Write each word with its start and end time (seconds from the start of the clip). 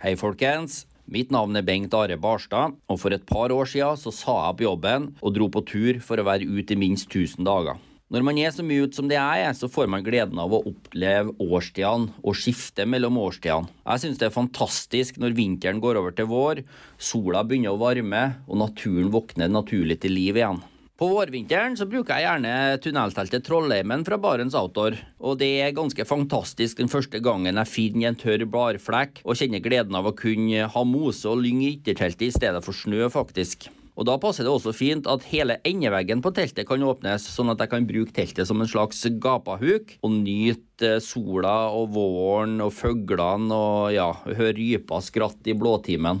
Hei, 0.00 0.14
folkens. 0.16 0.86
Mitt 1.12 1.28
navn 1.28 1.58
er 1.58 1.64
Bengt 1.66 1.92
Are 1.92 2.16
Barstad, 2.16 2.72
og 2.88 2.98
for 3.02 3.12
et 3.12 3.26
par 3.28 3.52
år 3.52 3.68
siden 3.68 3.98
så 4.00 4.08
sa 4.08 4.32
jeg 4.38 4.54
opp 4.54 4.62
jobben 4.64 5.08
og 5.20 5.34
dro 5.36 5.48
på 5.52 5.60
tur 5.68 5.98
for 6.00 6.16
å 6.16 6.24
være 6.24 6.46
ute 6.48 6.72
i 6.72 6.78
minst 6.80 7.10
1000 7.10 7.44
dager. 7.44 7.76
Når 8.08 8.24
man 8.24 8.40
er 8.40 8.54
så 8.56 8.64
mye 8.64 8.86
ute 8.86 8.96
som 8.96 9.10
det 9.10 9.18
jeg 9.18 9.44
er, 9.44 9.52
så 9.52 9.68
får 9.68 9.92
man 9.92 10.06
gleden 10.06 10.40
av 10.40 10.56
å 10.56 10.62
oppleve 10.70 11.36
årstidene 11.44 12.16
og 12.24 12.40
skifte 12.40 12.88
mellom 12.88 13.20
årstidene. 13.20 13.68
Jeg 13.84 14.06
synes 14.06 14.22
det 14.22 14.30
er 14.30 14.38
fantastisk 14.38 15.20
når 15.20 15.36
vinteren 15.36 15.84
går 15.84 16.00
over 16.00 16.16
til 16.16 16.32
vår, 16.32 16.64
sola 16.96 17.44
begynner 17.44 17.76
å 17.76 17.82
varme 17.84 18.24
og 18.48 18.62
naturen 18.64 19.12
våkner 19.12 19.52
naturlig 19.52 20.00
til 20.00 20.16
liv 20.16 20.40
igjen. 20.40 20.64
På 21.00 21.06
vårvinteren 21.08 21.78
så 21.80 21.86
bruker 21.88 22.18
jeg 22.18 22.26
gjerne 22.26 22.80
tunnelteltet 22.84 23.46
Trollheimen 23.46 24.02
fra 24.04 24.18
Barents 24.20 24.52
Outdoor. 24.58 24.98
Og 25.24 25.38
det 25.40 25.48
er 25.64 25.72
ganske 25.72 26.04
fantastisk 26.04 26.76
den 26.76 26.90
første 26.92 27.22
gangen 27.24 27.56
jeg 27.56 27.70
finner 27.72 28.10
en 28.10 28.18
tørr 28.20 28.42
bladflekk 28.44 29.22
og 29.24 29.38
kjenner 29.40 29.62
gleden 29.64 29.96
av 29.96 30.10
å 30.10 30.12
kunne 30.12 30.66
ha 30.68 30.82
mose 30.84 31.24
og 31.30 31.40
lyng 31.40 31.62
i 31.64 31.70
ytterteltet 31.78 32.26
i 32.26 32.34
stedet 32.34 32.60
for 32.66 32.76
snø, 32.76 33.06
faktisk. 33.08 33.70
Og 33.96 34.04
Da 34.10 34.18
passer 34.20 34.44
det 34.44 34.52
også 34.52 34.74
fint 34.76 35.08
at 35.08 35.24
hele 35.32 35.56
endeveggen 35.64 36.20
på 36.20 36.34
teltet 36.36 36.68
kan 36.68 36.84
åpnes, 36.84 37.24
sånn 37.32 37.48
at 37.54 37.64
jeg 37.64 37.72
kan 37.72 37.88
bruke 37.88 38.12
teltet 38.20 38.48
som 38.50 38.60
en 38.60 38.68
slags 38.68 39.00
gapahuk 39.24 39.96
og 40.04 40.18
nyte 40.18 40.98
sola 41.00 41.70
og 41.80 41.94
våren 41.96 42.60
og 42.60 42.74
fuglene 42.76 43.56
og 43.56 43.94
ja, 43.96 44.10
høre 44.28 44.52
rypa 44.60 45.00
skratt 45.00 45.48
i 45.48 45.56
blåtimen. 45.56 46.20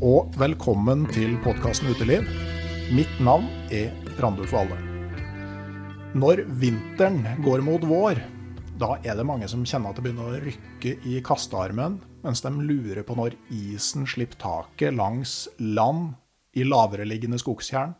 og 0.00 0.32
velkommen 0.40 1.02
til 1.12 1.34
podkasten 1.44 1.90
Uteliv. 1.92 2.24
Mitt 2.96 3.10
navn 3.20 3.50
er 3.68 3.90
Randulf 4.16 4.54
Valle. 4.54 4.78
Når 6.16 6.40
vinteren 6.56 7.18
går 7.44 7.60
mot 7.66 7.84
vår, 7.84 8.16
da 8.80 8.94
er 9.04 9.18
det 9.18 9.26
mange 9.28 9.48
som 9.52 9.60
kjenner 9.60 9.92
at 9.92 10.00
det 10.00 10.06
begynner 10.06 10.30
å 10.30 10.40
rykke 10.40 10.94
i 11.04 11.18
kastearmen, 11.24 11.98
mens 12.24 12.40
de 12.40 12.52
lurer 12.64 13.04
på 13.04 13.18
når 13.18 13.36
isen 13.52 14.08
slipper 14.08 14.40
taket 14.40 14.96
langs 14.96 15.50
land 15.60 16.14
i 16.56 16.64
lavereliggende 16.64 17.40
skogstjern, 17.42 17.92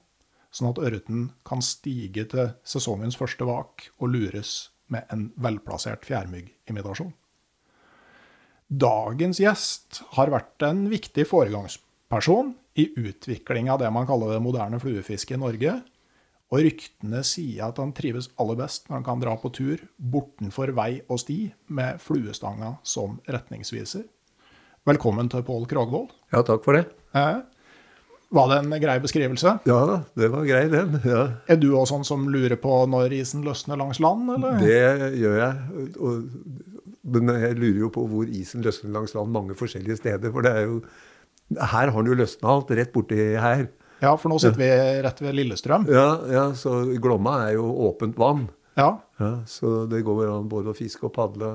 sånn 0.49 0.71
at 0.73 0.81
ørreten 0.81 1.29
kan 1.45 1.61
stige 1.61 2.25
til 2.33 2.55
sesongens 2.65 3.21
første 3.21 3.45
vak 3.45 3.91
og 4.01 4.15
lures 4.17 4.71
med 4.89 5.05
en 5.13 5.29
velplassert 5.37 6.09
fjærmyggimitasjon. 6.09 7.13
Dagens 8.71 9.43
gjest 9.43 10.01
har 10.17 10.33
vært 10.33 10.65
en 10.65 10.87
viktig 10.89 11.29
foregangsperson 11.29 11.90
i 12.75 12.91
utvikling 12.97 13.71
av 13.71 13.79
det 13.79 13.91
man 13.91 14.07
kaller 14.07 14.33
det 14.35 14.43
moderne 14.43 14.81
fluefiske 14.83 15.37
i 15.37 15.41
Norge. 15.41 15.77
Og 16.51 16.65
ryktene 16.65 17.21
sier 17.23 17.69
at 17.69 17.79
han 17.79 17.93
trives 17.95 18.33
aller 18.43 18.59
best 18.59 18.89
når 18.89 18.97
han 18.97 19.07
kan 19.07 19.21
dra 19.23 19.37
på 19.39 19.53
tur 19.55 19.85
bortenfor 19.97 20.73
vei 20.75 21.05
og 21.07 21.21
sti 21.23 21.39
med 21.71 22.01
fluestanga 22.03 22.73
som 22.83 23.21
retningsviser. 23.31 24.03
Velkommen 24.89 25.31
til 25.31 25.45
Pål 25.47 25.69
Krogvold. 25.71 26.11
Ja, 26.35 26.43
takk 26.43 26.65
for 26.67 26.75
det. 26.75 26.89
Eh, 27.15 27.39
var 28.35 28.51
det 28.51 28.59
en 28.65 28.75
grei 28.83 28.97
beskrivelse? 29.03 29.53
Ja, 29.69 30.01
det 30.19 30.31
var 30.33 30.49
grei, 30.49 30.65
den. 30.73 30.99
Ja. 31.07 31.23
Er 31.47 31.61
du 31.63 31.69
også 31.77 31.95
sånn 31.95 32.09
som 32.09 32.27
lurer 32.33 32.59
på 32.59 32.75
når 32.91 33.15
isen 33.21 33.47
løsner 33.47 33.79
langs 33.79 34.03
land, 34.03 34.31
eller? 34.35 34.59
Det 34.59 35.15
gjør 35.21 35.39
jeg. 35.45 35.95
Og 36.01 36.27
men 37.11 37.31
jeg 37.33 37.57
lurer 37.57 37.79
jo 37.81 37.89
på 37.95 38.05
hvor 38.11 38.29
isen 38.29 38.63
løsner 38.65 38.93
langs 38.95 39.15
land 39.17 39.33
mange 39.35 39.57
forskjellige 39.59 40.01
steder. 40.03 40.33
For 40.35 40.45
det 40.45 40.53
er 40.53 40.67
jo 40.69 40.81
Her 41.59 41.91
har 41.91 42.03
den 42.03 42.13
jo 42.13 42.19
løsna 42.21 42.55
alt, 42.55 42.71
rett 42.79 42.93
borti 42.95 43.19
her. 43.41 43.67
Ja, 44.01 44.15
for 44.17 44.33
nå 44.33 44.39
sitter 44.41 44.61
vi 44.61 44.71
rett 45.05 45.21
ved 45.21 45.37
Lillestrøm. 45.37 45.85
Ja, 45.93 46.07
ja 46.31 46.47
så 46.57 46.83
Glomma 47.03 47.43
er 47.49 47.59
jo 47.59 47.67
åpent 47.91 48.17
vann. 48.21 48.47
Ja. 48.79 48.95
ja 49.21 49.33
så 49.51 49.85
det 49.91 50.05
går 50.07 50.25
an 50.31 50.49
både 50.49 50.73
å 50.73 50.77
fiske 50.77 51.09
og 51.11 51.15
padle. 51.19 51.51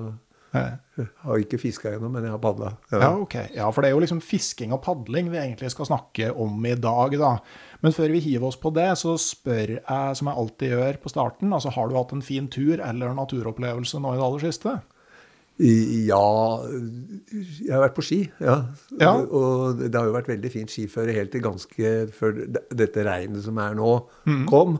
Jeg 0.55 1.07
har 1.25 1.41
ikke 1.41 1.59
fiska 1.59 1.91
ennå, 1.95 2.07
men 2.11 2.23
jeg 2.23 2.31
har 2.31 2.41
padla. 2.43 2.71
Ja. 2.91 2.99
ja. 3.01 3.11
ok. 3.19 3.35
Ja, 3.57 3.69
For 3.75 3.83
det 3.83 3.89
er 3.89 3.95
jo 3.95 4.03
liksom 4.03 4.21
fisking 4.23 4.71
og 4.75 4.83
padling 4.85 5.31
vi 5.33 5.41
egentlig 5.41 5.71
skal 5.73 5.89
snakke 5.89 6.31
om 6.31 6.63
i 6.67 6.75
dag, 6.79 7.17
da. 7.19 7.33
Men 7.83 7.95
før 7.95 8.13
vi 8.15 8.23
hiver 8.23 8.49
oss 8.49 8.59
på 8.61 8.71
det, 8.75 8.87
så 9.01 9.17
spør 9.21 9.75
jeg, 9.77 10.17
som 10.19 10.31
jeg 10.31 10.41
alltid 10.43 10.75
gjør 10.77 10.99
på 11.03 11.11
starten, 11.11 11.55
altså 11.55 11.73
har 11.75 11.89
du 11.89 11.97
hatt 11.97 12.13
en 12.15 12.23
fin 12.25 12.47
tur 12.51 12.79
eller 12.79 13.17
naturopplevelse 13.17 13.99
nå 14.01 14.13
i 14.13 14.19
det 14.19 14.27
aller 14.29 14.45
siste? 14.47 14.77
Ja 15.55 16.25
Jeg 16.67 17.71
har 17.71 17.83
vært 17.85 17.95
på 17.95 18.03
ski, 18.03 18.19
ja. 18.43 18.57
ja. 18.99 19.13
Og 19.23 19.79
det 19.79 19.95
har 19.95 20.09
jo 20.09 20.15
vært 20.17 20.31
veldig 20.33 20.51
fint 20.51 20.71
skiføre 20.71 21.15
helt 21.15 21.31
til 21.31 21.45
ganske 21.45 21.95
før 22.15 22.41
dette 22.51 23.05
regnet 23.07 23.45
som 23.45 23.59
er 23.63 23.77
nå, 23.79 23.93
mm. 24.27 24.43
kom. 24.51 24.79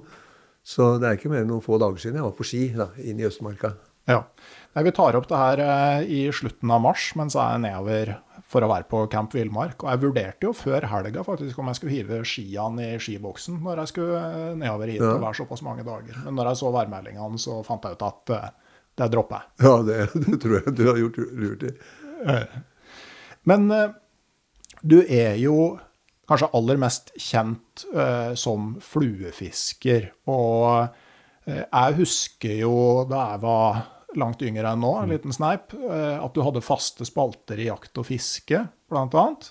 Så 0.65 0.95
det 0.99 1.07
er 1.07 1.19
ikke 1.19 1.31
mer 1.31 1.45
enn 1.45 1.51
noen 1.53 1.63
få 1.63 1.79
dager 1.79 2.01
siden 2.01 2.19
jeg 2.19 2.27
var 2.27 2.35
på 2.35 2.47
ski 2.47 2.63
da, 2.75 2.89
inn 2.99 3.21
i 3.21 3.27
Østmarka. 3.27 3.75
Ja. 4.09 4.21
Nei, 4.75 4.83
vi 4.85 4.93
tar 4.93 5.15
opp 5.17 5.27
det 5.29 5.39
her 5.39 5.61
eh, 5.63 6.07
i 6.11 6.21
slutten 6.35 6.71
av 6.73 6.83
mars 6.83 7.07
mens 7.17 7.37
jeg 7.37 7.55
er 7.55 7.61
nedover 7.63 8.11
for 8.49 8.65
å 8.65 8.69
være 8.69 8.85
på 8.89 8.99
Camp 9.13 9.33
Villmark. 9.33 9.79
Og 9.81 9.89
jeg 9.89 10.01
vurderte 10.03 10.49
jo 10.49 10.53
før 10.57 10.85
helga 10.91 11.23
faktisk 11.25 11.61
om 11.61 11.71
jeg 11.71 11.79
skulle 11.79 11.95
hive 11.95 12.19
skiene 12.27 12.91
i 12.91 12.99
skiboksen 13.01 13.61
når 13.65 13.81
jeg 13.83 13.93
skulle 13.93 14.19
eh, 14.21 14.51
nedover 14.59 14.91
hit 14.91 15.05
og 15.05 15.23
være 15.23 15.39
såpass 15.39 15.63
mange 15.65 15.85
dager. 15.87 16.19
Men 16.25 16.37
når 16.37 16.51
jeg 16.51 16.61
så 16.61 16.73
værmeldingene, 16.75 17.41
så 17.41 17.61
fant 17.65 17.87
jeg 17.87 17.97
ut 17.97 18.05
at 18.05 18.35
uh, 18.35 18.45
det 18.95 19.09
dropper 19.11 19.41
jeg. 19.41 19.65
Ja, 19.65 19.73
det, 19.83 19.97
det, 20.25 20.37
tror 20.43 20.61
jeg 20.61 20.75
du 20.77 20.85
har 20.87 21.01
gjort 21.01 21.19
lurt 21.35 21.67
i. 21.67 21.73
Men 23.45 23.67
uh, 23.71 23.89
du 24.81 25.01
er 25.03 25.35
jo 25.39 25.75
kanskje 26.29 26.49
aller 26.57 26.79
mest 26.81 27.11
kjent 27.21 27.85
uh, 27.93 28.33
som 28.37 28.73
fluefisker. 28.81 30.09
Og 30.31 30.87
uh, 30.87 31.63
jeg 31.65 31.99
husker 31.99 32.55
jo 32.63 32.77
da 33.09 33.27
jeg 33.33 33.43
var 33.45 33.83
langt 34.15 34.41
yngre 34.47 34.71
enn 34.71 34.79
nå, 34.79 34.93
en 35.01 35.11
liten 35.11 35.33
sneip, 35.35 35.73
at 35.75 36.31
du 36.31 36.39
hadde 36.39 36.61
faste 36.63 37.03
spalter 37.03 37.59
i 37.59 37.65
jakt 37.65 37.99
og 37.99 38.05
fiske, 38.07 38.61
blant 38.87 39.17
annet. 39.19 39.49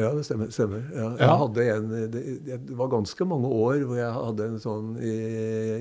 Ja, 0.00 0.08
det 0.16 0.22
stemmer. 0.24 0.48
stemmer. 0.48 0.84
Ja, 0.96 1.08
jeg 1.20 1.38
hadde 1.42 1.64
en, 1.74 1.90
det, 2.12 2.22
det, 2.46 2.76
var 2.78 2.88
ganske 2.94 3.26
mange 3.28 3.48
år 3.52 3.82
hvor 3.84 3.98
jeg 3.98 4.12
hadde 4.16 4.46
en 4.48 4.62
sånn 4.62 4.94
i 5.04 5.12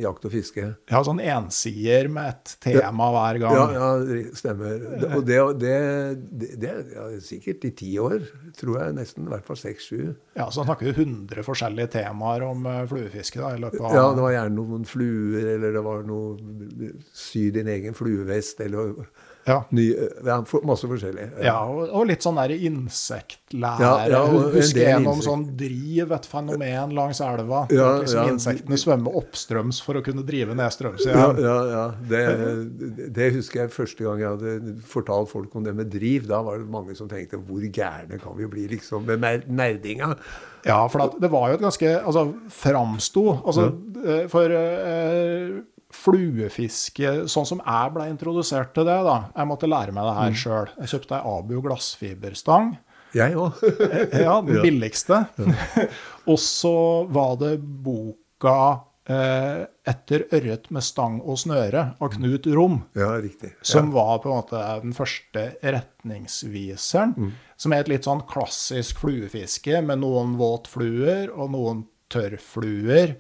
jakt 0.04 0.28
og 0.28 0.34
fiske. 0.34 0.66
Ja, 0.92 1.00
sånn 1.08 1.22
ensider 1.24 2.10
med 2.12 2.34
et 2.34 2.56
tema 2.68 3.08
ja, 3.08 3.14
hver 3.16 3.40
gang. 3.46 3.56
Ja, 3.78 3.94
ja 4.12 4.36
stemmer. 4.36 4.84
Og 5.16 5.24
det, 5.28 5.40
det, 5.64 5.78
det, 6.60 6.74
ja, 6.92 7.08
sikkert 7.24 7.64
i 7.70 7.74
ti 7.84 7.94
år, 8.04 8.28
tror 8.60 8.82
jeg. 8.82 8.98
Nesten. 9.00 9.30
I 9.32 9.36
hvert 9.36 9.48
fall 9.48 9.62
seks-sju. 9.64 10.12
Ja, 10.36 10.50
Så 10.52 10.68
snakker 10.68 10.92
du 10.92 11.04
100 11.06 11.48
forskjellige 11.48 11.94
temaer 11.96 12.44
om 12.50 12.68
uh, 12.68 12.84
fluefiske 12.92 13.40
da, 13.40 13.56
i 13.56 13.64
løpet 13.64 13.80
av 13.80 13.96
Ja, 13.96 14.06
det 14.16 14.26
var 14.26 14.36
gjerne 14.36 14.58
noen 14.60 14.88
fluer, 14.88 15.54
eller 15.56 15.76
det 15.78 15.84
var 15.88 16.04
noe 16.08 16.92
Sy 17.16 17.48
din 17.56 17.70
egen 17.72 17.96
fluevest, 17.96 18.60
eller 18.64 19.06
ja. 19.48 19.58
Ny, 19.74 19.86
ja, 20.26 20.38
masse 20.68 20.88
forskjellig. 20.90 21.28
Ja, 21.42 21.56
og, 21.66 21.88
og 21.90 22.06
litt 22.10 22.26
sånn 22.26 22.38
der 22.38 22.54
insektlære. 22.54 23.82
Ja, 23.82 23.94
ja, 24.12 24.22
Husker 24.54 24.84
gjennom 24.84 25.24
sånn 25.26 25.48
driv, 25.58 26.14
et 26.14 26.28
fenomen 26.30 26.94
langs 26.98 27.22
elva. 27.26 27.64
Ja, 27.74 27.88
liksom 28.02 28.22
ja, 28.22 28.36
Insektene 28.36 28.80
svømmer 28.82 29.18
oppstrøms 29.22 29.82
for 29.86 29.98
å 29.98 30.04
kunne 30.06 30.26
drive 30.28 30.56
nedstrøms 30.58 31.08
igjen. 31.08 31.42
Ja, 31.42 31.58
ja, 31.72 31.88
det, 32.12 32.24
det, 33.16 33.32
husker 33.38 33.64
jeg 33.64 33.74
første 33.74 34.06
gang 34.06 34.22
jeg 34.22 34.36
hadde 34.36 34.78
fortalt 34.92 35.32
folk 35.34 35.58
om 35.58 35.66
det 35.66 35.76
med 35.78 35.92
driv. 35.94 36.30
Da 36.30 36.44
var 36.46 36.62
det 36.62 36.70
mange 36.72 36.96
som 36.98 37.10
tenkte 37.12 37.42
hvor 37.42 37.66
gærne 37.66 38.22
kan 38.22 38.38
vi 38.38 38.50
bli 38.52 38.70
liksom 38.76 39.10
med 39.10 39.50
nerdinga? 39.50 40.14
Ja, 40.66 40.84
for 40.94 41.18
det 41.18 41.30
var 41.34 41.50
jo 41.50 41.58
et 41.58 41.64
ganske 41.64 41.92
Altså, 42.06 42.28
framsto 42.54 43.24
altså, 43.40 43.64
eh, 44.06 44.28
For 44.30 44.54
eh, 44.54 45.56
fluefiske 45.96 47.14
Sånn 47.32 47.48
som 47.48 47.62
jeg 47.64 47.96
ble 47.96 48.08
introdusert 48.12 48.74
til 48.76 48.88
det, 48.88 49.00
da. 49.08 49.18
Jeg 49.36 49.50
måtte 49.50 49.70
lære 49.70 49.96
meg 49.96 50.08
det 50.08 50.16
her 50.18 50.32
mm. 50.34 50.40
sjøl. 50.44 50.72
Jeg 50.82 50.94
kjøpte 50.94 51.18
ei 51.18 51.34
Abu 51.36 51.58
glassfiberstang. 51.66 52.72
Jeg 53.18 53.36
òg. 53.36 53.60
ja, 54.26 54.38
den 54.46 54.62
billigste. 54.64 55.26
og 56.32 56.40
så 56.40 56.78
var 57.12 57.36
det 57.42 57.58
boka 57.60 58.58
eh, 59.10 59.68
'Etter 59.92 60.28
ørret 60.32 60.70
med 60.72 60.86
stang 60.86 61.20
og 61.26 61.40
snøre' 61.42 61.86
av 62.00 62.12
Knut 62.16 62.48
Rom. 62.54 62.82
Ja, 62.96 63.12
riktig. 63.20 63.56
Som 63.66 63.92
var 63.96 64.22
på 64.24 64.30
en 64.30 64.38
måte 64.40 64.62
den 64.84 64.96
første 64.96 65.48
retningsviseren. 65.60 67.16
Mm. 67.18 67.32
Som 67.58 67.74
er 67.74 67.84
et 67.84 67.92
litt 67.92 68.08
sånn 68.08 68.24
klassisk 68.30 69.02
fluefiske 69.04 69.82
med 69.86 70.04
noen 70.06 70.38
våtfluer 70.40 71.34
og 71.34 71.52
noen 71.56 71.86
tørrfluer. 72.14 73.18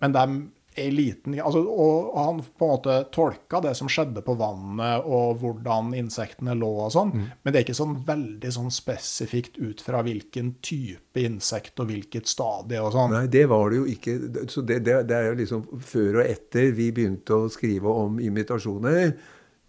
Men 0.00 0.14
de 0.14 0.26
er 0.76 0.92
liten 0.94 1.34
altså, 1.40 1.62
Og 1.62 2.16
han 2.18 2.40
på 2.44 2.66
en 2.66 2.72
måte 2.72 2.96
tolka 3.14 3.60
det 3.64 3.74
som 3.78 3.90
skjedde 3.90 4.22
på 4.24 4.36
vannet, 4.38 5.04
og 5.04 5.40
hvordan 5.42 5.94
insektene 5.98 6.56
lå 6.58 6.70
og 6.86 6.92
sånn. 6.94 7.12
Mm. 7.14 7.26
Men 7.42 7.52
det 7.52 7.60
er 7.60 7.66
ikke 7.66 7.78
sånn 7.78 7.96
veldig 8.06 8.52
sånn 8.58 8.72
spesifikt 8.74 9.60
ut 9.60 9.82
fra 9.84 10.02
hvilken 10.06 10.54
type 10.64 11.22
insekt 11.22 11.80
og 11.82 11.90
hvilket 11.92 12.30
stadie 12.30 12.82
og 12.82 12.92
sånn. 12.96 13.14
Nei, 13.16 13.26
det 13.32 13.46
var 13.52 13.72
det 13.72 13.80
jo 13.80 13.88
ikke. 13.96 14.18
Så 14.52 14.64
det, 14.66 14.82
det, 14.86 15.00
det 15.10 15.18
er 15.18 15.30
jo 15.30 15.40
liksom 15.40 15.66
før 15.86 16.20
og 16.20 16.26
etter 16.26 16.72
vi 16.76 16.90
begynte 16.94 17.36
å 17.36 17.50
skrive 17.52 17.92
om 18.04 18.20
imitasjoner 18.22 19.16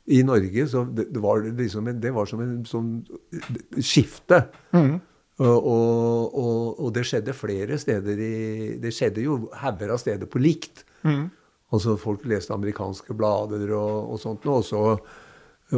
i 0.07 0.21
Norge, 0.23 0.63
så 0.71 0.85
det, 0.87 1.09
det 1.11 1.19
var 1.19 1.43
liksom 1.43 1.87
en, 1.91 1.99
det 1.99 2.13
var 2.15 2.27
som 2.29 2.39
en 2.39 2.59
sånn 2.67 2.91
skifte. 3.83 4.45
Mm. 4.71 4.97
Og, 5.37 5.57
og, 5.69 6.79
og, 6.79 6.87
det 6.95 7.03
skjedde 7.05 7.35
flere 7.37 7.75
steder 7.77 8.21
i 8.25 8.37
Det 8.81 8.89
skjedde 8.95 9.21
jo 9.21 9.35
hauger 9.59 9.91
av 9.93 9.99
steder 10.01 10.29
på 10.31 10.41
likt. 10.41 10.86
Mm. 11.07 11.25
Altså 11.75 11.97
Folk 11.99 12.23
leste 12.27 12.55
amerikanske 12.55 13.15
blader 13.17 13.67
og, 13.75 14.13
og 14.13 14.21
sånt 14.21 14.45
Og 14.47 14.63
så, 14.63 14.83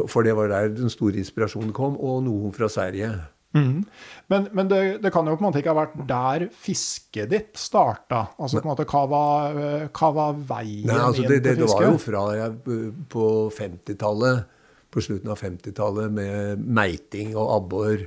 for 0.05 0.25
det 0.25 0.35
var 0.37 0.51
der 0.51 0.69
den 0.75 0.91
store 0.93 1.17
inspirasjonen 1.21 1.73
kom. 1.73 1.97
Og 1.97 2.23
noen 2.27 2.53
fra 2.53 2.69
Sverige. 2.69 3.13
Mm. 3.57 3.81
Men, 4.27 4.47
men 4.53 4.67
det, 4.69 4.99
det, 5.01 5.09
kan 5.09 5.25
jo 5.25 5.33
på 5.33 5.41
en 5.41 5.47
måte 5.47 5.63
ikke 5.63 5.73
ha 5.73 5.79
vært 5.79 5.95
der 6.09 6.45
fisket 6.53 7.31
ditt 7.31 7.57
starta? 7.57 8.27
Altså 8.37 8.59
på 8.59 8.67
en 8.67 8.71
måte, 8.75 8.85
Hva 8.89 9.03
var, 9.09 9.57
hva 9.89 10.11
var 10.13 10.37
veien 10.51 10.85
Nei, 10.85 10.99
altså, 11.01 11.25
det, 11.25 11.39
inn 11.39 11.47
til 11.47 11.63
det 11.63 11.71
var 11.71 11.87
jo 11.87 11.97
fra 12.03 12.23
jeg 12.37 12.77
på 13.09 13.25
50-tallet, 13.57 14.55
på 14.93 15.05
slutten 15.05 15.33
av 15.33 15.41
50-tallet, 15.41 16.13
med 16.13 16.61
meiting 16.61 17.33
og 17.33 17.55
abbor. 17.57 18.05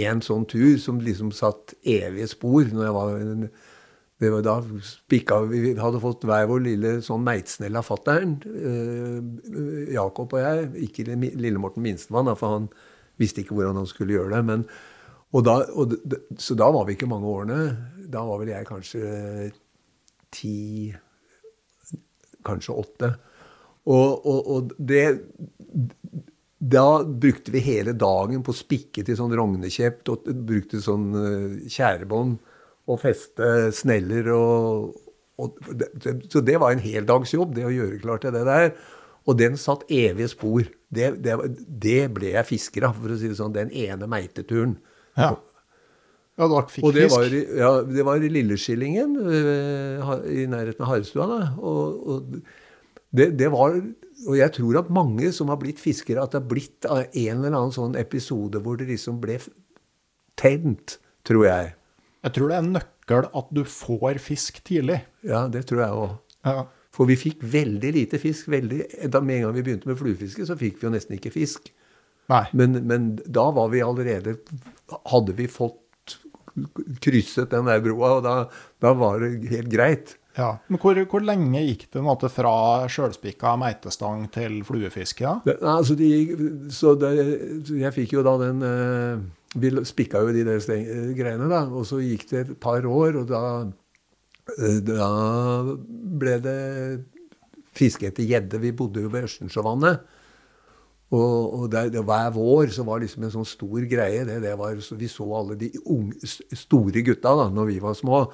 En 0.00 0.24
sånn 0.24 0.48
tur 0.48 0.78
som 0.80 1.02
liksom 1.04 1.34
satt 1.36 1.76
evige 1.84 2.30
spor. 2.32 2.72
når 2.72 2.88
jeg 2.88 2.96
var 2.96 3.18
en 3.18 3.50
det 4.18 4.30
var 4.30 4.42
da 4.42 4.56
spikka 4.82 5.40
Vi 5.46 5.76
hadde 5.78 6.00
fått 6.02 6.24
hver 6.26 6.48
vår 6.50 6.62
lille 6.64 6.92
sånn 7.06 7.22
meitsnell 7.26 7.78
av 7.78 7.86
fatter'n. 7.86 8.32
Eh, 8.50 9.92
Jakob 9.94 10.34
og 10.34 10.42
jeg. 10.42 10.70
Ikke 10.88 11.06
lille 11.14 11.62
Morten 11.62 11.84
Minstemann, 11.84 12.32
for 12.38 12.56
han 12.56 12.66
visste 13.18 13.44
ikke 13.44 13.54
hvordan 13.54 13.78
han 13.78 13.86
skulle 13.90 14.16
gjøre 14.16 14.34
det. 14.34 14.42
Men, 14.48 14.64
og 15.30 15.46
da, 15.46 15.60
og 15.70 15.94
så 16.40 16.58
da 16.58 16.70
var 16.74 16.88
vi 16.88 16.98
ikke 16.98 17.10
mange 17.10 17.30
årene. 17.30 17.60
Da 18.10 18.24
var 18.26 18.42
vel 18.42 18.52
jeg 18.56 18.70
kanskje 18.70 19.52
ti 20.34 20.56
Kanskje 22.48 22.74
åtte. 22.80 23.08
Og, 23.90 24.26
og, 24.26 24.46
og 24.54 24.74
det 24.78 25.02
Da 26.58 27.02
brukte 27.04 27.52
vi 27.52 27.60
hele 27.60 27.92
dagen 27.98 28.44
på 28.46 28.54
å 28.54 28.56
spikke 28.56 29.02
til 29.04 29.18
sånn 29.18 29.34
rognekjept 29.36 30.10
og 30.10 30.30
brukte 30.48 30.80
sånn 30.82 31.10
tjærebånd 31.68 32.38
og 32.88 33.02
feste 33.02 33.68
sneller 33.76 34.30
og, 34.34 34.94
og 35.38 35.58
det, 35.70 35.90
Så 36.32 36.40
det 36.44 36.56
var 36.60 36.74
en 36.74 36.82
heldagsjobb, 36.82 37.52
det 37.56 37.66
å 37.68 37.74
gjøre 37.74 38.00
klart 38.02 38.24
til 38.24 38.34
det 38.34 38.46
der. 38.48 38.72
Og 39.28 39.36
den 39.38 39.58
satt 39.60 39.84
evige 39.92 40.30
spor. 40.32 40.64
Det, 40.88 41.10
det, 41.22 41.36
det 41.68 42.00
ble 42.16 42.32
jeg 42.32 42.48
fisker 42.48 42.88
av, 42.88 42.96
for 42.96 43.12
å 43.12 43.18
si 43.20 43.28
det 43.28 43.36
sånn. 43.36 43.52
Den 43.54 43.70
ene 43.76 44.08
meiteturen. 44.08 44.78
Ja. 45.18 45.34
Ja, 46.38 46.46
og 46.46 46.92
det 46.94 47.08
var, 47.10 47.32
ja, 47.34 47.70
det 47.82 48.04
var 48.06 48.22
i 48.22 48.28
Lilleskillingen, 48.30 49.16
øh, 49.18 50.10
i 50.30 50.44
nærheten 50.46 50.84
av 50.86 50.92
Harestua. 50.92 51.24
da. 51.26 51.48
Og, 51.58 51.96
og 52.08 52.36
det, 53.10 53.32
det 53.40 53.48
var 53.50 53.80
Og 54.28 54.34
jeg 54.38 54.50
tror 54.54 54.78
at 54.80 54.88
mange 54.90 55.32
som 55.34 55.50
har 55.50 55.58
blitt 55.58 55.78
fiskere, 55.82 56.22
at 56.22 56.32
det 56.32 56.40
har 56.40 56.48
blitt 56.50 56.86
en 56.90 57.10
eller 57.14 57.52
annen 57.52 57.74
sånn 57.74 57.94
episode 57.98 58.58
hvor 58.62 58.78
det 58.78 58.88
liksom 58.88 59.20
ble 59.22 59.36
tent, 60.38 60.96
tror 61.26 61.44
jeg. 61.46 61.74
Jeg 62.26 62.34
tror 62.34 62.50
det 62.50 62.56
er 62.56 62.64
en 62.64 62.74
nøkkel 62.74 63.28
at 63.40 63.52
du 63.54 63.62
får 63.68 64.18
fisk 64.22 64.60
tidlig. 64.66 65.00
Ja, 65.26 65.46
det 65.52 65.66
tror 65.70 65.84
jeg 65.84 66.02
òg. 66.02 66.14
Ja. 66.48 66.64
For 66.94 67.08
vi 67.08 67.18
fikk 67.18 67.42
veldig 67.46 67.92
lite 67.94 68.18
fisk. 68.18 68.48
veldig, 68.50 68.82
da 69.12 69.20
Med 69.20 69.36
en 69.36 69.42
gang 69.48 69.58
vi 69.58 69.66
begynte 69.66 69.90
med 69.90 69.98
fluefiske, 70.00 70.46
så 70.46 70.56
fikk 70.58 70.80
vi 70.80 70.88
jo 70.88 70.94
nesten 70.94 71.18
ikke 71.18 71.34
fisk. 71.34 71.70
Men, 72.52 72.82
men 72.84 73.12
da 73.24 73.46
var 73.56 73.70
vi 73.72 73.80
allerede 73.80 74.34
Hadde 75.08 75.32
vi 75.38 75.46
fått 75.48 76.16
krysset 77.00 77.52
den 77.52 77.68
der 77.68 77.80
broa, 77.80 78.16
og 78.18 78.24
da, 78.24 78.32
da 78.82 78.90
var 78.98 79.20
det 79.22 79.46
helt 79.52 79.68
greit. 79.70 80.16
Ja. 80.38 80.56
Men 80.66 80.80
hvor, 80.82 80.98
hvor 81.10 81.22
lenge 81.22 81.60
gikk 81.62 81.84
det 81.94 82.02
måte, 82.02 82.30
fra 82.32 82.86
sjølspikka 82.90 83.52
meitestang 83.60 84.24
til 84.34 84.60
fluefiske? 84.66 85.22
Ja? 85.22 85.36
Det, 85.46 85.54
altså 85.62 85.94
de, 85.98 86.10
så 86.74 86.96
det, 86.98 87.12
jeg 87.70 87.94
fikk 87.94 88.16
jo 88.16 88.24
da 88.26 88.34
den 88.42 88.66
eh, 88.66 89.22
Vi 89.56 89.72
spikka 89.88 90.20
jo 90.24 90.32
de 90.36 90.44
der 90.44 90.60
eh, 90.74 91.12
greiene, 91.16 91.48
da. 91.48 91.64
Og 91.72 91.86
så 91.88 92.02
gikk 92.02 92.26
det 92.32 92.40
et 92.44 92.54
par 92.60 92.84
år, 92.84 93.22
og 93.22 93.30
da, 93.30 93.42
eh, 94.58 94.80
da 94.84 95.08
ble 96.20 96.36
det 96.44 96.60
fiske 97.78 98.10
etter 98.10 98.28
gjedde. 98.28 98.60
Vi 98.60 98.76
bodde 98.76 99.04
jo 99.04 99.12
ved 99.12 99.28
Østensjøvannet. 99.30 100.04
Og, 101.08 101.54
og 101.56 101.68
der, 101.72 101.88
det, 101.88 102.02
hver 102.04 102.28
vår 102.34 102.74
så 102.76 102.84
var 102.84 103.00
liksom 103.00 103.24
en 103.24 103.32
sånn 103.32 103.48
stor 103.48 103.84
greie. 103.88 104.26
Det, 104.28 104.42
det 104.44 104.52
var, 104.60 104.76
så 104.84 104.98
vi 105.00 105.08
så 105.08 105.24
alle 105.38 105.56
de 105.56 105.70
unge, 105.88 106.18
store 106.52 107.00
gutta 107.06 107.32
da 107.38 107.46
når 107.48 107.70
vi 107.70 107.78
var 107.80 107.96
små, 107.96 108.26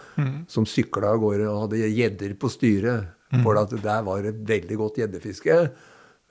som 0.50 0.66
sykla 0.66 1.12
av 1.14 1.20
gårde 1.22 1.46
og 1.52 1.69
hadde 1.69 1.93
gjedder 1.93 2.34
på 2.34 2.50
styret. 2.50 3.12
For 3.43 3.58
at 3.58 3.72
der 3.82 4.02
var 4.06 4.22
det 4.22 4.37
veldig 4.46 4.76
godt 4.78 4.99
gjeddefiske 5.00 5.55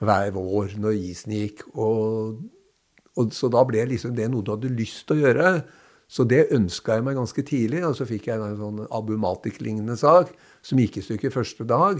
hver 0.04 0.30
vår 0.34 0.76
når 0.80 1.00
isen 1.10 1.34
gikk. 1.36 1.64
Og, 1.74 2.38
og, 3.14 3.30
så 3.34 3.48
da 3.52 3.62
ble 3.66 3.84
liksom 3.90 4.14
det 4.16 4.28
noe 4.30 4.44
du 4.44 4.50
hadde 4.54 4.70
lyst 4.74 5.06
til 5.08 5.16
å 5.16 5.20
gjøre. 5.28 5.48
Så 6.10 6.22
det 6.28 6.52
ønska 6.54 6.94
jeg 6.98 7.04
meg 7.06 7.18
ganske 7.18 7.42
tidlig. 7.46 7.82
Og 7.86 7.94
så 7.98 8.04
fikk 8.08 8.24
jeg 8.30 8.38
en 8.42 8.60
sånn 8.60 8.78
Abumatic-lignende 8.90 9.96
sak 9.98 10.28
som 10.64 10.80
gikk 10.82 10.94
i 11.00 11.06
stykker 11.06 11.30
første 11.34 11.64
dag. 11.68 11.96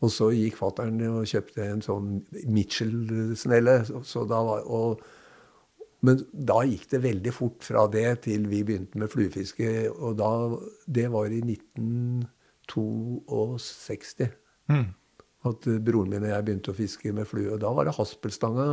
Og 0.00 0.08
så 0.12 0.26
gikk 0.32 0.56
fattern 0.56 1.00
og 1.10 1.28
kjøpte 1.28 1.60
en 1.66 1.82
sånn 1.84 2.06
Mitchell-snelle. 2.48 3.76
Så, 3.88 3.96
så 4.06 4.18
da 4.28 4.38
var, 4.46 4.60
og, 4.64 5.00
men 6.06 6.16
da 6.32 6.62
gikk 6.68 6.84
det 6.94 7.00
veldig 7.04 7.32
fort 7.36 7.60
fra 7.66 7.82
det 7.92 8.10
til 8.28 8.40
vi 8.48 8.60
begynte 8.66 8.98
med 9.02 9.12
fluefiske. 9.12 9.68
Og 9.92 10.10
da, 10.20 10.30
det 10.88 11.08
var 11.12 11.26
i 11.28 11.40
1962 11.44 14.26
at 15.48 15.68
eh, 15.70 15.80
broren 15.80 16.12
min 16.12 16.26
og 16.26 16.32
jeg 16.32 16.46
begynte 16.46 16.72
å 16.72 16.76
fiske 16.76 17.12
med 17.16 17.28
flue. 17.28 17.54
Og 17.54 17.60
da 17.62 17.72
var 17.76 17.88
det 17.88 17.96
haspelstanga 17.96 18.68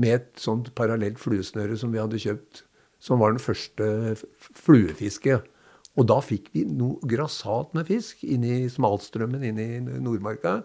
med 0.00 0.14
et 0.14 0.40
sånt 0.40 0.72
parallelt 0.78 1.20
fluesnøre 1.20 1.76
som 1.80 1.92
vi 1.94 2.00
hadde 2.02 2.20
kjøpt, 2.20 2.64
som 3.00 3.20
var 3.22 3.32
den 3.32 3.42
første 3.42 3.86
fluefiske. 4.16 4.60
fluefisket. 4.64 5.52
Og 5.96 6.08
da 6.10 6.18
fikk 6.20 6.50
vi 6.52 6.66
noe 6.68 7.00
grassat 7.08 7.72
med 7.76 7.88
fisk 7.88 8.24
inn 8.26 8.44
i 8.44 8.66
smalstrømmen 8.68 9.44
inn 9.48 9.60
i 9.62 9.70
Nordmarka. 9.80 10.58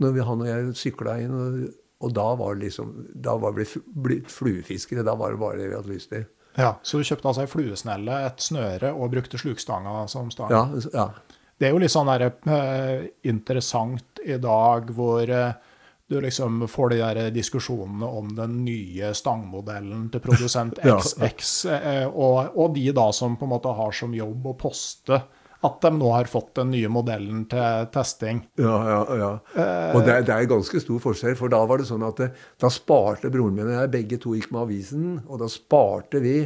Når 0.00 0.14
vi, 0.14 0.24
han 0.24 0.42
og 0.44 0.48
jeg 0.48 0.74
sykla 0.78 1.18
inn, 1.20 1.34
og, 1.34 1.60
og 2.06 2.14
da 2.16 2.26
var 2.38 2.56
det 2.56 2.68
liksom 2.68 2.92
Da 3.12 3.34
var 3.36 3.56
vi 3.56 3.66
blitt 4.06 4.32
fluefiskere. 4.32 5.04
Da 5.04 5.16
var 5.18 5.34
det 5.34 5.42
bare 5.42 5.60
det 5.60 5.68
vi 5.68 5.76
hadde 5.76 5.92
lyst 5.92 6.12
til. 6.14 6.24
Ja, 6.58 6.78
Så 6.82 6.98
du 6.98 7.06
kjøpte 7.06 7.28
altså 7.28 7.44
ei 7.44 7.50
fluesnelle, 7.50 8.14
et 8.26 8.42
snøre 8.42 8.90
og 8.96 9.12
brukte 9.12 9.38
slukstanga 9.38 10.08
som 10.10 10.30
stang? 10.34 10.50
Ja, 10.50 10.64
ja. 10.94 11.10
Det 11.58 11.68
er 11.68 11.74
jo 11.74 11.80
litt 11.82 11.92
sånn 11.92 12.08
der, 12.10 12.24
eh, 12.54 13.08
interessant 13.26 14.20
i 14.24 14.38
dag 14.42 14.90
hvor 14.94 15.22
eh, 15.26 15.52
du 16.08 16.20
liksom 16.24 16.62
får 16.68 16.94
de 16.94 17.00
der 17.02 17.32
diskusjonene 17.34 18.06
om 18.20 18.30
den 18.36 18.62
nye 18.64 19.10
stangmodellen 19.16 20.06
til 20.12 20.22
produsent 20.24 20.78
XX, 20.84 21.50
eh, 21.74 22.06
og, 22.08 22.56
og 22.56 22.72
de 22.76 22.86
da 22.96 23.10
som 23.12 23.36
på 23.36 23.44
en 23.44 23.52
måte 23.52 23.74
har 23.76 23.92
som 23.96 24.14
jobb 24.16 24.48
å 24.48 24.56
poste 24.58 25.20
at 25.66 25.80
de 25.82 25.90
nå 25.90 26.10
har 26.14 26.28
fått 26.30 26.52
den 26.60 26.70
nye 26.70 26.88
modellen 26.92 27.42
til 27.50 27.88
testing. 27.94 28.44
Ja, 28.62 28.76
ja, 28.86 29.00
ja. 29.18 29.30
Og 29.96 30.04
det 30.06 30.20
det 30.28 30.36
er 30.36 30.50
ganske 30.50 30.80
stor 30.80 31.00
forskjell, 31.02 31.34
for 31.38 31.50
da 31.50 31.64
var 31.66 31.82
det 31.82 31.88
sånn 31.88 32.06
at 32.06 32.20
det, 32.22 32.28
da 32.62 32.70
sparte 32.70 33.30
broren 33.34 33.56
min 33.56 33.66
og 33.66 33.74
jeg, 33.74 33.92
begge 33.96 34.20
to 34.22 34.36
gikk 34.38 34.52
med 34.54 34.62
avisen, 34.68 35.08
og 35.26 35.42
da 35.42 35.50
sparte 35.50 36.22
vi 36.22 36.36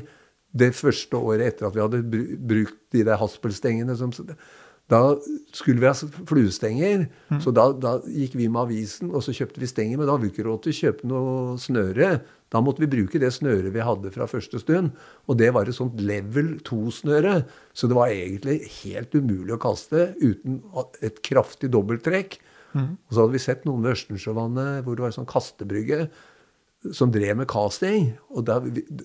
det 0.53 0.73
første 0.77 1.17
året 1.17 1.53
etter 1.53 1.69
at 1.69 1.77
vi 1.77 1.85
hadde 1.85 2.03
brukt 2.41 2.81
de 2.93 3.05
der 3.09 3.21
haspelstengene 3.21 3.97
som 3.97 4.13
Da 4.91 5.01
skulle 5.55 5.81
vi 5.81 5.89
ha 5.89 5.95
fluestenger, 6.29 7.07
så 7.41 7.53
da, 7.55 7.69
da 7.73 7.95
gikk 8.05 8.35
vi 8.37 8.49
med 8.51 8.65
avisen, 8.67 9.13
og 9.15 9.23
så 9.25 9.33
kjøpte 9.33 9.63
vi 9.63 9.69
stenger, 9.71 9.97
men 9.97 10.09
da 10.09 10.17
hadde 10.17 10.27
vi 10.27 10.33
ikke 10.35 10.45
råd 10.49 10.65
til 10.65 10.75
å 10.75 10.79
kjøpe 10.81 11.09
noe 11.09 11.55
snøre. 11.63 12.09
Da 12.53 12.61
måtte 12.61 12.83
vi 12.83 12.91
bruke 12.93 13.21
det 13.23 13.31
snøret 13.33 13.73
vi 13.73 13.85
hadde 13.87 14.13
fra 14.13 14.27
første 14.29 14.61
stund, 14.61 14.91
og 15.31 15.39
det 15.41 15.53
var 15.57 15.71
et 15.71 15.79
sånt 15.79 16.03
level 16.03 16.59
2-snøre, 16.67 17.39
så 17.73 17.89
det 17.89 17.97
var 17.97 18.13
egentlig 18.13 18.59
helt 18.83 19.17
umulig 19.17 19.57
å 19.57 19.63
kaste 19.63 20.11
uten 20.21 20.61
et 21.01 21.23
kraftig 21.25 21.73
dobbelttrekk. 21.73 22.37
Og 22.75 23.15
så 23.15 23.23
hadde 23.23 23.37
vi 23.37 23.43
sett 23.45 23.65
noen 23.69 23.85
ved 23.85 23.97
Østensjøvannet 23.97 24.85
hvor 24.85 24.97
det 24.97 25.05
var 25.05 25.13
en 25.13 25.19
sånn 25.21 25.29
kastebrygge 25.29 26.07
som 26.97 27.13
drev 27.15 27.37
med 27.39 27.49
casting. 27.51 28.13
Og 28.33 28.47
da, 28.49 28.59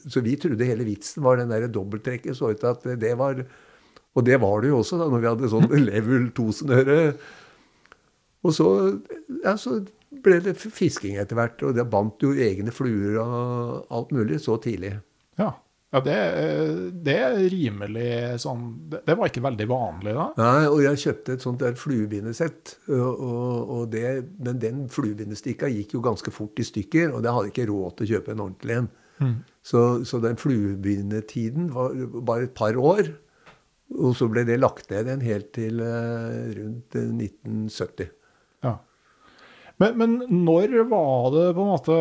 så 0.10 0.24
vi 0.26 0.36
trodde 0.40 0.68
hele 0.68 0.88
vitsen 0.88 1.24
var 1.26 1.38
den 1.40 1.52
der 1.52 1.68
dobbelttrekket. 1.70 2.38
Så 2.38 2.54
ut 2.54 2.62
til 2.64 2.72
at 2.72 2.88
det 3.00 3.14
var 3.20 3.44
Og 4.18 4.26
det 4.26 4.40
var 4.42 4.64
det 4.64 4.72
jo 4.72 4.80
også 4.82 4.98
da 5.00 5.10
når 5.12 5.22
vi 5.22 5.30
hadde 5.32 5.52
sånn 5.52 5.70
level 5.90 6.32
2-snøre. 6.38 6.98
Og 8.48 8.56
så, 8.56 8.72
ja, 9.44 9.54
så 9.60 9.80
ble 10.24 10.40
det 10.46 10.58
fisking 10.58 11.20
etter 11.22 11.38
hvert. 11.38 11.62
Og 11.68 11.78
det 11.78 11.88
bandt 11.92 12.26
jo 12.26 12.34
egne 12.34 12.74
fluer 12.74 13.20
og 13.22 13.94
alt 13.94 14.14
mulig 14.16 14.42
så 14.44 14.58
tidlig. 14.64 14.96
Ja. 15.40 15.54
Ja, 15.96 16.02
det, 16.04 16.16
det, 17.06 17.14
er 17.16 17.38
rimelig 17.48 18.10
sånn 18.44 18.64
det, 18.92 19.06
det, 19.08 19.14
var 19.16 19.30
ikke 19.30 19.44
veldig 19.46 19.68
vanlig 19.72 20.16
da? 20.18 20.26
Nei, 20.36 20.66
og 20.68 20.82
jeg 20.84 21.00
kjøpte 21.00 21.38
et 21.38 21.46
sånt 21.46 21.62
der 21.64 21.78
fluebindesett. 21.80 22.74
Og, 22.92 23.22
og 23.72 23.86
det, 23.94 24.10
men 24.44 24.60
den 24.60 24.82
fluebindestikka 24.92 25.70
gikk 25.72 25.96
jo 25.96 26.04
ganske 26.04 26.34
fort 26.36 26.60
i 26.60 26.66
stykker, 26.68 27.14
og 27.16 27.24
det 27.24 27.32
hadde 27.32 27.54
ikke 27.54 27.70
råd 27.72 27.96
til 27.96 28.08
å 28.08 28.12
kjøpe 28.12 28.36
en 28.36 28.44
ordentlig 28.50 28.82
en. 28.82 28.90
Mm. 29.24 29.38
Så, 29.66 29.86
så, 30.06 30.20
den 30.22 30.38
fluebindetiden 30.38 31.72
var 31.74 31.96
bare 32.20 32.50
et 32.50 32.58
par 32.58 32.76
år. 32.76 33.14
Og 33.96 34.18
så 34.20 34.28
ble 34.28 34.44
det 34.48 34.60
lagt 34.60 34.90
ned 34.92 35.08
igjen 35.08 35.24
helt 35.24 35.50
til 35.56 35.80
uh, 35.80 36.52
rundt 36.58 36.98
1970. 36.98 38.10
Ja. 38.66 38.74
Men, 39.78 39.94
men, 40.00 40.14
når 40.46 40.74
var 40.90 41.28
det 41.36 41.44
på 41.54 41.62
en 41.62 41.70
måte 41.70 41.98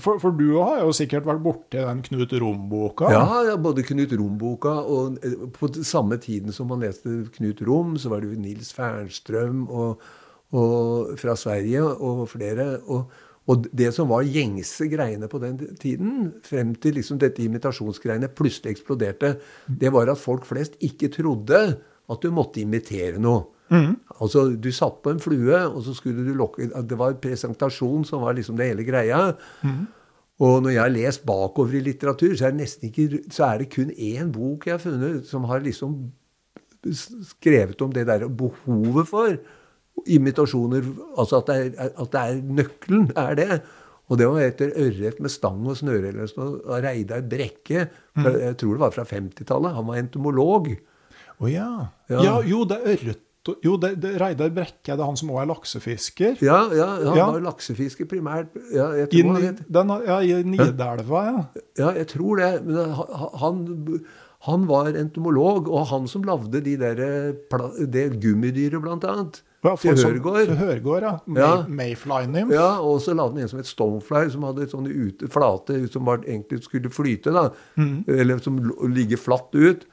For, 0.00 0.16
for 0.22 0.32
du 0.32 0.56
har 0.56 0.80
jo 0.80 0.94
sikkert 0.96 1.26
vært 1.28 1.42
borti 1.44 1.82
den 1.82 2.00
Knut 2.06 2.32
Rom-boka? 2.40 3.10
Ja, 3.12 3.56
både 3.60 3.84
Knut 3.84 4.14
Rom-boka 4.16 4.72
og 4.88 5.18
eh, 5.20 5.36
på 5.52 5.68
samme 5.84 6.16
tiden 6.22 6.56
som 6.56 6.72
man 6.72 6.80
leste 6.84 7.26
Knut 7.36 7.60
Rom, 7.66 7.98
så 8.00 8.12
var 8.12 8.24
det 8.24 8.32
jo 8.32 8.40
Nils 8.40 8.72
Fernstrøm 8.76 9.66
og, 9.68 10.02
og, 10.56 11.12
fra 11.20 11.36
Sverige 11.36 11.84
og 11.84 12.24
flere. 12.32 12.70
Og, 12.88 13.12
og, 13.46 13.66
det 13.70 13.92
som 13.94 14.08
var 14.10 14.26
gjengse 14.26 14.88
greiene 14.90 15.28
på 15.30 15.38
den 15.42 15.58
tiden, 15.78 16.32
frem 16.46 16.74
til 16.82 16.98
liksom 16.98 17.20
dette 17.22 17.44
imitasjonsgreiene 17.44 18.30
plutselig 18.34 18.74
eksploderte, 18.74 19.36
det 19.66 19.92
var 19.94 20.10
at 20.10 20.18
folk 20.18 20.48
flest 20.48 20.74
ikke 20.82 21.12
trodde 21.14 21.60
at 22.06 22.22
du 22.22 22.32
måtte 22.34 22.62
imitere 22.62 23.20
noe. 23.22 23.46
Mm. 23.70 23.96
Altså, 24.22 24.48
Du 24.54 24.70
satt 24.70 25.00
på 25.02 25.10
en 25.10 25.22
flue, 25.22 25.58
og 25.66 25.80
så 25.82 25.94
skulle 25.94 26.22
du 26.22 26.34
lokke 26.38 26.68
Det 26.86 26.98
var 26.98 27.18
presentasjon 27.18 28.04
som 28.06 28.22
var 28.22 28.36
liksom 28.38 28.56
det 28.56 28.68
hele 28.70 28.84
greia. 28.86 29.32
Mm. 29.62 29.86
Og 30.38 30.62
når 30.62 30.70
jeg 30.70 30.82
har 30.82 30.92
lest 30.92 31.26
bakover 31.26 31.74
i 31.74 31.80
litteratur, 31.80 32.36
så 32.36 32.46
er 32.46 32.50
det 32.58 32.68
ikke, 32.82 33.22
så 33.32 33.44
er 33.44 33.58
det 33.58 33.72
kun 33.72 33.90
én 33.90 34.30
bok 34.32 34.66
jeg 34.66 34.76
har 34.76 34.82
funnet 34.82 35.26
som 35.26 35.44
har 35.44 35.64
liksom 35.64 36.12
skrevet 36.92 37.80
om 37.82 37.92
det 37.92 38.06
der 38.06 38.28
behovet 38.28 39.08
for 39.08 39.38
imitasjoner. 40.04 40.86
Altså 41.16 41.40
at 41.40 41.50
det 41.50 41.58
er, 41.58 41.90
at 41.90 42.12
det 42.12 42.22
er 42.22 42.40
nøkkelen 42.60 43.10
er 43.16 43.38
det. 43.38 43.60
Og 44.06 44.20
det 44.20 44.28
var 44.30 44.44
etter 44.44 44.74
ørret 44.78 45.20
med 45.22 45.32
stang 45.34 45.64
og 45.66 45.78
snøreløs 45.80 46.36
av 46.38 46.82
Reidar 46.84 47.24
Brekke. 47.26 47.88
Fra, 48.14 48.30
mm. 48.30 48.42
Jeg 48.44 48.58
tror 48.60 48.76
det 48.76 48.84
var 48.84 48.94
fra 48.94 49.06
50-tallet. 49.08 49.74
Han 49.74 49.88
var 49.88 49.98
entomolog. 49.98 50.68
Å 51.36 51.44
oh, 51.44 51.48
ja. 51.50 51.70
ja. 52.12 52.20
ja. 52.22 52.36
Jo, 52.46 52.62
det 52.68 52.78
er 52.80 52.92
ørret 52.94 53.22
jo, 53.62 53.76
det, 53.78 53.92
det, 54.02 54.16
Reidar 54.20 54.50
Brekke 54.54 54.92
er 54.92 54.98
det 54.98 55.06
han 55.06 55.18
som 55.18 55.30
òg 55.30 55.42
er 55.44 55.50
laksefisker? 55.52 56.38
Ja, 56.44 56.58
ja 56.74 56.86
han 56.98 57.18
ja. 57.18 57.26
var 57.34 57.44
laksefisker 57.44 58.08
primært. 58.10 58.54
Ja, 58.74 58.88
I, 59.04 59.22
den, 59.22 59.92
ja, 60.06 60.20
i 60.22 60.40
Nidelva, 60.46 61.24
ja. 61.28 61.42
Ja, 61.78 61.92
jeg 62.00 62.08
tror 62.10 62.40
det. 62.42 62.50
Men 62.66 62.94
han, 63.42 63.60
han 64.48 64.66
var 64.70 64.90
entomolog, 64.98 65.70
og 65.70 65.86
han 65.92 66.08
som 66.10 66.26
lagde 66.26 66.62
de 66.64 66.76
der, 66.80 67.04
det 67.92 68.08
gummidyret, 68.22 68.80
blant 68.82 69.06
annet. 69.06 69.42
Til 69.82 69.98
Hørgård. 69.98 70.46
Til 70.46 70.58
Hørgård, 70.60 71.04
ja. 71.06 71.12
May, 71.26 71.42
ja. 71.42 71.52
Mayfly-nymf. 71.80 72.54
Ja, 72.54 72.70
og 72.84 73.00
så 73.04 73.14
lagde 73.16 73.36
han 73.36 73.46
en 73.46 73.52
som 73.52 73.60
het 73.60 73.70
Stonefly, 73.70 74.24
som 74.32 74.46
hadde 74.46 74.68
sånne 74.70 74.94
ute, 74.94 75.30
flate 75.32 75.82
som 75.92 76.08
var, 76.08 76.22
egentlig 76.24 76.62
skulle 76.66 76.92
flyte. 76.92 77.34
da, 77.34 77.48
mm. 77.76 78.04
Eller 78.16 78.42
som 78.44 78.60
ligger 78.94 79.20
flatt 79.20 79.54
ut. 79.56 79.86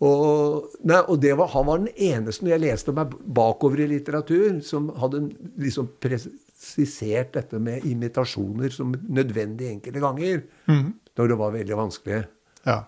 Og, 0.00 0.70
nei, 0.88 1.02
og 1.12 1.24
var, 1.36 1.50
han 1.52 1.66
var 1.68 1.82
den 1.82 1.90
eneste, 1.92 2.46
når 2.46 2.54
jeg 2.54 2.64
leste 2.64 2.94
meg 2.96 3.12
bakover 3.36 3.82
i 3.84 3.90
litteratur, 3.90 4.62
som 4.64 4.88
hadde 4.96 5.26
liksom 5.60 5.90
presisert 6.00 7.34
dette 7.36 7.60
med 7.60 7.84
imitasjoner 7.88 8.72
som 8.72 8.94
nødvendig 8.96 9.68
enkelte 9.74 10.00
ganger. 10.00 10.42
Mm. 10.70 10.94
Når 11.20 11.28
det 11.28 11.38
var 11.42 11.52
veldig 11.52 11.76
vanskelig. 11.76 12.22
Ja. 12.64 12.78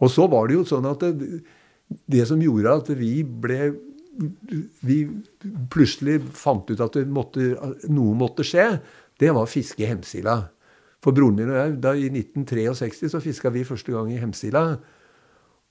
Og 0.00 0.08
så 0.08 0.24
var 0.32 0.48
det 0.48 0.56
jo 0.56 0.64
sånn 0.64 0.88
at 0.88 1.04
det, 1.04 1.42
det 2.08 2.24
som 2.30 2.40
gjorde 2.40 2.72
at 2.80 2.88
vi 2.96 3.20
ble 3.24 3.74
Vi 4.86 4.98
plutselig 5.72 6.20
fant 6.36 6.68
ut 6.70 6.82
at 6.84 6.98
måtte, 7.08 7.52
noe 7.88 8.16
måtte 8.18 8.44
skje, 8.46 8.66
det 9.20 9.32
var 9.32 9.44
å 9.44 9.50
fiske 9.50 9.84
i 9.84 9.88
Hemsila. 9.88 10.38
For 11.00 11.16
broren 11.16 11.38
min 11.38 11.50
og 11.52 11.56
jeg, 11.56 11.76
da 11.80 11.92
i 11.96 12.08
1963 12.12 13.12
så 13.12 13.20
fiska 13.24 13.52
vi 13.52 13.66
første 13.68 13.92
gang 13.94 14.10
i 14.12 14.20
Hemsila. 14.20 14.64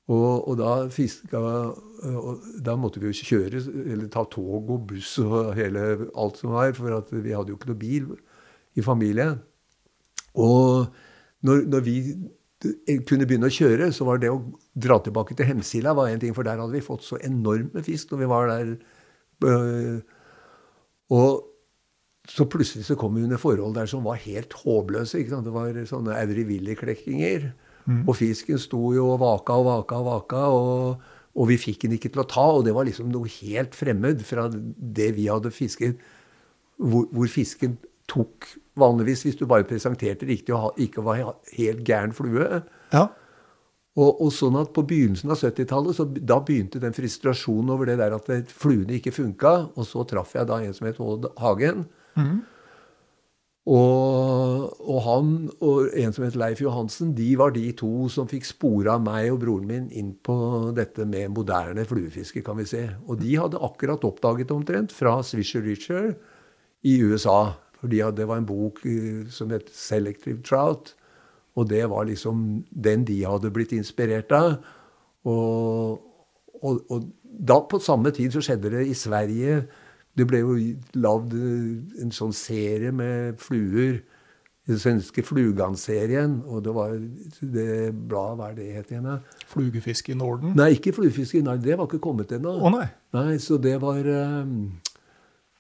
Og, 0.10 0.48
og 0.50 0.56
da 0.58 0.72
fiska 0.90 1.40
og 1.40 2.46
Da 2.66 2.74
måtte 2.80 3.02
vi 3.02 3.10
jo 3.12 3.28
kjøre, 3.28 3.60
eller 3.92 4.08
ta 4.10 4.24
tog 4.32 4.70
og 4.72 4.86
buss 4.90 5.18
og 5.20 5.52
hele, 5.58 6.08
alt 6.16 6.40
som 6.40 6.54
var, 6.56 6.72
for 6.74 7.04
vi 7.12 7.36
hadde 7.36 7.52
jo 7.52 7.58
ikke 7.60 7.70
noe 7.70 7.82
bil 7.82 8.06
i 8.80 8.86
familien. 8.86 9.36
Og 10.40 10.88
når, 11.44 11.66
når, 11.68 11.84
vi 11.84 11.98
kunne 12.60 13.28
begynne 13.28 13.48
å 13.48 13.54
kjøre, 13.54 13.92
så 13.96 14.06
var 14.08 14.20
det 14.20 14.32
å 14.34 14.42
dra 14.76 15.00
tilbake 15.04 15.36
til 15.38 15.48
Hemsila 15.48 15.94
var 15.96 16.12
en 16.12 16.20
ting, 16.20 16.34
for 16.36 16.48
der 16.48 16.60
hadde 16.60 16.76
vi 16.76 16.84
fått 16.84 17.06
så 17.08 17.20
enorme 17.24 17.84
fisk 17.86 18.12
når 18.12 18.20
vi 18.24 18.32
var 18.34 18.52
der. 18.52 18.74
Og 21.16 21.46
så 22.30 22.46
plutselig 22.52 22.86
så 22.86 22.98
kom 23.00 23.16
vi 23.16 23.24
under 23.26 23.40
forhold 23.42 23.78
der 23.78 23.88
som 23.90 24.04
var 24.06 24.20
helt 24.26 24.54
håpløse. 24.62 25.24
Det 25.24 25.54
var 25.56 25.80
sånne 25.90 26.18
Auri 26.20 26.46
Willy-klekkinger. 26.50 27.50
Mm. 27.90 28.04
Og 28.04 28.14
fisken 28.20 28.60
sto 28.62 28.92
jo 28.94 29.08
og 29.16 29.22
vaka 29.24 29.56
og 29.58 29.66
vaka 29.66 29.98
og 29.98 30.10
vaka, 30.10 30.42
og, 30.54 31.08
og, 31.34 31.46
vi 31.50 31.58
fikk 31.58 31.88
den 31.88 31.96
ikke 31.96 32.12
til 32.14 32.22
å 32.22 32.28
ta. 32.30 32.46
Og 32.60 32.68
det 32.68 32.76
var 32.76 32.86
liksom 32.86 33.10
noe 33.14 33.32
helt 33.40 33.78
fremmed 33.78 34.22
fra 34.28 34.50
det 34.52 35.14
vi 35.18 35.30
hadde 35.32 35.54
fisket, 35.56 35.98
hvor, 36.78 37.08
hvor 37.16 37.32
fisken 37.32 37.80
tok 38.10 38.52
vanligvis, 38.80 39.26
hvis 39.28 39.40
du 39.40 39.46
bare 39.50 39.68
presenterte 39.68 40.28
riktig 40.30 40.56
og 40.56 40.78
ikke 40.82 41.04
var 41.06 41.36
helt 41.56 41.84
gæren 41.88 42.16
flue. 42.16 42.62
Ja. 42.94 43.08
Og, 44.00 44.22
og, 44.22 44.30
sånn 44.32 44.56
at 44.60 44.72
På 44.76 44.86
begynnelsen 44.88 45.34
av 45.34 45.42
70-tallet 45.42 45.98
så 45.98 46.06
da 46.08 46.40
begynte 46.46 46.82
den 46.82 46.96
frustrasjonen 46.96 47.74
over 47.74 47.90
det 47.90 47.98
der 48.00 48.16
at 48.16 48.54
fluene 48.54 49.00
ikke 49.00 49.16
funka. 49.16 49.56
Og 49.76 49.88
så 49.90 50.06
traff 50.08 50.36
jeg 50.38 50.48
da 50.50 50.62
en 50.64 50.76
som 50.78 50.88
het 50.88 51.02
Odd 51.04 51.32
Hagen. 51.42 51.84
Mm. 52.16 52.40
Og, 53.70 54.70
og, 54.80 55.00
han 55.06 55.34
og 55.62 55.92
en 56.00 56.16
som 56.16 56.24
het 56.26 56.38
Leif 56.40 56.62
Johansen, 56.64 57.12
de 57.18 57.28
var 57.38 57.54
de 57.54 57.68
to 57.78 58.08
som 58.10 58.30
fikk 58.30 58.48
spora 58.48 58.96
meg 59.04 59.28
og 59.34 59.44
broren 59.44 59.68
min 59.70 59.90
inn 59.94 60.16
på 60.26 60.36
dette 60.78 61.06
med 61.06 61.36
moderne 61.36 61.86
fluefiske, 61.86 62.42
kan 62.46 62.58
vi 62.58 62.66
se. 62.70 62.86
Og 63.06 63.20
de 63.22 63.36
hadde 63.38 63.62
akkurat 63.62 64.06
oppdaget 64.08 64.54
omtrent 64.56 64.96
fra 64.96 65.20
Swisher 65.26 65.62
Richer 65.68 66.16
i 66.82 66.98
USA. 67.04 67.60
Fordi 67.80 68.02
det 68.16 68.28
var 68.28 68.42
en 68.42 68.50
bok 68.50 68.82
eh, 68.86 69.28
som 69.32 69.52
het 69.56 69.70
Selective 69.74 70.42
Trout. 70.44 70.96
Og 71.56 71.70
det 71.70 71.84
var 71.90 72.08
liksom 72.08 72.64
den 72.72 73.06
de 73.08 73.22
hadde 73.26 73.52
blitt 73.52 73.72
inspirert 73.76 74.32
av. 74.32 74.60
Og, 75.28 76.00
og, 76.62 76.82
og 76.90 77.10
da 77.24 77.60
på 77.70 77.80
samme 77.84 78.12
tid 78.16 78.36
så 78.36 78.44
skjedde 78.44 78.72
det 78.74 78.88
i 78.88 78.98
Sverige 78.98 79.64
det 80.20 80.28
ble 80.28 80.42
jo 80.42 80.56
lagd 81.00 81.36
eh, 81.38 82.04
en 82.04 82.14
sånn 82.16 82.34
serie 82.36 82.92
med 82.96 83.40
fluer. 83.42 84.02
Den 84.70 84.78
svenske 84.78 85.24
Flugan-serien. 85.26 86.36
Og 86.46 86.62
det 86.66 86.74
var 86.76 86.92
det 86.94 87.70
bladet 87.90 88.38
Hva 88.38 88.50
er 88.52 88.58
det 88.58 88.68
het 88.76 88.92
igjen? 88.94 89.08
Flugefiske 89.50 90.14
i 90.14 90.18
Norden? 90.20 90.54
Nei, 90.60 90.76
ikke 90.76 90.94
Flugefiske 90.94 91.40
i 91.40 91.46
Norden. 91.46 91.64
Det 91.66 91.78
var 91.80 91.90
ikke 91.90 92.02
kommet 92.04 92.36
ennå. 92.36 92.54
Oh, 92.60 92.70
nei. 92.76 92.86
nei. 93.16 93.40
Så 93.42 93.58
det 93.58 93.80
var 93.82 93.98
ehm, 93.98 94.76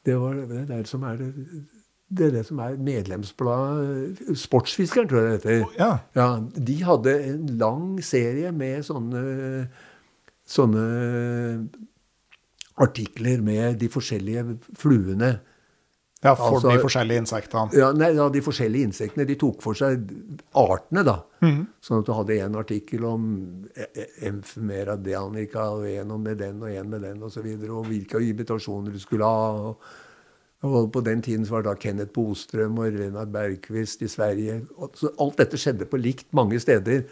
Det 0.05 0.17
var 0.19 0.37
det 0.51 0.67
der 0.69 0.85
som 0.89 1.07
er 1.09 1.17
det 1.23 1.31
det 2.09 2.25
er 2.25 2.31
det 2.39 2.45
som 2.47 2.59
er 2.63 2.77
medlemsbladet 2.81 4.37
Sportsfiskeren, 4.41 5.09
tror 5.09 5.21
jeg 5.21 5.29
det 5.29 5.37
heter. 5.37 5.75
Ja. 5.77 5.91
ja. 6.17 6.29
De 6.55 6.77
hadde 6.83 7.13
en 7.27 7.45
lang 7.61 7.85
serie 8.03 8.49
med 8.55 8.81
sånne, 8.87 9.21
sånne 10.49 10.87
artikler 12.79 13.45
med 13.45 13.77
de 13.81 13.91
forskjellige 13.93 14.45
fluene. 14.79 15.35
Ja, 16.19 16.33
for 16.35 16.57
altså, 16.57 16.73
de 16.73 16.81
forskjellige 16.83 17.21
insektene? 17.23 17.77
Ja, 17.79 17.93
nei, 17.95 18.09
ja, 18.17 18.25
de 18.33 18.41
forskjellige 18.43 18.89
insektene. 18.89 19.23
De 19.29 19.37
tok 19.39 19.61
for 19.63 19.77
seg 19.77 20.09
artene, 20.59 21.05
da. 21.07 21.15
Mm. 21.45 21.61
Sånn 21.85 22.01
at 22.01 22.09
du 22.09 22.11
hadde 22.17 22.41
en 22.43 22.59
artikkel 22.59 23.05
om 23.07 23.29
Emphemera 24.27 24.97
dianica, 24.99 25.69
og 25.77 25.87
om 25.87 26.19
med 26.25 26.41
den 26.41 26.59
og 26.59 26.73
en 26.73 26.91
med 26.91 27.05
den, 27.07 27.21
osv. 27.21 27.29
Og, 27.29 27.35
så 27.37 27.45
videre, 27.45 27.71
og 27.71 27.87
hvilke 27.87 28.19
imitasjoner 28.19 28.97
du 28.97 28.99
skulle 28.99 29.29
ha. 29.29 29.69
Og, 29.69 29.93
og 30.67 30.91
på 30.91 31.01
den 31.05 31.21
tiden 31.23 31.45
så 31.47 31.55
var 31.55 31.63
det 31.63 31.71
da 31.71 31.79
Kenneth 31.79 32.11
Bostrøm 32.11 32.79
og 32.83 32.95
Renard 32.99 33.31
Bergqvist 33.31 34.01
i 34.03 34.09
Sverige. 34.11 34.61
Så 34.99 35.13
alt 35.21 35.37
dette 35.39 35.59
skjedde 35.59 35.87
på 35.87 35.99
likt 36.01 36.27
mange 36.35 36.59
steder. 36.59 37.05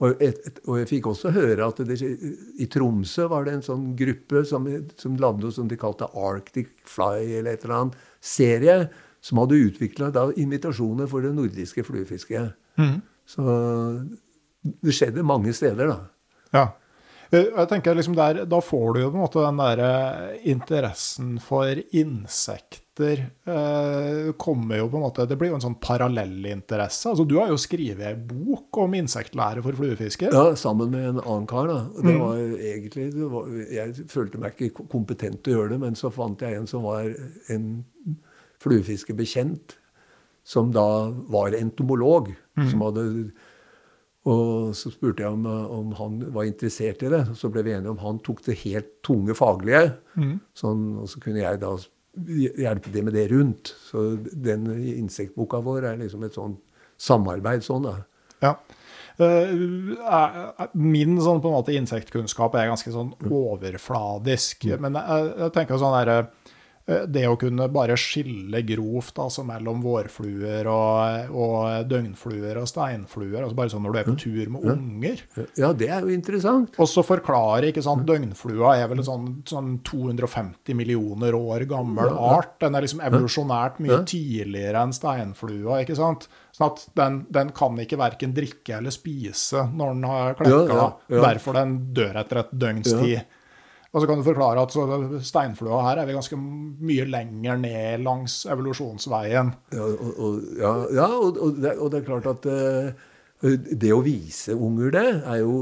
Og, 0.00 0.20
et, 0.20 0.36
et, 0.48 0.60
og, 0.66 0.78
jeg 0.80 0.88
fikk 0.88 1.10
også 1.10 1.32
høre 1.32 1.66
at 1.66 1.80
det, 1.88 1.96
i 2.00 2.66
Tromsø 2.72 3.26
var 3.32 3.44
det 3.44 3.58
en 3.58 3.64
sånn 3.64 3.90
gruppe 3.96 4.44
som, 4.48 4.68
som 5.00 5.16
lagde 5.20 5.44
noe 5.44 5.52
som 5.52 5.68
de 5.68 5.76
kalte 5.80 6.08
Arctic 6.16 6.72
Fly, 6.88 7.24
eller 7.40 7.52
et 7.52 7.64
eller 7.64 7.76
annet 7.78 7.98
serie, 8.24 8.76
som 9.20 9.42
hadde 9.42 9.60
utvikla 9.60 10.08
invitasjoner 10.40 11.08
for 11.08 11.24
det 11.24 11.34
nordiske 11.36 11.84
fluefisket. 11.84 12.56
Mm. 12.80 13.00
Så 13.28 13.44
det 14.84 14.96
skjedde 14.96 15.24
mange 15.24 15.52
steder, 15.56 15.92
da. 15.92 15.98
Ja. 16.56 16.64
Jeg 17.30 17.68
tenker 17.70 17.94
liksom 17.94 18.16
der, 18.18 18.44
Da 18.50 18.58
får 18.64 18.94
du 18.94 19.00
jo 19.04 19.10
på 19.12 19.18
en 19.18 19.22
måte 19.22 19.42
den 19.44 19.60
der 19.60 20.38
interessen 20.50 21.36
for 21.42 21.78
insekter 21.94 23.20
eh, 23.46 24.32
kommer 24.36 24.80
jo 24.80 24.88
på 24.90 24.98
en 24.98 25.04
måte, 25.06 25.26
Det 25.30 25.38
blir 25.38 25.52
jo 25.52 25.58
en 25.60 25.62
sånn 25.64 25.78
parallellinteresse. 25.80 27.12
Altså, 27.12 27.24
du 27.24 27.36
har 27.38 27.48
jo 27.52 27.56
skrevet 27.60 28.02
en 28.10 28.24
bok 28.28 28.80
om 28.82 28.96
insektlære 28.98 29.62
for 29.64 29.78
fluefisker. 29.78 30.34
Ja, 30.34 30.56
sammen 30.58 30.90
med 30.92 31.06
en 31.08 31.20
annen 31.22 31.46
kar. 31.48 31.70
da. 31.70 31.78
Det 32.02 32.16
var 32.18 32.36
egentlig, 32.58 33.06
det 33.14 33.30
var, 33.30 33.46
Jeg 33.70 34.08
følte 34.10 34.42
meg 34.42 34.58
ikke 34.58 34.88
kompetent 34.90 35.42
til 35.44 35.54
å 35.54 35.60
gjøre 35.60 35.76
det, 35.76 35.80
men 35.86 35.94
så 35.96 36.10
fant 36.12 36.42
jeg 36.44 36.58
en 36.58 36.66
som 36.68 36.82
var 36.84 37.08
en 37.54 37.70
fluefiskebekjent, 38.60 39.76
som 40.44 40.72
da 40.74 41.10
var 41.30 41.54
entomolog. 41.56 42.34
som 42.68 42.82
hadde 42.84 43.30
og 44.28 44.74
så 44.76 44.90
spurte 44.92 45.24
jeg 45.24 45.32
om, 45.32 45.46
om, 45.48 45.92
han 45.96 46.18
var 46.34 46.48
interessert 46.48 47.00
i 47.06 47.12
det. 47.12 47.22
Så 47.38 47.48
ble 47.52 47.64
vi 47.64 47.72
enige 47.72 47.94
om 47.94 48.02
han 48.02 48.18
tok 48.24 48.42
det 48.44 48.58
helt 48.66 48.90
tunge 49.06 49.36
faglige. 49.36 49.94
Mm. 50.20 50.34
Sånn, 50.56 50.82
og 51.00 51.08
så 51.08 51.22
kunne 51.22 51.40
jeg 51.40 51.62
da 51.62 51.72
hjelpe 52.60 52.92
det 52.92 53.04
med 53.06 53.16
det 53.16 53.30
rundt. 53.32 53.72
Så 53.88 54.10
den 54.20 54.68
insektboka 54.98 55.62
vår 55.64 55.88
er 55.92 56.02
liksom 56.02 56.28
et 56.28 56.36
sånn 56.36 56.58
samarbeid 57.00 57.64
sånn, 57.64 57.88
da. 57.88 57.96
Ja. 58.44 58.54
Uh, 59.20 60.68
min 60.80 61.18
sånn 61.20 61.42
på 61.44 61.50
en 61.50 61.56
måte 61.56 61.74
insektkunnskap 61.76 62.54
er 62.56 62.70
ganske 62.70 62.92
sånn 62.92 63.14
mm. 63.16 63.32
overfladisk. 63.40 64.68
Mm. 64.68 64.84
Men 64.84 65.00
jeg, 65.00 65.32
jeg 65.46 65.56
tenker 65.56 65.80
sånn 65.80 65.96
derre 65.96 66.22
Eh, 66.28 66.59
det 66.86 67.22
å 67.28 67.36
kunne 67.38 67.68
bare 67.70 67.94
skille 68.00 68.62
grovt 68.66 69.18
altså 69.22 69.44
mellom 69.46 69.82
vårfluer 69.84 70.66
og, 70.66 71.28
og 71.38 71.86
døgnfluer 71.90 72.58
og 72.58 72.66
steinfluer, 72.66 73.44
altså 73.44 73.58
bare 73.58 73.70
sånn 73.70 73.84
når 73.86 73.94
du 73.94 73.98
er 74.00 74.08
på 74.08 74.14
tur 74.18 74.50
med 74.56 74.66
unger. 74.72 75.22
Ja, 75.60 75.70
det 75.76 75.90
er 75.92 76.02
jo 76.02 76.10
interessant. 76.14 76.74
Og 76.80 76.88
så 76.90 77.04
forklare, 77.06 77.70
ikke 77.70 77.84
sant, 77.84 78.02
Døgnflua 78.08 78.72
er 78.80 78.90
vel 78.90 79.02
en 79.04 79.06
sånn, 79.06 79.28
sånn 79.46 79.76
250 79.86 80.74
millioner 80.78 81.36
år 81.38 81.66
gammel 81.70 82.10
art. 82.10 82.56
Den 82.64 82.74
er 82.74 82.82
liksom 82.86 83.04
evolusjonært 83.06 83.78
mye 83.84 84.00
tidligere 84.10 84.82
enn 84.82 84.94
steinflua. 84.96 85.82
ikke 85.84 85.94
sant? 85.98 86.26
Sånn 86.56 86.72
at 86.72 86.86
den, 86.98 87.20
den 87.30 87.52
kan 87.54 87.78
ikke 87.78 88.00
verken 88.00 88.34
drikke 88.34 88.80
eller 88.80 88.90
spise 88.94 89.68
når 89.70 89.94
den 89.94 90.08
har 90.10 90.34
klekka. 90.40 90.88
Derfor 91.22 91.60
den 91.60 91.76
dør 91.94 92.18
etter 92.24 92.42
et 92.42 92.50
døgns 92.64 92.90
tid. 92.90 93.36
Og 93.90 94.02
så 94.02 94.06
kan 94.06 94.20
du 94.20 94.26
forklare 94.26 94.62
at 94.62 94.74
steinflua 95.26 95.80
her 95.88 96.00
er 96.00 96.06
vi 96.06 96.14
ganske 96.14 96.36
mye 96.38 97.06
lenger 97.10 97.58
ned 97.58 98.04
langs 98.06 98.44
evolusjonsveien. 98.46 99.50
Ja, 99.74 99.86
og, 99.86 100.10
og, 100.14 100.42
ja, 100.60 100.74
ja, 100.94 101.08
og, 101.18 101.56
det, 101.58 101.72
og, 101.74 101.90
det, 101.90 102.00
er 102.00 102.06
klart 102.06 102.28
at 102.30 102.46
uh, 102.46 103.08
det 103.82 103.90
å 103.94 104.02
vise 104.06 104.54
unger 104.54 104.94
det, 104.94 105.08
er 105.26 105.40
jo 105.42 105.56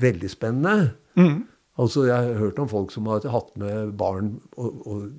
veldig 0.00 0.30
spennende. 0.32 0.94
Mm. 1.20 1.42
Altså, 1.76 2.06
Jeg 2.08 2.14
har 2.16 2.40
hørt 2.40 2.62
om 2.62 2.70
folk 2.70 2.94
som 2.94 3.10
har 3.10 3.26
hatt 3.28 3.52
med 3.60 3.92
barn 3.98 4.38
og, 4.56 5.10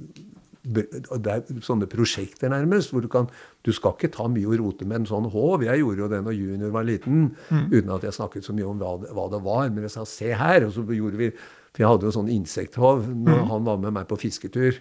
det 0.65 1.29
er 1.29 1.59
sånne 1.61 1.85
prosjekter, 1.85 2.49
nærmest, 2.49 2.89
hvor 2.89 3.03
du 3.03 3.07
kan 3.11 3.27
Du 3.65 3.69
skal 3.73 3.93
ikke 3.93 4.09
ta 4.13 4.25
mye 4.29 4.47
og 4.49 4.59
rote 4.61 4.85
med 4.85 5.03
en 5.03 5.07
sånn 5.09 5.27
håv. 5.29 5.63
Jeg 5.65 5.81
gjorde 5.81 6.01
jo 6.01 6.07
det 6.09 6.21
når 6.25 6.35
junior 6.37 6.73
var 6.73 6.85
liten, 6.85 7.27
mm. 7.49 7.67
uten 7.71 7.93
at 7.95 8.03
jeg 8.05 8.17
snakket 8.17 8.45
så 8.45 8.53
mye 8.53 8.67
om 8.69 8.81
hva 8.81 8.91
det, 9.01 9.11
hva 9.13 9.25
det 9.29 9.39
var. 9.45 9.69
Men 9.69 9.85
jeg 9.85 9.93
sa 9.93 10.05
'se 10.05 10.33
her', 10.33 10.65
og 10.65 10.73
så 10.73 10.81
gjorde 10.85 11.17
vi 11.17 11.31
for 11.75 11.83
jeg 11.83 11.91
hadde 11.91 12.07
jo 12.07 12.15
sånn 12.15 12.31
insekthov 12.31 13.01
når 13.11 13.41
mm. 13.41 13.49
han 13.49 13.65
var 13.67 13.79
med 13.83 13.97
meg 13.97 14.07
på 14.07 14.17
fisketur. 14.21 14.77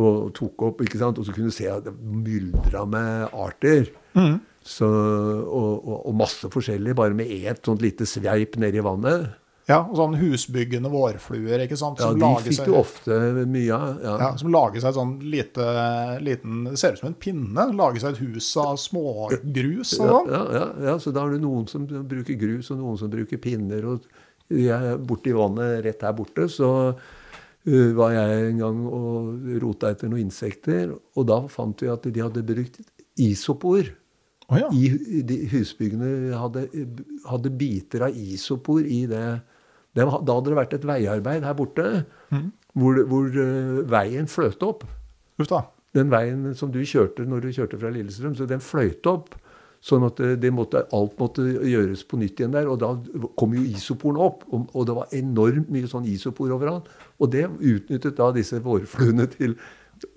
Og 0.00 0.30
tok 0.32 0.64
opp, 0.70 0.80
ikke 0.80 0.96
sant? 0.96 1.18
og 1.20 1.26
så 1.28 1.34
kunne 1.36 1.52
du 1.52 1.54
se 1.54 1.68
at 1.68 1.84
det 1.84 1.92
myldra 1.92 2.86
med 2.88 3.36
arter. 3.36 3.90
Mm. 4.16 4.38
Så, 4.64 4.88
og, 4.88 5.72
og, 5.82 5.98
og, 5.98 6.14
masse 6.16 6.48
forskjellig, 6.48 6.94
bare 6.96 7.16
med 7.18 7.28
ett 7.28 7.60
sånt 7.66 7.82
lite 7.84 8.06
sveip 8.08 8.56
nedi 8.62 8.80
vannet. 8.80 9.34
Ja, 9.68 9.82
og 9.84 9.94
sånn 9.98 10.16
husbyggende 10.18 10.90
vårfluer, 10.90 11.60
ikke 11.66 11.76
sant? 11.78 12.00
Som 12.00 12.16
ja, 12.16 12.32
de 12.32 12.48
fikk 12.48 12.70
jo 12.70 12.80
ofte 12.80 13.18
mye 13.44 13.76
av. 13.76 14.00
Ja. 14.00 14.14
ja. 14.24 14.30
som 14.40 14.50
lager 14.54 14.80
seg 14.80 14.90
et 14.94 14.98
sånn 14.98 15.12
lite, 15.34 15.68
liten 16.24 16.64
Det 16.70 16.80
ser 16.80 16.96
ut 16.96 17.02
som 17.04 17.12
en 17.12 17.20
pinne. 17.20 17.68
Lager 17.76 18.02
seg 18.02 18.16
et 18.16 18.24
hus 18.24 18.48
av 18.64 18.80
smågrus 18.80 19.94
og 20.00 20.08
sånn. 20.16 20.32
Ja, 20.32 20.42
ja, 20.56 20.66
ja, 20.88 20.96
så 21.02 21.12
da 21.12 21.28
er 21.28 21.36
det 21.36 21.44
noen 21.44 21.68
som 21.70 21.84
bruker 21.86 22.38
grus, 22.40 22.72
og 22.72 22.80
noen 22.80 22.98
som 23.04 23.12
bruker 23.12 23.42
pinner. 23.42 23.92
og 23.92 24.08
borti 25.02 25.34
vannet 25.36 25.82
rett 25.86 26.04
her 26.06 26.14
borte, 26.16 26.48
så 26.52 26.68
uh, 26.92 27.90
var 27.98 28.14
jeg 28.16 28.44
en 28.50 28.62
gang 28.62 28.84
og 28.88 29.48
rota 29.62 29.92
etter 29.92 30.10
noen 30.12 30.26
insekter. 30.26 30.92
Og 31.16 31.28
da 31.30 31.42
fant 31.52 31.82
vi 31.82 31.90
at 31.92 32.06
de 32.08 32.24
hadde 32.24 32.44
brukt 32.46 32.80
isopor. 33.20 33.90
Oh, 34.48 34.58
ja. 34.58 34.68
I, 34.74 35.22
de 35.24 35.38
husbyggene 35.52 36.34
hadde, 36.36 36.66
hadde, 37.28 37.52
biter 37.56 38.08
av 38.08 38.16
isopor 38.18 38.82
i 38.84 39.04
det. 39.08 39.26
det 39.96 40.04
da 40.04 40.34
hadde 40.36 40.50
det 40.50 40.58
vært 40.58 40.74
et 40.76 40.88
veiarbeid 40.88 41.46
her 41.46 41.56
borte 41.56 41.86
mm. 42.34 42.50
hvor, 42.76 42.98
hvor 43.08 43.30
uh, 43.38 43.78
veien 43.88 44.28
fløt 44.28 44.66
opp. 44.66 44.84
Ufta. 45.40 45.64
Den 45.96 46.12
veien 46.12 46.52
som 46.56 46.72
du 46.72 46.80
kjørte 46.88 47.24
når 47.28 47.46
du 47.46 47.54
kjørte 47.54 47.80
fra 47.80 47.92
Lillestrøm, 47.92 48.36
så 48.36 48.48
den 48.48 48.62
fløyte 48.64 49.12
opp. 49.12 49.36
Sånn 49.82 50.04
at 50.06 50.20
det 50.38 50.52
måtte, 50.54 50.84
alt 50.94 51.16
måtte 51.18 51.42
gjøres 51.42 52.04
på 52.06 52.20
nytt 52.20 52.38
igjen 52.38 52.54
der. 52.54 52.68
Og 52.70 52.78
da 52.78 52.92
kom 53.38 53.56
jo 53.56 53.64
isoporen 53.66 54.20
opp. 54.22 54.44
Og, 54.54 54.68
og 54.78 54.86
det 54.86 54.94
var 54.94 55.16
enormt 55.18 55.72
mye 55.74 55.90
sånn 55.90 56.06
isopor 56.06 56.54
overalt. 56.54 56.86
Og 57.18 57.32
det 57.34 57.48
utnyttet 57.50 58.14
da 58.20 58.30
disse 58.36 58.62
vårfluene 58.62 59.26
til 59.32 59.56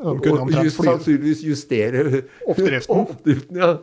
å 0.01 0.15
just, 0.63 0.81
sannsynligvis 0.81 1.43
justere 1.45 2.05
oppdriften. 2.45 2.95
oppdriften 3.05 3.61
ja. 3.61 3.73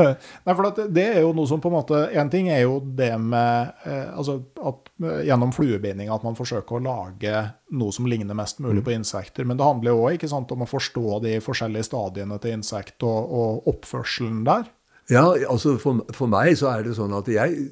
Nei, 0.00 0.54
for 0.54 0.68
det 0.94 1.04
er 1.04 1.20
jo 1.24 1.32
noe 1.36 1.48
som 1.50 1.60
på 1.60 1.68
en 1.68 1.74
måte 1.74 1.98
En 2.16 2.30
ting 2.32 2.46
er 2.48 2.62
jo 2.62 2.78
det 2.80 3.10
med 3.20 3.72
eh, 3.84 4.06
altså 4.14 4.38
at 4.56 4.90
eh, 5.02 5.24
gjennom 5.28 5.52
fluebinding 5.52 6.08
at 6.14 6.24
man 6.24 6.38
forsøker 6.38 6.78
å 6.78 6.84
lage 6.84 7.42
noe 7.76 7.92
som 7.92 8.08
ligner 8.08 8.38
mest 8.38 8.62
mulig 8.62 8.80
mm. 8.80 8.86
på 8.86 8.94
insekter. 8.94 9.46
Men 9.46 9.58
det 9.60 9.66
handler 9.66 9.94
jo 9.94 10.06
òg 10.08 10.26
om 10.54 10.64
å 10.64 10.70
forstå 10.70 11.20
de 11.26 11.36
forskjellige 11.44 11.90
stadiene 11.90 12.38
til 12.40 12.58
insekt 12.58 13.02
og, 13.06 13.34
og 13.42 13.72
oppførselen 13.74 14.44
der. 14.48 14.70
Ja, 15.10 15.24
altså 15.50 15.74
for, 15.82 16.04
for, 16.14 16.30
meg 16.30 16.54
så 16.60 16.70
er 16.70 16.84
det 16.86 16.94
sånn 16.94 17.14
at 17.16 17.26
jeg 17.32 17.64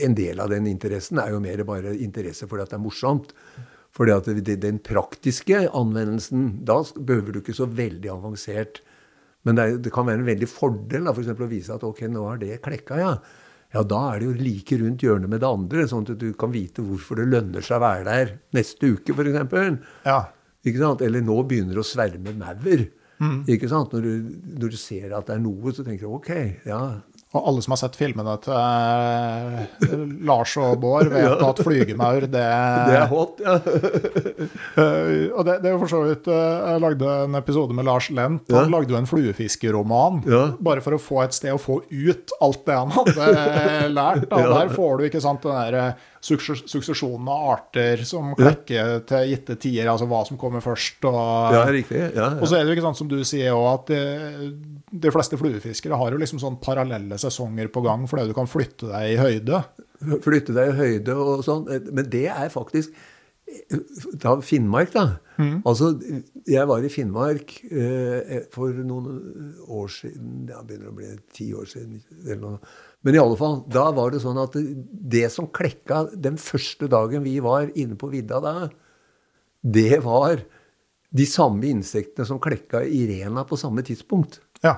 En 0.00 0.14
del 0.16 0.40
av 0.40 0.48
den 0.52 0.68
interessen 0.70 1.18
er 1.20 1.34
jo 1.34 1.40
mer 1.42 1.60
bare 1.68 1.92
interesse 1.98 2.46
fordi 2.48 2.64
at 2.64 2.72
det 2.72 2.78
er 2.78 2.84
morsomt. 2.84 3.34
Fordi 3.96 4.14
at 4.14 4.28
det, 4.46 4.54
den 4.62 4.78
praktiske 4.86 5.64
anvendelsen, 5.66 6.60
da 6.64 6.78
behøver 6.94 7.34
du 7.34 7.40
ikke 7.40 7.56
så 7.58 7.66
veldig 7.66 8.12
avansert. 8.12 8.78
Men 9.42 9.58
det, 9.58 9.64
er, 9.64 9.80
det 9.82 9.92
kan 9.94 10.06
være 10.06 10.22
en 10.22 10.28
veldig 10.28 10.48
fordel 10.50 11.08
da, 11.08 11.14
for 11.16 11.46
å 11.46 11.50
vise 11.50 11.74
at 11.74 11.86
ok, 11.86 12.04
nå 12.12 12.22
har 12.28 12.38
det 12.38 12.60
klekka, 12.62 13.00
ja. 13.00 13.14
Ja, 13.70 13.84
da 13.86 14.00
er 14.10 14.20
det 14.20 14.26
jo 14.26 14.36
like 14.38 14.78
rundt 14.80 15.02
hjørnet 15.06 15.30
med 15.30 15.42
det 15.42 15.50
andre, 15.50 15.84
sånn 15.90 16.06
at 16.06 16.18
du 16.18 16.30
kan 16.38 16.50
vite 16.50 16.82
hvorfor 16.82 17.20
det 17.20 17.28
lønner 17.30 17.62
seg 17.62 17.78
å 17.78 17.84
være 17.84 18.06
der 18.08 18.32
neste 18.56 18.94
uke, 18.96 19.14
f.eks. 19.14 19.76
Ja. 20.06 20.20
Ikke 20.66 20.82
sant? 20.82 21.04
Eller 21.06 21.22
nå 21.24 21.36
begynner 21.48 21.78
det 21.78 21.84
å 21.84 21.86
sverme 21.86 22.34
maur. 22.36 22.82
Mm. 23.20 23.40
Ikke 23.52 23.68
sant? 23.68 23.92
Når 23.92 24.00
du, 24.00 24.36
når 24.60 24.72
du, 24.72 24.76
ser 24.80 25.12
at 25.16 25.28
det 25.28 25.36
er 25.36 25.42
noe, 25.44 25.72
så 25.76 25.84
tenker 25.84 26.08
du 26.08 26.16
OK, 26.16 26.30
ja. 26.66 26.80
Og 27.30 27.44
alle 27.46 27.62
som 27.62 27.76
har 27.76 27.78
sett 27.78 27.94
filmene 27.94 28.32
til 28.42 28.56
eh, 28.56 29.92
Lars 30.26 30.56
og 30.58 30.80
Bård, 30.82 31.12
vet 31.12 31.28
ja. 31.28 31.36
at 31.46 31.62
flygemaur, 31.62 32.26
det 32.26 32.42
Det 32.90 32.96
er 32.98 33.06
hot, 33.12 33.38
ja. 33.44 33.54
uh, 34.74 35.26
og 35.36 35.44
det, 35.46 35.60
det 35.62 35.70
er 35.70 35.76
jo 35.76 35.82
for 35.84 35.92
så 35.92 36.00
vidt 36.08 36.26
uh, 36.26 36.34
Jeg 36.72 36.82
lagde 36.82 37.14
en 37.28 37.38
episode 37.38 37.76
med 37.78 37.86
Lars 37.86 38.10
Lent. 38.10 38.50
Han 38.50 38.66
ja. 38.66 38.72
lagde 38.74 38.96
jo 38.96 38.98
en 38.98 39.06
fluefiskeroman 39.06 40.24
ja. 40.26 40.42
bare 40.58 40.82
for 40.82 40.98
å 40.98 41.02
få 41.02 41.22
et 41.22 41.36
sted 41.36 41.54
å 41.54 41.62
få 41.62 41.78
ut 41.86 42.34
alt 42.42 42.64
det 42.66 42.80
han 42.80 42.94
hadde 42.98 43.30
lært. 43.94 44.26
Da. 44.26 44.42
Der 44.50 44.74
får 44.74 44.98
du 44.98 45.06
ikke 45.06 45.22
sant, 45.22 45.46
den 45.46 45.54
der 45.70 45.94
suksesjonen 46.20 47.28
av 47.32 47.46
arter 47.54 48.02
som 48.04 48.34
klekker 48.36 49.00
til 49.08 49.30
gitte 49.32 49.56
tider, 49.60 49.88
altså 49.88 50.08
hva 50.10 50.20
som 50.28 50.36
kommer 50.40 50.60
først. 50.64 51.00
Og, 51.08 51.54
ja, 51.54 51.62
riktig. 51.72 52.00
Ja, 52.00 52.10
ja. 52.12 52.28
og 52.36 52.44
så 52.48 52.58
er 52.58 52.64
det 52.64 52.74
jo 52.74 52.76
ikke 52.76 52.86
sant 52.90 53.00
som 53.00 53.08
du 53.08 53.16
sier 53.24 53.56
òg, 53.56 53.68
at 53.72 53.92
de, 53.92 54.50
de, 54.90 55.12
fleste 55.14 55.38
fluefiskere 55.40 55.96
har 55.96 56.12
jo 56.12 56.20
liksom 56.20 56.42
sånn 56.42 56.58
parallelle 56.60 57.16
sesonger 57.20 57.70
på 57.72 57.84
gang 57.84 58.06
fordi 58.10 58.28
du 58.30 58.36
kan 58.36 58.50
flytte 58.50 58.90
deg 58.90 59.14
i 59.14 59.20
høyde. 59.20 59.62
Flytte 60.24 60.56
deg 60.56 60.72
i 60.72 60.76
høyde 60.78 61.16
og 61.16 61.46
sånn. 61.46 61.66
Men 61.90 62.06
det 62.10 62.28
er 62.32 62.52
faktisk 62.52 62.94
Ta 64.22 64.36
Finnmark, 64.46 64.92
da. 64.94 65.16
Mm. 65.40 65.56
Altså, 65.66 65.88
jeg 66.46 66.68
var 66.70 66.84
i 66.86 66.90
Finnmark 66.92 67.56
eh, 67.66 68.44
for 68.54 68.76
noen 68.86 69.56
år 69.66 69.88
siden 69.90 70.44
Det 70.46 70.60
begynner 70.68 70.92
å 70.92 70.94
bli 70.94 71.08
ti 71.34 71.48
år 71.58 71.66
siden. 71.66 71.98
eller 72.20 72.38
noe 72.44 72.60
men 73.00 73.16
i 73.16 73.20
alle 73.20 73.36
fall, 73.40 73.62
da 73.72 73.86
var 73.96 74.12
det 74.12 74.20
sånn 74.20 74.38
at 74.42 74.56
det 75.14 75.24
som 75.32 75.48
klekka 75.48 76.02
den 76.12 76.36
første 76.40 76.88
dagen 76.92 77.24
vi 77.24 77.38
var 77.40 77.70
inne 77.72 77.96
på 77.96 78.10
vidda 78.12 78.40
da, 78.44 78.54
det 79.60 80.02
var 80.04 80.42
de 81.10 81.26
samme 81.26 81.64
insektene 81.70 82.28
som 82.28 82.40
klekka 82.42 82.82
i 82.84 83.06
Rena 83.08 83.46
på 83.48 83.58
samme 83.58 83.82
tidspunkt. 83.86 84.42
Ja. 84.60 84.76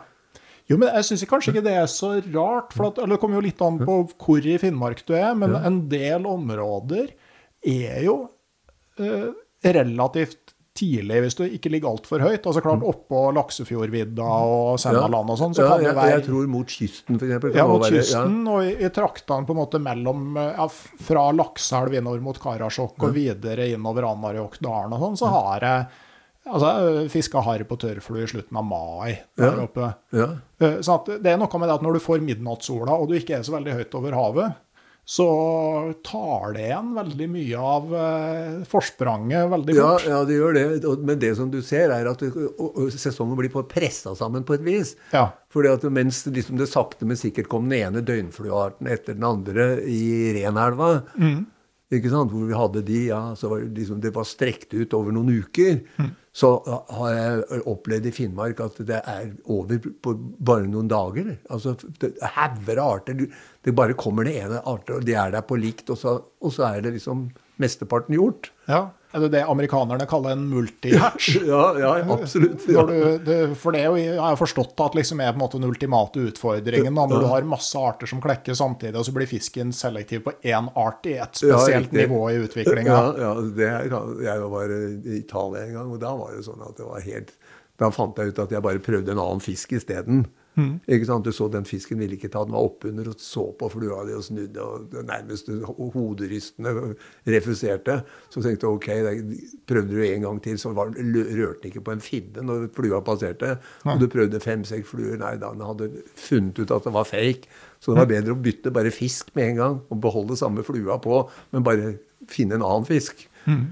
Jo, 0.71 0.79
men 0.79 0.89
jeg 0.89 1.09
syns 1.09 1.27
kanskje 1.31 1.55
ikke 1.55 1.67
det 1.67 1.75
er 1.81 1.91
så 1.91 2.15
rart. 2.33 2.75
For 2.77 2.91
at, 2.91 3.03
det 3.11 3.19
kommer 3.23 3.41
jo 3.41 3.47
litt 3.49 3.63
an 3.65 3.81
på 3.83 3.99
hvor 4.13 4.49
i 4.49 4.59
Finnmark 4.63 5.05
du 5.09 5.15
er, 5.19 5.33
men 5.39 5.57
en 5.59 5.85
del 5.91 6.29
områder 6.29 7.13
er 7.63 8.03
jo 8.07 8.17
eh, 9.01 9.31
relativt 9.63 10.53
tidlig 10.73 11.19
hvis 11.21 11.37
du 11.37 11.43
ikke 11.45 11.71
ligger 11.73 11.93
altfor 11.93 12.23
høyt. 12.25 12.47
altså 12.47 12.63
klart 12.65 12.85
Oppå 12.89 13.27
Laksefjordvidda 13.37 14.29
og 14.49 14.79
Sennaland 14.81 15.35
og 15.35 15.39
sånn, 15.41 15.57
så 15.57 15.67
ja, 15.67 15.75
kan 15.75 15.85
det 15.85 15.93
være 15.99 16.15
Jeg 16.15 16.25
tror 16.29 16.47
mot 16.53 16.77
kysten, 16.77 17.19
f.eks. 17.21 17.59
Ja, 17.59 17.67
mot 17.69 17.85
kysten 17.85 18.39
ja. 18.39 18.55
og 18.55 18.71
i, 18.71 18.73
i, 18.81 18.93
traktene 18.95 19.49
på 19.49 19.53
en 19.53 19.61
måte 19.61 19.83
mellom 19.83 20.39
ja, 20.41 20.69
Fra 21.09 21.27
Lakseelv 21.37 21.99
innover 22.01 22.25
mot 22.25 22.41
Karasjok 22.41 23.05
og 23.05 23.13
videre 23.17 23.69
innover 23.75 24.09
Anarjokdalen 24.15 24.97
og 24.97 25.05
sånn, 25.05 25.21
så 25.21 25.35
har 25.35 25.69
jeg 25.69 26.02
Altså, 26.43 27.07
Fiska 27.13 27.43
harr 27.47 27.63
på 27.69 27.79
tørrflue 27.79 28.25
i 28.25 28.31
slutten 28.31 28.59
av 28.59 28.67
mai 28.67 29.13
der 29.39 29.63
oppe. 29.63 29.93
Så 30.83 30.99
det 31.13 31.31
er 31.31 31.39
noe 31.39 31.61
med 31.61 31.71
det 31.71 31.77
at 31.79 31.87
når 31.87 31.99
du 31.99 32.03
får 32.03 32.25
midnattssola, 32.27 32.97
og 32.99 33.11
du 33.11 33.17
ikke 33.19 33.39
er 33.39 33.47
så 33.47 33.55
veldig 33.55 33.77
høyt 33.79 33.99
over 33.99 34.17
havet, 34.19 34.57
så 35.05 35.27
tar 36.07 36.53
det 36.55 36.69
igjen 36.69 36.93
veldig 36.95 37.27
mye 37.33 37.63
av 37.75 37.95
eh, 37.99 38.59
forspranget 38.71 39.49
veldig 39.51 39.75
fort. 39.75 40.05
Ja, 40.07 40.13
ja, 40.13 40.21
det 40.29 40.37
gjør 40.37 40.55
det. 40.55 40.93
Men 41.03 41.19
det 41.25 41.33
som 41.41 41.51
du 41.51 41.59
ser, 41.67 41.91
er 41.91 42.07
at 42.07 42.23
sesongen 42.95 43.35
blir 43.39 43.51
pressa 43.71 44.15
sammen 44.19 44.47
på 44.47 44.55
et 44.55 44.63
vis. 44.67 44.95
Ja. 45.11 45.27
Fordi 45.53 45.73
at 45.73 45.89
mens 45.91 46.23
liksom 46.31 46.61
det 46.61 46.71
sakte, 46.71 47.09
men 47.09 47.19
sikkert 47.19 47.51
kom 47.51 47.67
den 47.67 47.81
ene 47.83 48.05
døgnfluearten 48.07 48.91
etter 48.95 49.19
den 49.19 49.27
andre 49.27 49.75
i 49.83 50.39
Renelva, 50.39 50.95
mm. 51.19 51.39
hvor 51.91 52.47
vi 52.47 52.61
hadde 52.63 52.87
de, 52.87 53.05
ja, 53.11 53.23
så 53.37 53.51
var 53.51 53.67
det, 53.67 53.75
liksom, 53.83 54.01
det 54.07 54.15
var 54.15 54.29
strekt 54.29 54.71
ut 54.71 54.95
over 54.95 55.15
noen 55.19 55.35
uker. 55.43 55.83
Mm 55.99 56.13
så 56.33 56.49
har 56.65 57.11
jeg 57.13 57.63
opplevd 57.69 58.07
i 58.09 58.15
Finnmark 58.17 58.61
at 58.65 58.79
det 58.89 59.03
er 59.05 59.35
over 59.53 59.83
på 60.05 60.15
bare 60.41 60.65
noen 60.65 60.89
dager. 60.89 61.35
Altså 61.53 61.75
Hauger 62.37 62.81
av 62.81 62.95
arter. 62.97 63.27
Det 63.61 63.75
bare 63.77 63.97
kommer 64.01 64.25
det 64.25 64.39
ene 64.41 64.63
arter, 64.65 64.97
og 64.97 65.05
de 65.05 65.13
er 65.13 65.35
der 65.35 65.45
på 65.45 65.61
likt, 65.61 65.93
og 65.93 66.01
så, 66.01 66.17
og 66.41 66.55
så 66.55 66.71
er 66.71 66.87
det 66.87 66.95
liksom 66.97 67.27
mesteparten 67.61 68.17
gjort. 68.17 68.49
Ja. 68.65 68.87
Er 69.13 69.27
det 69.27 69.29
det 69.35 69.43
amerikanerne 69.45 70.07
kaller 70.09 70.33
en 70.33 70.45
multi-hatch? 70.49 71.35
ja, 71.53 71.63
ja, 71.79 71.91
absolutt. 72.15 72.65
Ja. 72.69 72.85
Du, 72.89 73.19
du, 73.21 73.55
for 73.61 73.77
det 73.77 73.83
er 73.83 73.91
jo, 73.91 73.99
jeg 74.01 74.21
har 74.21 74.39
forstått 74.41 74.81
at 74.81 74.97
liksom 74.97 75.21
er 75.21 75.35
på 75.35 75.37
en 75.37 75.43
måte 75.45 75.61
den 75.61 75.69
ultimate 75.69 76.23
utfordringen. 76.31 76.95
Da, 76.95 77.05
når 77.11 77.19
ja. 77.19 77.21
du 77.21 77.29
har 77.35 77.49
masse 77.51 77.79
arter 77.79 78.09
som 78.09 78.23
klekker 78.25 78.57
samtidig, 78.57 78.97
og 78.97 79.05
så 79.09 79.15
blir 79.17 79.29
fisken 79.29 79.75
selektiv 79.77 80.25
på 80.25 80.37
én 80.49 80.71
art 80.81 81.09
i 81.11 81.19
et 81.21 81.43
spesielt 81.43 81.93
nivå 81.93 82.23
i 82.33 82.39
utviklinga. 82.47 82.89
Ja, 82.89 83.09
ja 83.21 83.33
det, 83.61 83.73
jeg 84.25 84.53
var 84.57 84.77
i 84.77 85.19
Italia 85.19 85.67
en 85.67 85.75
gang, 85.77 85.93
og 85.93 86.01
da 86.03 86.15
var 86.17 86.33
det 86.33 86.47
sånn 86.49 86.65
at 86.65 86.79
det 86.81 86.89
var 86.89 87.05
helt 87.05 87.35
Da 87.81 87.89
fant 87.91 88.19
jeg 88.21 88.33
ut 88.33 88.39
at 88.39 88.53
jeg 88.55 88.63
bare 88.65 88.81
prøvde 88.85 89.13
en 89.13 89.21
annen 89.21 89.43
fisk 89.43 89.73
isteden. 89.77 90.23
Mm. 90.23 90.42
Ikke 90.85 91.09
sant? 91.09 91.25
Du 91.25 91.33
så 91.33 91.49
den 91.49 91.65
fisken 91.65 92.01
ville 92.03 92.19
ikke 92.19 92.29
ta, 92.33 92.43
den 92.45 92.53
var 92.53 92.67
oppunder 92.67 93.09
og 93.09 93.21
så 93.23 93.45
på 93.57 93.71
flua 93.73 94.03
di 94.09 94.17
og 94.17 94.25
snudde 94.27 94.61
og 94.67 94.97
nærmest 95.09 95.49
hoderystende 95.65 96.95
refuserte. 97.33 97.99
Så 98.29 98.45
tenkte 98.45 98.69
jeg 98.69 98.77
ok, 98.77 98.91
prøvde 99.69 99.97
du 99.97 100.05
en 100.05 100.27
gang 100.27 100.43
til, 100.45 100.61
så 100.61 100.75
var, 100.77 100.93
rørte 100.93 101.63
den 101.63 101.73
ikke 101.73 101.85
på 101.89 101.97
en 101.97 102.05
fibbe 102.05 102.45
når 102.45 102.69
flua 102.77 103.01
passerte. 103.07 103.57
Og 103.87 104.01
du 104.03 104.09
prøvde 104.13 104.43
fem-seks 104.45 104.89
fluer, 104.93 105.17
nei 105.21 105.35
da, 105.41 105.55
den 105.57 105.65
hadde 105.67 105.91
funnet 106.19 106.61
ut 106.61 106.77
at 106.77 106.89
det 106.89 106.97
var 107.01 107.09
fake. 107.09 107.51
Så 107.83 107.93
det 107.93 108.05
var 108.05 108.13
bedre 108.13 108.37
å 108.37 108.43
bytte 108.43 108.71
bare 108.75 108.93
fisk 108.95 109.33
med 109.39 109.53
en 109.53 109.61
gang 109.61 109.83
og 109.89 110.01
beholde 110.05 110.39
samme 110.39 110.65
flua 110.67 111.01
på, 111.03 111.25
men 111.51 111.67
bare 111.67 111.97
finne 112.31 112.59
en 112.59 112.67
annen 112.67 112.87
fisk. 112.87 113.25
Mm. 113.49 113.71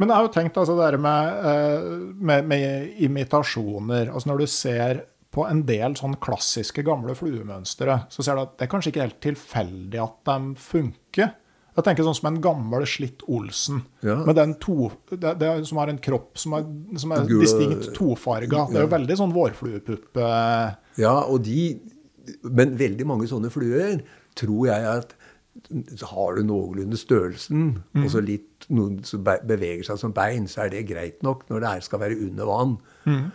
Men 0.00 0.10
jeg 0.10 0.18
har 0.18 0.26
jo 0.26 0.32
tenkt 0.34 0.56
altså 0.58 0.74
det 0.78 0.98
med, 0.98 1.36
eh, 1.50 1.84
med, 2.30 2.48
med 2.50 2.96
imitasjoner. 3.06 4.10
altså 4.10 4.32
Når 4.32 4.42
du 4.42 4.46
ser 4.50 5.04
på 5.34 5.46
en 5.48 5.64
del 5.66 5.96
sånn 5.98 6.14
klassiske 6.22 6.84
gamle 6.86 7.16
fluemønstre, 7.18 8.04
så 8.12 8.24
ser 8.24 8.38
du 8.38 8.44
at 8.44 8.54
det 8.58 8.66
er 8.66 8.70
kanskje 8.70 8.92
ikke 8.92 9.06
helt 9.06 9.22
tilfeldig 9.24 10.02
at 10.04 10.20
de 10.30 10.52
funker. 10.62 11.32
Jeg 11.74 11.86
tenker 11.88 12.06
sånn 12.06 12.14
som 12.14 12.28
en 12.30 12.38
gammel, 12.42 12.84
slitt 12.86 13.24
Olsen, 13.34 13.80
ja. 14.06 14.20
med 14.22 14.38
den 14.38 14.54
to, 14.62 14.92
det, 15.10 15.34
det, 15.40 15.50
som 15.66 15.80
har 15.82 15.90
en 15.90 15.98
kropp 15.98 16.38
som 16.38 16.54
er, 16.54 16.68
som 17.02 17.14
er 17.16 17.26
distinkt 17.26 17.90
tofarga. 17.96 18.68
Det 18.70 18.78
er 18.78 18.86
jo 18.86 18.92
veldig 18.92 19.18
sånn 19.18 19.34
vårfluepuppe. 19.34 20.28
Ja, 21.02 21.16
og 21.26 21.42
de 21.46 21.74
Men 22.46 22.78
veldig 22.78 23.04
mange 23.04 23.26
sånne 23.28 23.50
fluer 23.52 23.98
tror 24.38 24.68
jeg 24.70 24.86
at 24.88 25.10
har 26.08 26.38
du 26.38 26.46
noenlunde 26.46 26.96
størrelsen, 26.98 27.66
mm. 27.92 28.04
og 28.04 28.08
så 28.10 28.22
litt 28.24 28.64
noen 28.74 29.02
som 29.06 29.22
beveger 29.24 29.84
seg 29.86 30.00
som 30.00 30.14
bein, 30.14 30.48
så 30.50 30.64
er 30.64 30.72
det 30.72 30.86
greit 30.88 31.20
nok 31.26 31.44
når 31.50 31.66
det 31.66 31.74
skal 31.86 32.00
være 32.02 32.16
under 32.24 32.48
vann. 32.48 32.72
Mm. 33.04 33.26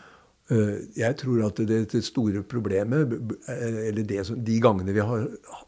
Eh, 0.50 0.76
jeg 0.98 1.18
tror 1.22 1.44
at 1.46 1.62
det, 1.70 1.80
det 1.92 2.04
store 2.06 2.42
problemet, 2.42 3.16
eller 3.54 4.02
det, 4.02 4.24
de 4.46 4.60
gangene 4.64 4.96
vi 4.96 5.06
har, 5.06 5.28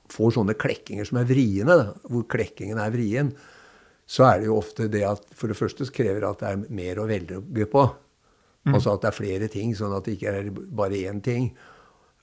får 0.10 0.38
sånne 0.38 0.58
klekkinger 0.58 1.06
som 1.08 1.20
er 1.22 1.28
vriene, 1.30 1.78
hvor 2.10 2.26
klekkingen 2.32 2.82
er 2.82 2.94
vrien, 2.94 3.34
så 4.10 4.26
er 4.28 4.42
det 4.42 4.50
jo 4.50 4.58
ofte 4.58 4.90
det 4.92 5.04
at 5.08 5.28
for 5.38 5.52
det 5.52 5.60
første 5.60 5.88
krever 5.94 6.26
at 6.28 6.42
det 6.42 6.50
er 6.50 6.64
mer 6.74 7.00
å 7.00 7.08
velge 7.08 7.68
på. 7.72 7.86
Mm. 8.66 8.74
Altså 8.76 8.96
at 8.96 9.06
det 9.06 9.12
er 9.12 9.18
flere 9.18 9.48
ting, 9.54 9.72
sånn 9.78 9.94
at 9.96 10.06
det 10.06 10.18
ikke 10.18 10.34
er 10.34 10.50
bare 10.52 11.00
én 11.10 11.22
ting. 11.24 11.52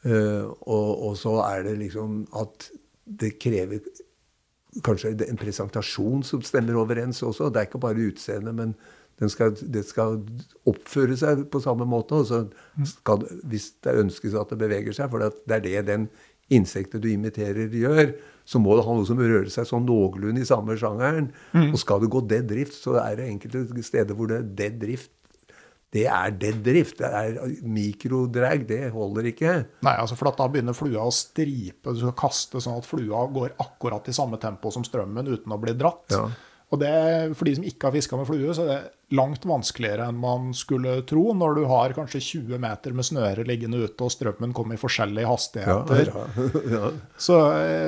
Uh, 0.04 0.50
og, 0.62 0.90
og, 1.08 1.14
så 1.18 1.32
er 1.42 1.64
det 1.66 1.78
liksom 1.80 2.20
at 2.38 2.68
det 3.18 3.32
krever 3.42 3.80
kanskje 4.86 5.10
en 5.26 5.40
presentasjon 5.40 6.22
som 6.26 6.44
stemmer 6.46 6.78
overens 6.78 7.22
også. 7.26 7.48
Det 7.50 7.62
er 7.62 7.70
ikke 7.70 7.82
bare 7.82 8.04
utseendet, 8.10 8.54
men 8.54 8.76
skal, 9.26 9.54
det 9.58 9.82
skal 9.88 10.20
oppføre 10.68 11.16
seg 11.18 11.46
på 11.50 11.60
samme 11.64 11.86
måte. 11.88 12.20
Og 12.22 12.28
så 12.28 12.44
skal, 12.86 13.26
hvis 13.50 13.72
det 13.84 13.98
ønskes 14.04 14.36
at 14.38 14.54
det 14.54 14.60
beveger 14.62 14.94
seg, 14.94 15.10
for 15.10 15.24
det 15.26 15.58
er 15.58 15.64
det 15.66 15.86
den 15.90 16.08
insektet 16.54 17.02
du 17.04 17.10
imiterer, 17.10 17.68
gjør, 17.74 18.14
så 18.48 18.60
må 18.62 18.78
det 18.78 18.86
ha 18.86 18.94
noe 18.96 19.08
som 19.08 19.18
rører 19.20 19.50
seg 19.52 19.66
sånn 19.68 19.84
noenlunde 19.84 20.40
i 20.40 20.48
samme 20.48 20.78
sjangeren. 20.80 21.32
Mm. 21.52 21.72
Og 21.74 21.82
skal 21.82 22.00
det 22.00 22.12
gå 22.14 22.22
dead 22.30 22.48
drift, 22.48 22.78
så 22.78 22.96
er 23.02 23.18
det 23.18 23.28
enkelte 23.34 23.84
steder 23.84 24.16
hvor 24.16 24.30
det 24.30 24.38
er 24.40 24.52
dead 24.62 24.78
drift 24.80 25.12
det 25.94 26.04
er 26.04 26.34
dead 26.36 26.58
drift. 26.64 26.98
Det 27.00 27.08
er 27.08 27.38
mikrodrag. 27.64 28.66
Det 28.68 28.90
holder 28.92 29.30
ikke. 29.30 29.54
Nei, 29.86 29.94
altså 29.96 30.18
for 30.18 30.28
da 30.36 30.48
begynner 30.52 30.76
flua 30.76 31.06
å 31.08 31.14
stripe. 31.14 31.94
Du 31.94 32.02
skal 32.02 32.16
kaste 32.18 32.60
sånn 32.60 32.82
at 32.82 32.88
flua 32.88 33.24
går 33.32 33.56
akkurat 33.64 34.08
i 34.10 34.16
samme 34.16 34.40
tempo 34.42 34.72
som 34.74 34.84
strømmen 34.84 35.30
uten 35.30 35.54
å 35.54 35.60
bli 35.62 35.72
dratt. 35.78 36.12
Ja. 36.12 36.26
Og 36.68 36.80
det, 36.82 36.92
For 37.36 37.48
de 37.48 37.56
som 37.56 37.66
ikke 37.66 37.88
har 37.88 37.94
fiska 37.96 38.18
med 38.18 38.28
flue, 38.28 38.54
så 38.56 38.64
er 38.66 38.70
det 38.70 39.16
langt 39.16 39.46
vanskeligere 39.48 40.10
enn 40.10 40.18
man 40.20 40.50
skulle 40.56 40.98
tro 41.08 41.30
når 41.32 41.54
du 41.56 41.62
har 41.70 41.94
kanskje 41.96 42.20
20 42.20 42.60
meter 42.60 42.96
med 42.96 43.06
snøre 43.08 43.46
liggende 43.48 43.80
ute, 43.80 44.04
og 44.04 44.12
strømmen 44.12 44.52
kommer 44.56 44.76
i 44.76 44.80
forskjellige 44.80 45.30
hastigheter. 45.30 46.10
Ja, 46.12 46.26
ja, 46.36 46.64
ja. 46.74 46.90
Så, 47.16 47.38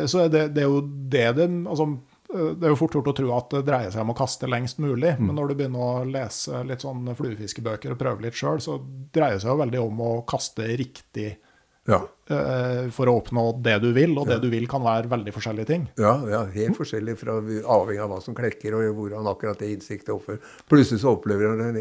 så 0.09 0.25
det, 0.33 0.47
det, 0.57 0.65
er 0.65 0.71
jo 0.71 0.81
det 0.81 1.27
det 1.37 1.51
altså, 1.69 1.91
det 2.31 2.65
er 2.65 2.73
jo 2.73 2.79
fort 2.79 2.97
gjort 2.97 3.11
å 3.13 3.17
tro 3.21 3.31
at 3.37 3.53
det 3.53 3.63
dreier 3.69 3.93
seg 3.93 4.05
om 4.05 4.15
å 4.15 4.17
kaste 4.17 4.49
lengst 4.49 4.81
mulig, 4.81 5.13
mm. 5.19 5.27
men 5.27 5.37
når 5.37 5.51
du 5.51 5.59
begynner 5.59 5.85
å 5.85 6.09
lese 6.09 6.63
litt 6.65 6.85
sånn 6.87 7.13
fluefiskebøker 7.19 7.93
og 7.93 8.01
prøve 8.01 8.25
litt 8.25 8.39
sjøl, 8.39 8.63
så 8.65 8.79
dreier 9.13 9.37
det 9.37 9.45
seg 9.45 9.53
jo 9.53 9.61
veldig 9.61 9.83
om 9.83 10.05
å 10.07 10.11
kaste 10.29 10.73
riktig 10.81 11.35
ja. 11.91 12.01
Eh, 12.31 12.87
for 12.95 13.11
å 13.11 13.17
oppnå 13.19 13.49
det 13.65 13.81
du 13.83 13.91
vil, 13.97 14.15
og 14.21 14.31
det 14.31 14.39
du 14.45 14.49
vil 14.53 14.69
kan 14.71 14.85
være 14.85 15.11
veldig 15.11 15.35
forskjellige 15.35 15.71
ting. 15.73 15.89
Ja, 16.01 16.15
ja 16.31 16.45
helt 16.55 16.79
forskjellig, 16.79 17.17
fra, 17.19 17.41
avhengig 17.41 18.05
av 18.05 18.15
hva 18.15 18.23
som 18.23 18.37
klekker, 18.39 18.79
og 18.79 19.03
hvordan 19.03 19.29
akkurat 19.31 19.61
det 19.61 19.75
innsiktet 19.75 20.15
oppfører. 20.15 20.41
Plutselig 20.71 21.03
så 21.03 21.17
opplever 21.17 21.51
han 21.51 21.79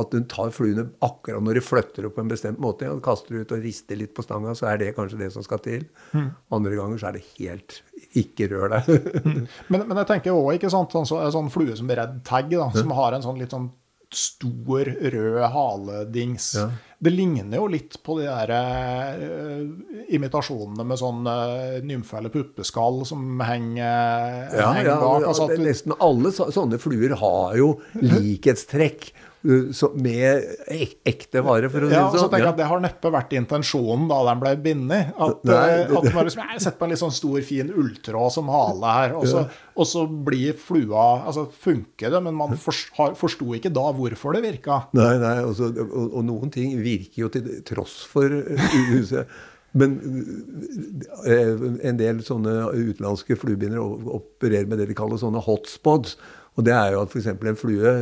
at 0.00 0.14
hun 0.16 0.24
tar 0.24 0.52
fluene 0.56 0.86
akkurat 1.04 1.44
når 1.44 1.58
de 1.58 1.62
flytter 1.64 2.06
opp 2.08 2.14
på 2.16 2.22
en 2.24 2.30
bestemt 2.30 2.60
måte. 2.62 2.86
Ja, 2.88 2.96
kaster 3.04 3.36
ut 3.36 3.52
og 3.52 3.60
rister 3.60 3.98
litt 4.00 4.14
på 4.16 4.24
stanga, 4.24 4.54
så 4.56 4.70
er 4.70 4.80
det 4.80 4.94
kanskje 4.96 5.20
det 5.20 5.28
som 5.34 5.44
skal 5.44 5.60
til. 5.64 5.84
Mm. 6.16 6.30
Andre 6.56 6.78
ganger 6.78 7.02
så 7.02 7.10
er 7.10 7.18
det 7.18 7.26
helt 7.34 7.82
ikke 8.16 8.48
rør 8.54 8.72
deg. 8.72 8.88
mm. 9.28 9.44
men, 9.68 9.84
men, 9.84 9.98
jeg 10.00 10.08
tenker 10.14 10.32
òg, 10.32 10.54
ikke 10.56 10.72
sant, 10.72 10.96
sånn, 10.96 11.12
en 11.20 11.36
sånn 11.36 11.52
flue 11.52 11.76
som 11.76 11.92
Redd 11.92 12.22
Tag, 12.28 12.48
da, 12.54 12.70
som 12.72 12.96
har 12.96 13.18
en 13.18 13.26
sånn 13.26 13.40
litt 13.42 13.52
sånn 13.52 13.68
stor, 14.16 14.88
rød 15.12 15.42
haledings. 15.54 16.52
Ja. 16.58 16.68
Det 17.02 17.10
ligner 17.10 17.58
jo 17.58 17.66
litt 17.72 17.96
på 18.06 18.18
de 18.20 18.28
der 18.28 18.52
uh, 18.54 20.04
imitasjonene 20.14 20.86
med 20.86 21.00
sånn 21.00 21.26
uh, 21.26 21.80
nymfe- 21.82 22.20
eller 22.20 22.30
puppeskall 22.30 23.02
som 23.08 23.40
henger, 23.42 24.52
ja, 24.54 24.68
henger 24.76 25.00
bak. 25.02 25.26
Altså 25.32 25.48
nesten 25.58 25.96
alle 25.98 26.30
sånne 26.36 26.78
fluer 26.82 27.16
har 27.18 27.58
jo 27.58 27.72
likhetstrekk. 28.14 29.10
Uh, 29.42 29.72
med 29.98 30.44
ek 30.70 30.92
ekte 31.08 31.40
vare, 31.42 31.66
for 31.72 31.82
å 31.82 31.88
si 31.88 31.96
det 31.96 32.00
sånn. 32.00 32.18
Så 32.20 32.28
tenker 32.30 32.44
jeg 32.44 32.52
at 32.52 32.58
Det 32.60 32.68
har 32.70 32.82
neppe 32.84 33.10
vært 33.10 33.32
intensjonen 33.34 34.04
da 34.10 34.20
den 34.28 34.42
ble 34.42 34.52
bindet. 34.62 35.10
At, 35.16 35.40
Nei, 35.48 35.62
det, 35.82 35.98
at 35.98 36.06
man 36.14 36.28
liksom, 36.28 36.42
jeg 36.52 36.62
setter 36.62 36.78
på 36.78 36.86
en 36.86 36.94
litt 36.94 37.02
sånn 37.02 37.14
stor, 37.16 37.38
fin 37.46 37.72
ulltråd 37.82 38.34
som 38.36 38.52
hale 38.54 38.96
her, 38.96 39.16
og 39.18 39.26
så, 39.26 39.42
ja. 39.42 39.62
og 39.74 39.88
så 39.90 40.04
blir 40.06 40.58
flua 40.58 41.06
altså 41.26 41.48
Funker 41.62 42.12
det, 42.14 42.20
men 42.22 42.36
man 42.38 42.54
forsto 42.58 43.48
ikke 43.58 43.72
da 43.74 43.88
hvorfor 43.96 44.36
det 44.36 44.44
virka. 44.44 44.84
Nei, 44.96 45.14
nei, 45.22 45.36
også, 45.46 45.72
og, 45.74 46.04
og, 46.06 46.20
noen 46.26 46.52
ting 46.54 46.76
virker 46.82 47.24
jo 47.24 47.32
til 47.34 47.48
tross 47.66 48.02
for 48.08 48.30
huset. 48.92 49.30
Men 49.78 49.96
en 51.24 51.98
del 51.98 52.20
sånne 52.24 52.68
utenlandske 52.70 53.38
fluebindere 53.40 53.82
opererer 53.82 54.68
med 54.68 54.82
det 54.82 54.90
de 54.90 54.96
kaller 54.96 55.20
sånne 55.20 55.42
hotspots. 55.42 56.18
Og 56.58 56.66
det 56.66 56.74
er 56.76 56.94
jo 56.94 57.02
at 57.02 57.14
f.eks. 57.14 57.30
en 57.32 57.58
flue 57.58 57.94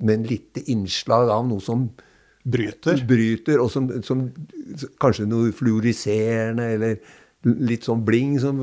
med 0.00 0.14
en 0.14 0.28
lite 0.28 0.62
innslag 0.70 1.30
av 1.32 1.46
noe 1.48 1.62
som 1.64 1.88
bryter, 2.48 3.02
bryter 3.08 3.62
og 3.62 3.70
som, 3.72 3.88
som, 4.06 4.28
kanskje 5.02 5.26
noe 5.28 5.52
fluoriserende 5.56 6.68
eller 6.76 7.00
litt 7.44 7.86
sånn 7.86 8.04
bling 8.06 8.38
som 8.42 8.58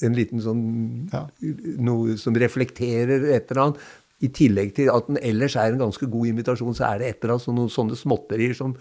En 0.00 0.14
liten 0.16 0.40
sånn 0.40 0.60
ja. 1.12 1.26
Noe 1.84 2.14
som 2.16 2.36
reflekterer 2.40 3.26
et 3.34 3.50
eller 3.50 3.66
annet. 3.66 3.82
i 4.24 4.28
tillegg 4.28 4.74
til 4.76 4.88
at 4.92 5.06
den 5.08 5.18
ellers 5.20 5.56
er 5.56 5.72
en 5.72 5.80
ganske 5.80 6.06
god 6.12 6.28
imitasjon, 6.28 6.74
så 6.76 6.90
er 6.90 6.98
det 7.00 7.06
et 7.08 7.22
eller 7.22 7.38
annet 7.38 7.52
noen 7.56 7.70
sånne 7.72 7.96
småtterier 7.96 8.52
som 8.56 8.74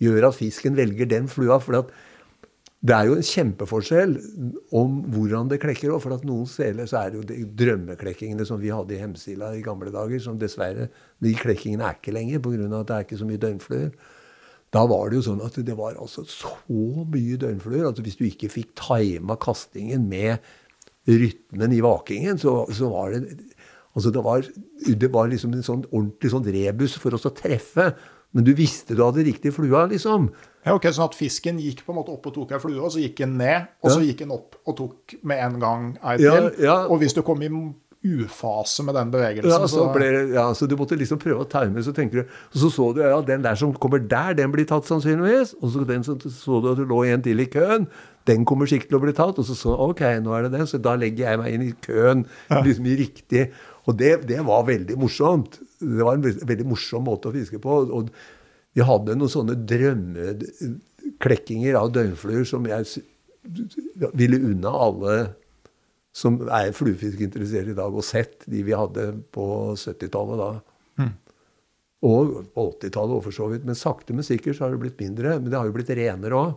gjør 0.00 0.26
at 0.28 0.36
fisken 0.36 0.76
velger 0.76 1.08
den 1.08 1.28
flua. 1.28 1.58
for 1.60 1.78
at 1.78 1.92
det 2.80 2.94
er 2.96 3.08
jo 3.10 3.16
en 3.18 3.26
kjempeforskjell 3.26 4.14
om 4.76 5.00
hvordan 5.12 5.50
det 5.50 5.58
klekker 5.60 5.92
òg. 5.92 6.00
For 6.00 6.14
at 6.16 6.24
noen 6.24 6.46
steder 6.48 6.88
så 6.88 7.02
er 7.02 7.10
det 7.12 7.18
jo 7.20 7.26
de 7.28 7.42
drømmeklekkingene 7.60 8.46
som 8.48 8.60
vi 8.62 8.72
hadde 8.72 8.96
i 8.96 9.00
Hemsila 9.02 9.50
i 9.56 9.64
gamle 9.64 9.92
dager, 9.92 10.22
som 10.24 10.38
dessverre 10.40 10.88
De 11.20 11.34
klekkingene 11.36 11.84
er 11.84 11.98
ikke 11.98 12.14
lenger 12.16 12.40
pga. 12.40 12.70
at 12.80 12.88
det 12.88 12.96
er 12.96 13.04
ikke 13.04 13.20
så 13.20 13.28
mye 13.28 13.42
døgnfluer. 13.42 13.90
Da 14.72 14.86
var 14.86 15.10
det 15.10 15.18
jo 15.18 15.26
sånn 15.28 15.44
at 15.44 15.58
det 15.66 15.76
var 15.76 15.98
altså 15.98 16.24
så 16.24 16.54
mye 16.70 17.36
døgnfluer 17.36 17.88
at 17.88 18.00
hvis 18.00 18.16
du 18.16 18.24
ikke 18.24 18.48
fikk 18.48 18.72
tima 18.78 19.36
kastingen 19.36 20.08
med 20.08 20.38
rytmen 21.10 21.72
i 21.74 21.82
vakingen, 21.84 22.38
så, 22.38 22.64
så 22.72 22.88
var 22.92 23.12
det 23.16 23.24
Altså 23.90 24.12
det 24.14 24.20
var, 24.22 24.44
det 24.86 25.08
var 25.10 25.26
liksom 25.26 25.50
en 25.50 25.64
sånn 25.66 25.80
ordentlig 25.90 26.30
sånn 26.30 26.44
rebus 26.46 26.92
for 27.02 27.16
oss 27.16 27.26
å 27.26 27.32
treffe. 27.34 27.88
Men 28.36 28.46
du 28.46 28.52
visste 28.54 28.94
du 28.94 29.02
hadde 29.02 29.26
riktig 29.26 29.52
flua, 29.56 29.86
liksom. 29.90 30.30
Ja, 30.64 30.74
ok, 30.76 30.90
Sånn 30.92 31.08
at 31.08 31.16
fisken 31.18 31.60
gikk 31.62 31.84
på 31.86 31.94
en 31.94 32.00
måte 32.02 32.12
opp 32.14 32.26
og 32.30 32.34
tok 32.36 32.54
ei 32.54 32.62
flue, 32.62 32.80
og 32.84 32.92
så 32.94 33.02
gikk 33.02 33.22
den 33.22 33.38
ned, 33.40 33.70
og 33.82 33.90
ja. 33.90 33.94
så 33.96 34.02
gikk 34.04 34.24
den 34.24 34.34
opp 34.36 34.58
og 34.68 34.76
tok 34.78 35.14
med 35.26 35.44
en 35.46 35.62
gang 35.62 35.86
ei 36.02 36.18
til. 36.20 36.28
Ja, 36.28 36.50
ja. 36.60 36.76
Og 36.88 37.00
hvis 37.02 37.16
du 37.16 37.24
kom 37.26 37.42
i 37.42 37.50
ufase 38.00 38.82
med 38.82 38.94
den 38.96 39.10
bevegelsen. 39.12 39.50
Ja, 39.50 39.66
så, 39.68 39.86
ble, 39.92 40.06
ja, 40.32 40.46
så 40.56 40.66
du 40.66 40.76
måtte 40.80 40.96
liksom 40.96 41.20
prøve 41.20 41.44
å 41.44 41.48
time, 41.50 41.82
så 41.84 41.92
tenker 41.96 42.22
du, 42.22 42.36
og 42.48 42.62
så 42.62 42.70
så 42.72 42.86
du 42.96 43.02
ja, 43.02 43.18
den 43.26 43.44
der 43.44 43.58
som 43.60 43.74
kommer 43.76 44.00
der, 44.00 44.32
den 44.38 44.52
blir 44.54 44.68
tatt 44.68 44.88
sannsynligvis. 44.88 45.52
Og 45.60 45.74
så 45.74 45.84
den 45.88 46.06
så, 46.06 46.16
så 46.16 46.62
du 46.62 46.70
at 46.72 46.80
det 46.80 46.88
lå 46.88 47.02
en 47.10 47.24
til 47.24 47.44
i 47.44 47.48
køen. 47.50 47.90
Den 48.28 48.46
kommer 48.48 48.68
sikkert 48.68 48.92
til 48.92 49.00
å 49.00 49.02
bli 49.04 49.12
tatt. 49.16 49.40
Og 49.40 49.48
så 49.48 49.56
så 49.56 49.76
ok, 49.84 50.00
nå 50.24 50.32
er 50.36 50.46
det 50.46 50.54
den. 50.56 50.68
Så 50.70 50.80
da 50.80 50.96
legger 50.96 51.28
jeg 51.28 51.42
meg 51.42 51.56
inn 51.56 51.66
i 51.68 51.74
køen 51.84 52.24
liksom 52.64 52.88
i 52.88 52.96
riktig 53.02 53.46
Og 53.88 53.96
det, 53.96 54.28
det 54.28 54.42
var 54.44 54.68
veldig 54.68 54.96
morsomt. 55.00 55.56
Det 55.80 56.04
var 56.04 56.18
en 56.18 56.24
veldig 56.24 56.66
morsom 56.68 57.04
måte 57.08 57.28
å 57.30 57.34
fiske 57.34 57.58
på. 57.62 57.72
og 57.88 58.10
vi 58.76 58.82
hadde 58.86 59.16
noen 59.18 59.32
sånne 59.32 59.54
drømmeklekkinger 59.66 61.74
av 61.78 61.92
døgnfluer 61.94 62.44
som 62.46 62.66
jeg 62.70 62.82
ville 64.14 64.38
unna 64.52 64.70
alle 64.86 65.14
som 66.14 66.36
er 66.50 66.72
fluefiskinteressert 66.74 67.68
i 67.70 67.74
dag, 67.78 67.94
og 67.94 68.04
sett 68.04 68.44
de 68.50 68.62
vi 68.66 68.72
hadde 68.74 69.12
på 69.34 69.44
70-tallet 69.78 70.38
da. 70.40 70.48
Mm. 71.02 71.12
Og 72.06 72.32
80-tallet 72.58 73.16
òg, 73.18 73.24
for 73.26 73.34
så 73.34 73.48
vidt. 73.52 73.66
Men 73.68 73.76
sakte, 73.78 74.14
men 74.16 74.26
sikkert 74.26 74.56
så 74.56 74.64
har 74.64 74.70
det 74.74 74.82
blitt 74.82 75.02
mindre. 75.02 75.28
Men 75.38 75.48
det 75.52 75.58
har 75.58 75.66
jo 75.68 75.76
blitt 75.76 75.94
renere 75.94 76.38
òg. 76.38 76.50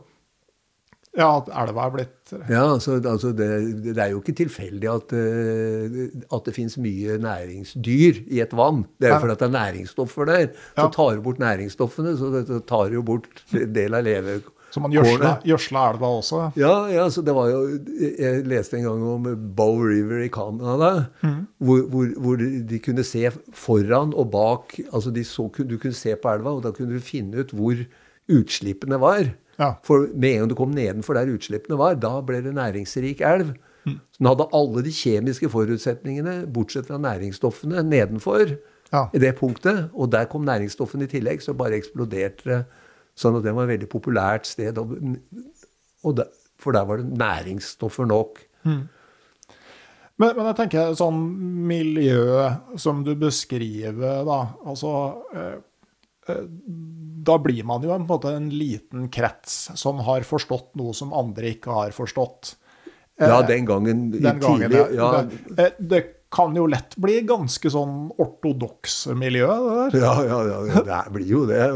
Ja, 1.13 1.27
at 1.37 1.49
elva 1.53 1.85
er 1.85 1.93
blitt 1.93 2.31
Ja, 2.49 2.63
altså, 2.73 2.95
altså 2.97 3.29
det, 3.37 3.49
det, 3.85 3.97
er 4.01 4.13
jo 4.15 4.21
ikke 4.23 4.33
tilfeldig 4.39 4.89
at, 4.89 5.13
uh, 5.13 5.99
at 6.33 6.47
det 6.47 6.55
finnes 6.55 6.79
mye 6.81 7.19
næringsdyr 7.21 8.23
i 8.33 8.41
et 8.41 8.55
vann. 8.57 8.81
Det 8.97 9.09
er 9.09 9.15
jo 9.15 9.21
fordi 9.27 9.37
det 9.37 9.47
er 9.47 9.53
næringsstoffer 9.53 10.31
der. 10.31 10.47
Så 10.73 10.87
tar 10.95 11.13
du 11.13 11.21
bort 11.21 11.43
næringsstoffene, 11.43 12.15
så 12.17 12.31
det, 12.33 12.47
tar 12.69 12.89
du 12.89 12.97
jo 12.97 13.05
bort 13.05 13.29
en 13.53 13.75
del 13.75 13.99
av 13.99 14.07
levekårene. 14.07 14.59
Så 14.73 14.81
man 14.81 14.93
gjødsla 14.95 15.83
elva 15.91 16.09
også? 16.17 16.39
Ja, 16.57 16.87
ja 16.89 17.03
så 17.13 17.21
det 17.21 17.35
var 17.37 17.51
jo 17.51 17.59
Jeg 17.93 18.41
leste 18.49 18.79
en 18.79 18.87
gang 18.87 19.03
om 19.05 19.27
Bow 19.53 19.77
River 19.83 20.23
i 20.25 20.31
Canada, 20.33 21.11
mm. 21.21 21.35
hvor, 21.61 21.83
hvor, 21.91 22.07
hvor, 22.25 22.41
de 22.41 22.79
kunne 22.81 23.05
se 23.05 23.29
foran 23.53 24.15
og 24.17 24.31
bak 24.33 24.79
altså 24.89 25.13
så, 25.29 25.45
Du 25.61 25.77
kunne 25.77 25.93
se 25.93 26.15
på 26.17 26.33
elva, 26.33 26.55
og 26.57 26.63
da 26.65 26.73
kunne 26.73 26.97
du 26.97 27.05
finne 27.05 27.45
ut 27.45 27.53
hvor 27.53 27.85
utslippene 28.33 28.97
var. 28.97 29.29
Ja. 29.59 29.75
For 29.85 30.07
med 30.13 30.29
en 30.31 30.43
gang 30.43 30.51
du 30.51 30.57
kom 30.57 30.73
nedenfor 30.73 31.17
der 31.17 31.31
utslippene 31.33 31.77
var, 31.79 31.97
da 32.01 32.15
ble 32.25 32.41
det 32.45 32.55
næringsrik 32.57 33.21
elv. 33.25 33.53
Mm. 33.85 33.99
Så 34.11 34.21
den 34.21 34.29
hadde 34.31 34.49
alle 34.55 34.83
de 34.85 34.93
kjemiske 34.95 35.49
forutsetningene, 35.51 36.37
bortsett 36.53 36.87
fra 36.89 36.99
næringsstoffene, 37.01 37.83
nedenfor 37.83 38.55
ja. 38.93 39.05
i 39.13 39.21
det 39.21 39.35
punktet. 39.39 39.89
Og 39.93 40.11
der 40.11 40.29
kom 40.31 40.47
næringsstoffene 40.47 41.05
i 41.07 41.11
tillegg, 41.11 41.43
så 41.43 41.55
bare 41.57 41.77
eksploderte 41.77 42.49
det. 42.49 42.63
Sånn 43.19 43.37
at 43.37 43.45
det 43.45 43.53
var 43.53 43.67
et 43.67 43.75
veldig 43.75 43.91
populært 43.91 44.49
sted. 44.49 44.73
Der, 44.73 46.31
for 46.57 46.73
der 46.73 46.87
var 46.89 47.01
det 47.01 47.19
næringsstoffer 47.19 48.09
nok. 48.09 48.41
Mm. 48.63 48.81
Men, 50.21 50.29
men, 50.37 50.45
jeg 50.47 50.57
tenker 50.57 50.95
sånn 50.97 51.19
miljø 51.67 52.47
som 52.79 53.03
du 53.05 53.13
beskriver, 53.19 54.23
da. 54.25 54.39
Altså 54.65 54.95
eh 55.35 55.61
da 57.23 57.37
blir 57.39 57.63
man 57.67 57.83
jo 57.83 57.93
en, 57.95 58.07
en, 58.07 58.27
en, 58.35 58.49
liten 58.49 59.07
krets 59.13 59.71
som 59.79 60.01
har 60.07 60.25
forstått 60.27 60.73
noe 60.79 60.95
som 60.97 61.13
andre 61.15 61.53
ikke 61.55 61.71
har 61.75 61.95
forstått. 61.95 62.55
Ja, 63.19 63.39
eh, 63.39 63.47
den 63.47 63.69
gangen. 63.69 64.09
Den 64.11 64.41
gangen 64.41 64.69
tidlig, 64.71 64.97
ja. 64.97 65.13
det, 65.23 65.63
eh, 65.63 65.79
det, 65.79 66.03
kan 66.33 66.55
jo 66.57 66.63
lett 66.65 66.95
bli 66.97 67.19
ganske 67.29 67.69
sånn 67.69 68.07
ortodoks 68.17 69.03
miljø, 69.13 69.45
det 69.53 69.73
der. 69.77 69.97
Ja, 70.01 70.13
ja, 70.25 70.37
ja, 70.49 70.79
det 70.87 71.01
blir 71.13 71.27
jo 71.29 71.43
det. 71.45 71.67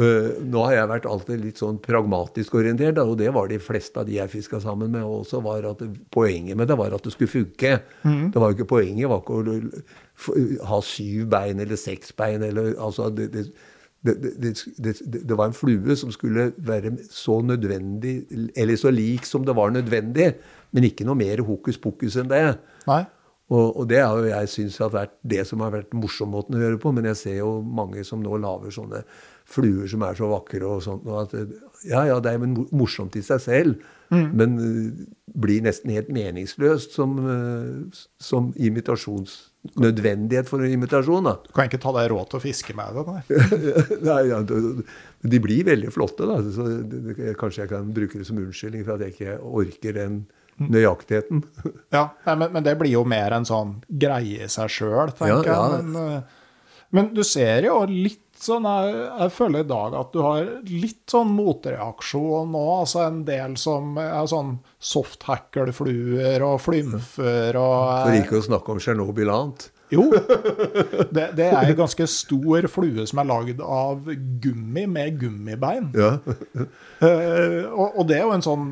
Eh, 0.00 0.28
nå 0.46 0.62
har 0.68 0.76
jeg 0.76 0.88
vært 0.92 1.08
alltid 1.10 1.42
litt 1.42 1.58
sånn 1.58 1.80
pragmatisk 1.82 2.54
orientert, 2.60 3.00
og 3.02 3.16
det 3.18 3.32
var 3.34 3.50
de 3.50 3.58
fleste 3.60 3.98
av 3.98 4.06
de 4.06 4.20
jeg 4.20 4.30
fiska 4.32 4.60
sammen 4.62 4.94
med 4.94 5.02
også. 5.02 5.42
var 5.42 5.66
at 5.68 5.82
Poenget 6.14 6.56
med 6.56 6.70
det 6.70 6.78
var 6.78 6.94
at 6.94 7.02
det 7.02 7.12
skulle 7.16 7.32
funke. 7.32 7.74
Mm. 8.06 8.30
Det 8.30 8.40
var 8.40 8.52
jo 8.52 8.56
ikke 8.60 8.70
Poenget 8.70 9.10
var 9.10 9.24
ikke 9.24 9.40
å 9.42 9.58
ha 10.68 10.80
syv 10.86 11.26
bein 11.32 11.60
eller 11.60 11.76
seks 11.80 12.12
bein. 12.16 12.42
eller 12.42 12.74
altså 12.78 13.10
det, 13.10 13.32
det 13.32 13.46
det, 14.02 14.34
det, 14.82 15.28
det, 15.28 15.34
var 15.38 15.46
en 15.46 15.54
flue 15.54 15.94
som 15.96 16.10
skulle 16.10 16.48
være 16.58 16.90
så 17.10 17.36
nødvendig, 17.40 18.24
eller 18.56 18.76
så 18.76 18.90
lik 18.90 19.24
som 19.24 19.44
det 19.46 19.54
var 19.56 19.70
nødvendig, 19.70 20.32
men 20.72 20.84
ikke 20.88 21.06
noe 21.06 21.14
mer 21.14 21.44
hokus 21.46 21.78
pokus 21.78 22.16
enn 22.18 22.30
det. 22.32 22.56
Nei. 22.88 23.04
Og, 23.52 23.76
og 23.76 23.88
det 23.88 24.00
har 24.00 24.16
jo 24.16 24.30
jeg 24.30 24.48
syns 24.48 24.78
har 24.80 24.90
vært 24.94 25.12
det 25.28 25.42
som 25.46 25.60
har 25.60 25.74
vært 25.74 25.92
morsommåten 25.94 26.56
å 26.56 26.62
gjøre 26.62 26.80
på. 26.80 26.92
Men 26.96 27.10
jeg 27.10 27.20
ser 27.20 27.36
jo 27.42 27.50
mange 27.60 28.04
som 28.08 28.22
nå 28.24 28.38
lager 28.40 28.72
sånne 28.72 29.02
fluer 29.52 29.90
som 29.92 30.04
er 30.06 30.16
så 30.16 30.30
vakre 30.30 30.64
og 30.68 30.80
sånt. 30.86 31.04
Og 31.04 31.18
at, 31.26 31.34
ja, 31.84 32.06
ja, 32.08 32.18
det 32.22 32.32
er 32.32 32.46
morsomt 32.72 33.18
i 33.18 33.24
seg 33.26 33.42
selv, 33.44 33.86
mm. 34.14 34.28
men 34.38 34.56
uh, 34.56 35.04
blir 35.44 35.64
nesten 35.66 35.92
helt 35.92 36.08
meningsløst 36.14 36.96
som, 36.96 37.18
uh, 37.26 38.04
som 38.22 38.52
imitasjons 38.56 39.51
nødvendighet 39.78 40.48
for 40.50 40.64
imitasjon. 40.66 41.28
Da. 41.28 41.36
Du 41.46 41.54
kan 41.54 41.68
ikke 41.68 41.80
ta 41.82 41.94
deg 41.96 42.10
råd 42.10 42.30
til 42.32 42.40
å 42.40 42.42
fiske 42.42 42.74
med 42.76 42.98
det? 42.98 43.04
Nei, 43.08 43.40
nei 44.08 44.20
ja, 44.30 44.40
de 44.42 45.42
blir 45.42 45.66
veldig 45.70 45.92
flotte. 45.94 46.26
Da. 46.28 46.38
Så 46.54 46.68
kanskje 47.40 47.64
jeg 47.64 47.72
kan 47.72 47.90
bruke 47.94 48.20
det 48.20 48.28
som 48.28 48.40
unnskyldning 48.42 48.86
for 48.86 48.96
at 48.96 49.06
jeg 49.06 49.16
ikke 49.16 49.38
orker 49.62 49.98
den 49.98 50.22
nøyaktigheten. 50.62 51.42
ja, 51.96 52.08
men, 52.24 52.48
men, 52.52 52.62
det 52.64 52.76
blir 52.80 52.92
jo 52.92 53.04
mer 53.08 53.34
en 53.38 53.46
sånn 53.48 53.78
greie 53.86 54.48
seg 54.52 54.70
sjøl, 54.70 55.14
tenker 55.16 55.48
ja, 55.48 55.56
ja. 55.56 55.78
jeg. 55.78 55.86
Men, 55.88 56.18
eh, 56.18 56.88
men, 56.92 57.12
du 57.16 57.22
ser 57.26 57.68
jo 57.68 57.80
litt 57.88 58.20
sånn 58.44 58.66
jeg, 58.68 58.94
jeg, 59.08 59.32
føler 59.36 59.64
i 59.64 59.68
dag 59.70 59.98
at 59.98 60.14
du 60.14 60.20
har 60.24 60.48
litt 60.68 61.02
sånn 61.10 61.30
motreaksjon 61.36 62.56
òg. 62.58 62.72
Altså 62.82 63.04
en 63.06 63.22
del 63.28 63.58
som 63.60 63.98
er 64.02 64.26
sånn 64.30 64.56
softhackelfluer 64.92 66.44
og 66.46 66.58
flymfer 66.62 67.60
og 67.60 67.78
For 68.06 68.18
ikke 68.18 68.40
å 68.40 68.48
snakke 68.50 68.74
om 68.74 68.82
Tsjernobyl 68.82 69.32
annet. 69.32 69.70
Jo. 69.92 70.06
Det, 71.12 71.26
det, 71.36 71.46
er 71.52 71.68
en 71.68 71.76
ganske 71.76 72.06
stor 72.08 72.66
flue 72.72 73.04
som 73.08 73.20
er 73.20 73.28
lagd 73.28 73.58
av 73.60 74.06
gummi 74.40 74.86
med 74.88 75.18
gummibein. 75.20 75.90
Ja. 75.92 76.14
uh, 76.16 77.60
og, 77.68 77.98
og, 77.98 78.06
det 78.08 78.16
er 78.16 78.24
jo 78.24 78.32
en 78.32 78.44
sånn 78.44 78.70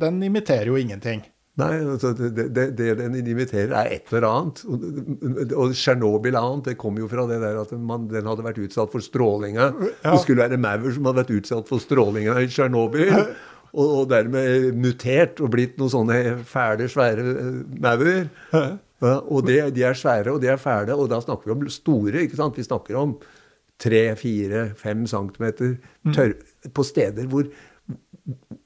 Den 0.00 0.22
imiterer 0.24 0.70
jo 0.70 0.78
ingenting. 0.80 1.20
Nei, 1.60 1.72
altså 1.84 2.14
det, 2.16 2.30
det, 2.56 2.62
det, 2.78 2.86
den 2.96 3.16
imiterer, 3.20 3.74
er 3.76 3.90
et 3.98 4.08
eller 4.08 4.24
annet. 4.24 4.62
Og 5.52 5.74
Tsjernobyl 5.76 6.36
annet, 6.38 6.70
det 6.70 6.78
kom 6.80 6.96
jo 6.96 7.08
fra 7.10 7.26
det 7.28 7.42
der 7.42 7.58
at 7.60 7.74
man, 7.76 8.06
den 8.08 8.28
hadde 8.30 8.46
vært 8.46 8.60
utsatt 8.62 8.92
for 8.94 9.04
strålinga. 9.04 9.66
Ja. 10.00 10.14
Det 10.14 10.22
skulle 10.22 10.46
være 10.46 10.60
maur 10.60 10.88
som 10.94 11.10
hadde 11.10 11.20
vært 11.20 11.34
utsatt 11.36 11.68
for 11.68 11.82
strålinga 11.82 12.38
i 12.40 12.48
Tsjernobyl. 12.48 13.12
Og, 13.72 13.84
og, 13.84 14.06
dermed 14.08 14.78
mutert 14.80 15.38
og 15.44 15.52
blitt 15.52 15.78
noen 15.80 15.92
sånne 15.92 16.16
fæle, 16.48 16.88
svære 16.92 17.22
maur. 17.84 18.08
Ja, 18.52 19.14
og 19.20 19.46
det, 19.48 19.58
de 19.76 19.84
er 19.88 19.96
svære, 19.98 20.32
og 20.32 20.40
de 20.40 20.50
er 20.52 20.60
fæle, 20.60 20.94
og 20.96 21.08
da 21.10 21.20
snakker 21.20 21.50
vi 21.50 21.54
om 21.56 21.68
store. 21.72 22.24
ikke 22.24 22.38
sant? 22.38 22.56
Vi 22.56 22.64
snakker 22.64 22.96
om 23.00 23.16
tre, 23.82 24.02
fire, 24.16 24.70
fem 24.78 25.04
centimeter 25.10 25.76
tørr, 26.14 26.36
på 26.72 26.84
steder 26.86 27.26
hvor 27.28 27.48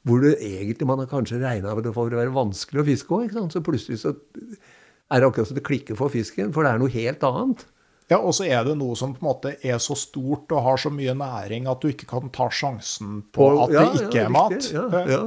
hvor 0.06 0.22
det 0.22 0.36
egentlig 0.44 0.86
man 0.88 1.00
har 1.02 1.08
kanskje 1.10 1.40
regna 1.42 1.74
med 1.74 1.86
det 1.86 1.94
for 1.96 2.12
å 2.12 2.20
være 2.20 2.34
vanskelig 2.34 2.82
å 2.82 2.86
fiske 2.86 3.16
òg. 3.16 3.38
Så 3.52 3.62
plutselig 3.64 4.02
så 4.02 4.12
er 4.14 5.22
det 5.22 5.30
akkurat 5.30 5.50
som 5.50 5.58
det 5.58 5.64
klikker 5.66 5.98
for 5.98 6.12
fisken, 6.12 6.52
for 6.54 6.66
det 6.66 6.74
er 6.74 6.82
noe 6.82 6.92
helt 6.92 7.26
annet. 7.26 7.66
Ja, 8.06 8.20
og 8.20 8.36
så 8.38 8.46
er 8.46 8.62
det 8.68 8.76
noe 8.78 8.94
som 8.98 9.16
på 9.16 9.24
en 9.24 9.26
måte 9.26 9.56
er 9.66 9.80
så 9.82 9.96
stort 9.98 10.52
og 10.54 10.62
har 10.62 10.78
så 10.78 10.92
mye 10.94 11.14
næring 11.18 11.66
at 11.70 11.82
du 11.82 11.90
ikke 11.90 12.06
kan 12.10 12.30
ta 12.34 12.46
sjansen 12.54 13.24
på 13.34 13.48
at 13.64 13.74
ja, 13.74 13.82
det 13.82 14.04
ikke 14.04 14.20
ja, 14.20 14.28
er 14.28 14.34
mat. 14.36 14.70
Ja, 14.70 14.86
ja. 15.10 15.22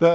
Det, 0.00 0.10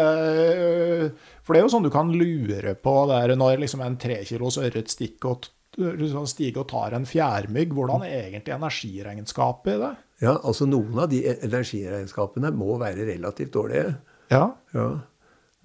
for 1.45 1.53
det 1.53 1.59
er 1.59 1.65
jo 1.65 1.71
sånn 1.73 1.85
du 1.85 1.91
kan 1.93 2.09
lure 2.13 2.73
på 2.77 2.93
der 3.09 3.35
når 3.37 3.59
liksom 3.61 3.83
en 3.85 3.97
trekilos 4.01 4.57
ørret 4.61 4.89
stikker 4.93 5.33
og, 5.33 5.49
liksom 5.77 6.27
stiger 6.29 6.63
og 6.63 6.69
tar 6.71 6.95
en 6.97 7.07
fjærmygg. 7.07 7.73
Hvordan 7.75 8.05
er 8.07 8.29
egentlig 8.29 8.55
energiregnskapet 8.55 9.75
i 9.75 9.81
det? 9.81 9.91
Ja, 10.23 10.37
altså 10.37 10.67
Noen 10.69 11.01
av 11.03 11.09
de 11.11 11.21
energiregnskapene 11.33 12.53
må 12.55 12.77
være 12.81 13.07
relativt 13.09 13.53
dårlige. 13.55 13.97
Ja. 14.31 14.47
ja. 14.75 14.87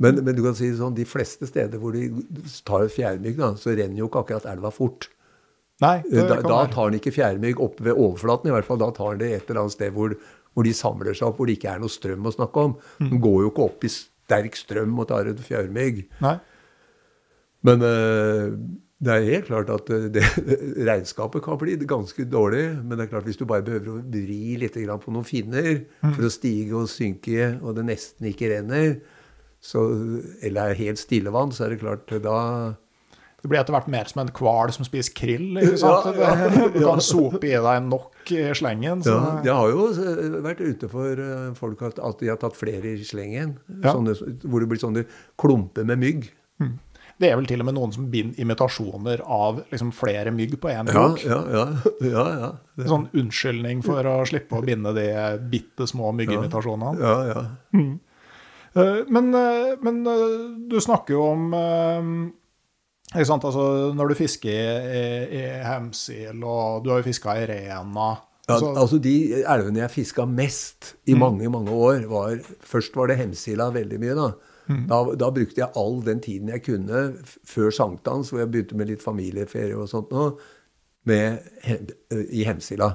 Men, 0.01 0.23
men, 0.25 0.35
du 0.37 0.43
kan 0.43 0.57
si 0.57 0.71
sånn, 0.77 0.97
de 0.97 1.07
fleste 1.09 1.47
steder 1.49 1.81
hvor 1.81 1.95
de 1.95 2.09
tar 2.67 2.89
fjærmygg, 2.91 3.41
så 3.61 3.75
renner 3.77 4.01
jo 4.01 4.09
ikke 4.11 4.25
akkurat 4.25 4.49
elva 4.51 4.73
fort. 4.75 5.11
Nei, 5.81 5.99
da, 6.13 6.41
da, 6.45 6.61
tar 6.69 6.91
den 6.91 6.99
ikke 6.99 7.15
fjærmygg 7.15 7.61
opp 7.63 7.79
ved 7.81 7.97
overflaten, 7.97 8.51
i 8.51 8.53
hvert 8.53 8.69
fall. 8.69 8.81
Da 8.83 8.91
tar 8.97 9.17
den 9.17 9.23
det 9.23 9.31
et 9.37 9.49
eller 9.49 9.63
annet 9.63 9.77
sted 9.77 9.95
hvor, 9.97 10.13
hvor, 10.53 10.67
de 10.67 10.75
samler 10.77 11.17
seg 11.17 11.31
opp, 11.31 11.39
hvor 11.39 11.49
det 11.49 11.57
ikke 11.57 11.73
er 11.73 11.81
noe 11.81 11.93
strøm 11.93 12.29
å 12.29 12.35
snakke 12.35 12.65
om. 12.69 12.75
Mm. 13.01 13.15
Går 13.25 13.39
jo 13.45 13.53
ikke 13.53 13.67
opp 13.71 13.87
i 13.89 13.93
sterk 13.95 14.59
strøm 14.61 14.99
og 15.01 15.09
tar 15.09 15.31
et 15.31 15.41
fjærmygg. 15.45 16.03
Nei. 16.25 16.37
Men 17.69 17.85
uh, 17.85 18.59
det 19.01 19.15
er 19.15 19.29
helt 19.31 19.47
klart 19.49 19.71
at 19.73 19.89
det, 20.13 20.23
regnskapet 20.91 21.41
kan 21.45 21.57
bli 21.61 21.79
ganske 21.89 22.27
dårlig. 22.29 22.67
Men 22.85 22.99
det 22.99 23.07
er 23.07 23.13
klart 23.15 23.29
hvis 23.29 23.41
du 23.41 23.47
bare 23.49 23.65
behøver 23.65 23.95
å 23.95 24.03
vri 24.05 24.59
litt 24.61 24.77
på 24.77 25.15
noen 25.15 25.25
finner 25.25 25.71
mm. 25.81 26.13
for 26.13 26.29
å 26.29 26.33
stige 26.33 26.77
og 26.77 26.91
synke, 26.93 27.55
og 27.63 27.79
det 27.79 27.87
nesten 27.89 28.29
ikke 28.29 28.53
renner, 28.53 28.99
så, 29.61 29.87
eller 30.45 30.73
er 30.73 30.83
helt 30.85 31.01
stille 31.01 31.33
vann, 31.33 31.53
så 31.53 31.67
er 31.67 31.75
det 31.75 31.83
klart 31.83 32.13
da 32.25 32.39
det 33.41 33.49
blir 33.49 33.57
etter 33.57 33.73
hvert 33.73 33.89
mer 33.89 34.09
som 34.09 34.21
en 34.21 34.31
hval 34.37 34.69
som 34.75 34.85
spiser 34.85 35.15
krill. 35.17 35.55
ikke 35.57 35.79
sant? 35.81 36.11
Ja, 36.21 36.35
ja, 36.37 36.67
du 36.75 36.83
kan 36.85 37.01
sope 37.01 37.49
i 37.49 37.55
deg 37.55 37.87
nok 37.87 38.33
i 38.37 38.43
slengen. 38.57 39.01
Så. 39.07 39.15
Ja, 39.15 39.39
Jeg 39.47 39.55
har 39.57 39.71
jo 39.73 40.43
vært 40.45 40.61
ute 40.61 40.91
for 40.93 41.23
eh, 41.25 41.47
folk 41.57 41.87
at 41.89 42.21
de 42.21 42.29
har 42.29 42.37
tatt 42.43 42.59
flere 42.59 42.93
i 42.93 43.07
slengen. 43.07 43.57
Sånne, 43.81 44.13
hvor 44.45 44.61
det 44.61 44.69
blir 44.69 44.83
sånne 44.83 45.07
klumper 45.41 45.89
med 45.89 46.03
mygg. 46.05 46.29
Mm. 46.61 46.77
Det 47.21 47.29
er 47.29 47.37
vel 47.37 47.49
til 47.51 47.61
og 47.61 47.67
med 47.69 47.77
noen 47.77 47.91
som 47.93 48.07
binder 48.13 48.41
imitasjoner 48.41 49.21
av 49.29 49.59
liksom 49.69 49.91
flere 49.93 50.33
mygg 50.33 50.55
på 50.61 50.71
én 50.73 50.89
krok. 50.89 51.21
Ja, 51.27 51.41
ja, 51.53 51.65
ja, 52.01 52.27
ja, 52.41 52.53
Det... 52.79 52.87
Sånn 52.89 53.11
unnskyldning 53.13 53.83
for 53.85 54.07
å 54.09 54.21
slippe 54.29 54.57
å 54.57 54.65
binde 54.65 54.95
de 54.97 55.11
bitte 55.53 55.89
små 55.91 56.15
myggimitasjonene. 56.17 56.97
Ja, 57.03 57.19
ja. 57.29 57.43
Mm. 57.77 57.99
Eh, 58.73 59.03
men, 59.09 59.35
eh, 59.35 59.77
men, 59.83 60.07
eh, 60.07 60.37
du 60.71 60.79
snakker 60.81 61.19
jo 61.19 61.27
om 61.35 61.47
ikke 63.11 63.27
sant? 63.27 63.45
Altså, 63.45 63.93
Når 63.99 64.13
du 64.13 64.15
fisker 64.15 64.51
i, 64.87 65.05
i 65.41 65.45
Hemsil, 65.67 66.45
og 66.47 66.85
du 66.85 66.93
har 66.93 67.01
jo 67.01 67.09
fiska 67.11 67.35
i 67.41 67.47
Rena 67.51 68.13
ja, 68.51 68.57
altså 68.57 68.99
De 69.03 69.15
elvene 69.43 69.83
jeg 69.85 69.95
fiska 69.95 70.27
mest 70.27 70.95
i 71.07 71.15
mm. 71.15 71.21
mange 71.21 71.51
mange 71.53 71.75
år, 71.75 72.07
var 72.11 72.39
Først 72.67 72.97
var 72.97 73.11
det 73.11 73.19
Hemsila 73.21 73.71
veldig 73.75 74.01
mye. 74.03 74.17
da. 74.19 74.31
Mm. 74.71 74.87
Da, 74.87 75.03
da, 75.19 75.29
brukte 75.35 75.65
jeg 75.65 75.75
all 75.79 75.99
den 76.07 76.21
tiden 76.23 76.51
jeg 76.53 76.63
kunne 76.63 77.05
før 77.27 77.73
sankthans, 77.75 78.31
hvor 78.31 78.45
jeg 78.45 78.53
begynte 78.53 78.79
med 78.79 78.93
litt 78.93 79.03
familieferie 79.03 79.75
og 79.75 79.91
sånt 79.91 80.13
nå, 80.15 80.31
med, 81.11 81.41
i 82.31 82.45
Hemsila. 82.47 82.93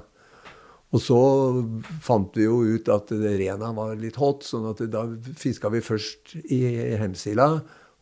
Og 0.96 1.02
så 1.04 1.20
fant 2.06 2.38
vi 2.38 2.46
jo 2.46 2.62
ut 2.64 2.88
at 2.94 3.10
Rena 3.12 3.74
var 3.76 3.98
litt 4.00 4.20
hot, 4.22 4.46
sånn 4.48 4.70
at 4.70 4.84
da 4.94 5.04
fiska 5.36 5.72
vi 5.74 5.84
først 5.84 6.38
i 6.46 6.62
Hemsila. 7.02 7.50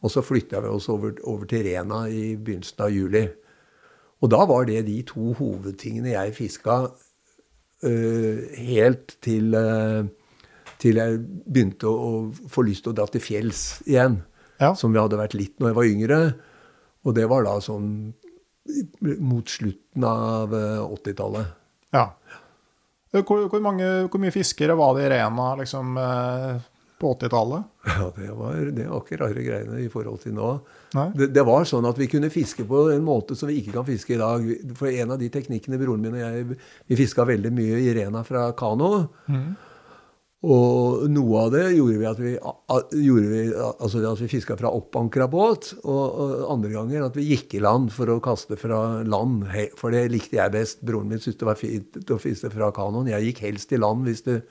Og 0.04 0.12
så 0.12 0.22
flytta 0.26 0.62
vi 0.62 0.70
oss 0.70 0.90
over, 0.92 1.16
over, 1.24 1.48
til 1.50 1.64
Rena 1.66 2.04
i 2.12 2.36
begynnelsen 2.36 2.84
av 2.86 2.92
juli. 2.94 3.24
Og 4.24 4.30
da 4.32 4.44
var 4.48 4.68
det 4.68 4.84
de 4.88 5.00
to 5.08 5.32
hovedtingene 5.40 6.14
jeg 6.14 6.36
fiska 6.36 6.76
uh, 6.92 8.44
helt 8.60 9.16
til 9.24 9.56
uh, 9.56 10.04
til 10.84 11.00
jeg 11.00 11.20
begynte 11.24 11.90
å, 11.90 12.28
få 12.52 12.66
lyst 12.68 12.86
til 12.86 12.94
å 12.94 12.98
dra 12.98 13.08
til 13.12 13.24
fjells 13.24 13.64
igjen. 13.88 14.20
Ja. 14.60 14.74
Som 14.78 14.94
vi 14.94 15.02
hadde 15.02 15.20
vært 15.20 15.36
litt 15.38 15.56
når 15.60 15.72
jeg 15.72 15.80
var 15.80 15.90
yngre. 15.90 16.20
Og 17.04 17.16
det 17.18 17.26
var 17.32 17.48
da 17.48 17.58
sånn 17.64 17.88
mot 19.20 19.50
slutten 19.50 20.06
av 20.08 20.54
80-tallet. 20.56 21.48
Eh, 21.48 21.98
ja. 22.00 22.06
Hvor, 23.14 23.48
hvor, 23.52 23.60
mange, 23.62 23.88
hvor, 24.08 24.22
mye 24.24 24.34
fiskere 24.34 24.78
var 24.80 24.96
det 24.98 25.04
i 25.06 25.10
Rena 25.14 25.50
liksom, 25.60 25.98
eh, 26.00 26.64
på 27.02 27.12
80-tallet? 27.18 27.70
Ja, 27.94 28.08
det 28.16 28.30
var, 28.32 28.56
det 28.72 28.86
var, 28.88 29.04
ikke 29.04 29.20
rare 29.20 29.44
greiene 29.44 29.82
i 29.84 29.90
forhold 29.92 30.22
til 30.24 30.38
nå. 30.38 30.54
Det, 30.94 31.28
det, 31.36 31.44
var 31.44 31.68
sånn 31.68 31.86
at 31.90 32.00
vi 32.00 32.08
kunne 32.08 32.32
fiske 32.32 32.64
på 32.70 32.86
en 32.94 33.04
måte 33.04 33.36
som 33.36 33.52
vi 33.52 33.60
ikke 33.60 33.76
kan 33.76 33.86
fiske 33.86 34.16
i 34.16 34.22
dag. 34.22 34.48
For 34.80 34.88
en 34.88 35.14
av 35.14 35.20
de 35.20 35.28
teknikkene 35.34 35.78
broren 35.82 36.06
min 36.06 36.16
og 36.16 36.24
jeg 36.24 36.48
vi 36.56 36.98
fiska 37.04 37.28
veldig 37.28 37.52
mye 37.54 37.84
i 37.84 37.92
Rena 38.00 38.24
fra 38.26 38.48
kano. 38.58 38.94
Mm. 39.28 39.52
Og 40.44 41.06
noe 41.08 41.46
av 41.46 41.54
det 41.54 41.70
gjorde 41.72 42.00
vi 42.02 42.08
at 42.10 42.20
vi, 42.20 42.32
gjorde 43.06 43.30
vi, 43.32 43.44
altså 43.56 44.02
vi 44.20 44.28
fiska 44.28 44.58
fra 44.60 44.74
oppankra 44.76 45.30
båt. 45.32 45.70
Og, 45.88 46.44
andre 46.52 46.74
ganger 46.74 47.06
at 47.06 47.16
vi 47.16 47.30
gikk 47.30 47.56
i 47.56 47.62
land 47.64 47.94
for 47.96 48.12
å 48.12 48.20
kaste 48.24 48.58
fra 48.60 48.82
land. 49.08 49.48
For 49.80 49.96
det 49.96 50.10
likte 50.12 50.42
jeg 50.42 50.56
best. 50.56 50.84
Broren 50.84 51.08
min 51.14 51.24
syntes 51.24 51.40
det 51.40 51.48
var 51.48 51.60
fint 51.60 52.12
å 52.12 52.20
fiske 52.20 52.52
fra 52.52 52.74
kanoen. 52.76 53.08
Jeg 53.14 53.30
gikk 53.30 53.42
helst 53.48 53.72
i 53.72 53.80
land, 53.80 54.04
hvis 54.10 54.26
det, 54.28 54.42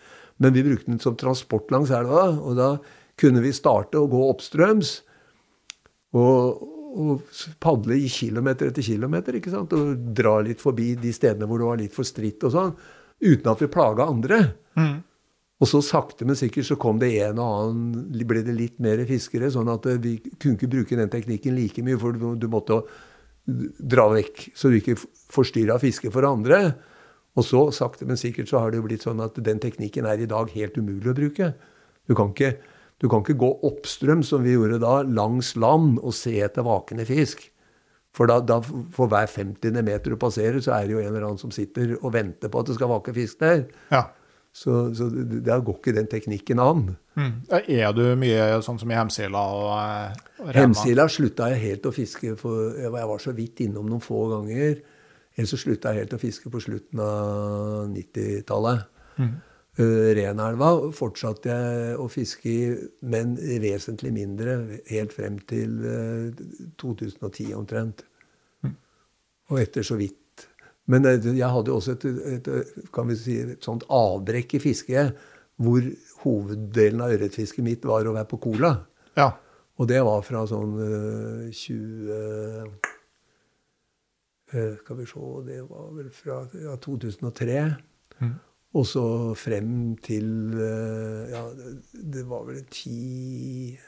men 0.40 0.56
vi 0.56 0.64
brukte 0.64 0.94
den 0.94 1.02
som 1.02 1.18
transport 1.20 1.68
langs 1.74 1.92
elva. 1.92 2.30
Og 2.40 2.56
da 2.56 2.72
kunne 3.20 3.44
vi 3.44 3.52
starte 3.52 4.00
å 4.00 4.08
gå 4.08 4.24
oppstrøms. 4.32 4.96
Og, 6.16 6.66
og 7.04 7.38
padle 7.60 8.00
i 8.00 8.08
kilometer 8.08 8.72
etter 8.72 8.88
kilometer. 8.88 9.36
ikke 9.36 9.52
sant? 9.52 9.76
Og 9.76 10.12
dra 10.16 10.38
litt 10.40 10.64
forbi 10.64 10.94
de 10.96 11.12
stedene 11.12 11.44
hvor 11.44 11.60
det 11.60 11.72
var 11.74 11.84
litt 11.84 12.00
for 12.00 12.08
stritt 12.08 12.48
og 12.48 12.56
sånn. 12.56 12.76
Uten 13.22 13.52
at 13.52 13.60
vi 13.60 13.74
plaga 13.76 14.08
andre. 14.08 14.44
Mm. 14.80 15.02
Og 15.62 15.68
så 15.70 15.78
sakte, 15.86 16.26
men 16.26 16.38
sikkert 16.38 16.66
så 16.66 16.76
kom 16.80 16.98
det 16.98 17.12
en 17.22 17.38
og 17.38 17.56
annen 17.62 18.22
Ble 18.26 18.42
det 18.42 18.54
litt 18.56 18.80
mer 18.82 19.04
fiskere, 19.06 19.50
sånn 19.54 19.70
at 19.70 19.86
eh, 19.86 20.00
vi 20.02 20.16
kunne 20.34 20.58
ikke 20.58 20.70
bruke 20.72 20.98
den 20.98 21.12
teknikken 21.12 21.54
like 21.54 21.84
mye, 21.86 21.98
for 22.00 22.16
du 22.18 22.48
måtte 22.50 22.82
dra 23.42 24.06
vekk 24.12 24.52
så 24.54 24.70
du 24.70 24.78
ikke 24.78 24.96
forstyrra 25.32 25.78
fisket 25.82 26.14
for 26.14 26.26
andre. 26.26 26.74
Og 27.38 27.46
så, 27.46 27.62
sakte, 27.74 28.06
men 28.08 28.20
sikkert, 28.20 28.50
så 28.50 28.60
har 28.60 28.70
det 28.70 28.80
jo 28.82 28.86
blitt 28.86 29.06
sånn 29.06 29.22
at 29.24 29.38
den 29.40 29.62
teknikken 29.62 30.06
er 30.08 30.20
i 30.20 30.28
dag 30.30 30.50
helt 30.52 30.76
umulig 30.76 31.10
å 31.10 31.16
bruke. 31.16 31.52
Du 32.10 32.14
kan 32.18 32.34
ikke, 32.34 32.56
du 33.00 33.08
kan 33.10 33.24
ikke 33.24 33.38
gå 33.40 33.50
oppstrøm, 33.70 34.22
som 34.26 34.44
vi 34.44 34.56
gjorde 34.56 34.82
da, 34.82 35.00
langs 35.06 35.54
land 35.56 35.96
og 36.02 36.14
se 36.16 36.34
etter 36.44 36.66
vakende 36.66 37.06
fisk. 37.08 37.46
For 38.12 38.28
da, 38.28 38.42
da, 38.44 38.58
for 38.92 39.08
hver 39.08 39.30
50. 39.30 39.78
meter 39.80 40.12
du 40.12 40.18
passerer, 40.20 40.60
så 40.60 40.74
er 40.76 40.86
det 40.86 40.98
jo 40.98 41.00
en 41.00 41.14
eller 41.14 41.30
annen 41.30 41.40
som 41.40 41.54
sitter 41.54 41.94
og 42.02 42.12
venter 42.12 42.52
på 42.52 42.60
at 42.60 42.68
det 42.68 42.76
skal 42.76 42.92
vake 42.92 43.14
fisk 43.16 43.40
der. 43.40 43.64
Ja. 43.94 44.04
Så, 44.52 44.94
så 44.94 45.06
da 45.40 45.56
går 45.64 45.78
ikke 45.78 45.94
den 45.96 46.08
teknikken 46.12 46.60
an. 46.60 46.82
Mm. 47.16 47.36
Er 47.72 47.94
du 47.96 48.02
mye 48.20 48.58
sånn 48.64 48.76
som 48.80 48.90
i 48.92 48.96
Hemsila 48.98 49.40
og, 49.56 49.70
og 50.42 50.50
Rema? 50.50 50.58
Hemsila 50.58 51.06
slutta 51.08 51.48
jeg 51.54 51.62
helt 51.62 51.88
å 51.88 51.92
fiske 51.96 52.34
for 52.40 52.76
Jeg 52.76 52.92
var 52.92 53.22
så 53.22 53.32
vidt 53.36 53.64
innom 53.64 53.88
noen 53.88 54.04
få 54.04 54.26
ganger. 54.34 54.82
Ellers 55.32 55.54
så 55.54 55.60
slutta 55.62 55.94
jeg 55.94 56.04
helt 56.04 56.18
å 56.18 56.20
fiske 56.20 56.52
på 56.52 56.60
slutten 56.60 57.00
av 57.00 57.88
90-tallet. 57.94 58.84
Mm. 59.16 59.32
Uh, 59.80 60.10
Renelva 60.18 60.68
fortsatte 60.92 61.48
jeg 61.48 61.92
å 61.96 62.08
fiske 62.12 62.50
i, 62.52 62.56
men 63.08 63.38
vesentlig 63.62 64.12
mindre, 64.12 64.58
helt 64.90 65.16
frem 65.16 65.38
til 65.48 65.78
uh, 65.80 66.42
2010 66.82 67.54
omtrent. 67.56 68.04
Mm. 68.60 68.76
Og 69.48 69.62
etter 69.64 69.88
så 69.88 69.96
vidt 69.96 70.20
men 70.90 71.06
eh, 71.06 71.28
jeg 71.38 71.50
hadde 71.54 71.70
jo 71.70 71.78
også 71.78 71.96
et, 71.96 72.06
et, 72.36 72.48
kan 72.94 73.08
vi 73.10 73.18
si, 73.18 73.38
et 73.54 73.64
sånt 73.64 73.84
avbrekk 73.92 74.56
i 74.58 74.62
fisket 74.62 75.18
hvor 75.62 75.84
hoveddelen 76.24 77.02
av 77.04 77.12
ørretfisket 77.14 77.64
mitt 77.64 77.84
var 77.86 78.06
å 78.08 78.14
være 78.16 78.30
på 78.30 78.40
cola. 78.42 78.72
Ja. 79.18 79.30
Og 79.78 79.88
det 79.90 80.00
var 80.04 80.24
fra 80.26 80.42
sånn 80.48 80.72
uh, 80.78 81.50
20 81.52 82.08
uh, 84.52 84.74
Skal 84.82 84.98
vi 84.98 85.06
se 85.08 85.28
Det 85.46 85.60
var 85.64 85.86
vel 85.96 86.10
fra 86.14 86.40
ja, 86.60 86.74
2003. 86.82 87.60
Mm. 88.20 88.34
Og 88.78 88.84
så 88.88 89.04
frem 89.38 89.94
til 90.04 90.28
uh, 90.56 91.30
Ja, 91.32 91.46
det 91.92 92.26
var 92.28 92.46
vel 92.48 92.62
10 92.64 93.78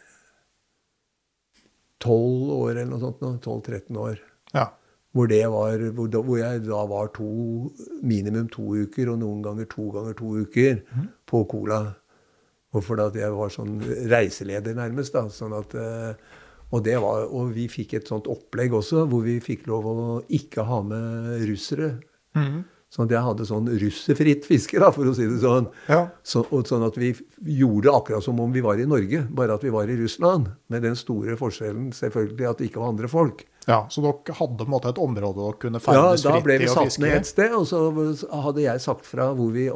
12 2.05 2.51
år 2.53 2.71
eller 2.75 2.91
noe 2.91 3.01
sånt. 3.01 3.23
12-13 3.45 3.97
år. 3.97 4.19
Ja. 4.53 4.67
Hvor, 5.14 5.31
var, 5.31 5.83
hvor, 5.94 6.09
da, 6.11 6.20
hvor, 6.27 6.38
jeg 6.40 6.64
da 6.66 6.81
var 6.90 7.11
to, 7.14 7.29
minimum 8.03 8.48
to 8.50 8.64
uker, 8.83 9.12
og 9.12 9.20
noen 9.20 9.44
ganger 9.44 9.68
to 9.70 9.87
ganger 9.94 10.16
to 10.18 10.33
uker, 10.42 10.81
mm. 10.90 11.05
på 11.31 11.44
Cola. 11.50 11.85
Hvorfor 12.74 12.98
da? 12.98 13.07
At 13.12 13.18
jeg 13.20 13.31
var 13.37 13.53
sånn 13.55 13.77
reiseleder, 14.11 14.74
nærmest. 14.74 15.14
da, 15.14 15.29
sånn 15.31 15.55
at, 15.55 15.77
eh, 15.79 16.40
og, 16.72 16.81
det 16.83 16.98
var, 16.98 17.29
og 17.31 17.55
vi 17.55 17.68
fikk 17.70 17.94
et 18.00 18.11
sånt 18.11 18.27
opplegg 18.31 18.74
også, 18.74 19.05
hvor 19.07 19.22
vi 19.22 19.38
fikk 19.44 19.68
lov 19.70 19.87
å 19.92 19.96
ikke 20.35 20.66
ha 20.66 20.81
med 20.83 21.46
russere. 21.46 21.92
Mm. 22.35 22.64
Sånn 22.94 23.09
at 23.09 23.14
jeg 23.16 23.27
hadde 23.27 23.46
sånn 23.48 23.70
russerfritt 23.83 24.44
fiske, 24.46 24.79
da, 24.79 24.92
for 24.94 25.11
å 25.11 25.14
si 25.16 25.24
det 25.27 25.40
sånn. 25.42 25.70
Ja. 25.90 26.05
Så, 26.27 26.44
og, 26.50 26.66
sånn 26.66 26.85
at 26.87 26.98
vi 26.98 27.11
gjorde 27.57 27.94
akkurat 27.94 28.22
som 28.22 28.38
om 28.42 28.53
vi 28.55 28.62
var 28.62 28.79
i 28.79 28.87
Norge, 28.87 29.24
bare 29.35 29.57
at 29.57 29.64
vi 29.66 29.72
var 29.74 29.90
i 29.90 29.96
Russland. 29.98 30.53
Med 30.70 30.87
den 30.87 30.98
store 30.98 31.35
forskjellen 31.38 31.88
selvfølgelig 31.94 32.50
at 32.50 32.62
det 32.62 32.68
ikke 32.70 32.83
var 32.83 32.94
andre 32.94 33.11
folk. 33.11 33.42
Ja, 33.66 33.87
Så 33.88 34.03
dere 34.05 34.37
hadde 34.37 34.61
på 34.61 34.66
en 34.66 34.72
måte 34.74 34.90
et 34.92 35.00
område 35.00 35.40
dere 35.40 35.61
kunne 35.62 35.81
ferdes 35.81 36.24
fritt 36.24 36.35
i 36.35 36.35
og 36.35 36.35
fiske? 36.35 36.35
Ja, 36.35 36.40
da 36.40 36.44
ble 36.44 36.59
vi 36.61 36.70
satt 36.72 36.98
ned 37.00 37.14
et 37.16 37.29
sted, 37.31 37.55
og 37.57 37.64
så 37.70 38.42
hadde 38.44 38.64
jeg 38.66 38.83
sagt 38.85 39.09
fra 39.09 39.31
hvor 39.37 39.55
vi 39.55 39.70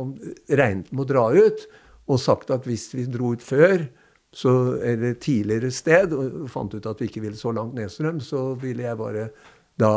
regnet 0.53 0.93
med 0.93 1.07
å 1.07 1.09
dra 1.09 1.25
ut, 1.33 1.65
og 2.09 2.21
sagt 2.21 2.53
at 2.53 2.69
hvis 2.69 2.91
vi 2.97 3.07
dro 3.09 3.33
ut 3.37 3.45
før, 3.45 3.87
så, 4.35 4.53
eller 4.85 5.17
tidligere 5.17 5.71
sted, 5.73 6.13
og 6.13 6.49
fant 6.53 6.75
ut 6.77 6.89
at 6.89 7.01
vi 7.01 7.09
ikke 7.09 7.25
ville 7.25 7.41
så 7.41 7.53
langt 7.57 7.77
nedstrøm, 7.79 8.21
så 8.21 8.51
ville 8.61 8.85
jeg 8.85 9.01
bare 9.01 9.31
da 9.81 9.93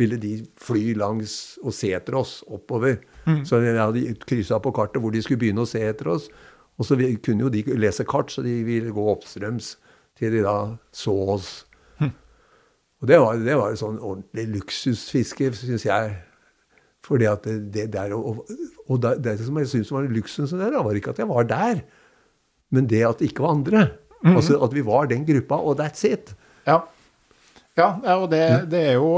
ville 0.00 0.16
de 0.16 0.34
fly 0.58 0.94
langs 0.96 1.58
og 1.60 1.74
se 1.76 1.92
etter 1.94 2.16
oss 2.16 2.38
oppover. 2.48 2.98
Mm. 3.26 3.42
Så 3.46 3.60
jeg 3.62 3.76
hadde 3.76 4.14
kryssa 4.24 4.58
på 4.62 4.72
kartet 4.74 5.02
hvor 5.02 5.12
de 5.12 5.20
skulle 5.22 5.42
begynne 5.42 5.66
å 5.66 5.68
se 5.68 5.82
etter 5.84 6.08
oss. 6.14 6.30
Og 6.80 6.88
så 6.88 6.96
kunne 7.20 7.44
jo 7.44 7.52
de 7.52 7.62
lese 7.76 8.06
kart, 8.08 8.32
så 8.32 8.42
de 8.42 8.54
ville 8.64 8.94
gå 8.96 9.04
oppstrøms 9.12 9.74
til 10.18 10.32
de 10.32 10.44
da 10.46 10.56
så 10.96 11.12
oss 11.36 11.50
Og 13.00 13.08
det 13.08 13.20
var, 13.20 13.38
det 13.40 13.56
var 13.56 13.78
sånn 13.80 13.96
ordentlig 13.98 14.46
luksusfiske, 14.58 15.52
syns 15.56 15.86
jeg. 15.88 16.12
Fordi 17.06 17.26
at 17.30 17.46
det, 17.48 17.56
det 17.72 17.86
der, 17.94 18.12
Og, 18.12 18.44
og 18.86 19.00
det, 19.00 19.16
det 19.24 19.38
som 19.40 19.56
jeg 19.56 19.70
syntes 19.70 19.92
var 19.94 20.08
luksusen 20.12 20.60
der, 20.60 20.76
var 20.84 20.96
ikke 20.96 21.14
at 21.14 21.22
jeg 21.22 21.30
var 21.30 21.48
der, 21.48 21.82
men 22.70 22.86
det 22.90 23.02
at 23.08 23.18
det 23.18 23.30
ikke 23.30 23.42
var 23.46 23.56
andre. 23.56 23.88
Mm 24.20 24.30
-hmm. 24.30 24.36
Altså 24.36 24.60
at 24.64 24.74
vi 24.74 24.82
var 24.84 25.06
den 25.06 25.24
gruppa, 25.24 25.54
og 25.56 25.80
that's 25.80 26.04
it. 26.04 26.34
Ja. 26.66 26.80
Ja, 27.74 28.16
og 28.16 28.30
det, 28.30 28.70
det, 28.70 28.80
er 28.90 28.96
jo, 28.98 29.12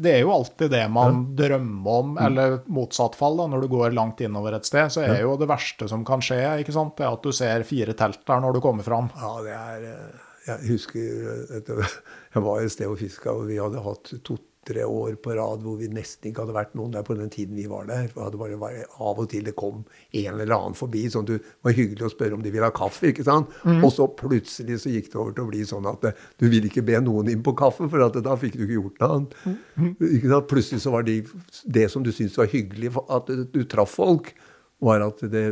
det, 0.00 0.14
er 0.14 0.22
jo, 0.24 0.32
alltid 0.32 0.70
det 0.70 0.88
man 0.90 1.20
ja. 1.20 1.42
drømmer 1.42 1.90
om, 1.90 2.14
mm. 2.16 2.22
eller 2.26 2.56
motsatt 2.66 3.14
fall. 3.14 3.36
da, 3.36 3.46
Når 3.46 3.60
du 3.60 3.68
går 3.68 3.90
langt 3.90 4.20
innover 4.20 4.56
et 4.56 4.66
sted, 4.66 4.88
så 4.90 5.04
er 5.04 5.20
ja. 5.20 5.20
jo 5.20 5.36
det 5.36 5.48
verste 5.50 5.88
som 5.88 6.04
kan 6.04 6.20
skje, 6.24 6.40
ikke 6.62 6.72
sant, 6.72 6.96
det 6.96 7.06
er 7.06 7.12
at 7.12 7.22
du 7.22 7.32
ser 7.32 7.62
fire 7.68 7.92
telt 7.92 8.24
der 8.26 8.40
når 8.40 8.56
du 8.56 8.60
kommer 8.64 8.86
fram. 8.86 9.10
Ja, 9.20 9.34
det 9.44 9.54
er 9.54 9.86
eh, 9.92 10.29
Jeg 10.50 10.74
husker 10.74 11.64
jeg 12.34 12.44
var 12.46 12.62
et 12.62 12.72
sted 12.74 12.90
og 12.90 13.00
fiska, 13.00 13.34
og 13.34 13.50
vi 13.50 13.60
hadde 13.60 13.82
hatt 13.84 14.14
to 14.26 14.38
tre 14.66 14.84
år 14.84 15.14
på 15.24 15.32
rad 15.34 15.62
hvor 15.64 15.78
vi 15.80 15.88
nesten 15.90 16.30
ikke 16.30 16.44
hadde 16.44 16.54
vært 16.54 16.74
noen 16.76 16.92
der 16.92 17.04
på 17.06 17.14
den 17.16 17.30
tiden 17.32 17.56
vi 17.56 17.64
var 17.70 17.86
der. 17.88 18.10
Det 18.12 18.38
bare, 18.40 18.58
bare 18.60 18.84
Av 19.00 19.18
og 19.18 19.28
til 19.32 19.46
det 19.46 19.54
kom 19.58 19.82
en 20.12 20.28
eller 20.34 20.52
annen 20.56 20.76
forbi. 20.76 21.06
sånn 21.10 21.24
at 21.24 21.32
Det 21.32 21.54
var 21.64 21.76
hyggelig 21.76 22.06
å 22.06 22.12
spørre 22.12 22.36
om 22.36 22.44
de 22.44 22.52
ville 22.52 22.68
ha 22.68 22.74
kaffe. 22.74 23.08
ikke 23.10 23.24
sant? 23.26 23.48
Mm. 23.64 23.80
Og 23.86 23.92
så 23.96 24.06
plutselig 24.20 24.82
så 24.82 24.92
gikk 24.92 25.10
det 25.12 25.20
over 25.20 25.32
til 25.32 25.46
å 25.46 25.50
bli 25.50 25.64
sånn 25.66 25.88
at 25.90 26.04
du 26.12 26.46
ville 26.46 26.68
ikke 26.68 26.84
be 26.86 27.00
noen 27.00 27.32
inn 27.32 27.42
på 27.46 27.56
kaffe, 27.56 27.88
for 27.88 28.04
at 28.04 28.20
da 28.24 28.36
fikk 28.36 28.58
du 28.58 28.64
ikke 28.66 28.78
gjort 28.78 29.00
noe 29.00 29.10
annet. 29.16 29.36
Mm. 29.46 29.90
Ikke 30.10 30.32
sant? 30.34 30.50
Plutselig 30.52 30.84
så 30.84 30.94
var 30.94 31.08
det, 31.08 31.18
det 31.64 31.88
som 31.90 32.04
du 32.04 32.12
syntes 32.12 32.38
var 32.38 32.52
hyggelig, 32.52 32.92
at 33.08 33.32
du, 33.32 33.44
du 33.48 33.64
traff 33.64 33.96
folk, 33.96 34.34
var 34.80 35.04
at 35.08 35.24
det 35.32 35.46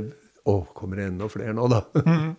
Å, 0.49 0.63
kommer 0.73 0.97
det 0.97 1.11
enda 1.11 1.27
flere 1.29 1.53
nå, 1.53 1.67
da? 1.69 1.83
Mm. 2.07 2.31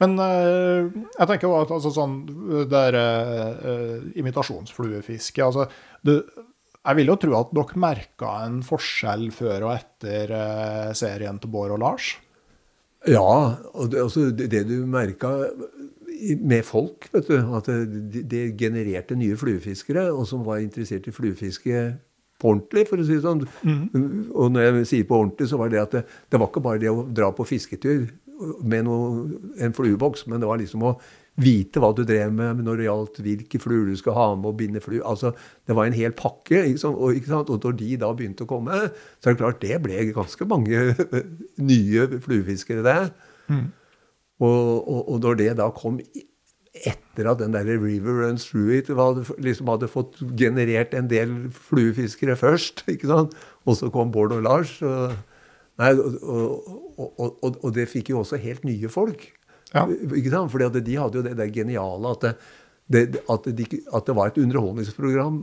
Men 0.00 0.16
uh, 0.16 0.88
jeg 0.88 1.28
tenker 1.28 1.48
jo 1.48 1.56
at 1.60 1.72
altså, 1.76 1.92
sånn 1.92 2.22
det 2.70 2.84
er 2.90 2.96
uh, 2.96 4.08
imitasjonsfluefiske 4.20 5.44
altså, 5.44 5.66
du, 6.06 6.14
Jeg 6.80 6.98
vil 6.98 7.12
jo 7.12 7.18
tro 7.20 7.36
at 7.42 7.52
dere 7.56 7.84
merka 7.84 8.32
en 8.46 8.60
forskjell 8.64 9.28
før 9.36 9.68
og 9.68 9.74
etter 9.76 10.32
uh, 10.32 10.90
serien 10.96 11.40
til 11.40 11.52
Bård 11.52 11.76
og 11.76 11.82
Lars? 11.84 12.14
Ja, 13.08 13.60
og 13.72 13.92
det, 13.92 14.00
altså, 14.02 14.28
det, 14.32 14.50
det 14.52 14.66
du 14.68 14.84
merka 14.88 15.36
med 16.20 16.66
folk, 16.68 17.06
vet 17.14 17.30
du, 17.30 17.38
at 17.56 17.68
det, 17.68 18.26
det, 18.28 18.42
genererte 18.60 19.16
nye 19.16 19.38
fluefiskere, 19.40 20.10
og 20.12 20.26
som 20.28 20.42
var 20.44 20.60
interessert 20.60 21.06
i 21.08 21.14
fluefiske 21.16 21.84
på 22.40 22.50
ordentlig, 22.50 22.84
for 22.90 23.00
å 23.00 23.06
si 23.06 23.16
det 23.16 23.24
sånn. 23.24 23.40
Mm. 23.64 24.28
Og 24.36 24.52
når 24.52 24.66
jeg 24.66 24.88
sier 24.90 25.06
på 25.08 25.16
ordentlig, 25.16 25.48
så 25.48 25.60
var 25.60 25.72
det 25.72 25.80
at 25.80 25.96
det, 25.96 26.02
det 26.28 26.40
var 26.40 26.50
ikke 26.50 26.64
bare 26.66 26.82
det 26.82 26.92
å 26.92 27.06
dra 27.08 27.30
på 27.36 27.48
fisketur 27.48 28.04
med 28.62 28.86
noe, 28.86 29.40
en 29.60 29.74
flueboks, 29.76 30.26
men 30.30 30.42
det 30.42 30.48
var 30.48 30.60
liksom 30.60 30.84
å 30.88 30.94
vite 31.40 31.80
hva 31.80 31.92
du 31.96 32.02
drev 32.04 32.32
med 32.34 32.62
når 32.64 32.80
det 32.80 32.86
gjaldt 32.86 33.20
hvilke 33.24 33.60
fluer 33.62 33.88
du 33.88 33.96
skal 33.98 34.16
ha 34.16 34.26
med 34.36 34.50
og 34.50 34.56
binde 34.58 34.82
fluer. 34.84 35.02
Altså, 35.08 35.32
det 35.68 35.76
var 35.76 35.88
en 35.88 35.96
hel 35.96 36.14
pakke. 36.16 36.64
Ikke 36.68 36.90
og, 36.90 37.20
og, 37.40 37.58
når 37.64 37.76
de 37.80 37.90
da 38.00 38.10
begynte 38.16 38.46
å 38.46 38.50
komme, 38.50 38.80
så 39.20 39.30
er 39.30 39.36
det 39.36 39.42
klart 39.42 39.62
det 39.64 39.78
ble 39.84 40.08
ganske 40.16 40.48
mange 40.50 40.82
nye 41.70 42.08
fluefiskere 42.24 42.84
der. 42.86 43.12
Mm. 43.48 43.70
Og, 44.40 44.88
og, 44.88 45.00
og, 45.04 45.16
når 45.24 45.40
det 45.40 45.54
da 45.60 45.68
kom 45.76 46.00
etter 46.70 47.26
at 47.28 47.40
den 47.40 47.52
der 47.52 47.66
River 47.66 48.22
Runs 48.22 48.46
Through 48.48 48.72
It 48.76 48.88
hadde, 48.94 49.24
liksom 49.42 49.68
hadde 49.68 49.90
fått 49.90 50.20
generert 50.38 50.94
en 50.96 51.10
del 51.10 51.50
fluefiskere 51.52 52.38
først, 52.38 52.84
ikke 52.92 53.10
sant? 53.10 53.36
og 53.68 53.76
så 53.76 53.90
kom 53.92 54.12
Bård 54.12 54.32
og 54.36 54.46
Lars. 54.46 54.78
og 54.82 55.16
Nei, 55.80 55.90
og, 55.96 56.16
og, 57.00 57.20
og, 57.40 57.54
og, 57.62 57.68
det 57.74 57.88
fikk 57.88 58.12
jo 58.12 58.20
også 58.20 58.40
helt 58.40 58.66
nye 58.68 58.90
folk. 58.92 59.24
Ja. 59.72 59.86
Ikke 59.88 60.32
sant? 60.32 60.52
Fordi 60.52 60.82
de 60.84 60.98
hadde 60.98 61.20
jo 61.20 61.24
det 61.24 61.36
der 61.38 61.52
geniale 61.54 62.10
at 62.10 62.26
det, 62.26 62.34
det, 62.90 63.20
at, 63.30 63.46
de, 63.46 63.66
at 63.94 64.06
det, 64.06 64.16
var 64.18 64.32
et 64.32 64.40
underholdningsprogram 64.42 65.40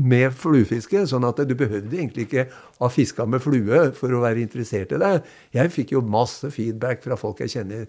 med 0.00 0.34
fluefiske. 0.34 1.04
Sånn 1.10 1.26
at 1.28 1.42
du 1.44 1.54
behøvde 1.58 1.92
egentlig 1.92 2.26
ikke 2.26 2.46
ha 2.80 2.90
fiska 2.92 3.28
med 3.28 3.44
flue 3.44 3.90
for 3.96 4.16
å 4.16 4.24
være 4.24 4.42
interessert 4.46 4.94
i 4.96 5.00
det. 5.02 5.14
Jeg 5.54 5.74
fikk 5.74 5.92
jo 5.96 6.02
masse 6.02 6.50
feedback 6.54 7.04
fra 7.04 7.18
folk 7.20 7.44
jeg 7.44 7.58
kjenner. 7.58 7.86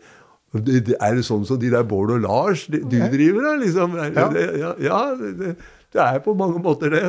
Er 0.57 1.18
det 1.18 1.26
sånn 1.28 1.47
som 1.47 1.59
de 1.59 1.72
der 1.72 1.88
Bård 1.88 2.13
og 2.15 2.24
Lars 2.24 2.68
du 2.72 2.80
driver 2.84 3.49
da? 3.49 3.55
Liksom? 3.63 3.97
Ja, 4.15 4.28
ja, 4.36 4.74
ja 4.84 5.01
det, 5.20 5.55
det, 5.95 6.03
er 6.03 6.20
på 6.24 6.36
mange 6.38 6.61
måter 6.63 6.93
det. 6.93 7.05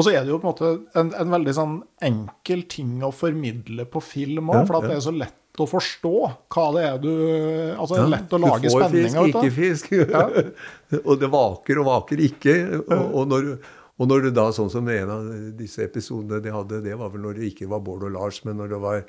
Og 0.00 0.06
så 0.06 0.14
er 0.14 0.24
det 0.24 0.32
jo 0.32 0.38
på 0.40 0.48
en 0.48 0.54
måte 0.54 0.70
en, 0.96 1.10
en 1.12 1.34
veldig 1.36 1.52
sånn 1.56 1.74
enkel 2.08 2.64
ting 2.72 3.02
å 3.04 3.12
formidle 3.12 3.84
på 3.90 4.00
film 4.00 4.48
òg, 4.48 4.62
ja, 4.62 4.68
for 4.68 4.88
det 4.88 4.96
er 4.96 5.04
så 5.04 5.12
lett 5.12 5.36
å 5.60 5.66
forstå 5.68 6.14
hva 6.54 6.66
det 6.76 6.84
er 6.86 7.00
du 7.02 7.10
Altså, 7.10 7.96
det 7.96 8.00
er 8.00 8.12
lett 8.14 8.32
å 8.32 8.40
lage 8.40 8.72
spenning 8.72 9.18
av. 9.18 9.28
Du 9.28 9.34
får 9.36 9.50
fisk, 9.56 9.90
ikke 9.90 10.06
fisk. 10.06 10.14
Ja. 10.14 11.00
og 11.08 11.20
det 11.20 11.30
vaker 11.32 11.82
og 11.82 11.88
vaker 11.90 12.22
ikke. 12.24 12.54
Og, 12.80 13.02
og, 13.04 13.24
når, 13.28 13.50
og, 13.98 14.04
når, 14.06 14.24
du 14.24 14.30
da, 14.40 14.46
sånn 14.56 14.72
som 14.72 14.88
en 14.88 15.12
av 15.16 15.28
disse 15.58 15.84
episodene 15.84 16.40
de 16.44 16.54
hadde, 16.54 16.80
det 16.86 16.96
var 16.96 17.12
vel 17.12 17.26
når 17.26 17.40
det 17.40 17.50
ikke 17.52 17.68
var 17.72 17.84
Bård 17.84 18.06
og 18.08 18.14
Lars, 18.16 18.40
men 18.46 18.56
når 18.62 18.72
det 18.72 18.80
var 18.86 19.04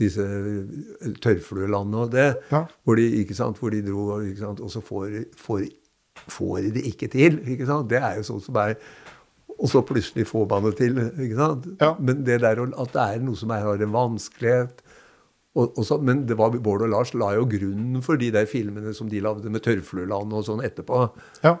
disse 0.00 0.24
tørrfluelandene 1.20 2.06
og 2.06 2.14
det, 2.14 2.30
ja. 2.52 2.64
hvor, 2.86 2.96
de, 2.96 3.08
ikke 3.20 3.36
sant, 3.36 3.58
hvor 3.60 3.74
de 3.74 3.82
dro, 3.84 4.06
ikke 4.24 4.46
sant, 4.46 4.62
og 4.64 4.72
så 4.72 4.80
får, 4.84 5.18
får, 5.36 5.66
får 6.30 6.54
de 6.64 6.74
det 6.78 6.86
ikke 6.94 7.10
til. 7.12 7.40
ikke 7.56 7.68
sant? 7.68 7.90
Det 7.90 8.00
er 8.00 8.20
jo 8.20 8.28
sånn 8.30 8.44
som 8.44 8.60
er 8.62 8.78
og 9.60 9.68
så 9.68 9.82
plutselig 9.84 10.24
får 10.30 10.46
man 10.48 10.68
det 10.70 10.76
til. 10.78 10.96
Ja. 11.80 11.92
Men 12.00 12.24
det 12.24 12.40
der 12.40 12.62
at 12.64 12.94
det 12.94 13.02
er 13.04 13.24
noe 13.24 13.36
som 13.36 13.52
er, 13.52 13.66
har 13.66 13.82
en 13.84 13.92
vanskelighet 13.92 14.80
og, 15.58 15.72
og 15.74 15.86
så, 15.86 15.98
Men 15.98 16.22
det 16.28 16.36
var 16.38 16.54
Bård 16.62 16.84
og 16.86 16.92
Lars 16.92 17.10
la 17.18 17.32
jo 17.34 17.48
grunnen 17.50 18.04
for 18.06 18.20
de 18.20 18.30
der 18.34 18.46
filmene 18.46 18.94
som 18.94 19.10
de 19.10 19.22
lagde 19.22 19.50
med 19.50 19.64
Tørrflueland 19.64 20.32
og 20.36 20.46
sånn 20.46 20.62
etterpå. 20.66 21.08
Ja. 21.42 21.56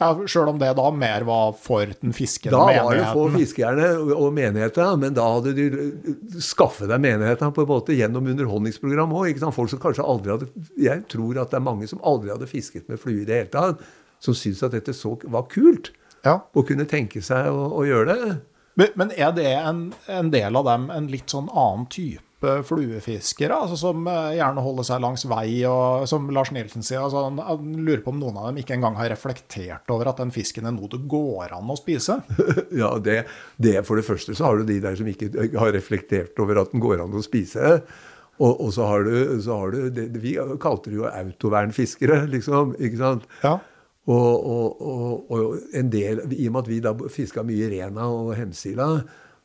Ja, 0.00 0.08
Sjøl 0.26 0.48
om 0.50 0.56
det 0.58 0.72
da 0.74 0.88
mer 0.90 1.22
var 1.22 1.52
for 1.54 1.86
den 1.86 2.14
fiskende 2.16 2.58
menigheten? 2.58 2.80
Da 2.80 2.86
var 2.88 2.96
det 2.98 3.10
for 3.14 3.34
fiskerne 3.38 3.90
og 4.16 4.32
menigheten, 4.34 4.96
men 5.04 5.14
da 5.14 5.26
hadde 5.36 5.52
de 5.54 6.40
skaffet 6.42 6.90
deg 6.90 7.04
menigheten 7.04 7.52
på 7.54 7.62
en 7.62 7.70
måte 7.70 7.94
gjennom 7.94 8.26
underholdningsprogram 8.32 9.14
òg. 9.14 9.38
Folk 9.54 9.70
som 9.70 9.82
kanskje 9.84 10.06
aldri 10.08 10.34
hadde 10.34 10.48
Jeg 10.82 11.04
tror 11.12 11.38
at 11.44 11.54
det 11.54 11.60
er 11.60 11.68
mange 11.68 11.86
som 11.86 12.02
aldri 12.02 12.32
hadde 12.34 12.50
fisket 12.50 12.90
med 12.90 12.98
flue 12.98 13.22
i 13.22 13.28
det 13.28 13.38
hele 13.38 13.52
tatt, 13.54 13.86
som 14.18 14.34
syntes 14.34 14.64
at 14.66 14.74
dette 14.74 14.96
så 14.98 15.14
var 15.30 15.46
kult 15.52 15.92
ja. 16.24 16.40
og 16.40 16.66
kunne 16.68 16.88
tenke 16.90 17.22
seg 17.24 17.50
å, 17.52 17.70
å 17.78 17.86
gjøre 17.88 18.18
det. 18.18 18.34
Men, 18.74 18.94
men, 18.98 19.10
er 19.14 19.34
det 19.36 19.50
en, 19.54 19.88
en, 20.10 20.30
del 20.34 20.56
av 20.58 20.66
dem 20.66 20.88
en 20.90 21.10
litt 21.10 21.30
sånn 21.30 21.46
annen 21.52 21.86
type 21.92 22.22
fluefiskere, 22.66 23.54
altså 23.56 23.76
som 23.78 24.08
eh, 24.10 24.34
gjerne 24.36 24.60
holder 24.60 24.84
seg 24.84 25.00
langs 25.00 25.22
vei, 25.30 25.62
og 25.68 26.08
som 26.10 26.26
Lars 26.34 26.50
Nielsen 26.52 26.84
sier, 26.84 27.00
altså 27.00 27.22
han, 27.24 27.38
han, 27.40 27.70
lurer 27.86 28.02
på 28.04 28.12
om 28.12 28.18
noen 28.20 28.40
av 28.40 28.50
dem 28.50 28.58
ikke 28.60 28.74
engang 28.76 28.98
har 28.98 29.08
reflektert 29.14 29.94
over 29.94 30.10
at 30.10 30.20
den 30.20 30.34
fisken 30.34 30.68
er 30.68 30.74
noe 30.74 30.90
det 30.92 31.00
går 31.08 31.54
an 31.56 31.70
å 31.72 31.78
spise? 31.78 32.18
ja, 32.82 32.90
det, 33.00 33.22
det, 33.56 33.78
For 33.86 34.00
det 34.00 34.04
første 34.08 34.36
så 34.36 34.50
har 34.50 34.58
du 34.58 34.66
de 34.68 34.80
der 34.82 34.98
som 34.98 35.08
ikke 35.08 35.30
har 35.54 35.72
reflektert 35.76 36.42
over 36.42 36.60
at 36.64 36.74
den 36.74 36.84
går 36.84 37.06
an 37.06 37.16
å 37.16 37.24
spise. 37.24 37.78
Og, 38.42 38.50
og 38.50 38.74
så 38.74 38.90
har 38.90 39.06
du, 39.06 39.14
så 39.40 39.60
har 39.60 39.70
du 39.70 39.94
det, 39.94 40.08
Vi 40.18 40.34
kalte 40.60 40.90
det 40.90 40.98
jo 40.98 41.06
autovernfiskere, 41.06 42.24
liksom. 42.34 42.74
ikke 42.82 43.00
sant? 43.00 43.30
Ja. 43.46 43.60
Og, 44.04 44.32
og, 44.54 44.80
og, 44.84 45.30
og, 45.32 45.60
en 45.72 45.88
del, 45.92 46.20
I 46.36 46.48
og 46.50 46.56
med 46.56 46.64
at 46.64 46.68
vi 46.68 46.80
da 46.84 46.92
fiska 47.12 47.44
mye 47.46 47.70
rena 47.72 48.08
og 48.12 48.34
hemsila, 48.36 48.88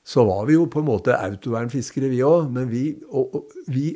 så 0.09 0.23
var 0.25 0.47
vi 0.49 0.55
jo 0.57 0.65
på 0.71 0.81
en 0.81 0.87
måte 0.87 1.15
autovernfiskere, 1.15 2.09
vi 2.11 2.23
òg. 2.25 2.49
Men 2.51 2.67
vi, 2.71 2.83
vi, 3.69 3.93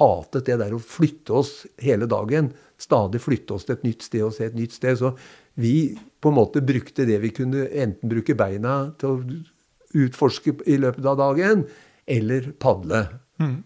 hatet 0.00 0.48
det 0.48 0.58
der 0.60 0.74
å 0.74 0.82
flytte 0.82 1.36
oss 1.38 1.52
hele 1.80 2.08
dagen. 2.10 2.50
Stadig 2.82 3.22
flytte 3.22 3.56
oss 3.56 3.68
til 3.68 3.78
et 3.78 3.86
nytt 3.86 4.04
sted 4.08 4.26
og 4.26 4.34
se 4.36 4.48
et 4.48 4.58
nytt 4.58 4.74
sted. 4.76 4.98
Så 4.98 5.14
vi 5.60 5.94
på 6.22 6.32
en 6.32 6.38
måte 6.40 6.64
brukte 6.66 7.06
det 7.08 7.20
vi 7.22 7.32
kunne 7.36 7.68
enten 7.70 8.10
bruke 8.10 8.36
beina 8.38 8.76
til 9.00 9.14
å 9.14 10.02
utforske 10.02 10.56
i 10.72 10.78
løpet 10.80 11.06
av 11.06 11.18
dagen, 11.20 11.66
eller 12.10 12.50
padle. 12.60 13.04
Mm. 13.40 13.58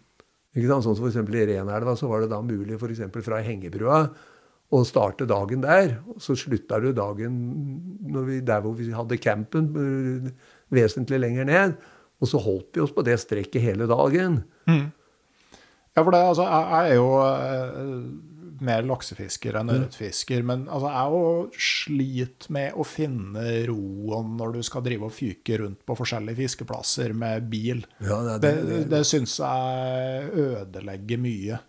Ikke 0.56 0.70
sant? 0.70 0.86
Sånn 0.86 0.98
som 0.98 1.06
f.eks. 1.08 1.20
i 1.22 1.50
Renelva 1.52 1.94
så 1.98 2.10
var 2.10 2.22
det 2.22 2.32
da 2.34 2.42
mulig 2.44 2.78
f.eks. 2.78 3.06
fra 3.24 3.42
Hengebrua 3.46 4.00
og 4.74 4.86
starte 4.88 5.28
dagen 5.30 5.62
der. 5.62 5.98
Og 6.10 6.22
så 6.22 6.36
slutta 6.38 6.80
du 6.82 6.90
dagen 6.96 7.40
vi, 8.26 8.40
der 8.40 8.62
hvor 8.64 8.74
vi 8.78 8.90
hadde 8.94 9.20
campen, 9.22 9.70
eh, 9.78 10.30
vesentlig 10.74 11.20
lenger 11.22 11.48
ned. 11.48 11.76
Og 12.20 12.30
så 12.30 12.40
holdt 12.40 12.74
vi 12.74 12.84
oss 12.84 12.94
på 12.96 13.04
det 13.06 13.18
strekket 13.20 13.62
hele 13.62 13.88
dagen. 13.90 14.40
Mm. 14.66 14.88
Ja, 15.96 16.02
for 16.02 16.12
det, 16.12 16.22
altså, 16.28 16.44
jeg, 16.44 16.88
er 16.90 16.94
jo 16.98 17.10
eh, 17.24 18.00
mer 18.66 18.82
laksefisker 18.88 19.56
enn 19.60 19.68
mm. 19.68 19.74
ørretfisker. 19.76 20.42
Mm. 20.42 20.50
Men 20.50 20.66
altså, 20.72 20.90
jeg 20.96 21.62
sliter 21.68 22.52
med 22.56 22.74
å 22.76 22.88
finne 22.88 23.46
roen 23.70 24.34
når 24.40 24.58
du 24.58 24.60
skal 24.66 24.84
drive 24.84 25.08
og 25.08 25.14
fyke 25.14 25.60
rundt 25.62 25.84
på 25.86 25.96
forskjellige 26.00 26.40
fiskeplasser 26.42 27.14
med 27.16 27.48
bil. 27.52 27.84
Ja, 28.00 28.20
det, 28.26 28.40
det, 28.42 28.54
det, 28.72 28.82
det 28.92 29.02
syns 29.08 29.38
jeg 29.40 30.30
ødelegger 30.48 31.22
mye. 31.22 31.62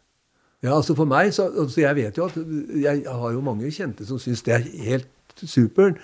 Ja, 0.66 0.74
altså 0.74 0.96
For 0.98 1.06
meg 1.06 1.34
så 1.36 1.52
altså 1.52 1.84
Jeg 1.84 1.96
vet 1.96 2.18
jo 2.18 2.26
at 2.26 2.38
jeg 2.82 3.04
har 3.06 3.34
jo 3.34 3.44
mange 3.46 3.70
kjente 3.72 4.08
som 4.08 4.20
syns 4.20 4.42
det 4.46 4.56
er 4.56 4.66
helt 4.88 5.44
supert. 5.46 6.00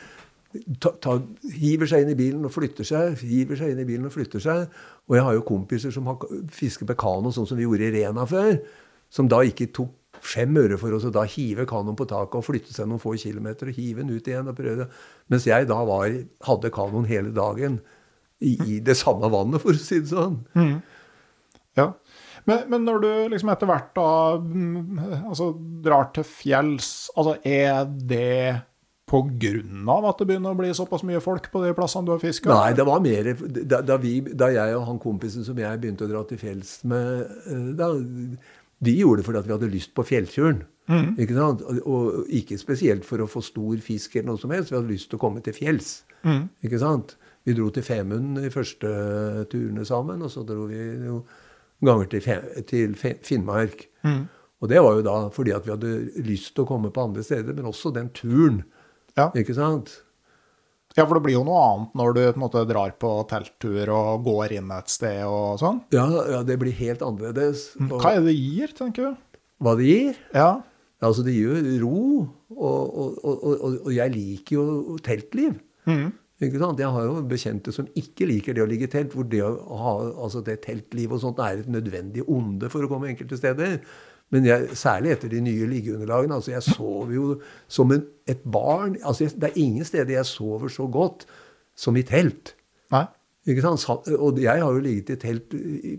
Hiver 0.53 1.89
seg 1.89 2.03
inn 2.03 2.13
i 2.13 2.17
bilen 2.19 2.45
og 2.45 2.53
flytter 2.53 2.85
seg. 2.85 3.17
hiver 3.25 3.57
seg 3.57 3.73
inn 3.73 3.81
i 3.81 3.87
bilen 3.87 4.05
Og 4.05 4.13
flytter 4.13 4.43
seg. 4.43 4.67
Og 5.09 5.17
jeg 5.17 5.25
har 5.25 5.33
jo 5.33 5.47
kompiser 5.47 5.91
som 5.91 6.05
har 6.11 6.21
fisker 6.53 6.85
med 6.85 6.99
kano, 7.01 7.33
sånn 7.33 7.49
som 7.49 7.57
vi 7.57 7.65
gjorde 7.65 7.89
i 7.89 7.95
Rena 7.97 8.27
før. 8.29 8.59
Som 9.09 9.29
da 9.29 9.41
ikke 9.45 9.71
tok 9.73 9.93
fem 10.23 10.55
øre 10.57 10.77
for 10.79 10.95
oss 10.95 11.07
å 11.07 11.11
da 11.13 11.25
hive 11.27 11.65
kanoen 11.67 11.97
på 11.99 12.07
taket 12.07 12.37
og 12.39 12.45
flytte 12.45 12.73
seg 12.73 12.87
noen 12.87 13.01
få 13.01 13.15
kilometer 13.19 13.69
og 13.69 13.75
hive 13.77 14.03
den 14.03 14.13
ut 14.13 14.29
igjen 14.29 14.49
og 14.49 14.57
prøve. 14.57 14.87
Mens 15.31 15.47
jeg 15.49 15.67
da 15.69 15.79
var, 15.87 16.13
hadde 16.47 16.71
kanoen 16.73 17.09
hele 17.09 17.33
dagen 17.35 17.81
i, 18.39 18.53
i, 18.53 18.79
det 18.83 18.95
samme 18.99 19.29
vannet, 19.31 19.61
for 19.63 19.75
å 19.75 19.79
si 19.81 19.99
det 20.03 20.11
sånn. 20.11 20.39
Mm. 20.55 20.77
Ja. 21.79 21.89
Men, 22.49 22.67
men, 22.71 22.83
når 22.83 23.01
du 23.03 23.09
liksom 23.31 23.51
etter 23.53 23.69
hvert 23.69 23.93
da 23.95 24.09
mm, 24.41 24.99
altså, 25.29 25.53
drar 25.83 26.09
til 26.15 26.27
fjells, 26.27 26.93
altså 27.15 27.37
er 27.47 27.85
det 27.87 28.63
av 29.13 30.05
at 30.09 30.17
det 30.17 30.25
begynner 30.25 30.55
å 30.55 30.57
bli 30.57 30.71
såpass 30.73 31.03
mye 31.05 31.19
folk 31.21 31.51
på 31.53 31.61
de 31.61 31.73
plassene 31.77 32.07
du 32.07 32.13
har 32.15 32.21
fiska? 32.21 32.49
Nei, 32.49 32.73
det 32.73 32.85
var 32.87 33.01
mer 33.03 33.27
da, 33.45 33.81
da, 33.85 33.97
vi, 34.01 34.15
da, 34.25 34.49
jeg 34.49 34.77
og 34.77 34.87
han 34.87 34.99
kompisen 35.01 35.45
som 35.45 35.59
jeg 35.59 35.81
begynte 35.81 36.07
å 36.07 36.09
dra 36.09 36.23
til 36.25 36.39
fjells 36.41 36.79
med 36.89 37.21
eh, 37.21 37.67
da, 37.77 37.91
Vi 38.83 38.95
gjorde 38.97 39.21
det 39.21 39.27
fordi 39.27 39.41
at 39.43 39.49
vi 39.49 39.53
hadde 39.53 39.69
lyst 39.75 39.93
på 39.93 40.07
fjellturen. 40.07 40.63
Mm. 40.89 41.13
Ikke 41.21 41.37
sant? 41.37 41.61
Og, 41.85 42.23
ikke 42.33 42.57
spesielt 42.57 43.05
for 43.05 43.21
å 43.21 43.29
få 43.29 43.43
stor 43.45 43.77
fisk 43.85 44.17
eller 44.17 44.31
noe 44.33 44.41
som 44.41 44.51
helst. 44.55 44.73
Vi 44.73 44.79
hadde 44.79 44.91
lyst 44.91 45.11
til 45.11 45.21
å 45.21 45.23
komme 45.23 45.43
til 45.45 45.55
fjells. 45.55 45.99
Mm. 46.25 46.47
Ikke 46.65 46.81
sant? 46.81 47.13
Vi 47.45 47.53
dro 47.53 47.69
til 47.75 47.85
Femunden 47.85 48.41
de 48.41 48.51
første 48.51 48.89
turene 49.51 49.85
sammen, 49.85 50.23
og 50.23 50.31
så 50.31 50.45
dro 50.47 50.65
vi 50.71 50.79
jo 51.05 51.21
ganger 51.87 52.09
til, 52.11 52.63
til 52.69 52.95
Finnmark. 52.97 53.87
Mm. 54.05 54.23
Og 54.63 54.71
det 54.71 54.79
var 54.79 54.95
jo 54.95 55.03
da 55.03 55.17
fordi 55.35 55.53
at 55.55 55.65
vi 55.67 55.73
hadde 55.73 55.93
lyst 56.23 56.53
til 56.55 56.63
å 56.63 56.69
komme 56.69 56.91
på 56.93 57.03
andre 57.03 57.23
steder, 57.25 57.55
men 57.55 57.67
også 57.67 57.91
den 57.95 58.09
turen. 58.15 58.63
Ja. 59.17 59.29
Ikke 59.37 59.55
sant? 59.57 59.99
Ja, 60.93 61.07
for 61.07 61.17
det 61.17 61.23
blir 61.25 61.39
jo 61.39 61.45
noe 61.47 61.61
annet 61.65 61.95
når 61.97 62.15
du 62.15 62.21
på 62.35 62.41
måte 62.43 62.61
drar 62.69 62.93
på 63.01 63.11
telttur 63.29 63.89
og 63.95 64.27
går 64.27 64.53
inn 64.59 64.69
et 64.75 64.91
sted 64.93 65.23
og 65.25 65.57
sånn? 65.61 65.81
Ja, 65.93 66.05
ja 66.29 66.43
det 66.45 66.59
blir 66.61 66.75
helt 66.77 67.01
annerledes. 67.05 67.71
Og, 67.81 67.97
Hva 67.97 68.13
er 68.13 68.21
det 68.21 68.29
det 68.29 68.37
gir, 68.37 68.75
tenker 68.77 69.09
du? 69.09 69.39
Hva 69.63 69.73
det 69.79 69.89
gir? 69.89 70.19
Ja. 70.35 70.51
Altså, 71.03 71.25
det 71.25 71.33
gir 71.35 71.57
jo 71.57 71.77
ro. 71.83 72.03
Og, 72.53 72.93
og, 72.93 73.23
og, 73.25 73.79
og 73.81 73.89
jeg 73.91 74.13
liker 74.13 74.59
jo 74.59 74.97
teltliv. 75.03 75.57
Mm. 75.89 76.11
Ikke 76.45 76.61
sant? 76.61 76.81
Jeg 76.81 76.91
har 76.95 77.05
jo 77.07 77.19
bekjente 77.29 77.73
som 77.75 77.87
ikke 77.99 78.27
liker 78.29 78.55
det 78.55 78.63
å 78.63 78.69
ligge 78.69 78.87
i 78.87 78.91
telt, 78.91 79.13
hvor 79.15 79.27
det 79.29 79.41
å 79.45 79.77
ha 79.79 79.93
altså 80.25 80.43
det 80.45 80.59
teltlivet 80.65 81.17
og 81.17 81.23
sånt 81.23 81.41
er 81.43 81.61
et 81.61 81.69
nødvendig 81.71 82.25
onde 82.27 82.69
for 82.73 82.85
å 82.85 82.89
komme 82.91 83.11
enkelte 83.11 83.39
steder. 83.39 83.79
Men 84.33 84.47
jeg, 84.47 84.73
særlig 84.79 85.13
etter 85.13 85.29
de 85.29 85.41
nye 85.45 85.67
liggeunderlagene. 85.69 86.39
altså 86.39 86.55
Jeg 86.55 86.65
sover 86.65 87.13
jo 87.13 87.25
som 87.71 87.91
en, 87.93 88.05
et 88.29 88.41
barn. 88.43 88.97
altså 89.03 89.29
Det 89.29 89.51
er 89.51 89.59
ingen 89.61 89.85
steder 89.85 90.15
jeg 90.15 90.29
sover 90.29 90.73
så 90.73 90.87
godt 90.89 91.27
som 91.77 91.97
i 91.97 92.05
telt. 92.07 92.55
Nei. 92.93 93.05
Ikke 93.49 93.65
sant? 93.65 93.83
Og 94.15 94.39
jeg 94.39 94.63
har 94.63 94.71
jo 94.71 94.81
ligget 94.81 95.17
i 95.17 95.19
telt 95.19 95.53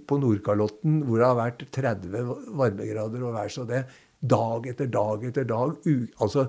på 0.08 0.18
Nordkalotten 0.18 1.02
hvor 1.04 1.20
det 1.20 1.28
har 1.28 1.38
vært 1.38 1.66
30 1.76 2.30
varmegrader 2.56 3.26
og 3.26 3.36
vær 3.36 3.52
så 3.52 3.66
det. 3.68 3.84
Dag 4.24 4.66
etter 4.70 4.88
dag 4.88 5.26
etter 5.28 5.44
dag. 5.44 5.76
altså 6.24 6.48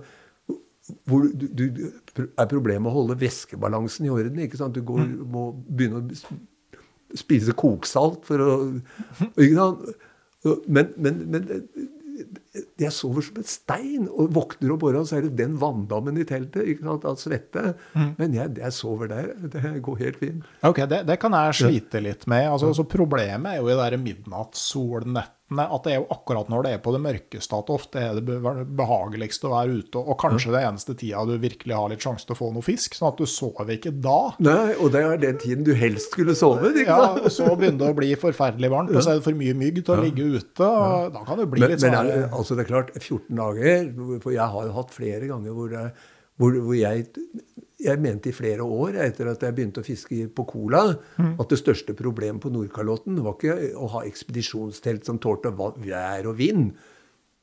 hvor 1.10 1.26
du, 1.34 1.48
du, 1.50 1.70
er 2.26 2.50
problemet 2.50 2.92
å 2.92 2.96
holde 3.00 3.18
væskebalansen 3.20 4.06
i 4.06 4.14
orden. 4.14 4.44
ikke 4.44 4.60
sant? 4.60 4.76
Du 4.76 4.86
går, 4.86 5.02
mm. 5.02 5.24
må 5.34 5.48
begynne 5.66 6.04
å 6.04 7.18
spise 7.18 7.56
koksalt 7.58 8.26
for 8.28 8.44
å 8.44 8.56
ikke 9.34 9.56
sant? 9.58 9.86
Men, 10.70 10.92
men, 11.02 11.24
men 11.34 11.48
jeg 12.80 12.92
sover 12.94 13.24
som 13.26 13.40
en 13.40 13.48
stein 13.48 14.06
og 14.08 14.30
våkner 14.36 14.74
opp 14.76 14.84
morgenen, 14.86 15.08
så 15.10 15.18
er 15.18 15.26
det 15.26 15.40
den 15.40 15.56
vanndammen 15.60 16.20
i 16.22 16.26
teltet 16.28 16.68
ikke 16.72 16.86
sant, 16.88 17.08
av 17.10 17.18
svette. 17.20 17.64
Mm. 17.96 18.12
Men 18.20 18.38
jeg, 18.38 18.54
jeg, 18.62 18.76
sover 18.76 19.12
der. 19.12 19.32
Det 19.52 19.64
går 19.84 20.02
helt 20.04 20.20
fint. 20.22 20.52
Ok, 20.68 20.84
Det, 20.92 21.02
det 21.10 21.18
kan 21.22 21.36
jeg 21.36 21.58
slite 21.62 22.04
litt 22.04 22.28
med. 22.32 22.48
Altså, 22.52 22.72
så 22.78 22.86
Problemet 22.88 23.56
er 23.56 23.64
jo 23.64 23.72
i 23.74 23.90
de 23.96 24.00
midnattssolnettene 24.06 25.34
at 25.54 25.84
det 25.86 25.92
er 25.94 26.00
jo 26.00 26.08
akkurat 26.10 26.48
når 26.50 26.64
det 26.66 26.70
er 26.74 26.80
på 26.82 26.92
det 26.96 27.00
mørkeste 27.04 27.58
at 27.60 27.68
ofte 27.70 28.02
er 28.02 28.18
det 28.18 28.38
behageligst 28.80 29.44
å 29.46 29.52
være 29.52 29.76
ute. 29.78 30.02
Og 30.02 30.18
kanskje 30.18 30.54
det 30.56 30.64
eneste 30.66 30.96
tida 30.98 31.22
du 31.30 31.36
virkelig 31.38 31.76
har 31.78 31.92
litt 31.92 32.02
sjanse 32.02 32.26
til 32.26 32.34
å 32.34 32.40
få 32.40 32.50
noe 32.56 32.66
fisk. 32.66 32.98
Sånn 32.98 33.12
at 33.12 33.22
du 33.22 33.30
sover 33.30 33.76
ikke 33.76 33.94
da. 33.94 34.34
Nei, 34.42 34.74
og 34.80 34.90
det 34.96 35.04
er 35.06 35.22
den 35.22 35.38
tiden 35.42 35.68
du 35.68 35.76
helst 35.78 36.10
skulle 36.10 36.34
sove. 36.38 36.72
Ikke? 36.74 36.88
Ja, 36.90 37.12
og 37.22 37.30
så 37.34 37.52
begynner 37.54 37.84
det 37.84 37.92
å 37.94 38.00
bli 38.00 38.10
forferdelig 38.18 38.72
varmt, 38.74 38.96
og 38.96 39.06
så 39.06 39.14
er 39.14 39.22
det 39.22 39.28
for 39.28 39.38
mye 39.38 39.54
mygg 39.62 39.84
til 39.84 39.94
å 39.94 40.02
ligge 40.02 40.26
ute. 40.34 40.66
og 40.66 41.14
Da 41.14 41.24
kan 41.30 41.42
det 41.42 41.48
bli 41.54 41.62
men, 41.62 41.76
litt 41.76 41.86
sånn 41.86 41.94
Men 41.94 42.12
er, 42.16 42.26
altså 42.34 42.58
det 42.58 42.66
er 42.66 42.72
klart, 42.72 42.92
14 42.98 43.30
dager 43.38 43.90
For 44.24 44.34
jeg 44.34 44.50
har 44.56 44.68
jo 44.68 44.76
hatt 44.80 44.94
flere 44.96 45.30
ganger 45.30 45.56
hvor, 45.60 45.78
hvor, 46.42 46.60
hvor 46.66 46.78
jeg 46.80 47.06
jeg 47.86 48.02
mente 48.02 48.32
i 48.32 48.36
flere 48.36 48.66
år 48.66 48.98
etter 49.06 49.30
at 49.32 49.44
jeg 49.46 49.56
begynte 49.56 49.84
å 49.84 49.86
fiske 49.86 50.28
på 50.36 50.48
Cola, 50.50 50.84
mm. 51.18 51.36
at 51.42 51.54
det 51.54 51.62
største 51.62 51.96
problemet 51.98 52.42
på 52.44 52.52
Nordkalotten 52.54 53.22
var 53.26 53.38
ikke 53.38 53.72
å 53.78 53.92
ha 53.96 54.04
ekspedisjonstelt 54.08 55.08
som 55.08 55.22
tålte 55.22 55.54
vær 55.56 56.28
og 56.30 56.36
vind. 56.42 56.74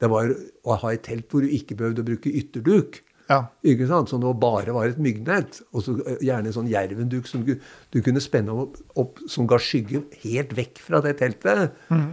Det 0.02 0.10
var 0.10 0.34
å 0.66 0.76
ha 0.82 0.92
et 0.92 1.04
telt 1.06 1.30
hvor 1.30 1.44
du 1.44 1.52
ikke 1.54 1.78
behøvde 1.78 2.02
å 2.02 2.08
bruke 2.10 2.34
ytterduk. 2.42 3.02
Ja. 3.30 3.38
Ikke 3.66 3.86
sant? 3.90 4.10
Som 4.10 4.22
det 4.22 4.32
bare 4.42 4.74
var 4.74 4.90
et 4.90 4.98
myggnett. 5.02 5.60
Og 5.72 5.84
så 5.86 5.94
eh, 6.02 6.18
gjerne 6.26 6.50
en 6.50 6.56
sånn 6.56 6.70
jervenduk 6.70 7.28
som 7.30 7.44
du, 7.46 7.54
du 7.94 8.00
kunne 8.04 8.22
spenne 8.22 8.54
opp, 8.64 8.80
opp, 8.98 9.22
som 9.30 9.46
ga 9.50 9.60
skygge 9.62 10.04
helt 10.24 10.56
vekk 10.58 10.82
fra 10.82 11.02
det 11.04 11.16
teltet. 11.22 11.78
Mm. 11.92 12.10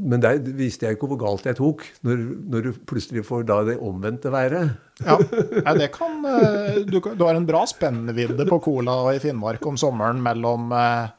Men 0.00 0.22
der 0.24 0.38
viste 0.56 0.86
jeg 0.86 0.96
ikke 0.96 1.10
hvor 1.10 1.18
galt 1.20 1.44
jeg 1.44 1.58
tok, 1.58 1.82
når, 2.06 2.20
når, 2.48 2.64
du 2.64 2.84
plutselig 2.88 3.26
får 3.28 3.42
da 3.48 3.58
det 3.66 3.74
omvendte 3.76 4.30
været. 4.32 4.70
Ja, 5.04 5.18
det 5.80 5.90
kan 5.92 6.22
eh, 6.24 6.78
du, 6.88 6.96
du, 6.96 7.24
har 7.26 7.36
en 7.36 7.48
bra 7.48 7.66
spennvidde 7.68 8.46
på 8.48 8.58
Cola 8.64 8.96
i 9.12 9.20
Finnmark 9.20 9.66
om 9.68 9.76
sommeren 9.80 10.22
mellom 10.24 10.72
eh, 10.72 11.10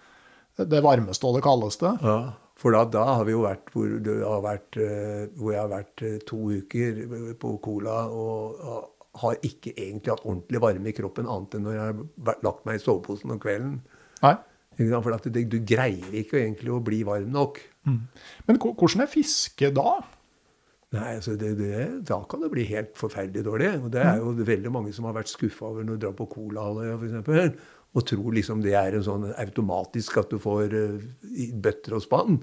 det 0.58 0.82
varmeste 0.86 1.30
og 1.30 1.38
det 1.38 1.44
kaldeste. 1.46 1.92
Ja, 2.02 2.18
for 2.58 2.74
da, 2.74 2.82
da 2.90 3.04
har 3.20 3.28
vi 3.28 3.36
jo 3.36 3.44
vært 3.46 3.70
hvor, 3.76 3.94
vært 4.42 4.80
eh, 4.82 5.30
hvor, 5.38 5.54
jeg 5.54 5.62
har 5.62 5.70
vært 5.70 6.06
to 6.30 6.40
uker 6.58 7.04
på 7.42 7.54
Cola 7.62 8.00
og 8.10 8.90
har 9.22 9.38
ikke 9.46 9.76
egentlig 9.76 10.16
hatt 10.16 10.26
ordentlig 10.26 10.64
varme 10.64 10.90
i 10.90 10.96
kroppen 10.98 11.30
annet 11.30 11.60
enn 11.60 11.68
når 11.68 11.78
jeg 11.78 11.94
har 11.94 12.42
lagt 12.42 12.66
meg 12.66 12.80
i 12.80 12.82
soveposen 12.82 13.36
om 13.36 13.42
kvelden. 13.42 13.78
Nei. 14.24 14.34
For 14.78 15.14
at 15.16 15.28
du, 15.30 15.40
du 15.46 15.60
greier 15.62 16.18
ikke 16.24 16.40
egentlig 16.42 16.74
å 16.74 16.82
bli 16.84 17.04
varm 17.08 17.30
nok. 17.34 17.60
Mm. 17.88 18.02
Men 18.48 18.60
hvordan 18.64 19.06
er 19.06 19.12
fiske 19.12 19.70
da? 19.76 20.00
Nei, 20.94 21.16
altså 21.18 21.34
det, 21.40 21.56
det, 21.58 21.86
Da 22.06 22.20
kan 22.30 22.44
det 22.44 22.52
bli 22.54 22.66
helt 22.70 22.94
forferdelig 22.98 23.46
dårlig. 23.48 23.72
Og 23.82 23.94
det 23.94 24.04
er 24.06 24.20
jo 24.22 24.34
veldig 24.38 24.74
mange 24.74 24.94
som 24.94 25.08
har 25.10 25.16
vært 25.18 25.32
skuffa 25.32 25.72
over 25.72 25.86
når 25.86 25.98
du 25.98 26.06
drar 26.06 26.18
på 26.18 26.30
Colahalvøya 26.36 26.98
f.eks. 27.00 27.64
Og 27.94 28.06
tror 28.10 28.34
liksom 28.34 28.62
det 28.66 28.74
er 28.78 28.98
en 28.98 29.06
sånn 29.06 29.26
automatisk 29.38 30.18
at 30.22 30.32
du 30.34 30.40
får 30.42 30.74
uh, 30.74 31.02
bøtter 31.62 31.98
og 31.98 32.06
spann. 32.06 32.40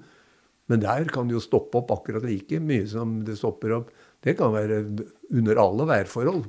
Men 0.71 0.83
der 0.83 1.09
kan 1.11 1.27
det 1.27 1.35
jo 1.35 1.43
stoppe 1.43 1.81
opp 1.81 1.91
akkurat 1.95 2.27
like 2.27 2.61
mye 2.63 2.87
som 2.91 3.21
det 3.27 3.39
stopper 3.39 3.75
opp. 3.81 3.89
Det 4.23 4.37
kan 4.39 4.53
være 4.55 4.85
under 5.35 5.59
alle 5.59 5.87
værforhold. 5.89 6.45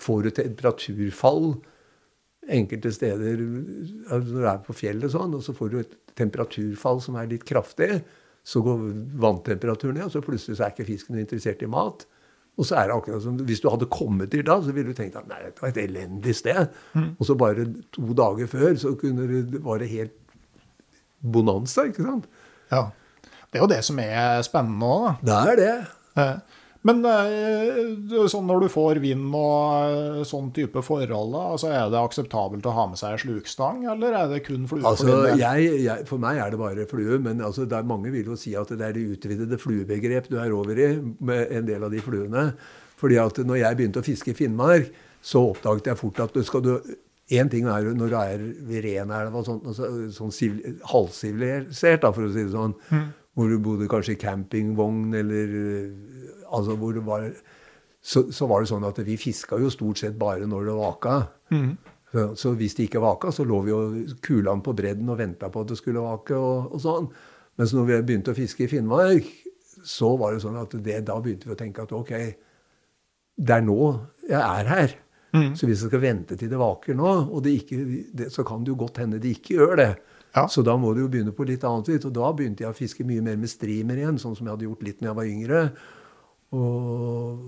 Får 0.00 0.24
du 0.24 0.30
temperaturfall 0.36 1.50
enkelte 2.48 2.92
steder 2.94 3.40
altså 4.08 4.32
Når 4.32 4.40
du 4.40 4.46
er 4.48 4.60
på 4.64 4.76
fjellet 4.76 5.12
sånn, 5.12 5.34
og 5.36 5.42
så 5.44 5.54
får 5.56 5.72
du 5.72 5.80
et 5.82 5.96
temperaturfall 6.18 7.02
som 7.04 7.18
er 7.20 7.28
litt 7.30 7.44
kraftig, 7.48 8.00
så 8.48 8.62
går 8.64 8.86
vanntemperaturen 9.20 9.98
ned, 9.98 10.06
og 10.08 10.14
så 10.14 10.22
plutselig 10.24 10.56
så 10.56 10.66
er 10.66 10.72
ikke 10.72 10.88
fisken 10.88 11.18
interessert 11.20 11.62
i 11.62 11.68
mat. 11.70 12.06
Og 12.58 12.66
så 12.66 12.78
er 12.80 12.88
det 12.88 12.96
akkurat 12.96 13.22
som, 13.22 13.36
Hvis 13.46 13.60
du 13.62 13.68
hadde 13.70 13.90
kommet 13.92 14.32
dit 14.32 14.46
da, 14.46 14.56
så 14.62 14.72
ville 14.74 14.90
du 14.90 14.98
tenkt 14.98 15.18
at 15.18 15.28
nei, 15.30 15.42
det 15.44 15.60
var 15.60 15.70
et 15.70 15.82
elendig 15.84 16.34
sted. 16.34 16.72
Mm. 16.94 17.10
Og 17.18 17.28
så 17.28 17.36
bare 17.38 17.68
to 17.94 18.14
dager 18.18 18.50
før 18.50 18.72
så 18.80 18.94
kunne 18.98 19.28
det, 19.30 19.60
var 19.62 19.82
det 19.82 19.90
helt 19.92 20.16
bonanza, 21.22 21.86
ikke 21.90 22.06
sant? 22.06 22.26
Ja. 22.72 22.88
Det 23.48 23.60
er 23.60 23.64
jo 23.64 23.70
det 23.70 23.82
som 23.86 24.00
er 24.02 24.42
spennende 24.46 24.88
òg, 24.88 25.22
da. 25.22 25.38
Det 25.46 25.52
er 25.54 25.60
det. 25.62 25.76
Eh, 26.18 26.57
men 26.86 27.00
eh, 27.10 28.26
sånn 28.30 28.46
når 28.46 28.62
du 28.62 28.68
får 28.70 29.00
vind 29.02 29.34
og 29.34 29.88
eh, 29.88 30.20
sånn 30.28 30.52
type 30.54 30.82
forhold, 30.86 31.34
altså 31.34 31.72
er 31.74 31.88
det 31.90 31.98
akseptabelt 31.98 32.68
å 32.70 32.74
ha 32.76 32.84
med 32.92 33.00
seg 33.00 33.18
slukstang, 33.24 33.82
eller 33.90 34.14
er 34.14 34.30
det 34.30 34.44
kun 34.46 34.68
flue? 34.70 34.84
Altså, 34.86 35.08
for, 35.10 35.32
jeg, 35.40 35.72
jeg, 35.82 36.06
for 36.08 36.22
meg 36.22 36.38
er 36.44 36.54
det 36.54 36.60
bare 36.60 36.86
flue, 36.90 37.18
men 37.24 37.42
altså, 37.44 37.66
mange 37.88 38.12
vil 38.14 38.30
jo 38.30 38.38
si 38.38 38.54
at 38.58 38.70
det 38.70 38.86
er 38.86 38.94
det 38.94 39.08
utvidede 39.16 39.58
fluebegrep 39.58 40.30
du 40.30 40.38
er 40.38 40.54
over 40.54 40.78
i 40.78 40.92
med 41.02 41.50
en 41.58 41.66
del 41.66 41.88
av 41.88 41.92
de 41.94 42.04
fluene. 42.04 42.46
Fordi 42.98 43.18
at 43.22 43.42
når 43.46 43.60
jeg 43.60 43.78
begynte 43.78 44.02
å 44.02 44.06
fiske 44.06 44.32
i 44.32 44.38
Finnmark, 44.38 44.88
så 45.22 45.42
oppdaget 45.50 45.90
jeg 45.90 45.98
fort 45.98 46.24
at 46.24 46.42
skal 46.46 46.64
du 46.64 46.74
Én 47.28 47.50
ting 47.52 47.66
er 47.68 47.90
når 47.92 48.08
du 48.08 48.14
er 48.16 48.42
ved 48.64 48.86
Renelva, 48.86 49.42
sånn, 49.44 49.58
altså, 49.68 49.88
sånn 50.16 50.30
halvsivilisert, 50.88 52.06
for 52.16 52.24
å 52.24 52.30
si 52.32 52.40
det 52.40 52.54
sånn, 52.54 52.72
mm. 52.88 53.02
hvor 53.36 53.52
du 53.52 53.58
bodde 53.60 53.88
kanskje 53.92 54.14
i 54.14 54.20
campingvogn 54.22 55.12
eller 55.18 55.52
altså 56.54 56.76
var 57.06 57.28
så, 58.00 58.24
så, 58.32 58.46
var 58.46 58.62
det 58.62 58.70
sånn 58.70 58.86
at 58.88 58.98
vi 59.04 59.16
fiska 59.20 59.58
jo 59.60 59.70
stort 59.72 60.00
sett 60.00 60.18
bare 60.18 60.46
når 60.46 60.68
det 60.68 60.76
vaka. 60.78 61.14
Mm. 61.50 61.72
Så, 62.12 62.24
så, 62.40 62.52
hvis 62.56 62.76
det 62.78 62.88
ikke 62.88 63.02
vaka, 63.04 63.32
så 63.34 63.44
lå 63.44 63.58
vi 63.66 63.72
jo 63.74 63.80
kulene 64.24 64.64
på 64.64 64.72
bredden 64.76 65.10
og 65.12 65.18
venta 65.18 65.50
på 65.52 65.64
at 65.64 65.72
det 65.72 65.80
skulle 65.80 66.04
vake. 66.04 66.36
og, 66.38 66.72
og 66.72 66.82
sånn. 66.82 67.10
Mens 67.58 67.74
når 67.74 67.88
vi 67.88 67.98
begynte 68.06 68.32
å 68.32 68.38
fiske 68.38 68.64
i 68.64 68.70
Finnmark, 68.70 69.26
så 69.84 70.14
var 70.18 70.34
det 70.34 70.44
sånn 70.44 70.58
at 70.60 70.76
det, 70.84 71.00
da 71.06 71.18
begynte 71.22 71.50
vi 71.50 71.56
å 71.56 71.58
tenke 71.58 71.84
at 71.84 71.92
ok, 71.94 72.14
det 73.38 73.54
er 73.54 73.66
nå 73.66 73.82
jeg 74.28 74.40
er 74.40 74.70
her. 74.72 74.94
Mm. 75.36 75.52
Så 75.58 75.68
hvis 75.68 75.82
jeg 75.82 75.90
skal 75.90 76.02
vente 76.02 76.38
til 76.38 76.50
det 76.50 76.58
vaker 76.60 76.96
nå, 76.96 77.10
og 77.28 77.42
det 77.44 77.58
ikke, 77.60 77.82
det, 78.16 78.30
så 78.32 78.44
kan 78.46 78.64
det 78.64 78.72
jo 78.72 78.78
godt 78.80 79.02
hende 79.02 79.20
det 79.22 79.34
ikke 79.36 79.58
gjør 79.58 79.76
det. 79.82 79.90
Ja. 80.36 80.46
Så 80.50 80.62
da 80.64 80.76
må 80.80 80.92
du 80.94 81.02
jo 81.02 81.10
begynne 81.10 81.34
på 81.34 81.46
litt 81.48 81.64
annet. 81.66 82.04
Og 82.04 82.14
da 82.14 82.30
begynte 82.36 82.64
jeg 82.64 82.72
å 82.72 82.76
fiske 82.76 83.06
mye 83.06 83.24
mer 83.24 83.38
med 83.40 83.50
streamer 83.50 84.00
igjen, 84.00 84.20
sånn 84.20 84.36
som 84.38 84.46
jeg 84.46 84.54
hadde 84.54 84.68
gjort 84.68 84.84
litt 84.86 85.00
når 85.00 85.10
jeg 85.10 85.18
var 85.18 85.30
yngre. 85.32 85.62
Og 86.56 87.44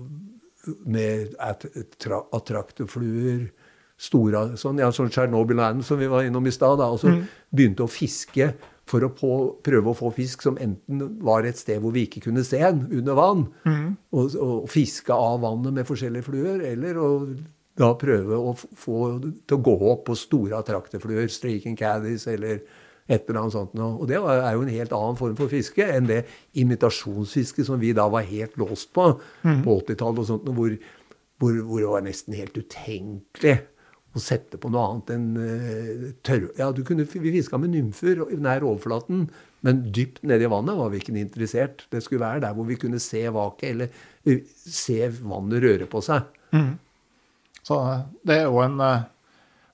med 0.85 1.33
attraktorfluer, 1.41 3.47
store 4.01 4.57
sånn, 4.57 4.79
ja, 4.81 4.89
sånn 4.93 5.11
Tsjernobyl-land 5.13 5.83
som 5.85 5.99
vi 6.01 6.09
var 6.09 6.25
innom 6.25 6.47
i 6.49 6.53
stad. 6.53 6.81
Og 6.81 6.99
så 7.01 7.13
mm. 7.13 7.23
begynte 7.53 7.85
å 7.85 7.91
fiske 7.91 8.51
for 8.89 9.05
å 9.05 9.11
på, 9.13 9.31
prøve 9.63 9.91
å 9.91 9.97
få 9.97 10.11
fisk 10.15 10.43
som 10.43 10.57
enten 10.61 11.03
var 11.23 11.45
et 11.47 11.59
sted 11.59 11.79
hvor 11.81 11.93
vi 11.95 12.07
ikke 12.07 12.25
kunne 12.25 12.43
se 12.47 12.59
den 12.59 12.83
under 12.89 13.17
vann, 13.17 13.45
mm. 13.63 13.87
og, 14.17 14.35
og, 14.35 14.69
fiske 14.71 15.15
av 15.15 15.41
vannet 15.45 15.77
med 15.77 15.87
forskjellige 15.87 16.27
fluer, 16.27 16.63
eller 16.73 16.99
å 16.99 17.09
da 17.79 17.93
prøve 17.95 18.35
å 18.35 18.51
få 18.57 18.97
til 19.47 19.57
å 19.57 19.63
gå 19.63 19.75
opp 19.93 20.03
på 20.09 20.17
store 20.19 20.59
attrakterfluer, 20.59 21.29
streaking 21.31 21.77
caddies 21.79 22.27
eller 22.29 22.65
et 23.11 23.27
eller 23.27 23.41
annet 23.41 23.55
sånt. 23.55 23.75
Og 23.75 24.05
det 24.09 24.17
er 24.19 24.55
jo 24.55 24.63
en 24.63 24.71
helt 24.71 24.95
annen 24.95 25.19
form 25.19 25.35
for 25.39 25.51
fiske 25.51 25.85
enn 25.85 26.07
det 26.09 26.23
imitasjonsfisket 26.59 27.67
som 27.67 27.81
vi 27.81 27.93
da 27.97 28.07
var 28.11 28.27
helt 28.27 28.57
låst 28.61 28.91
på 28.95 29.11
mm. 29.43 29.61
på 29.65 29.77
80-tallet, 29.81 30.23
og 30.23 30.29
sånt, 30.29 30.49
hvor, 30.55 30.75
hvor, 31.41 31.59
hvor, 31.67 31.83
det 31.83 31.91
var 31.91 32.07
nesten 32.07 32.37
helt 32.37 32.57
utenkelig 32.57 33.57
å 34.11 34.19
sette 34.19 34.59
på 34.59 34.71
noe 34.71 34.87
annet 34.89 35.13
enn 35.15 35.27
uh, 35.39 36.09
tørr... 36.27 36.49
Ja, 36.59 36.67
kunne, 36.87 37.07
vi 37.07 37.35
fiska 37.37 37.59
med 37.61 37.71
nymfer 37.75 38.25
nær 38.43 38.65
overflaten, 38.67 39.29
men 39.63 39.85
dypt 39.95 40.19
nede 40.27 40.47
i 40.47 40.51
vannet 40.51 40.75
var 40.75 40.91
vi 40.91 40.99
ikke 40.99 41.15
interessert. 41.15 41.85
Det 41.93 42.01
skulle 42.03 42.25
være 42.25 42.43
der 42.43 42.57
hvor 42.57 42.67
vi 42.67 42.79
kunne 42.79 42.99
se 42.99 43.23
vaket, 43.31 43.69
eller 43.71 43.91
uh, 44.27 44.53
se 44.67 44.99
vannet 45.21 45.63
røre 45.63 45.87
på 45.91 46.03
seg. 46.03 46.27
Mm. 46.51 46.73
Så 47.63 47.77
det 48.27 48.41
er 48.41 48.47
jo 48.49 48.59
en 48.63 48.79
uh 48.83 48.99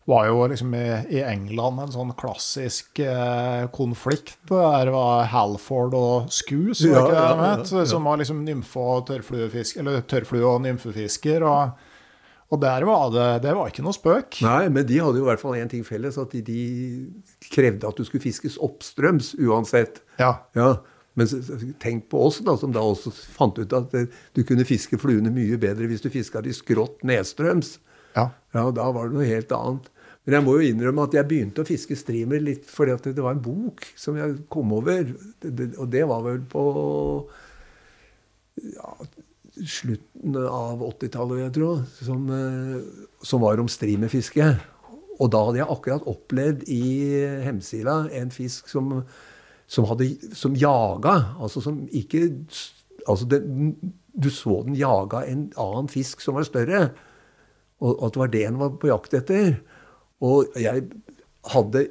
var 0.07 0.27
jo 0.27 0.47
liksom 0.47 0.75
i, 0.75 0.85
i, 1.09 1.21
England 1.27 1.81
en 1.83 1.91
sånn 1.91 2.13
klassisk 2.15 3.01
eh, 3.03 3.65
konflikt. 3.75 4.37
Der 4.47 4.87
var 4.93 5.25
Halford 5.27 5.97
og 5.99 6.29
Scoos, 6.31 6.79
ja, 6.85 7.01
ja, 7.11 7.25
ja, 7.59 7.83
som 7.85 8.07
var 8.07 8.21
liksom 8.21 8.39
nymfe- 8.47 8.79
og 8.79 9.09
tørrfluefisker, 9.09 9.83
eller 9.83 10.05
tørrflue- 10.07 10.47
og 10.47 10.61
nymfefisker. 10.63 11.43
Og, 11.43 11.73
og, 12.47 12.61
der 12.61 12.85
var 12.87 13.11
det 13.11 13.25
Det 13.43 13.55
var 13.57 13.67
ikke 13.67 13.83
noe 13.83 13.97
spøk. 13.97 14.39
Nei, 14.47 14.69
men 14.71 14.87
de 14.87 15.01
hadde 15.03 15.19
jo 15.19 15.25
i 15.25 15.27
hvert 15.27 15.43
fall 15.43 15.57
én 15.59 15.73
ting 15.73 15.83
felles, 15.83 16.15
at 16.23 16.31
de, 16.31 16.39
de, 16.53 17.51
krevde 17.51 17.91
at 17.91 17.99
du 17.99 18.07
skulle 18.07 18.23
fiskes 18.23 18.55
oppstrøms 18.63 19.33
uansett. 19.43 19.99
Ja. 20.23 20.37
ja. 20.55 20.77
Men 21.19 21.27
tenk 21.83 22.07
på 22.07 22.23
oss, 22.29 22.39
da, 22.47 22.55
som 22.55 22.71
da 22.71 22.85
også 22.85 23.11
fant 23.11 23.59
ut 23.59 23.75
at 23.75 23.91
eh, 23.99 24.07
du 24.31 24.45
kunne 24.47 24.63
fiske 24.63 25.01
fluene 25.03 25.35
mye 25.35 25.59
bedre 25.59 25.91
hvis 25.91 26.07
du 26.07 26.07
fiska 26.15 26.45
de 26.47 26.55
skrått 26.55 27.03
nedstrøms. 27.03 27.75
Ja. 28.15 28.29
ja, 28.55 28.65
Da 28.71 28.87
var 28.95 29.11
det 29.11 29.19
noe 29.19 29.27
helt 29.27 29.51
annet. 29.51 29.91
Men 30.28 30.36
jeg 30.36 30.43
må 30.43 30.57
jo 30.57 30.67
innrømme 30.67 31.05
at 31.07 31.13
jeg 31.15 31.28
begynte 31.30 31.63
å 31.63 31.67
fiske 31.67 31.95
streamer 31.95 32.41
litt 32.43 32.65
fordi 32.67 32.91
at 32.97 33.05
det 33.15 33.23
var 33.23 33.38
en 33.38 33.43
bok 33.45 33.86
som 33.95 34.17
jeg 34.19 34.41
kom 34.51 34.73
over. 34.75 35.13
og 35.80 35.86
det 35.93 36.01
var 36.03 36.25
vel 36.25 36.41
på 36.51 36.63
ja, 38.73 38.89
slutten 39.63 40.36
av 40.41 40.84
80-tallet, 40.84 41.45
jeg 41.45 41.53
tror, 41.55 41.86
Som, 42.01 42.28
eh, 42.36 42.82
som 43.23 43.41
var 43.45 43.63
om 43.63 43.71
streamerfiske. 43.71 44.49
Og 45.17 45.32
da 45.32 45.45
hadde 45.47 45.61
jeg 45.61 45.71
akkurat 45.71 46.11
opplevd 46.11 46.67
i 46.75 46.84
Hemsila 47.45 47.95
en 48.19 48.34
fisk 48.34 48.67
som, 48.67 48.91
som, 49.63 49.88
hadde, 49.88 50.11
som 50.36 50.59
jaga. 50.59 51.15
Altså 51.39 51.63
som 51.63 51.86
ikke 51.88 52.28
altså 53.07 53.25
det, 53.32 53.41
Du 54.11 54.30
så 54.34 54.63
den 54.65 54.75
jaga 54.75 55.23
en 55.30 55.47
annen 55.55 55.88
fisk 55.88 56.19
som 56.19 56.36
var 56.36 56.43
større. 56.43 56.89
Og 57.80 58.05
at 58.05 58.13
det 58.13 58.19
var 58.25 58.36
det 58.36 58.45
den 58.45 58.59
var 58.59 58.75
på 58.75 58.91
jakt 58.91 59.13
etter. 59.13 59.59
Og 60.26 60.53
jeg 60.57 60.88
hadde 61.53 61.84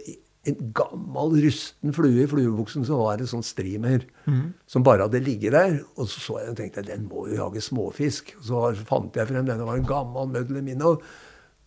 en 0.47 0.73
gammel, 0.79 1.37
rusten 1.43 1.95
flue 1.95 2.23
i 2.23 2.29
fluebuksen 2.31 2.85
som 2.87 3.01
var 3.03 3.23
en 3.23 3.31
sånn 3.31 3.47
streamer. 3.47 4.05
Mm. 4.31 4.53
Som 4.71 4.85
bare 4.87 5.07
hadde 5.07 5.23
ligget 5.25 5.57
der. 5.57 5.79
Og 5.97 6.11
så 6.11 6.23
så 6.23 6.41
jeg 6.43 6.53
og 6.53 6.59
tenkte 6.61 6.87
den 6.87 7.09
må 7.11 7.27
jo 7.31 7.41
jage 7.41 7.63
småfisk. 7.65 8.35
Så 8.47 8.69
fant 8.87 9.17
jeg 9.17 9.31
frem 9.31 9.43
den. 9.43 9.59
Det 9.59 9.67
var 9.67 9.81
en 9.81 9.89
gammel 9.89 10.31
mødler 10.35 10.67
minnow 10.67 11.01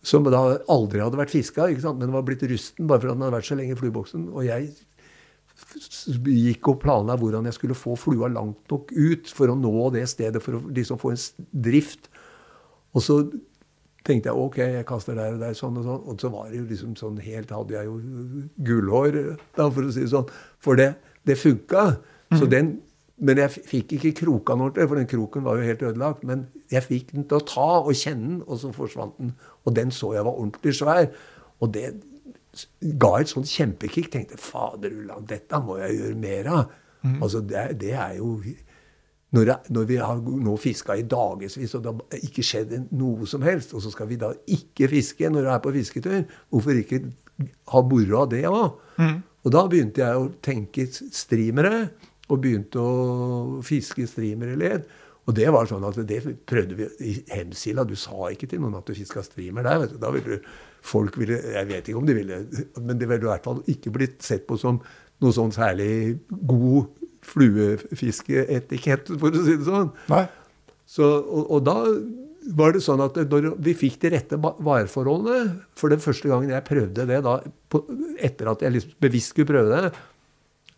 som 0.02 0.24
da 0.24 0.38
aldri 0.72 1.02
hadde 1.02 1.18
vært 1.20 1.34
fiska, 1.34 1.66
men 1.92 2.14
var 2.14 2.24
blitt 2.24 2.46
rusten 2.48 2.86
bare 2.88 3.02
fordi 3.02 3.12
den 3.12 3.24
hadde 3.26 3.36
vært 3.36 3.48
så 3.50 3.58
lenge 3.58 3.74
i 3.74 3.80
flueboksen. 3.80 4.30
Og 4.32 4.46
jeg 4.46 4.70
gikk 6.24 6.70
og 6.72 6.80
planla 6.80 7.18
hvordan 7.20 7.48
jeg 7.50 7.58
skulle 7.58 7.76
få 7.76 7.96
flua 8.00 8.30
langt 8.32 8.62
nok 8.72 8.94
ut 8.96 9.28
for 9.36 9.52
å 9.52 9.58
nå 9.58 9.90
det 9.92 10.06
stedet 10.08 10.40
for 10.40 10.56
å 10.56 10.62
liksom 10.72 11.00
få 11.00 11.12
en 11.12 11.20
drift. 11.68 12.08
Og 12.96 13.04
så 13.04 13.18
tenkte 14.06 14.30
jeg 14.30 14.44
ok, 14.44 14.58
jeg 14.76 14.86
kaster 14.88 15.18
der 15.18 15.36
og 15.36 15.42
der, 15.42 15.56
sånn 15.58 15.78
og 15.80 15.86
sånn. 15.86 16.04
Og 16.10 16.22
så 16.22 16.30
var 16.32 16.50
det 16.50 16.60
jo 16.60 16.68
liksom 16.68 16.94
sånn 16.98 17.18
helt 17.24 17.50
Hadde 17.54 17.76
jeg 17.76 17.88
jo 17.88 17.96
gullhår, 18.68 19.18
da, 19.58 19.66
for 19.66 19.86
å 19.86 19.94
si 19.94 20.04
det 20.04 20.12
sånn. 20.14 20.30
For 20.62 20.80
det, 20.80 20.92
det 21.28 21.36
funka. 21.40 21.90
Så 22.36 22.46
mm. 22.46 22.52
den 22.54 22.72
men 23.20 23.36
jeg 23.36 23.52
fikk 23.52 23.90
ikke 23.98 24.14
kroka 24.22 24.54
den 24.54 24.62
ordentlig, 24.64 24.86
for 24.88 24.96
den 24.96 25.08
kroken 25.10 25.44
var 25.44 25.58
jo 25.58 25.66
helt 25.68 25.82
ødelagt. 25.84 26.22
Men 26.24 26.46
jeg 26.72 26.86
fikk 26.86 27.10
den 27.12 27.26
til 27.28 27.36
å 27.36 27.44
ta 27.44 27.66
og 27.82 27.92
kjenne 27.92 28.30
den, 28.30 28.38
og 28.46 28.60
så 28.62 28.70
forsvant 28.72 29.18
den. 29.18 29.34
Og 29.68 29.74
den 29.76 29.92
så 29.92 30.14
jeg 30.16 30.24
var 30.24 30.38
ordentlig 30.40 30.72
svær. 30.78 31.10
Og 31.60 31.74
det 31.74 31.90
ga 33.02 33.10
et 33.18 33.32
sånt 33.32 33.50
kjempekick. 33.50 34.08
Tenkte 34.12 34.40
fader 34.40 34.94
ulland, 34.96 35.28
dette 35.28 35.60
må 35.64 35.76
jeg 35.82 35.98
gjøre 35.98 36.20
mer 36.22 36.50
av. 36.54 36.72
Mm. 37.02 37.18
Altså, 37.20 37.44
det, 37.44 37.66
det, 37.80 37.92
er 37.92 38.16
jo 38.18 38.38
når, 39.30 39.46
jeg, 39.46 39.72
når, 39.76 39.84
vi 39.86 39.96
har 40.02 40.20
nå 40.20 40.56
fiska 40.58 40.96
i 40.98 41.06
dagevis, 41.06 41.74
og 41.78 41.84
det 41.84 41.92
har 41.94 42.22
ikke 42.26 42.44
skjedd 42.46 42.72
noe 42.98 43.28
som 43.30 43.44
helst, 43.46 43.74
og 43.74 43.84
så 43.84 43.92
skal 43.94 44.08
vi 44.10 44.18
da 44.18 44.32
ikke 44.50 44.90
fiske 44.90 45.30
når 45.30 45.46
jeg 45.46 45.54
er 45.54 45.64
på 45.64 45.74
fisketur, 45.76 46.22
hvorfor 46.50 46.80
ikke 46.80 47.02
ha 47.70 47.82
moro 47.86 48.24
av 48.24 48.32
det 48.32 48.42
òg? 48.50 48.80
Mm. 48.98 49.18
Og 49.40 49.54
da 49.54 49.66
begynte 49.70 50.02
jeg 50.02 50.18
å 50.18 50.32
tenke 50.44 50.88
streamere, 50.90 51.90
og 52.30 52.42
begynte 52.42 52.82
å 52.82 53.60
fiske 53.66 54.04
streamere 54.06 54.58
led. 54.58 54.84
Og 55.28 55.36
det 55.36 55.48
var 55.52 55.68
sånn 55.68 55.84
at 55.86 55.98
det 56.08 56.20
prøvde 56.48 56.76
vi 56.78 56.88
i 57.06 57.14
Hemsila. 57.30 57.84
Du 57.86 57.96
sa 57.98 58.30
ikke 58.32 58.48
til 58.50 58.62
noen 58.62 58.78
at 58.78 58.88
du 58.88 58.96
fiska 58.96 59.22
streamer 59.26 59.66
der. 59.66 59.80
vet 59.82 59.94
du. 59.94 59.98
Da 60.02 60.10
ville 60.14 60.40
folk 60.82 61.18
ville, 61.20 61.38
Jeg 61.54 61.68
vet 61.68 61.88
ikke 61.88 61.98
om 61.98 62.06
de 62.06 62.14
ville 62.16 62.38
Men 62.80 62.98
det 62.98 63.08
ville 63.08 63.26
i 63.26 63.30
hvert 63.30 63.44
fall 63.44 63.62
ikke 63.68 63.92
blitt 63.92 64.22
sett 64.22 64.46
på 64.46 64.56
som 64.56 64.80
noe 65.20 65.32
sånn 65.36 65.52
særlig 65.52 66.20
god 66.30 66.88
fluefiskeetikett, 67.26 69.12
for 69.20 69.34
å 69.34 69.44
si 69.44 69.56
det 69.58 69.68
sånn. 69.68 69.92
Så, 70.90 71.06
og, 71.06 71.44
og, 71.46 71.60
da 71.66 71.76
var 72.56 72.72
det 72.74 72.82
sånn 72.82 73.02
at 73.04 73.18
når 73.30 73.52
vi 73.62 73.76
fikk 73.78 74.00
de 74.02 74.10
rette 74.16 74.38
vareforholdene 74.40 75.60
For 75.78 75.92
den 75.92 76.00
første 76.02 76.26
gangen 76.26 76.50
jeg 76.50 76.64
prøvde 76.66 77.04
det, 77.06 77.20
da, 77.22 77.36
på, 77.70 77.82
etter 78.18 78.48
at 78.50 78.64
jeg 78.64 78.74
liksom 78.74 78.96
bevisst 79.04 79.34
skulle 79.34 79.52
prøve 79.52 79.76
det 79.76 79.92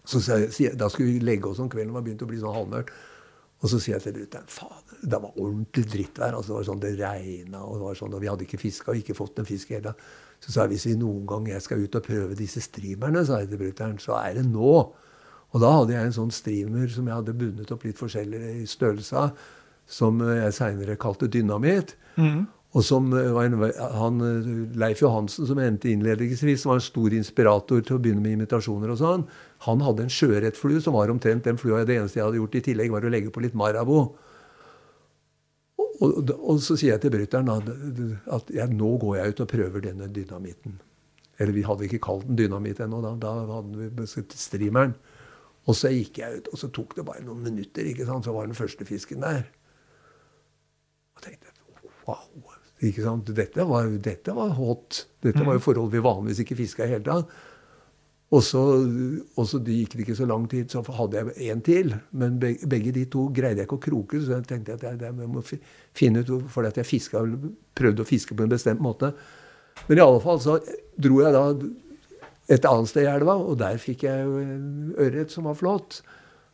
så 0.05 0.19
jeg, 0.27 0.75
Da 0.77 0.91
skulle 0.91 1.15
vi 1.15 1.23
legge 1.23 1.49
oss 1.49 1.63
om 1.63 1.71
kvelden, 1.71 1.95
og 1.95 2.01
det 2.01 2.11
begynte 2.11 2.27
å 2.27 2.31
bli 2.33 2.41
sånn 2.43 2.57
halvmørkt. 2.57 2.93
Og 3.63 3.71
så 3.71 3.79
sier 3.79 3.95
jeg 3.95 4.03
til 4.09 4.17
brutter'n 4.17 4.49
fader, 4.51 4.97
det 5.07 5.21
var 5.23 5.37
ordentlig 5.39 5.85
drittvær. 5.93 6.35
altså 6.35 6.51
Det 6.51 6.57
var 6.57 6.65
sånn 6.67 6.83
det 6.83 6.93
regna, 6.99 7.61
og 7.63 7.77
det 7.77 7.85
var 7.87 7.99
sånn, 8.01 8.17
og 8.17 8.23
vi 8.25 8.31
hadde 8.31 8.47
ikke 8.49 8.59
fiska 8.59 8.91
og 8.91 8.99
ikke 8.99 9.15
fått 9.15 9.39
en 9.39 9.47
fisk 9.47 9.71
i 9.71 9.77
hele 9.77 9.95
Så 10.43 10.51
sa 10.51 10.65
jeg 10.65 10.75
hvis 10.75 10.89
vi 10.91 10.97
noen 10.99 11.23
gang 11.31 11.47
jeg 11.47 11.63
skal 11.63 11.85
ut 11.85 11.95
og 11.95 12.03
prøve 12.03 12.39
disse 12.39 12.61
streamerne, 12.65 13.23
sa 13.27 13.39
jeg 13.39 13.53
til 13.53 13.63
brutter'n, 13.63 14.01
så 14.03 14.19
er 14.19 14.41
det 14.41 14.47
nå. 14.49 14.73
Og 15.53 15.61
da 15.61 15.71
hadde 15.77 15.95
jeg 15.95 16.09
en 16.09 16.17
sånn 16.17 16.33
streamer 16.33 16.89
som 16.93 17.09
jeg 17.09 17.19
hadde 17.19 17.37
bundet 17.37 17.73
opp 17.75 17.85
litt 17.85 18.01
forskjellig 18.01 18.41
i 18.63 18.67
størrelse 18.69 19.21
av, 19.21 19.47
som 19.89 20.21
jeg 20.25 20.57
seinere 20.57 20.97
kalte 21.01 21.29
dynamitt. 21.29 21.97
Mm. 22.17 22.47
Og 22.73 22.85
som 22.89 23.11
var 23.13 23.45
en, 23.45 23.59
han, 23.99 24.23
Leif 24.81 25.03
Johansen, 25.03 25.45
som 25.49 25.59
endte 25.61 25.91
innledningsvis, 25.93 26.63
som 26.63 26.73
var 26.73 26.81
en 26.81 26.87
stor 26.87 27.13
inspirator 27.13 27.83
til 27.85 27.99
å 27.99 28.01
begynne 28.01 28.25
med 28.25 28.39
imitasjoner 28.39 28.95
og 28.95 29.01
sånn. 29.03 29.27
Han 29.67 29.85
hadde 29.85 30.07
en 30.07 30.15
sjøørretflue 30.15 30.81
som 30.81 30.97
var 30.97 31.13
omtrent 31.13 31.45
den 31.45 31.61
flua. 31.61 31.83
Det 31.85 31.99
eneste 31.99 32.21
jeg 32.21 32.31
hadde 32.31 32.41
gjort 32.41 32.57
i 32.57 32.65
tillegg, 32.71 32.95
var 32.95 33.05
å 33.05 33.13
legge 33.13 33.33
på 33.35 33.45
litt 33.45 33.59
Marabou. 33.59 34.15
Og, 35.77 36.09
og, 36.09 36.33
og, 36.33 36.63
så 36.65 36.79
sier 36.79 36.95
jeg 36.95 37.05
til 37.05 37.13
bryteren 37.13 37.53
at 37.53 38.49
jeg, 38.49 38.73
nå 38.73 38.95
går 39.05 39.19
jeg 39.19 39.35
ut 39.35 39.45
og 39.45 39.53
prøver 39.53 39.85
denne 39.91 40.09
dynamitten. 40.09 40.81
Eller 41.37 41.53
vi 41.53 41.67
hadde 41.67 41.85
ikke 41.85 42.01
kalt 42.09 42.25
den 42.25 42.41
dynamitt 42.41 42.81
ennå. 42.81 43.03
Da, 43.05 43.13
da 43.21 43.35
hadde 43.59 43.91
vi 44.01 44.09
streameren. 44.33 44.97
Og 45.71 45.79
så 45.79 45.93
gikk 45.93 46.19
jeg 46.19 46.41
ut, 46.41 46.51
og 46.51 46.59
så 46.59 46.71
tok 46.75 46.97
det 46.99 47.07
bare 47.07 47.23
noen 47.23 47.45
minutter, 47.47 47.87
ikke 47.87 48.07
sant? 48.09 48.27
så 48.27 48.35
var 48.35 48.49
den 48.49 48.59
første 48.59 48.87
fisken 48.89 49.23
der. 49.23 49.45
Og 51.15 51.23
tenkte 51.23 51.53
wow. 52.09 52.59
ikke 52.83 53.05
sant? 53.05 53.31
Dette 53.37 53.67
var, 53.69 53.89
dette 54.03 54.35
var 54.35 54.55
hot. 54.59 55.05
Dette 55.23 55.45
var 55.45 55.55
jo 55.55 55.63
mm. 55.63 55.67
forhold 55.69 55.93
vi 55.93 56.03
vanligvis 56.03 56.43
ikke 56.45 56.59
fiska 56.59 56.87
i 56.87 56.95
hele 56.97 57.07
tatt. 57.07 57.41
Og 58.33 58.41
så, 58.41 58.61
og 59.37 59.45
så 59.45 59.59
gikk 59.61 59.93
det 59.93 60.07
ikke 60.07 60.17
så 60.17 60.27
lang 60.27 60.47
tid, 60.49 60.73
så 60.73 60.81
hadde 60.97 61.21
jeg 61.21 61.53
en 61.53 61.61
til. 61.65 61.95
Men 62.17 62.39
begge, 62.41 62.69
begge 62.69 62.95
de 62.97 63.05
to 63.13 63.27
greide 63.35 63.61
jeg 63.61 63.69
ikke 63.69 63.77
å 63.77 63.87
kroke, 63.87 64.23
så 64.25 64.39
jeg 64.39 64.49
tenkte 64.49 64.79
at 64.79 64.87
jeg, 64.89 64.99
jeg 65.05 65.29
må 65.29 65.45
finne 65.45 66.25
ut 66.25 66.33
For 66.51 66.65
jeg 66.65 66.89
fisket, 66.89 67.37
prøvde 67.77 68.03
å 68.03 68.09
fiske 68.09 68.35
på 68.35 68.47
en 68.47 68.55
bestemt 68.55 68.81
måte. 68.83 69.13
Men 69.87 70.01
i 70.01 70.05
alle 70.05 70.21
fall 70.25 70.41
så 70.41 70.57
dro 71.01 71.21
jeg 71.21 71.35
da 71.37 71.45
et 72.53 72.67
annet 72.69 72.91
sted 72.91 73.07
i 73.07 73.13
elva, 73.13 73.37
og 73.41 73.57
der 73.61 73.79
fikk 73.81 74.05
jeg 74.07 74.27
ørret 75.01 75.33
som 75.33 75.49
var 75.49 75.57
flott. 75.59 76.03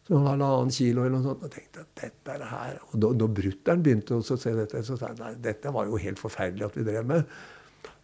Som 0.09 0.25
halvannen 0.25 0.73
kilo 0.73 1.03
eller 1.03 1.19
noe 1.19 1.27
sånt. 1.27 1.45
Og 1.45 1.53
tenkte 1.53 1.85
at 1.85 1.91
dette 2.01 2.33
er 2.33 2.41
det 2.41 2.49
her. 2.49 2.79
Og 2.89 3.01
da, 3.03 3.13
da 3.21 3.27
brutter'n 3.39 3.83
begynte 3.85 4.17
å 4.17 4.25
se 4.25 4.55
dette, 4.57 4.81
så 4.87 4.97
sa 4.97 5.11
han 5.11 5.21
nei, 5.21 5.35
dette 5.45 5.73
var 5.75 5.89
jo 5.91 6.01
helt 6.01 6.21
forferdelig 6.21 6.69
at 6.69 6.79
vi 6.79 6.87
drev 6.87 7.09
med. 7.11 7.35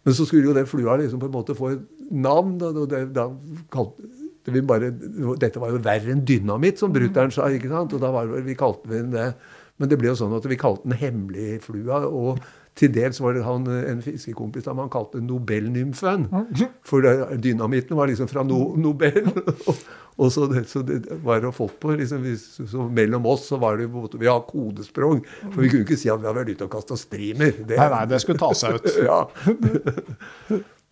Men 0.05 0.13
så 0.13 0.27
skulle 0.27 0.45
jo 0.45 0.53
den 0.53 0.69
flua 0.69 0.99
liksom 1.01 1.21
på 1.23 1.31
en 1.31 1.33
måte 1.33 1.55
få 1.57 1.71
et 1.73 2.11
navn. 2.13 2.59
og 2.61 2.83
det, 2.91 3.07
da 3.15 3.25
kalte 3.73 4.53
vi 4.53 4.61
bare, 4.61 4.91
Dette 5.41 5.61
var 5.61 5.71
jo 5.73 5.81
verre 5.81 6.13
enn 6.13 6.21
dynamitt, 6.27 6.77
som 6.77 6.93
brutter'n 6.93 7.33
sa. 7.33 7.49
ikke 7.49 7.71
sant? 7.71 7.95
Og 7.97 8.03
da 8.03 8.11
var 8.13 8.29
vi 8.29 8.57
kalte 8.59 8.91
vi 8.91 9.01
den 9.01 9.15
det 9.15 9.31
Men 9.81 9.89
det 9.91 9.97
ble 9.99 10.07
jo 10.07 10.19
sånn 10.19 10.35
at 10.37 10.45
vi 10.47 10.55
kalte 10.55 10.85
den 10.85 10.99
hemmeligflua. 11.01 12.05
Og 12.05 12.37
til 12.75 12.91
dels 12.91 13.21
var 13.23 13.37
det 13.37 13.43
han, 13.45 13.67
en 13.71 14.01
fiskekompis 14.03 14.65
av 14.67 14.73
ham 14.73 14.81
han 14.83 14.91
kalte 14.91 15.21
Nobelnymfen. 15.23 16.25
For 16.89 17.05
dynamitten 17.39 17.95
var 17.95 18.11
liksom 18.11 18.27
fra 18.27 18.43
no, 18.43 18.73
Nobel. 18.79 19.29
og 20.19 20.31
så 20.31 20.47
det, 20.51 20.65
så 20.67 20.83
det 20.83 20.99
var 21.23 21.39
det 21.43 21.53
folk 21.55 21.77
på. 21.79 21.93
Liksom, 21.95 22.27
så 22.67 22.87
mellom 22.91 23.27
oss 23.31 23.47
så 23.51 23.59
var 23.61 23.79
det 23.79 23.87
Vi 23.87 24.27
har 24.27 24.43
kodesprang. 24.49 25.23
For 25.47 25.63
vi 25.63 25.71
kunne 25.71 25.87
ikke 25.87 25.99
si 25.99 26.11
at 26.11 26.19
vi 26.19 26.27
har 26.27 26.35
vært 26.35 26.51
ute 26.51 26.67
og 26.67 26.75
kasta 26.75 26.99
streamer. 26.99 27.55
Det, 27.63 27.79
nei, 27.79 27.89
nei, 27.95 28.05
det 28.11 28.19
skulle 28.23 28.43
ta 28.43 28.51
seg 28.51 28.75
ut. 28.75 28.91
ja. 29.09 29.21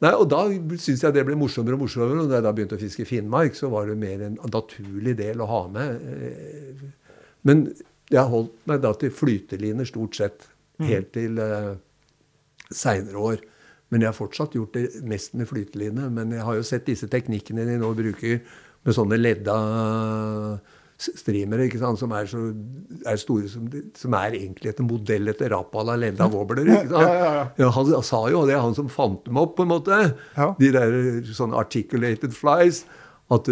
Nei, 0.03 0.11
og 0.15 0.27
Da 0.31 0.45
syns 0.79 1.03
jeg 1.03 1.15
det 1.15 1.27
ble 1.27 1.35
morsommere 1.39 1.75
og 1.75 1.83
morsommere. 1.83 2.23
Og 2.23 2.31
da 2.31 2.39
jeg 2.39 2.47
da 2.47 2.55
begynte 2.55 2.79
å 2.79 2.83
fiske 2.83 3.03
i 3.03 3.11
Finnmark, 3.11 3.59
så 3.59 3.67
var 3.71 3.91
det 3.91 3.99
mer 3.99 4.23
en 4.23 4.39
naturlig 4.47 5.17
del 5.19 5.43
å 5.43 5.51
ha 5.51 5.65
med. 5.75 5.99
Men 7.43 7.67
jeg 8.13 8.31
holdt 8.31 8.55
meg 8.71 8.83
da 8.83 8.95
til 8.95 9.11
flyteliner 9.11 9.87
stort 9.87 10.15
sett. 10.15 10.47
Mm. 10.83 10.91
Helt 10.91 11.09
til 11.15 11.41
uh, 11.41 11.73
seinere 12.73 13.25
år. 13.31 13.41
Men 13.93 14.03
jeg 14.03 14.09
har 14.09 14.17
fortsatt 14.17 14.55
gjort 14.57 14.77
det 14.77 15.03
mest 15.05 15.35
med 15.37 15.49
flyteline. 15.49 16.09
Men 16.13 16.31
jeg 16.33 16.45
har 16.45 16.59
jo 16.59 16.67
sett 16.67 16.87
disse 16.89 17.09
teknikkene 17.11 17.65
de 17.67 17.79
nå 17.81 17.91
bruker 17.97 18.39
med 18.83 18.95
sånne 18.97 19.19
ledda 19.19 19.57
streamere 21.03 21.67
ikke 21.67 21.81
sant, 21.81 21.99
som 21.99 22.13
er 22.15 22.27
så 22.29 22.41
er 23.09 23.19
store 23.19 23.49
som, 23.51 23.65
som 23.97 24.15
er 24.15 24.37
egentlig 24.37 24.71
etter 24.71 24.85
modell 24.87 25.31
etter 25.31 25.51
Rapala 25.51 25.97
ledda 25.99 26.29
wobbler. 26.31 26.69
ikke 26.69 26.91
sant? 26.91 27.07
Ja, 27.09 27.15
ja, 27.17 27.45
ja. 27.59 27.69
han, 27.75 27.93
sa 28.05 28.21
jo, 28.31 28.43
og 28.43 28.49
det 28.49 28.55
er 28.55 28.63
han 28.63 28.77
som 28.77 28.91
fant 28.91 29.25
dem 29.27 29.39
opp, 29.41 29.55
på 29.57 29.65
en 29.65 29.73
måte, 29.73 29.99
de 30.59 30.69
der 30.75 30.95
sånne 31.33 31.59
articulated 31.59 32.35
flies 32.37 32.83
at 33.31 33.47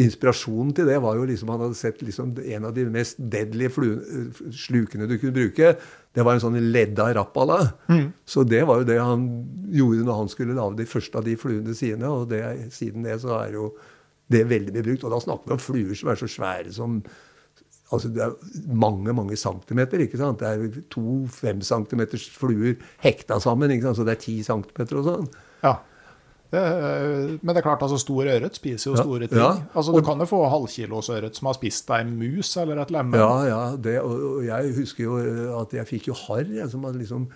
Inspirasjonen 0.00 0.72
til 0.76 0.88
det 0.88 0.96
var 1.04 1.18
jo 1.18 1.26
liksom 1.28 1.50
Han 1.52 1.66
hadde 1.66 1.78
sett 1.78 2.00
liksom 2.02 2.32
en 2.40 2.68
av 2.68 2.72
de 2.74 2.86
mest 2.90 3.18
deadly 3.20 3.68
slukene 3.68 5.08
du 5.10 5.18
kunne 5.18 5.36
bruke. 5.36 5.74
Det 6.12 6.24
var 6.24 6.36
en 6.36 6.44
sånn 6.44 6.58
ledda 6.72 7.10
rappala. 7.16 7.58
Mm. 7.92 8.06
Så 8.24 8.44
det 8.48 8.62
var 8.68 8.80
jo 8.80 8.88
det 8.88 8.98
han 9.00 9.26
gjorde 9.72 10.06
når 10.08 10.22
han 10.22 10.32
skulle 10.32 10.56
lage 10.56 10.80
de 10.80 10.88
første 10.88 11.20
av 11.20 11.28
de 11.28 11.36
fluene 11.40 11.76
sine. 11.76 12.08
Og 12.08 12.30
det, 12.32 12.42
siden 12.74 13.04
det 13.06 13.20
så 13.22 13.36
er 13.42 13.58
jo 13.58 13.68
det 14.32 14.46
veldig 14.48 14.74
mye 14.74 14.88
brukt. 14.88 15.04
Og 15.04 15.14
da 15.14 15.20
snakker 15.22 15.52
vi 15.52 15.56
om 15.58 15.62
fluer 15.62 15.94
som 15.98 16.12
er 16.12 16.20
så 16.22 16.30
svære 16.30 16.74
som 16.74 17.02
altså 17.92 18.08
Det 18.08 18.22
er 18.24 18.72
mange 18.72 19.12
mange 19.12 19.36
centimeter. 19.36 20.00
ikke 20.00 20.16
sant? 20.16 20.40
Det 20.40 20.48
er 20.48 20.82
to 20.88 21.26
fem 21.28 21.60
centimeters 21.60 22.24
fluer 22.32 22.78
hekta 23.04 23.36
sammen. 23.40 23.70
ikke 23.70 23.84
sant? 23.84 23.98
Så 24.00 24.06
det 24.08 24.16
er 24.16 24.22
ti 24.22 24.36
centimeter 24.42 24.96
og 24.96 25.04
sånn. 25.04 25.26
Ja. 25.62 25.74
Det, 26.52 26.62
men 27.40 27.54
det 27.54 27.62
er 27.62 27.64
klart, 27.64 27.80
altså 27.80 27.96
stor 27.96 28.28
ørret 28.28 28.58
spiser 28.58 28.90
jo 28.90 28.96
store 28.98 29.26
ting. 29.26 29.40
Ja, 29.40 29.54
altså 29.72 29.94
Du 29.96 30.02
kan 30.04 30.20
jo 30.20 30.26
få 30.28 30.42
halvkilosørret 30.52 31.38
som 31.38 31.48
har 31.48 31.56
spist 31.56 31.88
ei 31.96 32.02
mus 32.04 32.50
eller 32.60 32.82
et 32.82 32.92
lemme. 32.92 33.16
Ja, 33.16 33.32
ja. 33.48 33.62
Det, 33.80 33.94
og 34.04 34.44
jeg 34.44 34.74
husker 34.76 35.06
jo 35.06 35.16
at 35.62 35.72
jeg 35.72 35.88
fikk 35.88 36.10
jo 36.10 36.18
harr. 36.26 36.52
som 36.68 36.84
liksom 36.92 37.30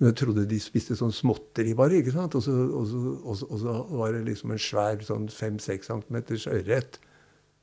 som 0.00 0.08
jeg 0.08 0.16
trodde 0.16 0.46
de 0.48 0.56
spiste 0.60 0.96
sånn 0.96 1.12
småtteri 1.12 1.74
bare. 1.76 1.98
ikke 2.00 2.14
sant? 2.14 2.32
Og 2.38 2.44
så, 2.44 2.54
og, 2.56 3.34
så, 3.36 3.48
så, 3.60 3.74
var 3.92 4.14
det 4.16 4.22
liksom 4.30 4.54
en 4.54 4.62
svær 4.64 5.02
sånn 5.04 5.26
5-6 5.28 5.90
cm 5.90 6.16
ørret 6.54 6.96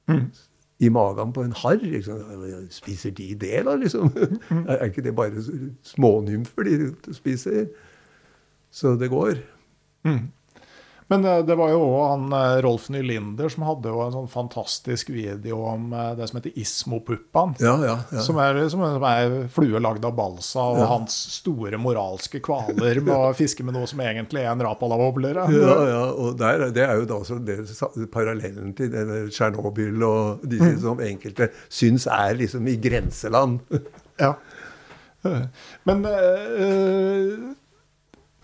mm. 0.06 0.28
i 0.86 0.92
magen 0.94 1.34
på 1.34 1.48
en 1.48 1.56
harr. 1.64 1.82
Liksom. 1.82 2.44
Spiser 2.74 3.16
de 3.18 3.32
det, 3.42 3.64
da? 3.66 3.74
liksom? 3.82 4.14
Mm. 4.52 4.66
Er 4.70 4.86
ikke 4.86 5.06
det 5.08 5.16
bare 5.18 5.42
smånymfer 5.82 6.70
de 6.70 7.18
spiser? 7.18 7.72
Så 8.70 8.94
det 9.02 9.10
går. 9.10 9.42
Mm. 10.06 10.28
Men 11.08 11.26
eh, 11.26 11.40
det 11.46 11.56
var 11.56 11.72
jo 11.72 11.82
òg 11.86 12.02
han 12.12 12.26
eh, 12.36 12.58
Rolf 12.66 12.90
Nylinder 12.92 13.52
som 13.52 13.64
hadde 13.68 13.92
jo 13.94 14.02
en 14.04 14.14
sånn 14.16 14.30
fantastisk 14.32 15.12
video 15.14 15.62
om 15.70 15.92
eh, 15.96 16.12
det 16.20 16.28
som 16.28 16.40
heter 16.40 16.58
Ismopuppene. 16.60 17.56
Ja, 17.64 17.76
ja, 17.88 17.96
ja. 18.12 18.24
som, 18.26 18.40
er, 18.44 18.60
som 18.72 18.84
er 18.84 19.38
flue 19.54 19.82
lagd 19.84 20.06
av 20.08 20.16
balsa, 20.18 20.66
og 20.74 20.84
hans 20.92 21.16
store 21.38 21.80
moralske 21.82 22.42
kvaler 22.44 23.00
med 23.00 23.16
å 23.30 23.34
fiske 23.38 23.64
med 23.64 23.78
noe 23.78 23.88
som 23.90 24.04
egentlig 24.04 24.44
er 24.44 24.52
en 24.52 24.66
rapalavobbler. 24.68 25.42
Ja, 25.54 25.78
ja, 25.88 26.04
og 26.12 26.36
der, 26.40 26.68
det 26.76 26.84
er 26.88 27.00
jo 27.00 27.08
da 27.10 27.22
også 27.22 27.40
det, 27.48 27.62
parallellen 28.14 28.74
til 28.78 28.94
Tsjernobyl 29.32 30.04
og 30.04 30.44
disse 30.48 30.76
mm. 30.76 30.82
som 30.84 31.04
enkelte 31.04 31.52
syns 31.70 32.08
er 32.12 32.36
liksom 32.42 32.68
i 32.68 32.76
grenseland. 32.82 33.62
ja. 34.20 34.36
Men 35.88 36.06
øh, 36.06 37.56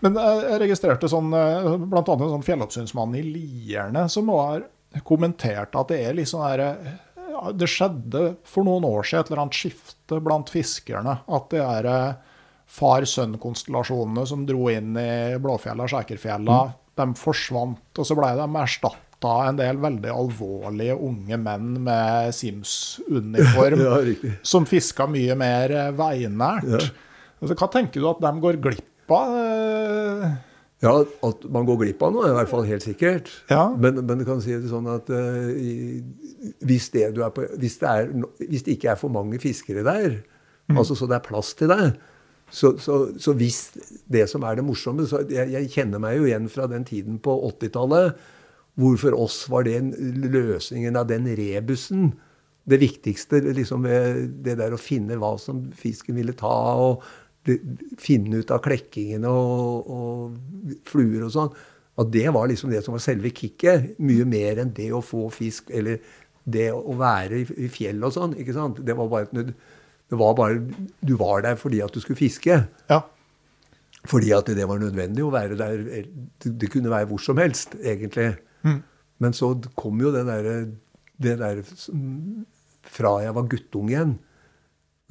men 0.04 0.18
jeg 0.20 0.60
registrerte 0.60 1.08
sånn, 1.10 1.32
eh, 1.32 1.72
bl.a. 1.80 2.04
en 2.04 2.30
sånn 2.36 2.44
fjelloppsynsmann 2.44 3.16
i 3.16 3.24
Lierne 3.24 4.04
som 4.12 4.28
har 4.34 4.66
kommentert 5.06 5.74
at 5.74 5.90
det 5.90 6.02
er 6.04 6.14
litt 6.14 6.30
sånn 6.30 6.44
her 6.46 6.60
Det 7.58 7.66
skjedde 7.66 8.36
for 8.46 8.66
noen 8.68 8.84
år 8.86 9.02
siden 9.02 9.24
et 9.24 9.30
eller 9.32 9.42
annet 9.42 9.58
skifte 9.58 10.20
blant 10.22 10.52
fiskerne. 10.52 11.16
At 11.26 11.48
det 11.50 11.64
er 11.64 11.88
eh, 11.90 12.36
far-sønn-konstellasjonene 12.70 14.26
som 14.28 14.44
dro 14.46 14.68
inn 14.72 14.94
i 15.00 15.34
Blåfjella 15.42 15.84
og 15.84 15.92
Skjækerfjella, 15.92 16.60
mm. 16.68 16.78
de 17.00 17.08
forsvant. 17.18 17.82
Og 17.98 18.06
så 18.06 18.16
ble 18.18 18.30
de 18.38 18.46
erstatta 18.62 19.34
en 19.48 19.58
del 19.58 19.82
veldig 19.82 20.12
alvorlige 20.14 20.96
unge 21.08 21.40
menn 21.42 21.74
med 21.88 22.30
Sims-uniform, 22.36 23.84
ja, 23.88 24.32
som 24.46 24.68
fiska 24.68 25.08
mye 25.10 25.36
mer 25.38 25.74
eh, 25.74 25.92
veinært. 25.96 26.70
Ja. 26.70 26.82
Altså, 27.40 27.56
hva 27.58 27.72
tenker 27.72 28.00
du 28.00 28.08
at 28.08 28.22
de 28.24 28.34
går 28.40 28.62
glipp 28.62 28.90
av? 29.12 29.36
Eh? 29.40 30.32
Ja, 30.84 30.94
at 31.24 31.44
man 31.52 31.66
går 31.68 31.80
glipp 31.80 32.02
av 32.04 32.12
noe, 32.12 32.26
er 32.28 32.34
i 32.34 32.38
hvert 32.40 32.50
fall 32.50 32.66
helt 32.68 32.84
sikkert. 32.84 33.30
Ja. 33.48 33.68
Men, 33.72 34.02
men, 34.02 34.20
du 34.20 34.26
kan 34.28 34.42
si 34.44 34.52
det 34.52 34.68
sånn 34.68 34.88
at 34.92 35.08
uh, 35.12 35.52
hvis, 36.66 36.90
det 36.92 37.06
på, 37.16 37.46
hvis, 37.60 37.78
det 37.80 37.92
er, 37.92 38.10
hvis, 38.42 38.66
det 38.66 38.76
ikke 38.76 38.92
er 38.92 39.00
for 39.00 39.14
mange 39.14 39.40
fiskere 39.42 39.84
der, 39.86 40.18
mm. 40.68 40.76
altså 40.76 40.98
så 40.98 41.08
det 41.08 41.18
er 41.18 41.24
plass 41.24 41.54
til 41.56 41.72
deg, 41.72 41.96
så, 42.52 42.74
så, 42.78 42.98
så, 43.16 43.32
hvis 43.38 43.62
det 44.12 44.26
som 44.30 44.44
er 44.44 44.58
det 44.58 44.66
morsomme 44.66 45.06
så 45.08 45.22
jeg, 45.24 45.48
jeg, 45.54 45.70
kjenner 45.72 46.02
meg 46.02 46.18
jo 46.18 46.26
igjen 46.28 46.50
fra 46.52 46.68
den 46.70 46.84
tiden 46.86 47.16
på 47.24 47.32
80-tallet, 47.48 48.20
hvor 48.78 48.98
for 49.00 49.16
oss 49.16 49.38
var 49.48 49.64
det 49.64 49.78
løsningen 50.34 50.98
av 50.98 51.08
den 51.08 51.30
rebusen 51.38 52.12
det 52.68 52.80
viktigste 52.80 53.40
liksom 53.44 53.84
ved 53.84 54.38
det 54.44 54.56
der 54.60 54.74
å 54.74 54.80
finne 54.80 55.18
hva 55.20 55.34
som 55.40 55.66
fisken 55.76 56.16
ville 56.16 56.34
ta. 56.36 56.54
og 56.80 57.04
finne 58.00 58.40
ut 58.40 58.50
av 58.54 58.62
klekkingene 58.64 59.30
og, 59.30 59.90
og 59.90 60.74
fluer 60.88 61.26
og 61.26 61.32
sånn, 61.34 61.54
at 62.00 62.10
det 62.10 62.26
var 62.34 62.48
liksom 62.50 62.72
det 62.72 62.82
som 62.84 62.96
var 62.96 63.02
selve 63.04 63.30
kicket. 63.34 63.94
Mye 64.02 64.26
mer 64.26 64.62
enn 64.62 64.72
det 64.74 64.90
å 64.94 65.02
få 65.04 65.28
fisk 65.34 65.70
eller 65.74 66.00
det 66.44 66.68
å 66.74 66.96
være 66.98 67.44
i, 67.44 67.68
fjell 67.72 68.02
og 68.04 68.14
sånn. 68.16 68.34
ikke 68.40 68.56
sant? 68.56 68.80
Det 68.84 68.96
var 68.98 69.10
bare 69.12 69.44
det 70.10 70.18
var 70.20 70.34
bare, 70.36 70.60
Du 71.00 71.14
var 71.16 71.42
der 71.42 71.56
fordi 71.56 71.80
at 71.84 71.94
du 71.94 72.00
skulle 72.02 72.18
fiske. 72.18 72.58
Ja. 72.90 73.00
Fordi 74.04 74.34
at 74.36 74.50
det 74.52 74.66
var 74.68 74.82
nødvendig 74.82 75.24
å 75.24 75.32
være 75.32 75.56
der. 75.56 76.04
Det 76.44 76.70
kunne 76.72 76.92
være 76.92 77.08
hvor 77.08 77.22
som 77.22 77.38
helst, 77.40 77.78
egentlig. 77.80 78.34
Mm. 78.62 78.82
Men 79.22 79.32
så 79.32 79.54
kom 79.78 80.02
jo 80.02 80.12
det 80.12 80.26
derre 80.28 80.56
der, 81.24 81.62
fra 82.84 83.16
jeg 83.22 83.34
var 83.34 83.48
guttung 83.48 83.88
igjen 83.88 84.18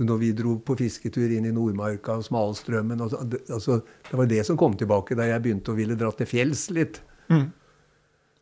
når 0.01 0.21
vi 0.21 0.31
dro 0.33 0.55
på 0.65 0.75
fisketur 0.79 1.29
inn 1.35 1.45
i 1.45 1.53
Nordmarka 1.53 2.15
og 2.17 2.25
Smalstrømmen 2.25 3.03
altså, 3.05 3.19
Det 3.29 4.17
var 4.17 4.29
det 4.29 4.41
som 4.47 4.57
kom 4.57 4.73
tilbake 4.77 5.17
da 5.17 5.27
jeg 5.29 5.43
begynte 5.43 5.73
å 5.73 5.77
ville 5.77 5.97
dra 5.99 6.09
til 6.17 6.29
fjells 6.29 6.65
litt. 6.73 6.97
Mm. 7.29 7.51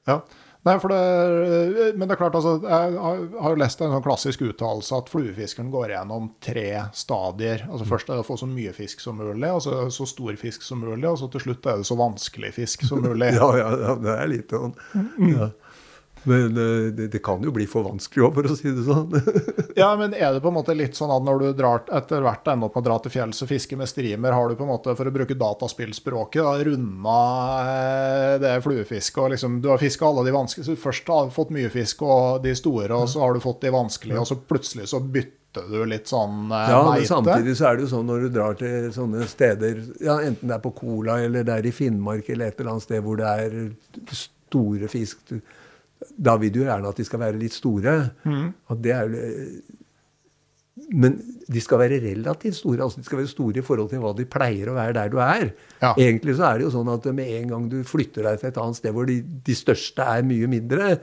Ja. 0.08 0.22
Nei, 0.62 0.76
for 0.78 0.94
det, 0.94 1.94
men 1.98 2.06
det 2.06 2.14
er 2.14 2.20
klart, 2.20 2.36
altså, 2.38 2.60
jeg 2.62 2.98
har 3.02 3.54
jo 3.56 3.58
lest 3.58 3.80
en 3.82 3.96
sånn 3.96 4.04
klassisk 4.06 4.44
uttalelse 4.46 4.94
at 4.94 5.08
fluefiskeren 5.10 5.72
går 5.74 5.96
gjennom 5.96 6.28
tre 6.46 6.68
stadier. 6.94 7.64
altså 7.66 7.88
Først 7.90 8.12
er 8.12 8.20
det 8.20 8.26
å 8.28 8.28
få 8.28 8.38
så 8.38 8.50
mye 8.50 8.74
fisk 8.78 9.02
som 9.02 9.18
mulig, 9.18 9.50
og 9.50 9.64
så, 9.66 9.80
så 9.94 10.06
stor 10.06 10.38
fisk 10.38 10.62
som 10.66 10.84
mulig, 10.86 11.08
og 11.10 11.18
så 11.18 11.32
til 11.34 11.48
slutt 11.48 11.66
er 11.66 11.82
det 11.82 11.90
så 11.90 11.98
vanskelig 11.98 12.54
fisk 12.60 12.86
som 12.86 13.02
mulig. 13.02 13.32
ja, 13.40 13.50
ja, 13.58 13.72
ja, 13.88 13.96
det 14.06 14.14
er 14.14 14.30
litt 14.30 14.54
sånn. 14.54 14.78
Mm. 14.94 15.34
Ja. 15.34 15.50
Men 16.24 16.58
eh, 16.58 16.92
det, 16.94 17.08
det, 17.08 17.20
kan 17.20 17.42
jo 17.44 17.52
bli 17.52 17.66
for 17.70 17.86
vanskelig 17.88 18.28
òg, 18.28 18.36
for 18.36 18.52
å 18.52 18.58
si 18.58 18.70
det 18.70 18.84
sånn. 18.86 19.16
ja, 19.82 19.90
men 19.98 20.14
er 20.14 20.36
det 20.36 20.44
på 20.44 20.52
en 20.52 20.58
måte 20.60 20.76
litt 20.78 20.98
sånn 20.98 21.14
at 21.14 21.26
når 21.26 21.42
du 21.42 21.48
drar, 21.58 21.84
etter 21.98 22.22
hvert 22.26 22.52
ender 22.52 22.70
opp 22.70 22.78
med 22.78 22.84
å 22.84 22.88
dra 22.90 23.00
til 23.02 23.16
fjells 23.16 23.42
og 23.42 23.50
fiske 23.50 23.80
med 23.80 23.90
streamer, 23.90 24.36
har 24.38 24.50
du 24.50 24.58
på 24.60 24.66
en 24.68 24.72
måte, 24.74 24.96
for 24.98 25.10
å 25.10 25.16
bruke 25.16 25.38
dataspillspråket, 25.40 26.44
da, 26.46 26.54
runda 26.68 27.18
eh, 27.66 28.38
det 28.44 28.56
fluefisket 28.66 29.22
og 29.22 29.34
liksom 29.34 29.60
Du 29.64 29.72
har 29.72 29.82
fiska 29.82 30.08
alle 30.08 30.26
de 30.28 30.36
vanskelige, 30.36 30.70
så 30.70 30.80
først 30.80 31.10
har 31.10 31.30
du 31.30 31.36
fått 31.36 31.54
mye 31.56 31.72
fisk 31.74 32.04
og 32.06 32.46
de 32.46 32.54
store, 32.58 32.92
og 32.94 33.10
så 33.10 33.24
har 33.26 33.34
du 33.34 33.44
fått 33.44 33.66
de 33.66 33.74
vanskelige, 33.74 34.22
og 34.22 34.30
så 34.30 34.38
plutselig 34.38 34.92
så 34.92 35.02
bytter 35.02 35.40
du 35.72 35.82
litt 35.90 36.08
sånn 36.08 36.54
eh, 36.54 36.70
ja, 36.72 36.84
men 36.86 37.08
samtidig 37.08 37.58
så 37.58 37.72
er 37.72 37.80
det 37.80 37.88
jo 37.88 37.94
sånn 37.96 38.06
når 38.08 38.28
du 38.28 38.36
drar 38.38 38.60
til 38.60 38.92
sånne 38.94 39.26
steder, 39.28 39.82
ja, 40.04 40.20
enten 40.22 40.54
det 40.54 40.60
er 40.60 40.62
på 40.64 40.76
Kola 40.78 41.18
eller 41.26 41.48
det 41.48 41.58
er 41.58 41.68
i 41.68 41.74
Finnmark 41.76 42.30
eller 42.30 42.52
et 42.52 42.62
eller 42.62 42.76
annet 42.76 42.86
sted 42.86 43.02
hvor 43.04 43.20
det 43.20 43.34
er 43.42 43.58
store 44.22 44.88
fisk 44.92 45.34
da 46.22 46.38
vil 46.42 46.54
du 46.54 46.64
gjerne 46.64 46.90
at 46.92 47.00
de 47.00 47.06
skal 47.08 47.22
være 47.24 47.40
litt 47.42 47.56
store. 47.56 47.96
Mm. 48.30 48.50
Er, 48.94 49.16
men 50.92 51.18
de 51.52 51.62
skal 51.64 51.82
være 51.82 52.02
relativt 52.04 52.60
store. 52.60 52.84
altså 52.86 53.02
De 53.02 53.08
skal 53.08 53.22
være 53.22 53.32
store 53.32 53.62
i 53.62 53.66
forhold 53.66 53.90
til 53.92 54.04
hva 54.04 54.14
de 54.18 54.28
pleier 54.30 54.72
å 54.72 54.78
være 54.78 54.96
der 55.00 55.12
du 55.12 55.18
er. 55.24 55.50
Ja. 55.82 55.94
Egentlig 55.96 56.38
så 56.38 56.48
er 56.50 56.60
det 56.60 56.68
jo 56.68 56.76
sånn 56.76 56.92
at 56.94 57.10
med 57.16 57.34
en 57.40 57.52
gang 57.56 57.68
du 57.72 57.82
flytter 57.88 58.28
deg 58.28 58.40
til 58.42 58.52
et 58.52 58.62
annet 58.62 58.80
sted 58.80 58.96
hvor 58.96 59.10
de, 59.10 59.20
de 59.22 59.58
største 59.58 60.06
er 60.06 60.28
mye 60.28 60.50
mindre, 60.52 60.96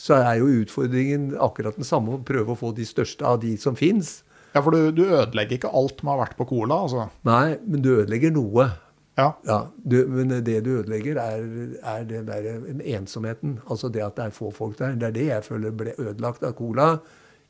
så 0.00 0.16
er 0.22 0.40
jo 0.40 0.48
utfordringen 0.62 1.34
akkurat 1.36 1.76
den 1.76 1.88
samme 1.88 2.16
å 2.16 2.24
prøve 2.24 2.54
å 2.54 2.58
få 2.58 2.72
de 2.76 2.86
største 2.88 3.26
av 3.26 3.42
de 3.42 3.56
som 3.60 3.76
fins. 3.76 4.20
Ja, 4.54 4.62
for 4.64 4.74
du, 4.74 4.88
du, 4.94 5.04
ødelegger 5.06 5.58
ikke 5.58 5.72
alt 5.76 6.00
med 6.02 6.10
å 6.10 6.16
ha 6.16 6.22
vært 6.24 6.38
på 6.38 6.46
cola, 6.50 6.80
altså? 6.86 7.10
Nei, 7.28 7.58
men 7.68 7.84
du 7.84 7.92
ødelegger 7.98 8.32
noe. 8.34 8.70
Ja. 9.18 9.32
ja 9.46 9.58
du, 9.76 9.98
men 10.08 10.32
det 10.44 10.60
du 10.64 10.70
ødelegger, 10.78 11.18
er, 11.20 11.44
er 11.82 12.04
den 12.08 12.28
der 12.28 12.48
ensomheten. 12.96 13.58
Altså 13.70 13.88
det 13.88 14.04
at 14.04 14.16
det 14.16 14.28
er 14.28 14.36
få 14.36 14.50
folk 14.54 14.78
der. 14.78 14.94
Det 14.94 15.10
er 15.10 15.16
det 15.16 15.26
jeg 15.26 15.44
føler 15.44 15.76
ble 15.76 15.94
ødelagt 15.98 16.46
av 16.46 16.54
cola. 16.58 16.94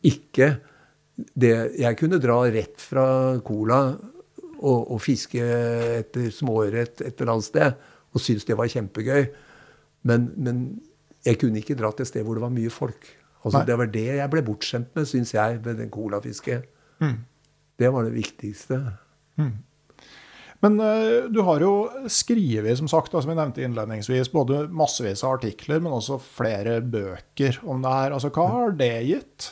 Ikke 0.02 0.56
det 1.36 1.52
Jeg 1.76 1.98
kunne 2.00 2.20
dra 2.20 2.38
rett 2.48 2.80
fra 2.80 3.04
cola 3.44 3.80
og, 4.60 4.90
og 4.92 5.00
fiske 5.04 5.40
etter 6.00 6.30
småørret 6.32 7.02
et 7.04 7.20
eller 7.20 7.34
annet 7.34 7.44
sted 7.44 7.72
og 8.10 8.20
synes 8.20 8.46
det 8.48 8.56
var 8.58 8.70
kjempegøy. 8.70 9.26
Men, 10.08 10.30
men 10.36 10.62
jeg 11.26 11.38
kunne 11.40 11.60
ikke 11.60 11.76
dra 11.78 11.92
til 11.92 12.06
et 12.06 12.10
sted 12.10 12.24
hvor 12.24 12.38
det 12.38 12.44
var 12.44 12.54
mye 12.54 12.72
folk. 12.72 13.08
Altså, 13.44 13.62
det 13.64 13.76
var 13.78 13.88
det 13.88 14.04
jeg 14.04 14.30
ble 14.32 14.42
bortskjemt 14.44 14.96
med, 14.96 15.06
syns 15.08 15.32
jeg, 15.32 15.60
med 15.64 15.78
den 15.80 15.90
colafisket. 15.92 16.66
Mm. 17.00 17.20
Det 17.80 17.92
var 17.92 18.04
det 18.04 18.12
viktigste. 18.14 18.80
Mm. 19.40 19.54
Men 20.60 20.76
uh, 20.76 21.30
du 21.32 21.40
har 21.46 21.62
jo 21.64 21.72
skrevet, 22.12 22.76
som 22.78 22.88
sagt, 22.90 23.14
som 23.14 23.32
jeg 23.32 23.38
nevnte 23.38 23.64
innledningsvis, 23.64 24.28
både 24.32 24.66
massevis 24.68 25.24
av 25.24 25.38
artikler, 25.38 25.80
men 25.80 25.96
også 25.96 26.20
flere 26.20 26.80
bøker 26.84 27.62
om 27.64 27.80
det 27.84 27.94
her. 27.94 28.16
Altså, 28.16 28.32
hva 28.34 28.46
har 28.52 28.76
det 28.76 28.92
gitt? 29.08 29.50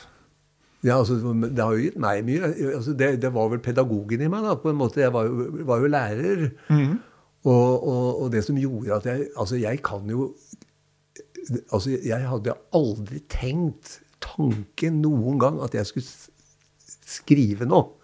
Ja, 0.85 0.99
altså, 0.99 1.17
Det 1.17 1.59
har 1.59 1.73
jo 1.75 1.83
gitt 1.83 1.99
meg 1.99 2.23
mye. 2.27 2.53
Altså, 2.75 2.93
det, 2.95 3.11
det, 3.23 3.33
var 3.35 3.49
vel 3.51 3.61
pedagogen 3.63 4.21
i 4.21 4.29
meg. 4.31 4.45
da, 4.45 4.55
på 4.55 4.71
en 4.71 4.79
måte. 4.79 5.01
Jeg 5.01 5.13
var 5.13 5.27
jo, 5.27 5.49
var 5.67 5.81
jo 5.81 5.91
lærer. 5.91 6.45
Mm. 6.69 6.99
Og, 7.43 7.87
og, 7.87 8.21
og, 8.21 8.31
det 8.31 8.43
som 8.43 8.57
gjorde 8.59 8.97
at 8.97 9.05
jeg 9.07 9.29
Altså, 9.39 9.55
jeg 9.55 9.79
kan 9.79 10.09
jo 10.11 10.33
Altså, 11.71 11.93
jeg 12.03 12.27
hadde 12.27 12.53
aldri 12.75 13.21
tenkt 13.31 14.01
tanken 14.21 14.99
noen 15.01 15.39
gang 15.39 15.61
at 15.63 15.73
jeg 15.73 15.87
skulle 15.87 16.05
skrive 17.09 17.65
noe. 17.65 17.95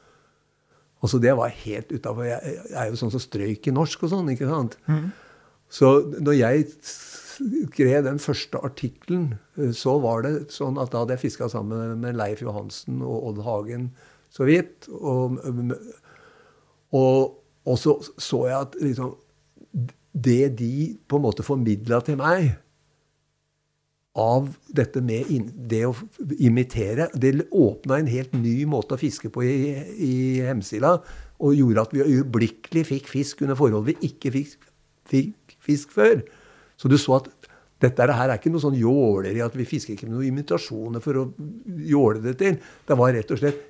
Altså, 1.05 1.19
det 1.21 1.35
var 1.37 1.53
helt 1.53 1.91
utafor 1.93 2.25
jeg, 2.25 2.55
er 2.73 2.89
jo 2.89 2.97
sånn 2.99 3.13
som 3.13 3.21
strøyk 3.21 3.69
i 3.69 3.73
norsk 3.75 4.07
og 4.07 4.11
sånn, 4.15 4.31
ikke 4.33 4.49
sant? 4.49 4.77
Mm. 4.89 5.11
Så 5.69 5.91
når 6.17 6.37
jeg 6.39 6.65
skrev 6.81 8.05
den 8.05 8.19
første 8.21 8.61
artikkelen, 8.63 9.35
eh, 9.59 9.73
så 9.75 9.97
var 10.03 10.25
det 10.25 10.33
sånn 10.55 10.79
at 10.81 10.93
da 10.93 11.03
hadde 11.03 11.17
jeg 11.17 11.27
fiska 11.27 11.49
sammen 11.51 11.99
med 12.01 12.17
Leif 12.17 12.41
Johansen 12.41 13.03
og 13.05 13.31
Odd 13.31 13.43
Hagen 13.45 13.89
så 14.33 14.47
vidt. 14.47 14.89
Og, 14.89 15.37
og, 16.95 17.37
og 17.65 17.79
så 17.79 17.97
så 18.17 18.41
jeg 18.49 18.57
at 18.59 18.81
liksom 18.81 19.15
Det 20.15 20.53
de 20.55 20.95
på 21.11 21.17
en 21.17 21.25
måte 21.25 21.43
formidla 21.43 21.97
til 22.07 22.15
meg, 22.15 22.53
av 24.15 24.47
dette 24.71 25.01
med 25.03 25.27
det 25.69 25.81
å 25.89 25.93
imitere. 26.39 27.09
Det 27.13 27.33
åpna 27.51 27.99
en 27.99 28.09
helt 28.09 28.33
ny 28.37 28.61
måte 28.69 28.95
å 28.95 29.01
fiske 29.01 29.31
på 29.33 29.43
i, 29.43 29.57
i 30.07 30.15
Hemsila. 30.45 30.95
Og 31.43 31.57
gjorde 31.57 31.83
at 31.83 31.95
vi 31.95 32.05
øyeblikkelig 32.05 32.85
fikk 32.87 33.11
fisk 33.11 33.43
under 33.43 33.59
forhold 33.59 33.89
vi 33.89 33.97
ikke 34.07 34.31
fikk, 34.31 34.55
fikk 35.11 35.57
fisk 35.67 35.91
før. 35.95 36.23
Så 36.79 36.91
du 36.91 36.95
så 36.99 37.19
at 37.19 37.29
dette 37.83 38.07
her 38.07 38.29
er 38.31 38.37
ikke 38.37 38.53
noe 38.53 38.63
sånn 38.63 38.77
jåleri 38.79 39.43
at 39.43 39.55
vi 39.57 39.67
fisker 39.67 39.95
ikke 39.95 40.07
med 40.07 40.15
noen 40.15 40.31
imitasjoner 40.31 41.03
for 41.03 41.19
å 41.19 41.25
jåle 41.83 42.23
det 42.23 42.37
til. 42.39 42.59
Det 42.87 42.97
var 42.97 43.13
rett 43.17 43.35
og 43.35 43.41
slett 43.41 43.63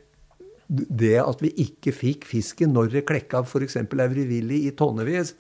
det 0.70 1.18
at 1.22 1.42
vi 1.42 1.52
ikke 1.62 1.94
fikk 1.94 2.26
fisken 2.30 2.74
når 2.74 2.94
det 2.94 3.06
klekka 3.10 3.44
f.eks. 3.46 3.78
Aurivilli 3.82 4.64
i 4.70 4.74
tonnevis 4.78 5.34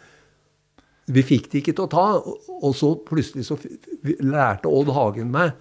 vi 1.06 1.24
fikk 1.26 1.49
det 1.51 1.62
ikke 1.62 1.76
til 1.78 1.86
å 1.86 1.91
ta. 1.91 2.06
Og 2.62 2.76
så 2.78 2.93
plutselig 3.08 3.47
så 3.47 3.58
lærte 4.24 4.72
Odd 4.72 4.93
Hagen 4.95 5.34
meg, 5.34 5.53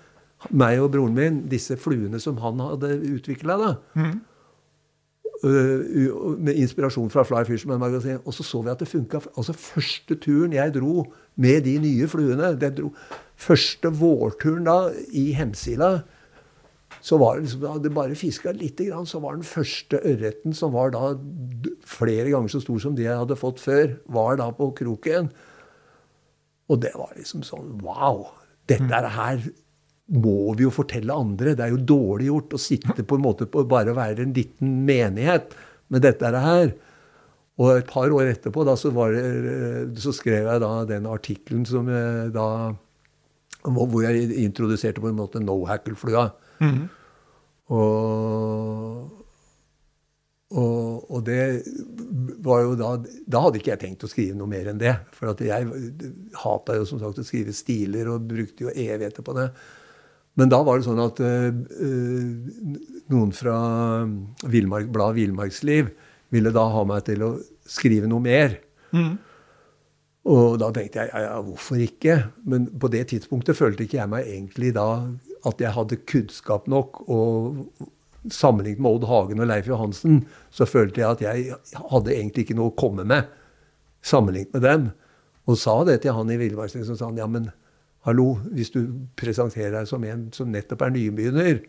meg 0.50 0.80
og 0.82 0.92
broren 0.94 1.16
min, 1.16 1.42
disse 1.50 1.76
fluene 1.80 2.20
som 2.22 2.40
han 2.44 2.62
hadde 2.64 2.94
utvikla. 3.14 3.58
Mm. 3.96 4.14
Uh, 5.44 6.38
med 6.40 6.56
inspirasjon 6.56 7.10
fra 7.12 7.24
Fly 7.26 7.42
Fisherman 7.48 7.82
Magasin. 7.82 8.22
Og 8.24 8.36
så 8.36 8.46
så 8.46 8.62
vi 8.64 8.72
at 8.72 8.80
det 8.80 8.88
funka. 8.88 9.20
Altså, 9.36 9.52
første 9.52 10.16
turen 10.16 10.56
jeg 10.56 10.74
dro 10.76 11.04
med 11.36 11.64
de 11.66 11.78
nye 11.82 12.08
fluene 12.08 12.54
det 12.60 12.76
dro, 12.78 12.94
Første 13.34 13.90
vårturen 13.90 14.66
da 14.68 14.76
i 15.10 15.32
Hemsila 15.34 16.04
så 17.04 17.18
var 17.20 17.36
det 17.36 17.44
liksom, 17.44 17.64
hadde 17.68 17.90
bare 17.92 18.16
fiska 18.16 18.54
lite 18.56 18.86
grann, 18.88 19.06
så 19.06 19.20
var 19.20 19.36
den 19.36 19.44
første 19.44 19.98
ørreten, 20.08 20.54
som 20.56 20.72
var 20.72 20.94
da 20.94 21.10
flere 21.84 22.30
ganger 22.32 22.54
så 22.54 22.62
stor 22.64 22.78
som 22.80 22.94
de 22.96 23.04
jeg 23.04 23.18
hadde 23.20 23.36
fått 23.36 23.60
før, 23.60 23.98
var 24.08 24.38
da 24.40 24.46
på 24.56 24.70
kroken. 24.78 25.28
Og 26.72 26.80
det 26.80 26.94
var 26.96 27.12
liksom 27.18 27.44
sånn 27.44 27.74
Wow! 27.84 28.24
Dette 28.64 29.02
her 29.12 29.42
må 30.16 30.54
vi 30.56 30.64
jo 30.64 30.72
fortelle 30.72 31.12
andre. 31.12 31.52
Det 31.52 31.66
er 31.66 31.74
jo 31.74 31.82
dårlig 31.84 32.30
gjort 32.30 32.56
å 32.56 32.60
sitte 32.60 33.04
på 33.04 33.18
en 33.18 33.24
måte 33.24 33.48
på 33.52 33.66
bare 33.68 33.92
å 33.92 33.98
være 33.98 34.24
en 34.24 34.32
liten 34.36 34.70
menighet 34.88 35.52
med 35.92 36.04
dette 36.04 36.30
her. 36.32 36.72
Og 37.60 37.74
et 37.74 37.90
par 37.90 38.08
år 38.16 38.30
etterpå 38.32 38.64
da, 38.64 38.78
så, 38.80 38.88
det, 39.12 40.00
så 40.00 40.14
skrev 40.16 40.48
jeg 40.48 40.62
da 40.64 40.72
den 40.88 41.04
artikkelen 41.06 41.68
som 41.68 41.92
da 42.32 42.48
Hvor 43.64 44.00
jeg 44.04 44.32
introduserte 44.44 45.00
på 45.00 45.08
en 45.08 45.20
måte 45.20 45.40
no-hackle-flua. 45.40 46.30
Mm. 46.64 46.88
Og, 47.74 49.22
og, 50.54 51.04
og, 51.08 51.20
det 51.24 51.38
var 52.44 52.60
jo 52.60 52.74
da 52.76 52.90
Da 53.00 53.40
hadde 53.46 53.56
ikke 53.56 53.72
jeg 53.72 53.80
tenkt 53.80 54.04
å 54.04 54.10
skrive 54.10 54.36
noe 54.36 54.50
mer 54.50 54.68
enn 54.72 54.80
det. 54.80 54.96
For 55.16 55.32
jeg 55.44 55.70
hata 56.42 56.78
jo 56.78 56.86
som 56.88 57.00
sagt 57.02 57.22
å 57.22 57.26
skrive 57.26 57.56
stiler 57.56 58.12
og 58.12 58.28
brukte 58.30 58.68
jo 58.68 58.74
evigheter 58.74 59.24
på 59.24 59.36
det. 59.38 59.48
Men 60.34 60.50
da 60.50 60.58
var 60.66 60.80
det 60.80 60.88
sånn 60.88 61.02
at 61.02 61.20
uh, 61.22 61.50
noen 63.12 63.30
fra 63.36 63.58
Vilmark, 64.50 64.88
bladet 64.90 65.20
Villmarksliv 65.20 65.92
ville 66.34 66.50
da 66.54 66.64
ha 66.74 66.82
meg 66.88 67.04
til 67.06 67.22
å 67.22 67.30
skrive 67.70 68.10
noe 68.10 68.22
mer. 68.24 68.56
Mm. 68.94 69.14
Og 70.34 70.56
da 70.60 70.70
tenkte 70.74 71.04
jeg 71.04 71.22
ja, 71.26 71.36
hvorfor 71.44 71.80
ikke? 71.84 72.16
Men 72.48 72.66
på 72.80 72.90
det 72.92 73.04
tidspunktet 73.12 73.58
følte 73.58 73.84
ikke 73.84 74.00
jeg 74.00 74.10
meg 74.10 74.30
egentlig 74.32 74.72
da 74.76 74.88
at 75.48 75.60
jeg 75.60 75.74
hadde 75.76 76.00
kunnskap 76.08 76.68
nok. 76.70 77.02
Og 77.08 77.64
sammenlignet 78.32 78.82
med 78.82 78.98
Odd 78.98 79.08
Hagen 79.10 79.42
og 79.44 79.50
Leif 79.50 79.68
Johansen, 79.68 80.22
så 80.54 80.66
følte 80.68 81.02
jeg 81.02 81.10
at 81.10 81.24
jeg 81.24 81.58
hadde 81.90 82.14
egentlig 82.14 82.46
ikke 82.46 82.56
noe 82.58 82.72
å 82.72 82.78
komme 82.78 83.04
med 83.08 83.28
sammenlignet 84.04 84.54
med 84.56 84.64
dem. 84.64 84.88
Og 85.48 85.60
sa 85.60 85.76
det 85.84 86.00
til 86.04 86.16
han 86.16 86.32
i 86.32 86.38
Villmarkslivet, 86.40 86.88
som 86.88 86.98
sa 86.98 87.10
han, 87.10 87.20
ja, 87.20 87.28
men 87.28 87.50
hallo, 88.08 88.38
hvis 88.52 88.72
du 88.72 88.80
presenterer 89.20 89.74
deg 89.78 89.88
som 89.88 90.04
en 90.08 90.26
som 90.36 90.50
nettopp 90.52 90.86
er 90.86 90.94
nybegynner, 90.94 91.62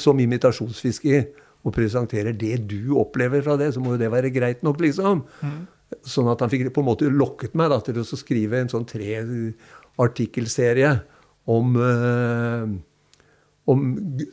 som 0.00 0.20
imitasjonsfisker, 0.20 1.26
og 1.66 1.74
presenterer 1.74 2.36
det 2.36 2.60
du 2.70 2.94
opplever 3.00 3.42
fra 3.42 3.56
det, 3.58 3.72
så 3.74 3.80
må 3.82 3.96
jo 3.96 4.00
det 4.00 4.12
være 4.12 4.30
greit 4.30 4.60
nok, 4.62 4.78
liksom. 4.84 5.24
Mm. 5.42 5.64
Sånn 6.06 6.28
at 6.30 6.42
han 6.42 6.50
fikk 6.52 6.68
på 6.74 6.82
en 6.82 6.88
måte 6.88 7.08
lokket 7.10 7.56
meg 7.58 7.72
da, 7.72 7.80
til 7.82 7.98
å 8.02 8.06
skrive 8.06 8.60
en 8.60 8.70
sånn 8.70 8.86
tre 8.86 9.18
artikkelserie 10.02 10.92
om, 11.46 11.76
eh, 11.78 12.66
om 13.66 13.86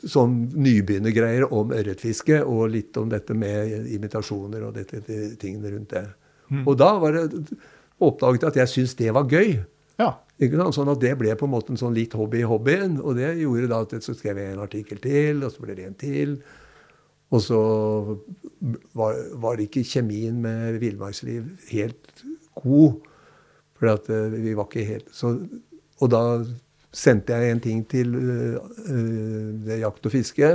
sånn 0.10 0.36
nybegynnergreier 0.54 1.46
om 1.54 1.74
ørretfiske, 1.76 2.42
og 2.46 2.74
litt 2.74 2.98
om 2.98 3.10
dette 3.10 3.36
med 3.38 3.88
imitasjoner 3.94 4.68
og 4.68 4.76
dette, 4.78 5.02
dette 5.02 5.38
tingene 5.42 5.76
rundt 5.76 5.94
det. 5.96 6.08
Mm. 6.50 6.66
Og 6.68 6.78
da 6.78 6.92
var 7.02 7.18
det 7.18 7.44
oppdaget 8.04 8.50
at 8.50 8.60
jeg 8.64 8.72
syntes 8.72 8.98
det 9.00 9.14
var 9.16 9.30
gøy. 9.30 9.62
Ja. 10.02 10.12
Sånn 10.74 10.92
at 10.92 11.00
det 11.00 11.14
ble 11.20 11.36
på 11.38 11.48
en 11.48 11.54
måte 11.54 11.74
en 11.74 11.80
sånn 11.80 11.96
litt 11.96 12.16
hobby 12.18 12.42
i 12.42 12.50
hobbyen. 12.50 12.98
Og 13.02 13.16
det 13.20 13.32
gjorde 13.40 13.70
da 13.72 13.82
at 13.86 13.96
så 14.04 14.16
skrev 14.18 14.42
jeg 14.42 14.56
en 14.56 14.64
artikkel 14.66 15.02
til, 15.04 15.44
og 15.46 15.54
så 15.54 15.64
ble 15.64 15.78
det 15.78 15.88
en 15.88 15.98
til. 16.00 16.36
Og 17.34 17.42
så 17.42 17.60
var, 18.98 19.18
var 19.42 19.62
ikke 19.62 19.86
kjemien 19.88 20.42
med 20.44 20.80
villmarksliv 20.82 21.48
helt 21.72 22.26
god. 22.60 23.00
For 23.80 23.94
at 23.94 24.10
uh, 24.12 24.34
vi 24.34 24.54
var 24.58 24.68
ikke 24.70 24.86
helt 24.86 25.10
så, 25.16 25.34
Og 26.00 26.12
da 26.12 26.22
sendte 26.94 27.36
jeg 27.36 27.52
en 27.52 27.62
ting 27.64 27.84
til 27.90 28.14
uh, 28.16 29.76
Jakt 29.80 30.06
og 30.06 30.14
fiske, 30.14 30.50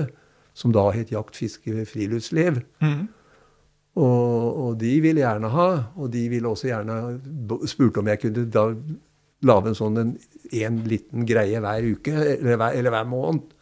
som 0.59 0.75
da 0.75 0.89
het 0.95 1.13
Jakt, 1.13 1.39
fiske, 1.39 1.85
friluftsliv. 1.91 2.63
Mm. 2.83 3.07
Og, 3.99 4.59
og, 4.63 4.73
de 4.79 4.93
ville 5.03 5.25
gjerne 5.25 5.51
ha, 5.51 5.69
og 5.99 6.11
de 6.15 6.25
ville 6.31 6.49
også 6.49 6.71
gjerne 6.71 6.97
spurte 7.67 7.99
om 8.03 8.11
jeg 8.13 8.23
kunne 8.23 8.47
da 8.55 8.69
lage 9.49 9.73
en 9.73 9.79
sånn 9.79 10.01
en, 10.03 10.13
en 10.63 10.81
liten 10.87 11.27
greie 11.27 11.59
hver 11.63 11.87
uke, 11.87 12.15
eller 12.15 12.59
hver, 12.61 12.77
eller 12.79 12.95
hver, 12.95 13.09
måned. 13.11 13.55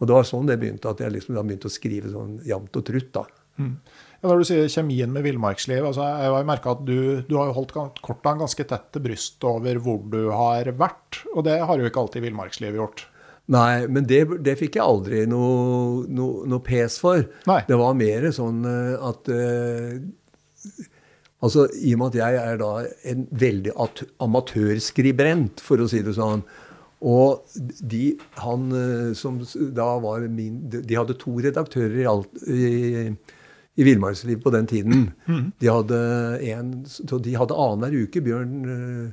Og 0.00 0.08
det 0.08 0.16
var 0.16 0.28
sånn 0.28 0.48
det 0.48 0.58
begynte, 0.60 0.90
at 0.92 1.00
jeg 1.00 1.14
liksom 1.14 1.36
da 1.36 1.44
begynte 1.46 1.70
å 1.70 1.72
skrive 1.72 2.10
sånn 2.12 2.38
jevnt 2.44 2.80
og 2.80 2.84
trutt. 2.88 3.12
da. 3.14 3.24
Mm. 3.62 3.74
Når 4.22 4.38
du 4.38 4.46
sier 4.46 4.68
kjemien 4.70 5.10
med 5.10 5.24
villmarksliv, 5.26 5.82
altså 5.88 6.04
jeg 6.06 6.30
har 6.30 6.44
merka 6.46 6.76
at 6.76 6.84
du, 6.86 7.22
du, 7.26 7.34
har 7.40 7.50
holdt 7.56 7.72
kortene 7.74 8.38
ganske 8.44 8.66
tett 8.70 8.84
til 8.94 9.02
brystet 9.02 9.46
over 9.50 9.80
hvor 9.82 10.04
du 10.12 10.20
har 10.30 10.70
vært. 10.78 11.24
Og 11.34 11.42
det 11.48 11.58
har 11.58 11.80
jo 11.80 11.88
ikke 11.88 12.04
alltid 12.04 12.22
villmarkslivet 12.28 12.78
gjort. 12.78 13.02
Nei, 13.50 13.88
men 13.90 14.06
det, 14.06 14.22
det, 14.46 14.54
fikk 14.60 14.78
jeg 14.78 14.86
aldri 14.86 15.24
noe, 15.26 16.04
noe, 16.06 16.46
noe 16.46 16.62
pes 16.62 17.00
for. 17.02 17.24
Nei. 17.50 17.58
Det 17.66 17.78
var 17.80 17.98
mer 17.98 18.28
sånn 18.34 18.62
eh, 18.68 19.06
at 19.10 19.32
uh, 19.34 19.96
Altså, 21.42 21.66
I 21.74 21.96
og 21.96 21.98
med 21.98 22.12
at 22.12 22.18
jeg 22.20 22.36
er 22.38 22.58
da 22.60 22.68
en 23.10 23.24
veldig 23.34 23.72
amatørskribent, 24.22 25.58
for 25.66 25.82
å 25.82 25.88
si 25.90 25.98
det 26.06 26.14
sånn, 26.14 26.44
Og 27.02 27.56
de, 27.82 28.12
han 28.38 28.68
som 29.18 29.40
da 29.74 29.88
var 29.98 30.22
min 30.30 30.60
De 30.70 30.94
hadde 30.94 31.18
to 31.18 31.34
redaktører 31.42 31.98
i, 31.98 32.06
alt, 32.06 32.44
i, 32.46 33.10
i 33.76 33.86
Villmarksliv 33.86 34.42
på 34.44 34.52
den 34.52 34.66
tiden. 34.68 35.10
Mm. 35.26 35.52
De 35.60 35.68
hadde 35.72 35.98
en, 36.52 36.72
de 37.24 37.36
hadde 37.40 37.56
annenhver 37.56 38.04
uke 38.04 38.20
Bjørn 38.24 39.12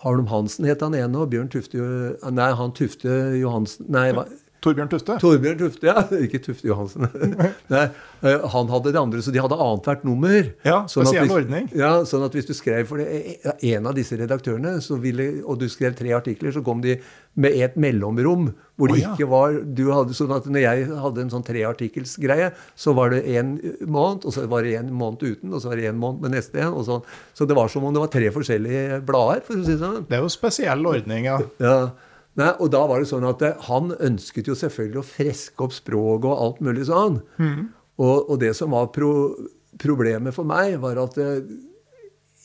Harlem 0.00 0.26
Hansen 0.30 0.64
het 0.64 0.80
han 0.80 0.96
ene, 0.96 1.18
og 1.20 1.30
Bjørn 1.32 1.50
Tufte 1.52 2.16
Nei, 2.32 2.50
han 2.56 2.72
Tufte 2.76 3.12
Johansen 3.36 3.90
Nei, 3.92 4.08
hva, 4.16 4.24
Torbjørn 4.64 4.90
Tufte? 4.92 5.16
Torbjørn 5.22 5.58
Tufte, 5.60 5.88
ja. 5.88 6.04
Ikke 6.26 6.40
Tufte 6.44 6.68
Johansen. 6.68 7.06
Nei, 7.72 7.84
eh, 8.22 8.46
han 8.54 8.72
hadde 8.72 8.92
det 8.92 9.00
andre, 9.00 9.22
så 9.24 9.32
de 9.34 9.42
hadde 9.42 9.56
annethvert 9.56 10.04
nummer. 10.08 10.50
Ja, 10.66 10.82
spesiell 10.90 11.28
sånn 11.28 11.36
ordning. 11.38 11.70
Ja, 11.76 11.92
sånn 12.08 12.24
at 12.26 12.36
hvis 12.36 12.48
du 12.50 12.54
skrev 12.56 12.88
for 12.90 13.00
det, 13.00 13.38
en 13.72 13.88
av 13.88 13.96
disse 13.96 14.18
redaktørene, 14.20 14.76
ville, 15.00 15.30
og 15.44 15.60
du 15.62 15.68
skrev 15.72 15.96
tre 15.98 16.12
artikler, 16.16 16.52
så 16.54 16.64
kom 16.66 16.82
de 16.84 16.98
med 17.40 17.56
et 17.62 17.76
mellomrom 17.80 18.50
hvor 18.80 18.88
det 18.88 18.96
oh, 18.96 19.00
ja. 19.02 19.12
ikke 19.12 19.28
var 19.28 19.56
du 19.76 19.82
hadde, 19.92 20.14
sånn 20.16 20.32
at 20.32 20.46
når 20.48 20.62
jeg 20.64 20.84
hadde 21.02 21.20
en 21.20 21.32
sånn 21.34 21.44
treartikkelsgreie, 21.44 22.50
så 22.80 22.94
var 22.96 23.12
det 23.12 23.20
en 23.36 23.54
måned, 23.84 24.24
og 24.24 24.32
så 24.34 24.46
var 24.48 24.64
det 24.64 24.78
en 24.78 24.92
måned 24.96 25.20
uten, 25.26 25.52
og 25.52 25.60
så 25.60 25.72
var 25.72 25.80
det 25.80 25.90
en 25.90 26.00
måned 26.00 26.24
med 26.24 26.38
neste 26.38 26.62
en. 26.64 26.72
og 26.72 26.86
sånn. 26.88 27.02
Så 27.36 27.44
det 27.48 27.56
var 27.58 27.68
som 27.72 27.84
om 27.84 27.92
det 27.92 28.00
var 28.00 28.12
tre 28.12 28.30
forskjellige 28.32 29.02
blader. 29.08 29.44
for 29.44 29.60
å 29.60 29.66
si 29.66 29.76
sånn. 29.80 30.06
Det 30.08 30.16
er 30.16 30.24
jo 30.24 30.32
spesiell 30.32 30.88
ordning, 30.88 31.28
ja. 31.28 31.36
ja. 31.60 31.76
Nei, 32.40 32.50
og 32.56 32.70
da 32.72 32.80
var 32.88 33.02
det 33.02 33.10
sånn 33.10 33.26
at 33.28 33.42
eh, 33.44 33.58
Han 33.68 33.92
ønsket 33.92 34.48
jo 34.48 34.56
selvfølgelig 34.58 35.02
å 35.02 35.06
freske 35.06 35.66
opp 35.66 35.74
språket 35.76 36.30
og 36.30 36.44
alt 36.46 36.62
mulig 36.64 36.86
sånn. 36.88 37.20
Mm. 37.40 37.64
Og, 38.00 38.30
og, 38.30 38.36
det 38.40 38.54
som 38.56 38.72
var 38.72 38.88
pro, 38.94 39.12
problemet 39.80 40.32
for 40.36 40.44
meg, 40.48 40.78
var 40.80 40.96
at 41.02 41.18
eh, 41.20 41.42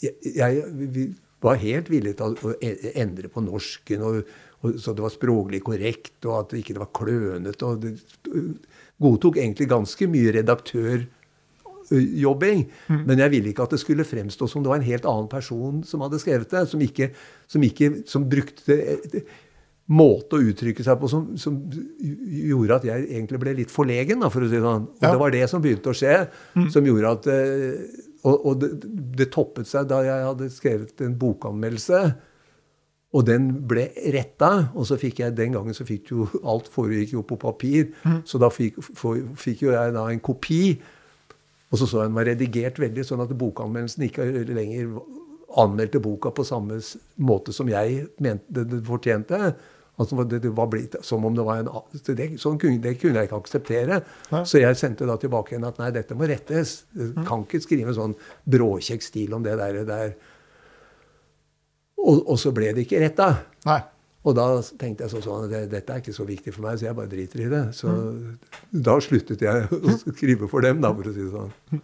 jeg, 0.03 0.33
jeg 0.35 0.53
var 1.45 1.61
helt 1.61 1.89
villig 1.91 2.15
til 2.19 2.35
å 2.35 2.37
e, 2.59 2.91
endre 2.99 3.27
på 3.31 3.41
norsken, 3.45 4.01
og, 4.03 4.13
og, 4.61 4.69
så 4.81 4.89
det 4.95 5.03
var 5.05 5.11
språklig 5.13 5.61
korrekt, 5.65 6.25
og 6.25 6.33
at 6.39 6.47
det 6.53 6.59
ikke 6.63 6.81
var 6.81 6.95
klønete. 6.95 7.63
og 7.65 7.73
det, 7.83 7.91
Godtok 9.01 9.35
egentlig 9.41 9.67
ganske 9.67 10.07
mye 10.07 10.31
redaktørjobbing. 10.37 12.59
Mm. 12.87 13.03
Men 13.09 13.19
jeg 13.25 13.31
ville 13.33 13.49
ikke 13.51 13.65
at 13.67 13.73
det 13.75 13.83
skulle 13.83 14.07
fremstå 14.07 14.43
som 14.47 14.61
det 14.63 14.71
var 14.71 14.79
en 14.79 14.91
helt 14.91 15.09
annen 15.11 15.31
person 15.31 15.75
som 15.87 16.03
hadde 16.05 16.23
skrevet 16.23 16.49
det. 16.51 16.63
Som, 16.71 16.79
ikke, 16.83 17.07
som, 17.51 17.61
ikke, 17.67 17.87
som 18.07 18.29
brukte 18.31 18.73
måte 19.85 20.37
å 20.37 20.45
uttrykke 20.49 20.83
seg 20.85 20.97
på 20.97 21.09
som, 21.09 21.27
som, 21.37 21.57
gjorde 22.01 22.79
at 22.79 22.87
jeg 22.87 23.05
egentlig 23.05 23.39
ble 23.41 23.53
litt 23.59 23.73
forlegen, 23.73 24.23
da, 24.23 24.31
for 24.33 24.45
å 24.45 24.49
si 24.49 24.61
sånn. 24.61 24.87
Og 24.97 25.05
ja. 25.05 25.11
det 25.13 25.21
var 25.21 25.33
det 25.35 25.43
som 25.51 25.61
begynte 25.61 25.91
å 25.91 25.97
skje, 25.97 26.15
mm. 26.57 26.69
som 26.73 26.87
gjorde 26.89 27.15
at 27.19 27.31
eh, 27.33 28.01
Og, 28.25 28.45
og 28.49 28.55
det, 28.57 28.69
det, 29.19 29.27
toppet 29.29 29.69
seg 29.69 29.85
da 29.85 29.99
jeg 30.01 30.23
hadde 30.25 30.47
skrevet 30.49 31.01
en 31.05 31.13
bokanmeldelse. 31.21 31.99
Og 33.15 33.27
den 33.27 33.51
ble 33.69 33.83
retta, 34.15 34.71
og 34.73 34.87
så 34.89 34.97
fikk 34.97 35.21
jeg 35.21 35.35
den 35.37 35.53
gangen 35.53 35.77
så 35.77 35.85
fikk 35.85 36.09
jo 36.09 36.25
alt 36.41 36.65
foregikk 36.73 37.13
jo 37.13 37.21
på 37.29 37.37
papir. 37.39 37.91
Mm. 38.01 38.23
Så 38.25 38.41
da 38.41 38.49
fikk, 38.49 38.81
for, 38.81 39.21
fikk, 39.37 39.61
jo 39.67 39.75
jeg 39.75 39.93
da 39.93 40.07
en 40.09 40.23
kopi. 40.25 40.63
Og 41.69 41.77
så 41.77 41.85
så 41.85 42.01
jeg 42.01 42.09
den 42.09 42.17
var 42.17 42.27
redigert 42.31 42.81
veldig, 42.81 43.05
sånn 43.05 43.21
at 43.21 43.37
bokanmeldelsen 43.37 44.07
ikke 44.09 44.25
lenger 44.49 44.97
anmeldte 45.61 46.01
boka 46.03 46.33
på 46.35 46.43
samme 46.43 46.81
måte 47.21 47.53
som 47.55 47.69
jeg 47.69 48.07
mente 48.25 48.65
det 48.65 48.81
fortjente. 48.89 49.53
Altså, 49.95 50.23
det, 50.27 50.41
det 50.43 50.51
var 50.55 50.67
blitt 50.71 50.97
som 51.07 51.23
om 51.25 51.35
det 51.35 51.45
var 51.47 51.61
en 51.61 51.69
Det, 51.93 52.27
sånn 52.41 52.59
kunne, 52.59 52.81
det 52.83 52.97
kunne 52.99 53.21
jeg 53.21 53.29
ikke 53.29 53.39
akseptere. 53.39 54.01
Nei. 54.33 54.43
Så 54.47 54.59
jeg 54.59 54.77
sendte 54.79 55.07
da 55.07 55.15
tilbake 55.19 55.53
igjen 55.53 55.67
at 55.67 55.79
nei, 55.79 55.91
dette 55.95 56.17
må 56.17 56.27
rettes. 56.27 56.81
Mm. 56.95 57.23
kan 57.27 57.45
ikke 57.45 57.63
skrive 57.63 57.95
sånn 57.95 58.15
bråkjekk 58.51 59.05
stil 59.05 59.35
om 59.37 59.45
det 59.45 59.55
der. 59.61 59.83
der. 59.87 60.15
Og, 62.03 62.25
og, 62.25 62.35
så 62.41 62.51
ble 62.55 62.73
det 62.75 62.85
ikke 62.85 62.99
retta. 63.05 63.29
Og 64.25 64.33
da 64.33 64.47
tenkte 64.81 65.05
jeg 65.05 65.21
sånn 65.21 65.45
at 65.45 65.69
dette 65.69 65.93
er 65.93 66.01
ikke 66.01 66.15
så 66.15 66.25
viktig 66.25 66.51
for 66.55 66.65
meg, 66.65 66.79
så 66.81 66.87
jeg 66.87 66.97
bare 66.97 67.11
driter 67.11 67.45
i 67.45 67.49
det. 67.51 67.63
Så 67.77 67.91
mm. 67.93 68.83
da 68.87 68.97
sluttet 69.03 69.43
jeg 69.45 69.67
å 69.75 69.97
skrive 70.01 70.49
for 70.51 70.65
dem, 70.65 70.81
da, 70.83 70.91
for 70.97 71.07
å 71.07 71.15
si 71.15 71.23
det 71.23 71.31
sånn. 71.31 71.81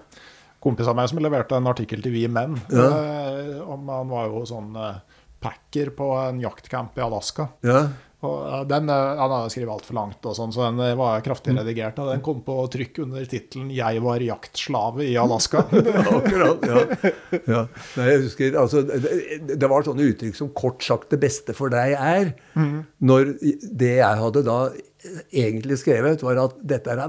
Kompis 0.61 0.89
av 0.89 0.97
meg 0.97 1.07
som 1.09 1.21
leverte 1.21 1.57
en 1.57 1.69
artikkel 1.71 2.03
til 2.03 2.13
Vi 2.13 2.27
Menn. 2.29 2.57
Ja. 2.73 2.89
Eh, 2.91 3.61
om 3.63 3.87
Han 3.89 4.11
var 4.11 4.27
jo 4.29 4.43
sånn 4.49 4.75
eh, 4.77 4.99
packer 5.41 5.91
på 5.97 6.13
en 6.21 6.39
jaktcamp 6.43 6.97
i 6.97 7.05
Alaska. 7.05 7.47
Ja. 7.65 7.85
Og 8.21 8.41
eh, 8.45 8.63
den, 8.69 8.89
eh, 8.89 9.19
Han 9.21 9.33
hadde 9.33 9.51
skrevet 9.53 9.73
altfor 9.73 9.97
langt, 9.97 10.19
og 10.29 10.35
sånn, 10.37 10.53
så 10.53 10.67
den 10.67 10.81
eh, 10.85 10.93
var 10.97 11.23
kraftig 11.25 11.55
mm. 11.55 11.61
redigert. 11.61 12.01
Og 12.03 12.11
den 12.11 12.23
kom 12.25 12.43
på 12.45 12.57
trykk 12.73 13.01
under 13.05 13.25
tittelen 13.29 13.71
'Jeg 13.73 14.03
var 14.05 14.25
jaktslave 14.25 15.07
i 15.07 15.15
Alaska'. 15.17 15.65
Akkurat, 16.19 16.67
ja. 16.69 16.83
ja. 17.55 17.63
Nei, 17.97 18.07
jeg 18.11 18.23
husker, 18.27 18.59
altså, 18.61 18.83
det, 18.85 19.55
det, 19.55 19.71
var 19.71 19.87
sånne 19.87 20.05
uttrykk 20.13 20.37
som 20.37 20.53
'kort 20.53 20.85
sagt 20.85 21.09
det 21.13 21.21
beste 21.23 21.57
for 21.57 21.73
deg 21.73 21.97
er'. 21.97 22.33
Mm. 22.53 22.85
Når 23.01 23.35
det 23.41 23.95
jeg 23.97 24.21
hadde 24.21 24.45
da 24.45 24.59
egentlig 25.31 25.79
skrevet, 25.81 26.21
var 26.23 26.39
at 26.43 26.57
dette 26.61 26.93
er, 26.93 27.01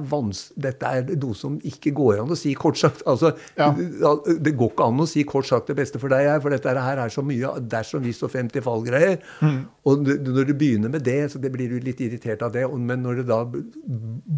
dette 0.64 0.92
er, 0.96 1.10
noe 1.20 1.36
som 1.36 1.58
ikke 1.66 1.92
går 1.96 2.22
an 2.22 2.32
å 2.32 2.38
si 2.38 2.54
kort 2.58 2.78
sagt. 2.80 3.02
Altså, 3.08 3.34
ja. 3.58 3.70
Det 3.72 4.54
går 4.56 4.72
ikke 4.72 4.88
an 4.88 5.02
å 5.04 5.08
si 5.08 5.24
kort 5.28 5.48
sagt 5.48 5.68
det 5.70 5.76
beste 5.78 6.00
for 6.02 6.12
deg, 6.12 6.30
for 6.42 6.54
dette 6.54 6.72
her 6.72 7.02
er 7.02 7.12
så 7.12 7.24
mye 7.26 7.54
dersom, 7.60 8.02
vi 8.02 8.14
og 8.22 8.30
50 8.32 8.64
fallgreier. 8.64 9.18
Mm. 9.42 9.60
Og 9.88 10.06
når 10.06 10.48
du 10.48 10.54
begynner 10.54 10.92
med 10.92 11.04
det, 11.04 11.32
så 11.32 11.40
det 11.42 11.50
blir 11.54 11.72
du 11.72 11.82
litt 11.82 12.00
irritert 12.04 12.44
av 12.46 12.52
det. 12.54 12.64
Men 12.70 13.02
når 13.04 13.22
det 13.22 13.26
da 13.30 13.40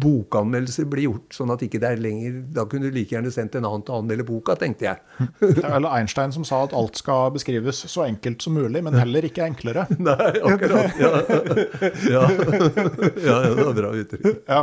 bokanmeldelser 0.05 0.89
blir 0.89 1.09
gjort 1.09 1.37
sånn 1.37 1.53
at 1.53 1.63
ikke 1.65 1.81
det 1.81 1.91
er 1.91 2.01
lenger 2.01 2.39
Da 2.55 2.65
kunne 2.69 2.89
du 2.89 2.95
like 2.95 3.13
gjerne 3.13 3.31
sendt 3.33 3.55
en 3.57 3.67
annen 3.67 3.83
til 3.85 3.95
å 3.95 4.01
anmelde 4.01 4.25
boka, 4.27 4.57
tenkte 4.59 4.89
jeg. 4.89 5.29
det 5.41 5.61
er 5.61 5.75
vel 5.77 5.89
Einstein 5.89 6.33
som 6.35 6.45
sa 6.47 6.63
at 6.65 6.73
alt 6.75 6.97
skal 6.99 7.31
beskrives 7.35 7.83
så 7.91 8.07
enkelt 8.07 8.43
som 8.43 8.57
mulig, 8.57 8.81
men 8.83 8.97
heller 8.97 9.27
ikke 9.27 9.45
enklere. 9.45 9.85
Nei, 10.07 10.31
akkurat. 10.41 10.99
Ja. 10.99 11.13
ja. 12.15 12.25
ja 13.27 13.37
det 13.53 13.67
var 13.67 13.75
bra 13.77 13.91
uttrykk. 14.01 14.39
Ja, 14.47 14.61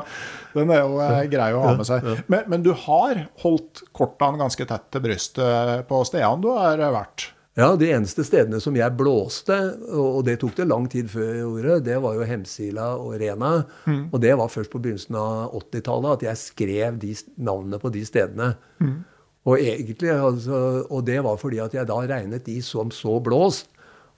den 0.57 0.73
er 0.75 0.83
jo 0.83 0.99
eh, 1.05 1.21
grei 1.33 1.51
å 1.55 1.63
ha 1.65 1.77
med 1.79 1.89
seg. 1.89 2.09
Men, 2.33 2.49
men 2.51 2.65
du 2.65 2.73
har 2.87 3.27
holdt 3.45 3.85
kortene 3.95 4.41
ganske 4.41 4.67
tett 4.69 4.91
til 4.93 5.05
brystet 5.05 5.87
på 5.89 6.03
stedene 6.09 6.43
du 6.43 6.51
har 6.57 6.83
vært? 6.93 7.31
Ja, 7.53 7.75
de 7.77 7.91
eneste 7.93 8.25
stedene 8.25 8.63
som 8.65 8.77
jeg 8.79 8.97
blåste, 8.97 9.57
og 9.93 10.23
det 10.25 10.39
tok 10.41 10.55
det 10.57 10.65
lang 10.71 10.87
tid 10.89 11.11
før 11.13 11.27
jeg 11.27 11.43
gjorde, 11.43 11.75
det 11.85 11.99
var 12.01 12.17
jo 12.17 12.25
Hemsila 12.25 12.87
og 12.97 13.19
Rena. 13.21 13.51
Mm. 13.85 14.07
Og 14.09 14.23
det 14.25 14.33
var 14.41 14.53
først 14.53 14.73
på 14.73 14.81
begynnelsen 14.81 15.19
av 15.21 15.59
80-tallet 15.59 16.15
at 16.15 16.25
jeg 16.31 16.41
skrev 16.41 16.97
de 17.03 17.13
navnene 17.37 17.81
på 17.83 17.93
de 17.93 18.07
stedene. 18.09 18.55
Mm. 18.81 19.03
Og, 19.43 19.59
egentlig, 19.59 20.15
altså, 20.15 20.63
og 20.89 21.05
det 21.05 21.19
var 21.27 21.37
fordi 21.43 21.61
at 21.61 21.77
jeg 21.77 21.91
da 21.91 21.99
regnet 22.09 22.49
de 22.49 22.57
som 22.65 22.93
så 22.95 23.19
blåst. 23.21 23.69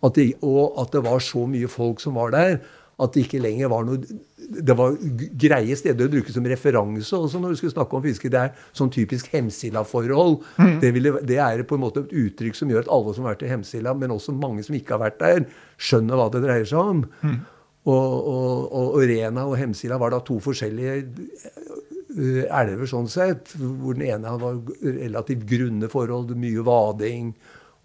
At 0.04 0.14
de, 0.20 0.30
og 0.44 0.78
at 0.82 0.94
det 0.94 1.02
var 1.02 1.22
så 1.24 1.46
mye 1.48 1.70
folk 1.70 2.02
som 2.02 2.18
var 2.20 2.30
der, 2.34 2.58
at 3.02 3.14
det 3.14 3.24
ikke 3.24 3.42
lenger 3.42 3.72
var 3.72 3.86
noe 3.88 3.98
det 4.44 4.74
var 4.76 4.96
greie 5.40 5.76
steder 5.78 6.08
å 6.08 6.12
bruke 6.12 6.32
som 6.34 6.46
referanse 6.48 7.16
også 7.16 7.40
når 7.40 7.54
du 7.54 7.60
skulle 7.60 7.74
snakke 7.74 7.96
om 7.96 8.04
fiske. 8.04 8.30
Det 8.32 8.40
er 8.40 8.66
sånn 8.76 8.92
typisk 8.92 9.30
Hemsila-forhold. 9.32 10.36
Mm. 10.58 10.74
Det, 10.82 10.92
det, 11.30 11.38
er 11.40 11.64
på 11.68 11.78
en 11.78 11.84
måte 11.84 12.04
et 12.04 12.14
uttrykk 12.24 12.58
som 12.58 12.70
gjør 12.72 12.84
at 12.84 12.92
alle 12.92 13.14
som 13.16 13.26
har 13.26 13.34
vært 13.34 13.46
i 13.46 13.52
Hemsila, 13.52 13.94
men 13.98 14.14
også 14.14 14.36
mange 14.36 14.64
som 14.66 14.76
ikke 14.76 14.96
har 14.96 15.04
vært 15.06 15.20
der, 15.22 15.48
skjønner 15.80 16.20
hva 16.20 16.28
det 16.34 16.44
dreier 16.44 16.68
seg 16.68 16.92
om. 16.94 17.02
Mm. 17.24 17.40
Og, 17.84 18.14
og, 18.14 18.52
og, 18.68 18.86
og, 18.86 19.02
Rena 19.08 19.44
og 19.48 19.58
Hemsila 19.60 19.98
var 20.00 20.14
da 20.14 20.22
to 20.24 20.38
forskjellige 20.44 20.94
eh, 21.00 22.44
elver 22.44 22.88
sånn 22.88 23.10
sett. 23.12 23.56
Hvor 23.58 23.96
den 23.96 24.06
ene 24.08 24.38
var 24.40 24.60
relativt 24.84 25.44
grunne 25.50 25.90
forhold, 25.92 26.36
mye 26.36 26.64
vading 26.64 27.34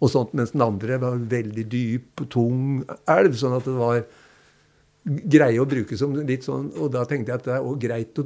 og 0.00 0.08
sånt, 0.08 0.32
mens 0.32 0.54
den 0.54 0.64
andre 0.64 0.96
var 0.96 1.18
veldig 1.28 1.66
dyp, 1.68 2.22
tung 2.32 2.80
elv. 3.10 3.34
sånn 3.36 3.58
at 3.58 3.66
det 3.68 3.76
var 3.76 3.98
greie 5.04 5.60
å 5.60 5.68
bruke 5.68 5.96
som 5.96 6.14
litt 6.14 6.44
sånn 6.44 6.70
Og 6.76 6.90
da 6.92 7.06
tenkte 7.08 7.32
jeg 7.32 7.40
at 7.40 7.46
det 7.46 7.54
er 7.56 7.66
også 7.66 7.80
greit 7.80 8.18
å, 8.20 8.24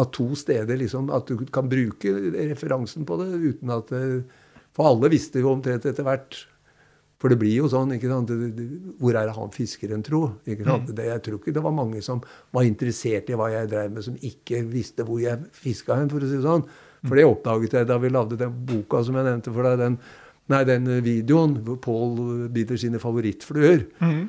at 0.00 0.10
to 0.12 0.26
steder 0.36 0.76
liksom, 0.80 1.08
At 1.14 1.30
du 1.30 1.46
kan 1.52 1.68
bruke 1.70 2.12
referansen 2.34 3.06
på 3.08 3.16
det 3.22 3.30
uten 3.32 3.72
at 3.72 3.92
For 4.76 4.90
alle 4.90 5.12
visste 5.12 5.40
jo 5.40 5.54
omtrent 5.54 5.86
etter 5.88 6.04
hvert. 6.04 6.44
For 7.24 7.32
det 7.32 7.38
blir 7.40 7.54
jo 7.56 7.68
sånn. 7.72 7.94
ikke 7.96 8.10
sant, 8.10 8.32
Hvor 9.00 9.16
er 9.16 9.28
det 9.30 9.36
han 9.38 9.52
fiskeren, 9.54 10.02
tro? 10.04 10.22
ikke 10.44 10.66
sant, 10.66 10.90
mm. 10.90 10.96
det, 10.98 11.06
Jeg 11.08 11.22
tror 11.24 11.38
ikke 11.38 11.54
det 11.56 11.62
var 11.64 11.72
mange 11.72 12.02
som 12.04 12.20
var 12.52 12.66
interessert 12.68 13.30
i 13.30 13.38
hva 13.38 13.46
jeg 13.48 13.70
drev 13.70 13.94
med, 13.94 14.04
som 14.04 14.18
ikke 14.20 14.60
visste 14.68 15.06
hvor 15.08 15.22
jeg 15.22 15.40
fiska 15.56 15.96
hen, 15.96 16.10
for 16.12 16.20
å 16.20 16.28
si 16.28 16.36
det 16.36 16.44
sånn. 16.44 16.66
For 17.04 17.16
det 17.16 17.24
oppdaget 17.28 17.78
jeg 17.78 17.88
da 17.88 17.96
vi 18.00 18.10
lagde 18.12 18.36
den 18.40 18.52
boka 18.68 19.00
som 19.04 19.16
jeg 19.16 19.28
nevnte 19.28 19.52
for 19.56 19.64
deg. 19.64 19.80
Den, 19.80 19.96
nei, 20.52 20.60
den 20.68 20.90
videoen 21.04 21.58
hvor 21.64 21.80
Pål 21.84 22.14
biter 22.52 22.80
sine 22.80 23.00
favorittfluer. 23.00 23.86
Mm. 24.04 24.22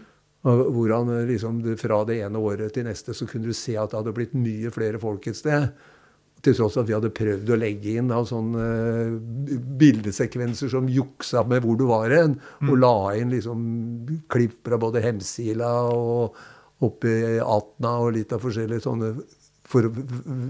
Hvor 0.45 0.93
han 0.93 1.09
eh, 1.09 1.27
liksom, 1.31 1.59
Fra 1.81 2.03
det 2.05 2.19
ene 2.21 2.41
året 2.41 2.75
til 2.75 2.85
neste 2.85 3.15
så 3.17 3.27
kunne 3.29 3.49
du 3.49 3.57
se 3.57 3.77
at 3.79 3.91
det 3.91 4.01
hadde 4.01 4.15
blitt 4.15 4.35
mye 4.37 4.71
flere 4.73 5.01
folk 5.01 5.25
et 5.27 5.39
sted. 5.39 5.69
Til 6.45 6.53
tross 6.53 6.75
at 6.77 6.85
vi 6.85 6.93
hadde 6.93 7.13
prøvd 7.15 7.49
å 7.49 7.57
legge 7.57 7.95
inn 7.97 8.11
da, 8.11 8.19
sånne 8.27 8.65
uh, 9.09 9.55
bildesekvenser 9.81 10.69
som 10.69 10.85
juksa 10.91 11.41
med 11.49 11.63
hvor 11.65 11.79
du 11.79 11.87
var 11.89 12.13
hen. 12.13 12.35
Mm. 12.61 12.69
Og 12.69 12.83
la 12.83 12.97
inn 13.17 13.33
liksom 13.33 13.63
klipp 14.29 14.59
fra 14.67 14.77
både 14.81 15.01
Hemsila 15.01 15.71
og 15.89 16.37
oppe 16.85 17.09
i 17.09 17.39
Atna 17.41 17.95
og 18.03 18.13
litt 18.17 18.35
av 18.35 18.43
forskjellige 18.43 18.85
sånne 18.85 19.15
for 19.65 19.87
å 19.87 19.91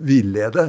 villede. 0.03 0.67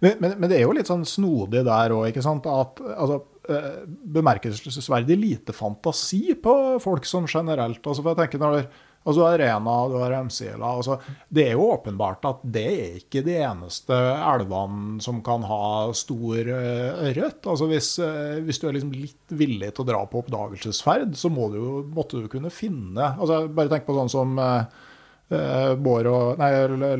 Men, 0.00 0.16
men, 0.22 0.38
men, 0.38 0.48
det 0.48 0.58
er 0.58 0.64
jo 0.66 0.74
litt 0.76 0.88
sånn 0.88 1.04
snodig 1.08 1.64
der 1.66 1.94
òg, 1.94 2.08
ikke 2.08 2.24
sant. 2.24 2.48
At 2.48 2.80
altså, 2.94 3.20
eh, 3.20 3.33
bemerkelsesverdig 3.44 5.16
lite 5.20 5.52
fantasi 5.52 6.34
på 6.42 6.54
folk 6.80 7.06
som 7.08 7.26
generelt. 7.28 7.82
Altså, 7.84 8.02
for 8.02 8.12
jeg 8.12 8.22
tenker 8.22 8.40
når 8.40 8.56
det, 8.56 8.62
altså, 9.04 9.20
Du 9.20 9.24
har 9.26 9.38
Rena, 9.38 9.74
du 9.88 9.96
har 10.00 10.14
Hemsila. 10.16 10.70
Altså, 10.78 10.98
det 11.28 11.48
er 11.48 11.52
jo 11.58 11.68
åpenbart 11.74 12.24
at 12.28 12.44
det 12.56 12.64
er 12.64 12.96
ikke 13.02 13.24
de 13.26 13.36
eneste 13.44 13.98
elvene 14.32 15.02
som 15.04 15.20
kan 15.26 15.44
ha 15.48 15.92
stor 15.96 16.50
uh, 16.50 17.04
ørret. 17.10 17.42
Altså, 17.44 17.68
hvis, 17.70 17.90
uh, 18.00 18.40
hvis, 18.44 18.60
du 18.62 18.68
er 18.68 18.78
liksom 18.78 18.94
litt 18.96 19.36
villig 19.36 19.74
til 19.74 19.84
å 19.84 19.90
dra 19.92 20.00
på 20.08 20.24
oppdagelsesferd, 20.24 21.12
så 21.18 21.32
må 21.32 21.50
du 21.52 21.60
måtte 21.94 22.22
du 22.22 22.30
kunne 22.32 22.52
finne 22.54 23.14
altså, 23.14 23.44
Bare 23.52 23.72
tenk 23.72 23.86
på 23.88 23.96
sånn 23.96 24.12
som 24.12 24.40
og, 25.34 26.36
nei, 26.38 26.50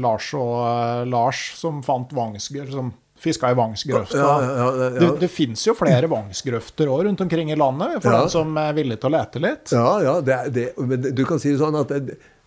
Lars 0.01 0.31
og 0.39 1.09
Lars 1.13 1.43
som 1.61 1.83
fant 1.85 2.13
Vangsger. 2.17 2.71
som 2.73 2.95
fiska 3.25 3.51
i 3.51 3.57
Vangsgrøfta. 3.59 4.21
Ja, 4.21 4.35
ja, 4.45 4.53
ja, 4.61 4.91
det, 4.99 5.09
det 5.25 5.31
fins 5.33 5.65
jo 5.67 5.75
flere 5.79 6.11
Vangsgrøfter 6.13 6.93
òg 6.93 7.07
rundt 7.09 7.25
omkring 7.25 7.51
i 7.53 7.59
landet, 7.59 7.99
for 8.05 8.13
den 8.15 8.31
som 8.33 8.55
er 8.61 8.77
villig 8.77 9.01
til 9.01 9.11
å 9.11 9.15
lete 9.17 9.43
litt. 9.43 9.75
Ja, 9.75 9.91
ja, 10.05 10.15
det, 10.25 10.39
det, 10.55 10.69
men 10.79 11.11
du 11.11 11.25
kan 11.29 11.43
si 11.43 11.55
det 11.55 11.61
sånn 11.63 11.81
at 11.81 11.93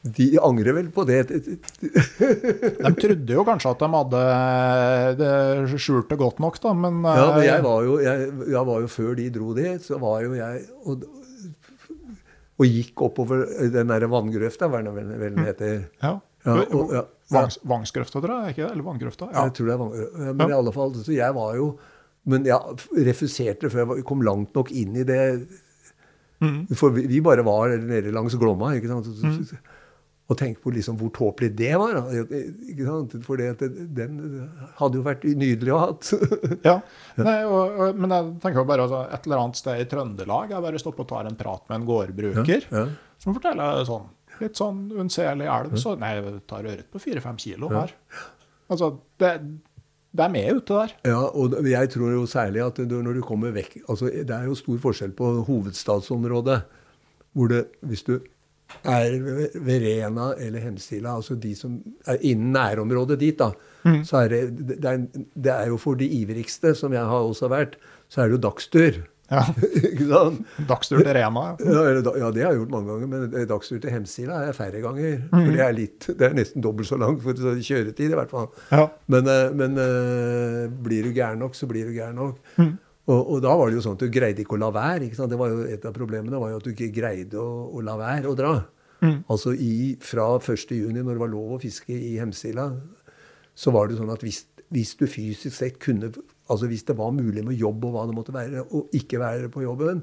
de 0.07 0.27
angrer 0.43 0.77
vel 0.77 0.89
på 0.93 1.03
det. 1.09 1.23
de 1.31 2.91
trodde 3.01 3.33
jo 3.33 3.45
kanskje 3.47 3.73
at 3.73 3.81
de 3.83 3.89
hadde 3.95 4.23
det 5.19 5.81
skjulte 5.81 6.19
godt 6.19 6.41
nok, 6.43 6.61
da, 6.63 6.73
men 6.85 7.01
Ja, 7.03 7.27
men 7.33 7.45
jeg 7.47 7.65
var 7.65 7.83
jo, 7.87 7.97
jeg, 8.03 8.31
jeg 8.53 8.65
var 8.71 8.85
jo 8.85 8.91
før 8.93 9.17
de 9.19 9.27
dro 9.33 9.53
dit, 9.57 9.83
så 9.83 9.99
var 10.01 10.23
jo 10.25 10.37
jeg 10.37 10.63
og, 10.85 11.07
og 12.57 12.65
gikk 12.65 13.03
oppover 13.09 13.43
den 13.73 13.91
derre 13.91 14.09
vanngrøfta, 14.11 14.69
hva 14.71 14.81
den 14.85 15.19
vel 15.21 15.43
heter. 15.43 15.83
Ja. 16.01 16.17
Ja, 16.47 16.61
og, 16.71 16.93
ja. 16.95 17.03
Vangs, 17.33 17.59
Vangsgrøfta, 17.67 18.21
tror 18.23 18.33
jeg? 18.45 18.55
ikke 18.55 18.63
det? 18.63 18.71
Eller 18.71 18.87
Vanngrøfta? 18.87 19.29
Ja. 19.33 19.45
Jeg 19.47 19.55
tror 19.57 19.69
det 19.69 19.73
er 19.75 19.79
Vanngrøfta. 19.81 20.33
Men 20.39 20.51
i 20.51 20.57
alle 20.57 20.73
fall, 20.75 20.93
så 21.03 21.15
jeg 21.15 21.35
var 21.35 21.55
jo 21.59 21.71
Men 22.27 22.43
jeg 22.43 23.03
refuserte 23.07 23.69
før 23.71 23.95
jeg 23.95 24.03
kom 24.07 24.23
langt 24.25 24.55
nok 24.55 24.71
inn 24.75 24.97
i 24.99 25.05
det. 25.07 25.21
Mm. 26.43 26.65
For 26.75 26.91
vi, 26.91 27.05
vi, 27.07 27.21
bare 27.23 27.45
var 27.47 27.71
nede 27.79 28.11
langs 28.11 28.35
Glomma. 28.35 28.73
ikke 28.75 28.89
sant? 28.91 29.07
Mm. 29.07 29.77
Og 30.27 30.35
tenk 30.35 30.59
på 30.59 30.73
liksom 30.75 30.97
hvor 30.99 31.13
tåpelig 31.15 31.53
det 31.55 31.71
var. 31.79 32.01
ikke 32.19 32.83
sant? 32.83 33.15
For 33.23 33.39
det, 33.39 33.69
den 33.95 34.19
hadde 34.75 34.99
jo 34.99 35.05
vært 35.05 35.23
nydelig 35.23 35.71
å 35.71 35.79
ha 35.79 35.87
hatt. 35.87 36.11
ja, 36.67 36.75
Nei, 37.21 37.37
og, 37.47 37.79
og, 37.79 38.03
Men 38.03 38.17
jeg 38.17 38.35
tenker 38.43 38.67
bare 38.67 38.89
altså, 38.89 39.05
et 39.07 39.29
eller 39.29 39.45
annet 39.45 39.61
sted 39.61 39.79
i 39.79 39.87
Trøndelag 39.87 40.51
Jeg 40.51 40.65
bare 40.67 40.83
stopper 40.83 41.07
og 41.07 41.11
tar 41.13 41.31
en 41.31 41.39
prat 41.39 41.63
med 41.71 41.79
en 41.79 41.87
gårdbruker 41.87 42.67
ja, 42.67 42.83
ja. 42.83 42.85
som 43.23 43.39
forteller 43.39 43.87
sånn 43.87 44.11
Litt 44.41 44.59
sånn 44.59 44.87
unnselig 44.93 45.47
elv. 45.51 45.77
Så 45.81 45.95
nei, 45.99 46.13
jeg 46.17 46.41
tar 46.49 46.67
ørret 46.67 46.91
på 46.91 47.01
fire-fem 47.01 47.39
kilo 47.41 47.71
her. 47.73 47.93
Altså, 48.67 48.91
det, 49.21 49.33
det 50.17 50.27
er 50.27 50.55
ute 50.57 50.79
der. 50.81 50.95
Ja, 51.07 51.19
og 51.27 51.57
jeg 51.67 51.91
tror 51.93 52.15
jo 52.15 52.25
særlig 52.29 52.63
at 52.65 52.81
når 52.89 53.19
du 53.19 53.21
kommer 53.25 53.53
vekk 53.55 53.79
altså 53.87 54.09
Det 54.11 54.33
er 54.33 54.47
jo 54.49 54.57
stor 54.57 54.79
forskjell 54.83 55.13
på 55.17 55.29
hovedstadsområdet, 55.47 56.61
hvor 57.37 57.51
det, 57.51 57.67
hvis 57.85 58.03
du 58.07 58.17
er 58.83 59.13
ved 59.53 59.83
Rena 59.83 60.31
eller 60.35 60.59
Hemsila, 60.59 61.15
altså 61.15 61.37
de 61.39 61.53
som 61.55 61.77
er 62.07 62.17
innen 62.21 62.51
nærområdet 62.55 63.19
dit, 63.21 63.37
da, 63.39 63.51
mm. 63.85 64.01
så 64.07 64.23
er 64.25 64.33
det, 64.33 64.41
det 64.73 64.89
er, 64.89 65.05
det 65.35 65.53
er 65.53 65.69
jo 65.71 65.77
for 65.81 65.99
de 65.99 66.07
ivrigste, 66.19 66.73
som 66.75 66.93
jeg 66.93 67.05
har 67.05 67.29
også 67.29 67.47
vært, 67.51 67.77
så 68.09 68.21
er 68.21 68.27
det 68.27 68.37
jo 68.37 68.43
dagstur. 68.49 68.99
Ja. 69.27 69.43
dagstur 70.71 71.01
til 71.01 71.11
Rena. 71.17 71.43
Ja. 71.59 71.83
ja, 71.97 72.31
det 72.31 72.43
har 72.45 72.53
jeg 72.53 72.61
gjort 72.61 72.73
mange 72.73 72.93
ganger. 72.93 73.11
Men 73.11 73.47
dagstur 73.49 73.81
til 73.83 73.91
Hemsila 73.91 74.39
er 74.47 74.55
færre 74.55 74.81
ganger. 74.83 75.19
Mm. 75.27 75.35
For 75.35 75.53
det 75.53 75.63
er, 75.65 75.75
litt, 75.75 76.09
det 76.19 76.27
er 76.29 76.35
nesten 76.37 76.63
dobbelt 76.63 76.89
så 76.89 76.99
langt 76.99 77.23
for 77.25 77.35
kjøretid, 77.35 78.11
i 78.11 78.17
hvert 78.17 78.33
fall. 78.33 78.49
Ja. 78.71 78.87
Men, 79.11 79.31
eh, 79.31 79.45
men, 79.57 79.79
eh, 79.83 80.63
blir 80.87 81.07
du 81.07 81.15
gæren 81.15 81.43
nok, 81.43 81.57
så 81.59 81.69
blir 81.69 81.89
du 81.89 81.95
gæren 81.95 82.19
nok. 82.19 82.39
Mm. 82.57 82.73
Og, 83.07 83.19
og, 83.21 83.37
da 83.43 83.53
var 83.55 83.69
det 83.69 83.77
jo 83.77 83.83
sånn 83.85 83.95
at 83.95 84.03
du 84.03 84.11
greide 84.11 84.43
ikke 84.43 84.57
å 84.57 84.63
la 84.65 84.71
være. 84.75 85.11
Det 85.15 85.39
var 85.39 85.51
jo 85.53 85.61
Et 85.67 85.85
av 85.87 85.95
problemene 85.95 86.41
var 86.41 86.51
jo 86.51 86.59
at 86.59 86.65
du 86.65 86.73
ikke 86.73 86.91
greide 86.95 87.39
å, 87.39 87.51
å 87.71 87.83
la 87.83 87.95
være 87.99 88.31
å 88.31 88.35
dra. 88.35 88.55
Mm. 89.03 89.21
Altså 89.31 89.53
i, 89.53 89.95
Fra 90.01 90.33
1.6, 90.39 90.91
når 90.91 91.13
det 91.13 91.21
var 91.21 91.31
lov 91.31 91.55
å 91.55 91.61
fiske 91.61 91.95
i 91.95 92.17
Hemsila, 92.19 92.71
så 93.57 93.73
var 93.73 93.87
det 93.87 93.99
sånn 93.99 94.11
at 94.13 94.23
hvis, 94.25 94.43
hvis 94.73 94.95
du 94.99 95.07
fysisk 95.09 95.55
sett 95.55 95.79
kunne 95.83 96.11
Altså 96.47 96.69
hvis 96.71 96.85
det 96.87 96.95
var 96.97 97.11
mulig 97.15 97.43
med 97.45 97.59
jobb 97.59 97.85
og 97.89 97.95
hva 97.95 98.05
det 98.07 98.15
måtte 98.17 98.35
være, 98.35 98.63
og 98.71 98.95
ikke 98.95 99.19
være 99.21 99.51
på 99.53 99.65
jobben, 99.65 100.01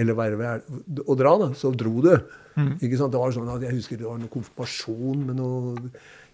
eller 0.00 0.16
være 0.16 0.38
ved, 0.40 0.72
å 1.04 1.16
dra, 1.18 1.34
da, 1.40 1.50
så 1.58 1.72
dro 1.76 2.00
du. 2.04 2.12
Mm. 2.56 2.74
Ikke 2.80 2.96
sant? 3.00 3.12
Det 3.12 3.20
var 3.20 3.34
sånn 3.34 3.50
at 3.52 3.64
Jeg 3.64 3.76
husker 3.76 4.00
det 4.00 4.08
var 4.08 4.18
noe 4.20 4.32
konfirmasjon 4.32 5.22
med 5.28 5.38
noe 5.40 5.76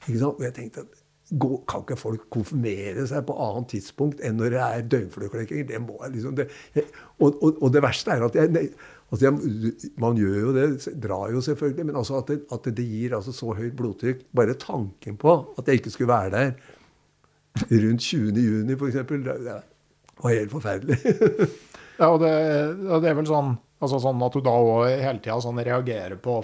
ikke 0.06 0.20
sant? 0.20 0.38
Og 0.38 0.46
jeg 0.46 0.54
tenkte 0.56 0.86
at 0.86 1.04
gå, 1.28 1.50
kan 1.68 1.82
ikke 1.84 1.98
folk 2.00 2.28
konfirmere 2.32 3.04
seg 3.08 3.26
på 3.28 3.34
annet 3.44 3.68
tidspunkt 3.74 4.22
enn 4.24 4.38
når 4.40 4.54
det 4.54 4.62
er 4.64 4.86
døgnflueklekking? 4.94 5.66
Det 5.68 5.80
må 5.84 5.98
jeg 6.04 6.14
liksom, 6.16 6.38
det, 6.38 6.48
og, 7.18 7.34
og, 7.34 7.58
og, 7.58 7.68
det 7.74 7.82
verste 7.84 8.14
er 8.14 8.24
at 8.24 8.38
jeg, 8.38 8.70
altså 9.10 9.28
jeg, 9.28 9.92
Man 10.00 10.16
gjør 10.20 10.38
jo 10.46 10.54
det, 10.56 10.66
drar 11.02 11.34
jo 11.34 11.42
selvfølgelig, 11.44 11.90
men 11.90 12.00
altså 12.00 12.22
at, 12.22 12.32
det, 12.32 12.40
at 12.54 12.70
det 12.78 12.88
gir 12.88 13.18
altså 13.18 13.34
så 13.36 13.52
høyt 13.58 13.76
blodtrykk 13.76 14.24
Bare 14.36 14.56
tanken 14.60 15.20
på 15.20 15.36
at 15.58 15.68
jeg 15.68 15.82
ikke 15.82 15.94
skulle 15.94 16.14
være 16.14 16.34
der 16.34 16.76
rundt 17.68 18.02
20. 18.02 18.40
juni, 18.40 18.76
f.eks. 18.76 18.94
Det 18.94 20.22
var 20.22 20.34
helt 20.34 20.52
forferdelig. 20.52 20.98
ja, 22.00 22.10
og 22.10 22.20
det, 22.22 22.34
det, 22.88 23.08
er 23.10 23.16
vel 23.18 23.28
sånn, 23.28 23.54
altså 23.78 24.00
sånn 24.02 24.22
at 24.26 24.36
du 24.36 24.44
da 24.44 24.54
òg 24.58 24.88
hele 24.90 25.22
tida 25.22 25.38
sånn 25.42 25.62
reagerer 25.62 26.18
på 26.22 26.40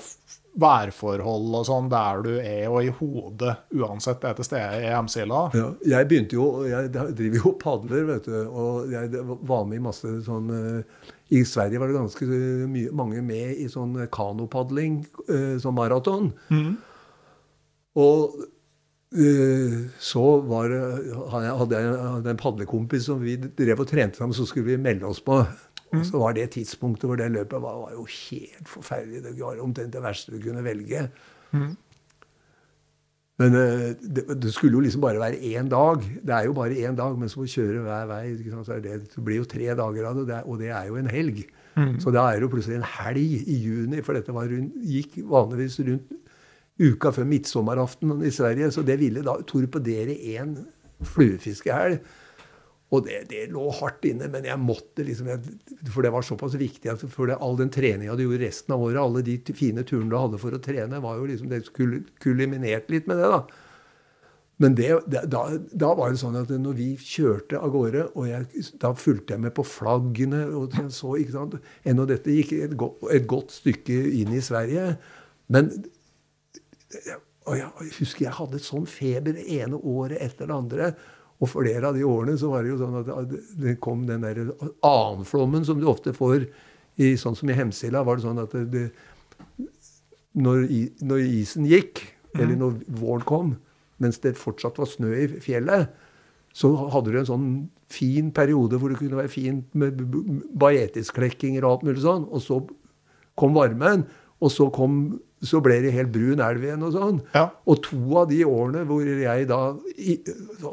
værforhold 0.55 1.57
og 1.59 1.65
sånn 1.67 1.89
der 1.91 2.23
du 2.23 2.31
er, 2.37 2.69
og 2.71 2.87
i 2.87 2.93
hodet 3.01 3.57
uansett 3.75 4.23
er 4.23 4.37
til 4.39 4.47
stede 4.47 4.85
i 4.85 4.87
hjemsila. 4.87 5.41
Ja, 5.59 5.67
jeg 5.97 6.09
begynte 6.11 6.39
jo 6.39 6.47
Jeg 6.69 6.93
driver 6.95 7.41
jo 7.41 7.51
og 7.51 7.59
padler, 7.63 8.07
vet 8.13 8.29
du. 8.31 8.37
Og 8.47 8.93
jeg 8.93 9.11
var 9.51 9.67
med 9.67 9.81
i 9.81 9.83
masse 9.83 10.13
sånn 10.27 10.53
eh, 10.55 11.11
I 11.35 11.43
Sverige 11.49 11.83
var 11.83 11.91
det 11.91 11.99
ganske 11.99 12.29
mye, 12.71 12.95
mange 12.95 13.23
med 13.27 13.59
i 13.65 13.67
sånn 13.73 13.99
kanopadling, 14.15 15.03
eh, 15.27 15.55
sånn 15.63 15.75
maraton. 15.75 16.31
Mm. 16.55 16.77
Og 17.99 18.39
så 19.15 20.25
var, 20.49 20.73
hadde 21.31 21.79
jeg 21.79 22.33
en 22.33 22.41
padlekompis 22.41 23.07
som 23.07 23.21
vi 23.23 23.37
drev 23.39 23.85
og 23.85 23.87
trente 23.87 24.19
sammen, 24.19 24.35
så 24.35 24.47
skulle 24.49 24.73
vi 24.73 24.81
melde 24.83 25.07
oss 25.07 25.23
på. 25.23 25.39
Og 25.95 26.03
så 26.09 26.19
var 26.19 26.35
det 26.35 26.51
tidspunktet 26.57 27.07
hvor 27.07 27.19
det 27.21 27.31
løpet 27.31 27.63
var, 27.63 27.79
var 27.85 27.95
jo 27.95 28.07
helt 28.11 28.69
forferdelig. 28.69 29.23
Det 29.23 29.35
var 29.39 29.63
omtrent 29.63 29.95
det 29.95 30.03
verste 30.03 30.35
du 30.35 30.41
kunne 30.43 30.65
velge. 30.65 31.09
Mm. 31.55 31.73
Men 33.43 33.57
eh, 33.59 33.87
det, 33.99 34.25
det, 34.43 34.53
skulle 34.55 34.77
jo 34.79 34.83
liksom 34.85 35.03
bare 35.03 35.21
være 35.23 35.41
én 35.43 35.69
dag. 35.71 36.03
Det 36.23 36.35
er 36.35 36.45
jo 36.47 36.55
bare 36.55 36.79
én 36.87 36.97
dag, 36.99 37.19
men 37.19 37.29
så 37.29 37.41
må 37.41 37.47
du 37.47 37.55
kjøre 37.55 37.83
hver 37.83 38.07
vei. 38.11 38.23
Så 38.39 38.79
det, 38.83 38.99
det, 39.15 39.25
blir 39.27 39.43
jo 39.43 39.49
tre 39.51 39.71
dager 39.75 40.11
av 40.11 40.21
det, 40.27 40.43
og 40.45 40.59
det 40.63 40.71
er 40.71 40.91
jo 40.91 40.99
en 41.01 41.11
helg. 41.11 41.43
Mm. 41.75 41.97
Så 42.03 42.15
da 42.15 42.29
er 42.31 42.39
det 42.39 42.47
jo 42.47 42.53
plutselig 42.53 42.79
en 42.79 42.91
helg 43.01 43.49
i 43.51 43.57
juni, 43.59 44.03
for 44.07 44.15
dette 44.15 44.35
rundt, 44.35 44.79
gikk 44.87 45.19
vanligvis 45.31 45.81
rundt 45.83 46.15
uka 46.81 47.13
før 47.15 47.29
midtsommeraften 47.31 48.19
i 48.27 48.33
Sverige. 48.35 48.71
Så 48.75 48.85
det 48.87 48.99
ville 49.03 49.25
da 49.27 49.39
torpedere 49.47 50.17
én 50.35 50.57
fluefiskehelg. 51.15 52.01
Og 52.95 53.03
det, 53.07 53.25
det, 53.31 53.49
lå 53.51 53.65
hardt 53.81 54.05
inne, 54.07 54.29
men 54.31 54.45
jeg 54.47 54.61
måtte 54.61 55.03
liksom 55.07 55.31
For 55.91 56.05
det 56.05 56.13
var 56.15 56.23
såpass 56.23 56.55
viktig. 56.61 56.93
for 57.11 57.27
det, 57.27 57.41
All 57.43 57.57
den 57.59 57.73
treninga 57.75 58.15
du 58.15 58.27
gjorde 58.27 58.45
resten 58.45 58.75
av 58.77 58.83
året, 58.83 59.01
alle 59.01 59.25
de 59.27 59.39
fine 59.57 59.83
turene 59.83 60.13
du 60.13 60.19
hadde 60.19 60.39
for 60.39 60.55
å 60.55 60.63
trene, 60.63 61.03
var 61.03 61.19
jo 61.19 61.29
liksom, 61.31 61.51
det 61.51 61.65
kuliminert 62.23 62.91
litt 62.93 63.09
med 63.11 63.19
det. 63.19 63.31
da. 63.33 63.45
Men 64.63 64.77
det, 64.79 64.91
da, 65.11 65.49
da, 65.73 65.89
var 65.99 66.13
det 66.13 66.21
sånn 66.21 66.39
at 66.39 66.53
når 66.53 66.77
vi 66.79 66.93
kjørte 67.01 67.59
av 67.59 67.73
gårde, 67.75 68.05
og 68.15 68.29
jeg, 68.31 68.63
da 68.79 68.93
fulgte 68.95 69.35
jeg 69.35 69.43
med 69.43 69.55
på 69.57 69.65
flaggene 69.67 70.45
og 70.55 70.77
så, 70.95 71.17
ikke 71.19 71.35
sant, 71.35 71.57
Ennå 71.83 72.07
dette 72.07 72.31
gikk 72.31 72.55
et, 72.61 72.77
go 72.79 72.93
et 73.11 73.27
godt 73.27 73.51
stykke 73.57 73.97
inn 74.21 74.31
i 74.37 74.45
Sverige. 74.45 74.93
Men 75.51 75.73
og 77.45 77.59
jeg 77.59 77.91
husker 77.99 78.27
jeg 78.27 78.37
hadde 78.39 78.57
et 78.57 78.67
sånn 78.67 78.87
feber 78.89 79.37
det 79.37 79.45
ene 79.59 79.77
året 79.77 80.21
etter 80.25 80.49
det 80.49 80.57
andre. 80.57 80.93
Og 81.43 81.51
flere 81.51 81.91
av 81.91 81.97
de 81.97 82.05
årene 82.07 82.39
så 82.41 82.49
var 82.53 82.65
det 82.65 82.73
jo 82.73 82.79
sånn 82.81 83.01
at 83.01 83.35
det 83.61 83.75
kom 83.85 84.07
den 84.09 84.25
der 84.25 84.41
annenflommen 84.87 85.67
som 85.67 85.81
du 85.81 85.89
ofte 85.91 86.15
får 86.17 86.47
i, 86.97 87.15
sånn 87.21 87.37
som 87.37 87.51
i 87.51 87.57
Hemsila. 87.59 88.05
var 88.07 88.17
det 88.17 88.25
sånn 88.25 88.41
at 88.41 88.55
det, 88.73 88.87
når, 90.39 90.65
når, 91.03 91.25
isen 91.43 91.67
gikk, 91.69 92.01
eller 92.35 92.55
mm. 92.55 92.63
når 92.63 92.81
våren 93.03 93.27
kom, 93.29 93.53
mens 94.03 94.21
det 94.23 94.37
fortsatt 94.39 94.79
var 94.81 94.91
snø 94.91 95.13
i 95.19 95.29
fjellet, 95.43 95.93
så 96.55 96.71
hadde 96.95 97.11
du 97.11 97.19
en 97.19 97.29
sånn 97.29 97.49
fin 97.91 98.31
periode 98.35 98.79
hvor 98.79 98.93
det 98.93 99.01
kunne 99.01 99.19
være 99.19 99.33
fint 99.33 99.75
med 99.79 100.01
bajetisklekkinger 100.59 101.67
og 101.67 101.71
alt 101.73 101.87
mulig 101.89 102.05
sånn. 102.05 102.29
Og 102.31 102.43
så 102.43 102.61
kom 103.39 103.57
varmen, 103.59 104.07
og 104.45 104.53
så 104.53 104.69
kom 104.75 104.99
så 105.45 105.61
ble 105.65 105.77
det 105.85 105.93
helt 105.95 106.13
brun 106.15 106.41
elv 106.41 106.65
igjen 106.65 106.85
og 106.87 106.93
sånn. 106.95 107.21
Ja. 107.35 107.47
Og 107.69 107.83
to 107.85 108.01
av 108.21 108.29
de 108.31 108.41
årene 108.49 108.85
hvor 108.89 109.05
jeg 109.05 109.49
da 109.51 109.61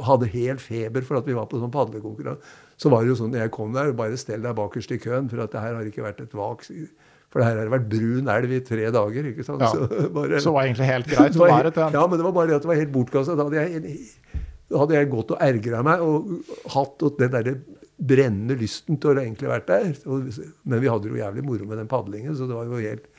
hadde 0.08 0.30
helt 0.32 0.64
feber 0.64 1.06
for 1.08 1.20
at 1.20 1.28
vi 1.28 1.36
var 1.38 1.50
på 1.52 1.60
sånn 1.62 1.74
padlekonkurranse, 1.74 2.54
så 2.82 2.92
var 2.92 3.04
det 3.04 3.12
jo 3.12 3.18
sånn 3.20 3.34
når 3.36 3.46
jeg 3.46 3.54
kom 3.54 3.74
der, 3.76 3.92
bare 3.98 4.20
stell 4.20 4.42
deg 4.42 4.56
bakerst 4.58 4.94
i 4.96 5.00
køen, 5.02 5.28
for 5.32 5.44
at 5.44 5.52
det 5.54 5.64
her 5.64 5.76
har 5.78 5.90
ikke 5.90 6.06
vært 6.06 6.24
et 6.24 6.32
vak. 6.38 6.64
For 7.32 7.40
det 7.40 7.50
her 7.50 7.60
har 7.62 7.74
vært 7.76 7.90
brun 7.92 8.32
elv 8.34 8.56
i 8.56 8.62
tre 8.68 8.88
dager. 8.96 9.28
ikke 9.32 9.46
sant? 9.48 9.62
Ja. 9.64 9.70
Så, 9.76 10.08
bare, 10.16 10.40
så 10.44 10.56
var 10.56 10.64
det 10.64 10.72
egentlig 10.72 10.90
helt 10.90 11.12
greit 11.12 11.38
å 11.38 11.52
være 11.52 11.74
til 11.76 12.00
Ja, 12.00 12.08
men 12.08 12.20
det 12.20 12.26
var 12.28 12.38
bare 12.40 12.52
det 12.52 12.58
at 12.58 12.66
det 12.66 12.72
var 12.72 12.82
helt 12.82 12.96
bortkasta. 12.96 13.38
Da 13.38 13.46
hadde 13.48 13.68
jeg, 13.68 14.00
hadde 14.72 14.98
jeg 14.98 15.12
gått 15.14 15.36
og 15.36 15.46
ergra 15.46 15.84
meg 15.86 16.04
og 16.08 16.34
hatt 16.74 17.08
den 17.20 17.36
derre 17.36 17.56
brennende 18.02 18.58
lysten 18.58 18.98
til 18.98 19.14
å 19.14 19.22
egentlig 19.22 19.52
vært 19.52 19.70
der. 19.70 19.92
men 20.08 20.82
vi 20.82 20.90
hadde 20.90 21.12
jo 21.12 21.20
jævlig 21.20 21.46
moro 21.46 21.68
med 21.70 21.84
den 21.84 21.92
padlingen, 21.92 22.34
så 22.34 22.50
det 22.50 22.58
var 22.58 22.66
jo 22.66 22.82
helt 22.82 23.11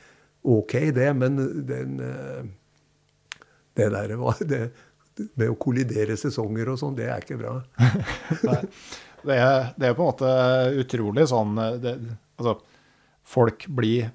ok, 0.43 0.73
det. 0.95 1.09
Men 1.17 1.37
den, 1.67 1.99
det 3.77 3.89
der 3.93 4.15
var 4.19 4.41
det, 4.47 4.65
med 5.37 5.53
å 5.53 5.59
kollidere 5.59 6.17
sesonger 6.19 6.73
og 6.73 6.81
sånn, 6.81 6.97
det 6.97 7.07
er 7.11 7.23
ikke 7.23 7.39
bra. 7.41 7.55
det, 9.27 9.37
er, 9.37 9.71
det, 9.77 9.87
er, 9.87 9.95
på 9.95 10.03
en 10.03 10.09
måte 10.09 10.33
utrolig 10.83 11.29
sånn 11.31 11.55
det, 11.83 11.97
Altså, 12.33 12.57
folk 13.35 13.67
blir 13.69 14.11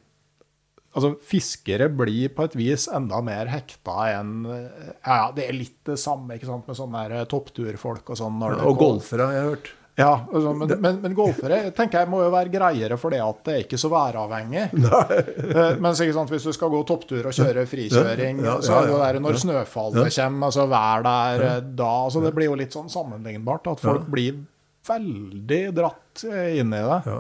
Altså, 0.97 1.13
fiskere 1.23 1.87
blir 1.93 2.33
på 2.35 2.47
et 2.49 2.55
vis 2.59 2.87
enda 2.91 3.21
mer 3.23 3.51
hekta 3.53 4.09
enn 4.17 4.33
Ja, 4.49 5.29
det 5.37 5.45
er 5.45 5.55
litt 5.55 5.77
det 5.87 5.99
samme 6.01 6.39
ikke 6.39 6.49
sant, 6.49 6.67
med 6.67 6.79
sånne 6.79 7.27
toppturfolk 7.31 8.15
og 8.15 8.19
sånn. 8.19 8.41
og 8.43 8.81
golfere, 8.81 9.29
har 9.29 9.37
jeg 9.37 9.51
hørt. 9.53 9.71
Ja, 9.99 10.13
altså, 10.33 10.53
men, 10.55 10.73
men, 10.79 10.99
men, 11.03 11.15
golfere 11.17 11.57
tenker 11.75 12.05
jeg 12.05 12.11
må 12.11 12.21
jo 12.23 12.29
være 12.31 12.53
greiere 12.53 12.99
for 13.01 13.11
det 13.11 13.19
at 13.25 13.41
det 13.49 13.55
er 13.55 13.65
ikke 13.65 13.81
så 13.81 13.91
væravhengig. 13.91 14.69
Men 14.79 15.81
mens 15.83 16.03
ikke 16.05 16.15
sant, 16.15 16.31
hvis 16.31 16.47
du 16.47 16.53
skal 16.55 16.71
gå 16.71 16.83
topptur 16.87 17.27
og 17.27 17.35
kjøre 17.35 17.65
frikjøring, 17.67 18.39
ja, 18.45 18.47
ja, 18.47 18.53
ja, 18.53 18.63
så 18.63 18.77
er 18.77 18.87
det 18.87 18.93
jo 18.93 19.01
der 19.03 19.19
når 19.25 19.41
snøfallet 19.43 20.13
kommer, 20.15 20.53
altså 20.53 20.69
vær 20.71 21.03
der 21.09 21.45
eh, 21.49 21.57
da. 21.81 21.91
Altså 22.05 22.23
Det 22.23 22.33
blir 22.37 22.51
jo 22.51 22.61
litt 22.61 22.77
sånn 22.77 22.93
sammenlignbart 22.93 23.67
at 23.73 23.83
folk 23.83 24.07
blir 24.13 24.39
veldig 24.87 25.61
dratt 25.81 26.25
eh, 26.31 26.61
inn 26.61 26.79
i 26.79 26.85
det. 26.93 27.19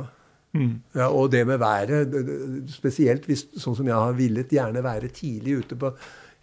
Mm. 0.55 0.73
Ja, 0.97 1.11
og 1.11 1.33
det 1.35 1.43
med 1.51 1.59
været, 1.61 2.15
spesielt 2.73 3.27
hvis, 3.29 3.49
sånn 3.59 3.77
som 3.81 3.91
jeg 3.91 3.99
har 3.99 4.15
villet 4.19 4.55
gjerne 4.55 4.87
være 4.87 5.11
tidlig 5.15 5.65
ute 5.65 5.83
på 5.83 5.93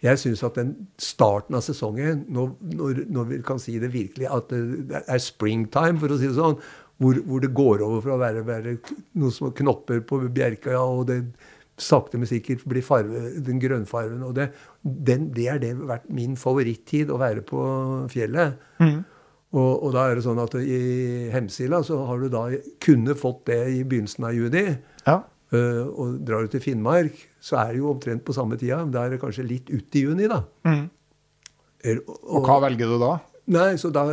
jeg 0.04 0.20
syns 0.20 0.42
at 0.44 0.58
den 0.58 0.74
starten 1.00 1.56
av 1.56 1.64
sesongen, 1.64 2.26
når, 2.32 2.52
når, 2.76 3.02
når, 3.12 3.28
vi 3.30 3.38
kan 3.46 3.60
si 3.62 3.78
det 3.80 3.92
virkelig 3.94 4.28
at 4.28 4.52
det 4.52 5.02
er 5.02 5.22
springtime, 5.22 5.96
for 6.02 6.12
å 6.12 6.18
si 6.20 6.28
det 6.28 6.36
sånn, 6.36 6.58
hvor, 7.00 7.18
hvor 7.28 7.42
det 7.44 7.52
går 7.56 7.84
over 7.84 8.04
fra 8.04 8.16
å 8.16 8.20
være, 8.20 8.44
være 8.46 8.76
noen 9.16 9.34
små 9.34 9.52
knopper 9.56 10.02
på 10.08 10.20
bjerka, 10.32 10.78
og 10.80 11.06
det 11.10 11.20
sakte, 11.76 12.16
men 12.20 12.28
sikkert 12.28 12.64
blir 12.68 12.84
farve, 12.84 13.28
den 13.44 13.60
grønnfarven 13.60 14.22
og 14.24 14.32
det, 14.38 14.48
den, 14.80 15.28
det 15.36 15.50
er 15.52 15.60
det 15.60 15.74
vært 15.76 16.08
min 16.12 16.36
favorittid 16.40 17.12
å 17.12 17.20
være 17.20 17.44
på 17.46 17.60
fjellet. 18.12 18.56
Mm. 18.80 19.02
Og, 19.56 19.70
og, 19.70 19.90
da 19.94 20.06
er 20.08 20.18
det 20.18 20.24
sånn 20.26 20.40
at 20.42 20.56
i 20.60 20.80
Hemsila 21.32 21.82
så 21.86 22.00
har 22.08 22.20
du 22.20 22.30
da 22.32 22.48
kunne 22.82 23.16
fått 23.16 23.44
det 23.50 23.60
i 23.76 23.82
begynnelsen 23.84 24.28
av 24.28 24.36
juni. 24.36 24.66
Ja. 25.06 25.20
Uh, 25.54 25.84
og 25.94 26.16
drar 26.26 26.42
du 26.42 26.50
til 26.50 26.64
Finnmark, 26.64 27.20
så 27.46 27.60
er 27.60 27.72
det 27.74 27.80
jo 27.82 27.92
omtrent 27.92 28.24
på 28.26 28.34
samme 28.34 28.58
tida. 28.58 28.80
Da 28.90 29.04
er 29.06 29.14
det 29.14 29.22
kanskje 29.22 29.46
litt 29.46 29.70
ut 29.70 29.98
i 29.98 30.02
juni, 30.02 30.26
da. 30.30 30.40
Mm. 30.66 30.84
Er, 31.86 32.02
og, 32.02 32.16
og, 32.24 32.46
hva 32.48 32.60
velger 32.66 32.90
du 32.90 32.98
da? 33.02 33.12
Nei, 33.54 33.72
så 33.78 33.92
da 33.94 34.08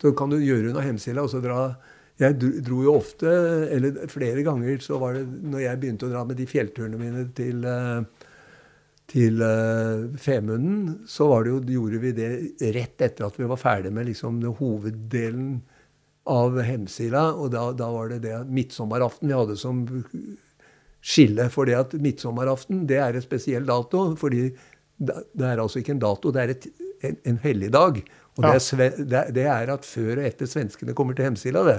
så 0.00 0.14
kan 0.16 0.32
du 0.32 0.38
gjøre 0.40 0.70
unna 0.70 0.84
Hemsela 0.86 1.26
og 1.26 1.28
så 1.28 1.42
dra 1.44 1.74
Jeg 2.20 2.38
dro 2.40 2.82
jo 2.84 2.94
ofte, 2.96 3.28
eller 3.72 4.06
flere 4.12 4.44
ganger, 4.44 4.78
så 4.84 4.98
var 5.00 5.18
det 5.18 5.26
når 5.26 5.64
jeg 5.64 5.80
begynte 5.80 6.08
å 6.08 6.12
dra 6.12 6.24
med 6.28 6.36
de 6.40 6.46
fjellturene 6.48 7.00
mine 7.00 7.26
til 7.36 7.64
uh, 7.64 8.00
til 9.10 9.40
uh, 9.42 10.06
Femunden, 10.20 11.00
så 11.08 11.26
det 11.42 11.50
jo, 11.50 11.60
gjorde 11.74 12.00
vi 12.04 12.12
det 12.14 12.28
rett 12.76 13.02
etter 13.02 13.26
at 13.26 13.38
vi 13.40 13.48
var 13.48 13.58
ferdig 13.58 13.90
med 13.94 14.06
liksom, 14.10 14.38
hoveddelen 14.60 15.56
av 16.30 16.60
Hemsila. 16.62 17.24
Og 17.34 17.50
da, 17.54 17.64
da 17.74 17.88
var 17.90 18.12
det 18.12 18.20
det 18.28 18.36
midtsommeraften 18.52 19.30
vi 19.30 19.36
hadde 19.36 19.56
som 19.58 19.82
skille. 21.00 21.48
For 21.52 21.68
det 21.68 21.78
at 21.78 21.96
midtsommeraften 22.00 22.84
det 22.88 23.00
er 23.00 23.16
en 23.16 23.24
spesiell 23.24 23.66
dato. 23.68 24.14
fordi 24.16 24.50
det 25.00 25.46
er 25.46 25.60
altså 25.60 25.80
ikke 25.80 25.94
en 25.96 26.02
dato, 26.02 26.30
det 26.30 26.42
er 26.42 26.50
et, 26.52 26.66
en, 27.02 27.16
en 27.24 27.38
helligdag. 27.42 28.02
Og 28.38 28.44
ja. 28.44 28.56
det, 28.56 28.88
er, 29.12 29.30
det, 29.32 29.44
er, 29.44 29.72
at 29.72 29.84
før 29.84 30.20
og 30.20 30.26
etter 30.28 30.48
svenskene 30.48 30.94
kommer 30.96 31.16
til 31.16 31.30
Hemsila, 31.30 31.64
det. 31.66 31.78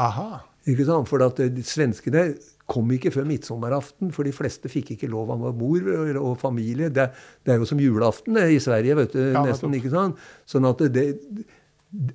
Aha. 0.00 0.44
Ikke 0.68 0.86
sant? 0.88 1.08
For 1.08 1.24
at 1.24 1.40
svenskene 1.66 2.34
kom 2.70 2.88
ikke 2.94 3.12
før 3.12 3.26
midtsommeraften, 3.28 4.12
for 4.14 4.24
de 4.24 4.32
fleste 4.32 4.70
fikk 4.72 4.94
ikke 4.94 5.10
lov 5.12 5.34
av 5.34 5.42
mor 5.58 5.90
og 6.20 6.38
familie. 6.40 6.88
Det, 6.88 7.10
det, 7.44 7.52
er 7.52 7.60
jo 7.60 7.68
som 7.68 7.80
julaften 7.80 8.38
i 8.40 8.60
Sverige, 8.62 8.96
vet 9.02 9.16
du, 9.16 9.20
ja, 9.34 9.42
nesten. 9.44 9.76
ikke 9.76 9.92
sant? 9.92 10.20
Sånn 10.48 10.68
at 10.68 10.80
det, 10.94 11.10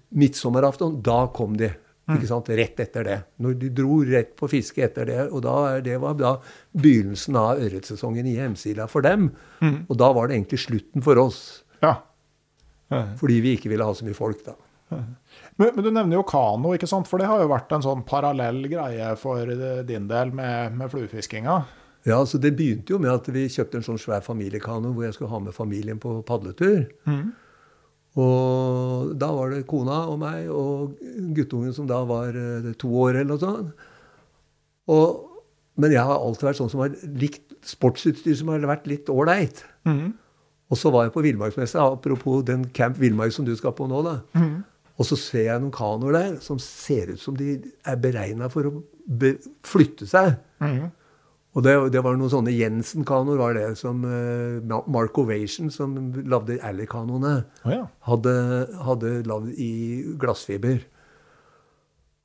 midtsommeraften, 0.09 0.97
da 1.05 1.21
kom 1.35 1.57
de. 1.59 1.71
Ikke 2.15 2.29
sant? 2.29 2.49
Rett 2.59 2.79
etter 2.81 3.05
det. 3.05 3.17
Når 3.43 3.57
de 3.61 3.71
dro 3.77 3.99
rett 4.07 4.31
på 4.39 4.49
fiske 4.51 4.83
etter 4.85 5.09
det. 5.09 5.19
Og 5.29 5.43
da, 5.45 5.55
det 5.85 5.99
var 6.01 6.15
da 6.19 6.35
begynnelsen 6.77 7.37
av 7.39 7.61
ørretsesongen 7.61 8.29
i 8.29 8.37
Hemsila 8.39 8.87
for 8.89 9.05
dem. 9.05 9.29
Mm. 9.61 9.83
Og 9.87 9.99
da 9.99 10.11
var 10.15 10.29
det 10.29 10.39
egentlig 10.39 10.63
slutten 10.65 11.05
for 11.05 11.21
oss. 11.21 11.41
Ja. 11.83 11.99
Ja. 12.89 13.03
Fordi 13.19 13.39
vi 13.45 13.53
ikke 13.57 13.69
ville 13.71 13.85
ha 13.85 13.93
så 13.93 14.07
mye 14.07 14.17
folk, 14.17 14.41
da. 14.47 14.57
Men, 14.89 15.69
men, 15.75 15.83
du 15.85 15.91
nevner 15.91 16.17
jo 16.17 16.23
kano, 16.25 16.71
ikke 16.73 16.87
sant? 16.89 17.05
for 17.05 17.21
det 17.21 17.27
har 17.29 17.43
jo 17.43 17.51
vært 17.51 17.73
en 17.75 17.83
sånn 17.85 18.01
parallell 18.07 18.63
greie 18.71 19.11
for 19.21 19.51
din 19.85 20.07
del 20.09 20.31
med, 20.33 20.73
med 20.79 20.89
fluefiskinga? 20.89 21.59
Ja, 22.07 22.23
så 22.25 22.39
Det 22.41 22.55
begynte 22.57 22.95
jo 22.95 22.99
med 23.01 23.11
at 23.11 23.27
vi 23.29 23.45
kjøpte 23.51 23.79
en 23.79 23.85
sånn 23.85 23.99
svær 24.01 24.23
familiekano 24.25 24.93
hvor 24.95 25.05
jeg 25.05 25.17
skulle 25.17 25.33
ha 25.33 25.41
med 25.43 25.55
familien 25.55 25.99
på 26.01 26.15
padletur. 26.25 26.87
Mm. 27.05 27.29
Og 28.17 29.11
da 29.21 29.29
var 29.35 29.53
det 29.53 29.67
kona 29.69 29.99
og 30.09 30.17
meg 30.21 30.47
og 30.49 30.95
guttungen 31.35 31.75
som 31.75 31.87
da 31.89 31.99
var 32.09 32.33
eh, 32.33 32.71
to 32.79 32.89
år 33.03 33.19
eller 33.19 33.29
noe 33.35 33.43
sånt. 33.43 33.85
Og, 34.89 35.43
men 35.79 35.93
jeg 35.93 36.05
har 36.07 36.17
alltid 36.17 36.49
vært 36.49 36.59
sånn 36.59 36.71
som 36.73 36.81
har 36.81 36.95
likt 37.21 37.45
sportsutstyr 37.69 38.33
som 38.39 38.49
har 38.53 38.65
vært 38.65 38.89
litt 38.89 39.11
ålreit. 39.13 39.61
Mm. 39.85 40.17
Og 40.69 40.77
så 40.77 40.91
var 40.93 41.07
jeg 41.07 41.15
på 41.15 41.23
villmarksmessa, 41.25 41.85
apropos 41.85 42.43
den 42.45 42.67
Camp 42.73 42.97
Villmark 43.01 43.33
som 43.33 43.45
du 43.45 43.55
skal 43.57 43.73
på 43.77 43.87
nå. 43.89 44.01
da. 44.05 44.19
Mm. 44.37 44.59
Og 44.99 45.07
så 45.07 45.15
ser 45.17 45.45
jeg 45.47 45.61
noen 45.63 45.73
kanoer 45.73 46.17
der 46.17 46.31
som 46.43 46.59
ser 46.61 47.13
ut 47.13 47.21
som 47.21 47.37
de 47.39 47.55
er 47.87 47.99
beregna 48.01 48.49
for 48.51 48.67
å 48.67 48.73
flytte 49.65 50.09
seg. 50.09 50.33
Mm. 50.59 50.89
Og 51.59 51.65
det, 51.65 51.73
det, 51.91 51.99
var 52.05 52.15
noen 52.15 52.31
sånne 52.31 52.53
Jensen-kanoer 52.55 53.39
var 53.41 53.57
det, 53.57 53.65
som 53.75 54.05
uh, 54.07 54.79
Mark 54.87 55.17
Ovation, 55.19 55.67
som 55.73 55.97
lagde 56.23 56.55
Alley-kanoene, 56.63 57.33
oh, 57.65 57.73
ja. 57.73 57.81
hadde, 58.07 58.35
hadde 58.85 59.11
lagd 59.27 59.59
i 59.59 59.73
glassfiber. 60.21 60.85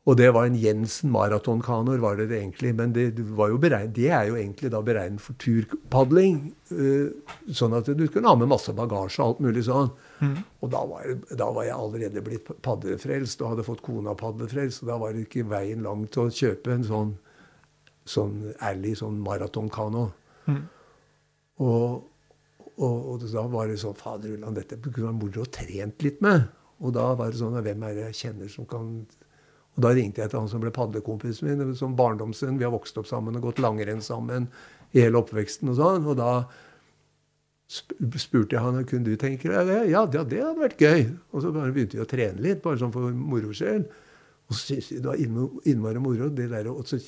Og 0.05 0.19
det 0.21 0.29
var 0.37 0.47
en 0.47 0.59
Jensen 0.61 1.11
maratonkanoer, 1.11 1.99
var 1.99 2.21
det, 2.21 2.29
det 2.31 2.43
egentlig. 2.43 2.75
Men 2.79 2.93
det, 2.95 3.09
beregnet, 3.17 3.95
det, 3.97 4.11
er 4.13 4.29
jo 4.29 4.37
egentlig 4.37 4.71
da 4.71 4.83
beregnet 4.85 5.25
for 5.25 5.35
turpadling. 5.43 6.53
Uh, 6.71 7.11
sånn 7.51 7.75
at 7.75 7.91
du 7.91 8.07
kunne 8.07 8.31
ha 8.31 8.39
med 8.39 8.53
masse 8.53 8.71
bagasje 8.77 9.19
og 9.19 9.33
alt 9.33 9.45
mulig 9.49 9.67
sånn. 9.67 9.91
Mm. 10.21 10.39
Og 10.63 10.75
da 10.77 10.85
var, 10.93 11.11
da 11.33 11.51
var, 11.51 11.67
jeg 11.67 11.81
allerede 11.81 12.27
blitt 12.29 12.55
padlefrelst 12.63 13.43
og 13.43 13.57
hadde 13.57 13.67
fått 13.67 13.83
kona 13.83 14.15
padlefrelst. 14.21 14.85
Og 14.85 14.95
da 14.95 15.03
var 15.03 15.17
det 15.17 15.27
ikke 15.27 15.49
veien 15.51 15.83
lang 15.83 16.07
til 16.07 16.29
å 16.29 16.35
kjøpe 16.43 16.77
en 16.77 16.87
sånn 16.87 17.15
sånn 18.09 18.53
ærlig 18.63 18.99
sånn 19.01 19.17
maratonkano. 19.25 20.09
Mm. 20.47 20.63
Og, 21.65 22.05
og, 22.75 22.97
og, 23.15 23.25
da 23.31 23.47
var 23.51 23.71
det 23.71 23.79
sånn 23.81 23.97
Fader 23.99 24.35
Ulland, 24.35 24.59
dette 24.59 24.79
kunne 24.83 25.09
vært 25.09 25.21
moro 25.21 25.45
å 25.45 25.53
trent 25.53 26.05
litt 26.05 26.21
med. 26.25 26.49
Og 26.85 26.95
da 26.97 27.13
var 27.17 27.31
det 27.31 27.39
sånn 27.39 27.55
Hvem 27.63 27.85
er 27.87 27.97
det 27.97 28.09
jeg 28.09 28.19
kjenner 28.25 28.51
som 28.51 28.67
kan 28.69 28.89
Og 29.07 29.79
da 29.85 29.93
ringte 29.95 30.21
jeg 30.21 30.33
til 30.33 30.41
han 30.43 30.51
som 30.51 30.63
ble 30.63 30.73
padlekompisen 30.75 31.49
min. 31.49 31.75
Som 31.79 31.97
barndomssønn. 31.99 32.59
Vi 32.59 32.67
har 32.67 32.75
vokst 32.75 32.99
opp 33.01 33.09
sammen 33.11 33.39
og 33.39 33.49
gått 33.49 33.63
langrenn 33.63 34.03
sammen 34.05 34.51
i 34.93 35.03
hele 35.03 35.19
oppveksten 35.23 35.71
og 35.73 35.79
sånn. 35.81 36.09
Og 36.11 36.19
da 36.19 36.33
spurte 37.71 38.55
jeg 38.55 38.63
han 38.63 38.85
kunne 38.87 39.09
du 39.09 39.17
tenke 39.19 39.51
deg 39.51 39.71
det. 39.71 39.81
Ja, 39.91 40.05
det, 40.07 40.27
det 40.31 40.43
hadde 40.45 40.63
vært 40.63 40.83
gøy. 40.83 41.07
Og 41.33 41.43
så 41.43 41.55
begynte 41.55 41.99
vi 41.99 42.05
å 42.05 42.11
trene 42.11 42.45
litt, 42.45 42.63
bare 42.63 42.79
sånn 42.83 42.93
for 42.95 43.15
moro 43.17 43.55
skyld. 43.57 43.89
Og 44.51 44.59
så 44.59 44.61
syntes 44.75 44.91
vi 44.93 45.01
det 45.01 45.09
var 45.09 45.23
innmari 45.73 46.03
moro. 46.03 46.29
det 46.29 46.51
der, 46.53 46.69
og 46.71 46.87
så 46.87 47.01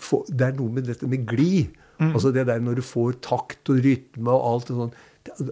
få, 0.00 0.24
Det 0.28 0.48
er 0.48 0.56
noe 0.58 0.72
med 0.72 0.88
dette 0.88 1.08
med 1.08 1.26
glid. 1.28 1.76
Mm. 2.00 2.14
Altså 2.14 2.32
det 2.32 2.46
der 2.48 2.62
når 2.64 2.80
du 2.80 2.84
får 2.86 3.18
takt 3.24 3.70
og 3.72 3.82
rytme 3.84 4.32
og 4.32 4.46
alt 4.54 4.70
sånn 4.72 4.94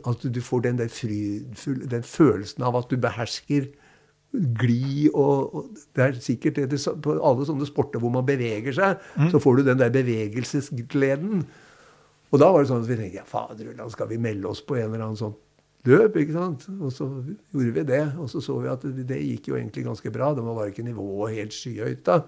At 0.08 0.22
du 0.24 0.40
får 0.40 0.62
den 0.64 0.78
der 0.78 0.88
frydfull, 0.88 1.82
den 1.90 2.06
følelsen 2.06 2.64
av 2.64 2.78
at 2.80 2.88
du 2.88 2.96
behersker 2.96 3.68
glid 4.32 5.10
og, 5.12 5.54
og, 5.54 5.66
Det 5.96 6.04
er 6.04 6.20
sikkert 6.24 6.56
det, 6.56 6.70
det, 6.72 6.80
på 7.04 7.16
alle 7.16 7.46
sånne 7.48 7.68
sporter 7.68 8.00
hvor 8.00 8.12
man 8.12 8.26
beveger 8.28 8.76
seg, 8.76 9.02
mm. 9.16 9.30
så 9.32 9.40
får 9.40 9.58
du 9.58 9.68
den 9.68 9.80
der 9.80 9.92
bevegelsesgleden. 9.92 11.44
Og 12.28 12.40
da 12.40 12.50
var 12.52 12.64
det 12.64 12.70
sånn 12.70 12.82
at 12.84 12.90
vi 12.90 12.98
tenkte 12.98 13.22
ja, 13.22 13.28
fader, 13.28 13.70
skal 13.92 14.10
vi 14.10 14.20
melde 14.20 14.50
oss 14.50 14.60
på 14.64 14.76
en 14.76 14.90
eller 14.90 15.06
annen 15.06 15.20
sånn 15.20 15.36
løp? 15.88 16.18
ikke 16.20 16.36
sant? 16.36 16.66
Og 16.76 16.92
så 16.92 17.08
gjorde 17.54 17.72
vi 17.78 17.86
det. 17.88 18.04
Og 18.20 18.28
så 18.32 18.42
så 18.44 18.58
vi 18.60 18.72
at 18.72 18.84
det 18.84 19.20
gikk 19.22 19.52
jo 19.52 19.56
egentlig 19.56 19.86
ganske 19.86 20.12
bra. 20.12 20.34
Det 20.36 20.44
var 20.44 20.58
bare 20.58 20.72
ikke 20.74 20.86
nivået 20.86 21.38
helt 21.38 21.56
skyhøyt 21.56 22.04
da. 22.08 22.20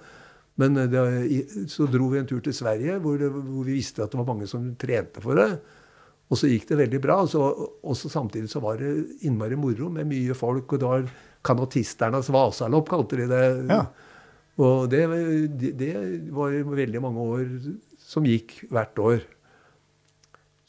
Men 0.60 0.76
eh, 0.82 0.90
det, 0.90 1.66
så 1.72 1.88
dro 1.90 2.10
vi 2.12 2.20
en 2.20 2.28
tur 2.28 2.42
til 2.44 2.56
Sverige 2.56 2.98
hvor, 3.02 3.18
det, 3.20 3.30
hvor, 3.32 3.64
vi 3.66 3.78
visste 3.78 4.04
at 4.04 4.12
det 4.12 4.20
var 4.20 4.28
mange 4.28 4.48
som 4.50 4.68
trente 4.80 5.22
for 5.24 5.38
det. 5.40 5.50
Og 6.30 6.38
så 6.38 6.50
gikk 6.50 6.68
det 6.68 6.78
veldig 6.84 7.00
bra. 7.02 7.18
Og 7.24 7.96
så 7.98 8.12
samtidig 8.12 8.52
så 8.52 8.62
var 8.62 8.78
det 8.78 8.92
innmari 9.26 9.58
moro 9.58 9.90
med 9.92 10.08
mye 10.10 10.36
folk. 10.38 10.70
Og 10.70 10.82
det 10.82 10.92
var 10.92 11.08
kanotisternes 11.46 12.30
vasalopp, 12.30 12.90
kalte 12.90 13.18
de 13.18 13.26
det. 13.30 13.44
Ja. 13.70 13.82
Og 14.60 14.90
det, 14.92 15.02
det, 15.80 15.92
var 16.36 16.52
veldig 16.52 17.02
mange 17.02 17.26
år 17.34 17.44
som 18.04 18.26
gikk 18.28 18.60
hvert 18.70 18.98
år. 19.02 19.24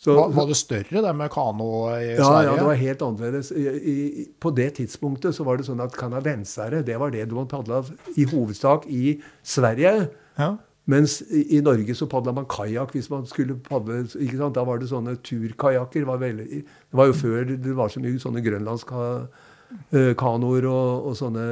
Så, 0.02 0.16
var, 0.18 0.32
var, 0.34 0.48
det 0.50 0.56
større, 0.58 0.98
det 1.06 1.12
med 1.14 1.30
kano 1.30 1.86
i 1.94 2.16
ja, 2.16 2.26
Sverige? 2.26 2.48
Ja, 2.48 2.56
det 2.58 2.66
var 2.66 2.78
helt 2.80 3.02
annerledes. 3.06 3.52
I, 3.54 3.70
i, 3.70 4.26
på 4.42 4.50
det 4.58 4.74
tidspunktet 4.80 5.36
så 5.38 5.46
var 5.46 5.60
det 5.60 5.68
sånn 5.68 5.84
at 5.84 5.94
canadensere 5.94 6.80
det 6.88 6.96
var 6.98 7.14
det 7.14 7.28
man 7.30 7.46
padla 7.52 7.84
i 8.18 8.26
hovedsak 8.32 8.88
i 8.90 9.22
Sverige. 9.46 10.10
Ja. 10.42 10.58
Mens 10.90 11.22
i, 11.30 11.46
i, 11.58 11.60
Norge 11.62 11.94
så 11.94 12.10
padla 12.10 12.34
man 12.34 12.50
kajakk 12.50 12.90
hvis 12.96 13.12
man 13.14 13.30
skulle 13.30 13.62
padle. 13.62 14.10
ikke 14.10 14.38
sant? 14.40 14.58
Da 14.58 14.66
var 14.66 14.82
det 14.82 14.90
sånne 14.90 15.22
turkajakker. 15.22 16.02
Det 16.10 16.98
var 16.98 17.06
jo 17.12 17.20
før 17.22 17.46
det 17.54 17.78
var 17.78 17.94
så 17.94 18.02
mye 18.02 18.18
sånne 18.26 18.42
grønlandskanoer 18.48 20.64
og, 20.72 20.90
og 21.12 21.14
sånne 21.20 21.46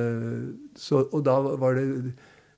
så, 0.74 1.06
Og 1.06 1.22
da 1.28 1.38
var 1.38 1.78
det 1.78 1.86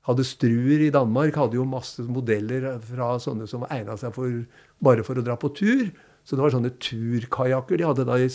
hadde 0.08 0.26
Struer 0.26 0.82
i 0.88 0.94
Danmark 0.94 1.36
hadde 1.38 1.60
jo 1.60 1.66
masse 1.70 2.04
modeller 2.10 2.74
fra 2.86 3.14
sånne 3.22 3.48
som 3.50 3.68
egna 3.70 3.98
seg 4.02 4.16
for, 4.16 4.40
bare 4.82 5.06
for 5.06 5.20
å 5.20 5.26
dra 5.26 5.38
på 5.40 5.52
tur. 5.58 5.92
Så 6.26 6.38
det 6.38 6.44
var 6.44 6.54
sånne 6.54 6.74
turkajakker 6.78 7.80
de 7.80 7.86
hadde 7.88 8.06
da 8.06 8.18
i, 8.22 8.28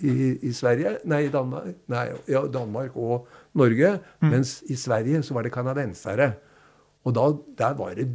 i, 0.00 0.14
i 0.48 0.52
Sverige 0.56 0.94
Nei, 1.08 1.26
i 1.26 1.32
Danmark, 1.32 1.82
nei, 1.92 2.06
ja, 2.32 2.46
Danmark 2.48 2.96
og 2.96 3.28
Norge. 3.56 3.98
Mm. 4.24 4.30
Mens 4.32 4.58
i 4.72 4.76
Sverige 4.80 5.20
så 5.24 5.36
var 5.36 5.44
det 5.44 5.52
canadensere. 5.52 6.30
Og 7.04 7.14
da, 7.16 7.28
der 7.60 7.76
var 7.78 7.92
det 7.96 8.08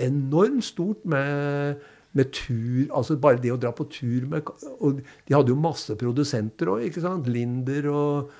enormt 0.00 0.64
stort 0.64 1.04
med, 1.08 1.84
med 2.16 2.32
tur 2.34 2.88
Altså 2.94 3.18
bare 3.20 3.40
det 3.42 3.50
å 3.52 3.58
dra 3.60 3.72
på 3.74 3.88
tur 3.90 4.28
med 4.30 4.46
Og 4.78 5.00
de 5.02 5.34
hadde 5.34 5.50
jo 5.50 5.58
masse 5.58 5.94
produsenter 5.98 6.70
òg, 6.72 6.84
ikke 6.88 7.02
sant? 7.04 7.28
Linder 7.30 7.90
og 7.92 8.36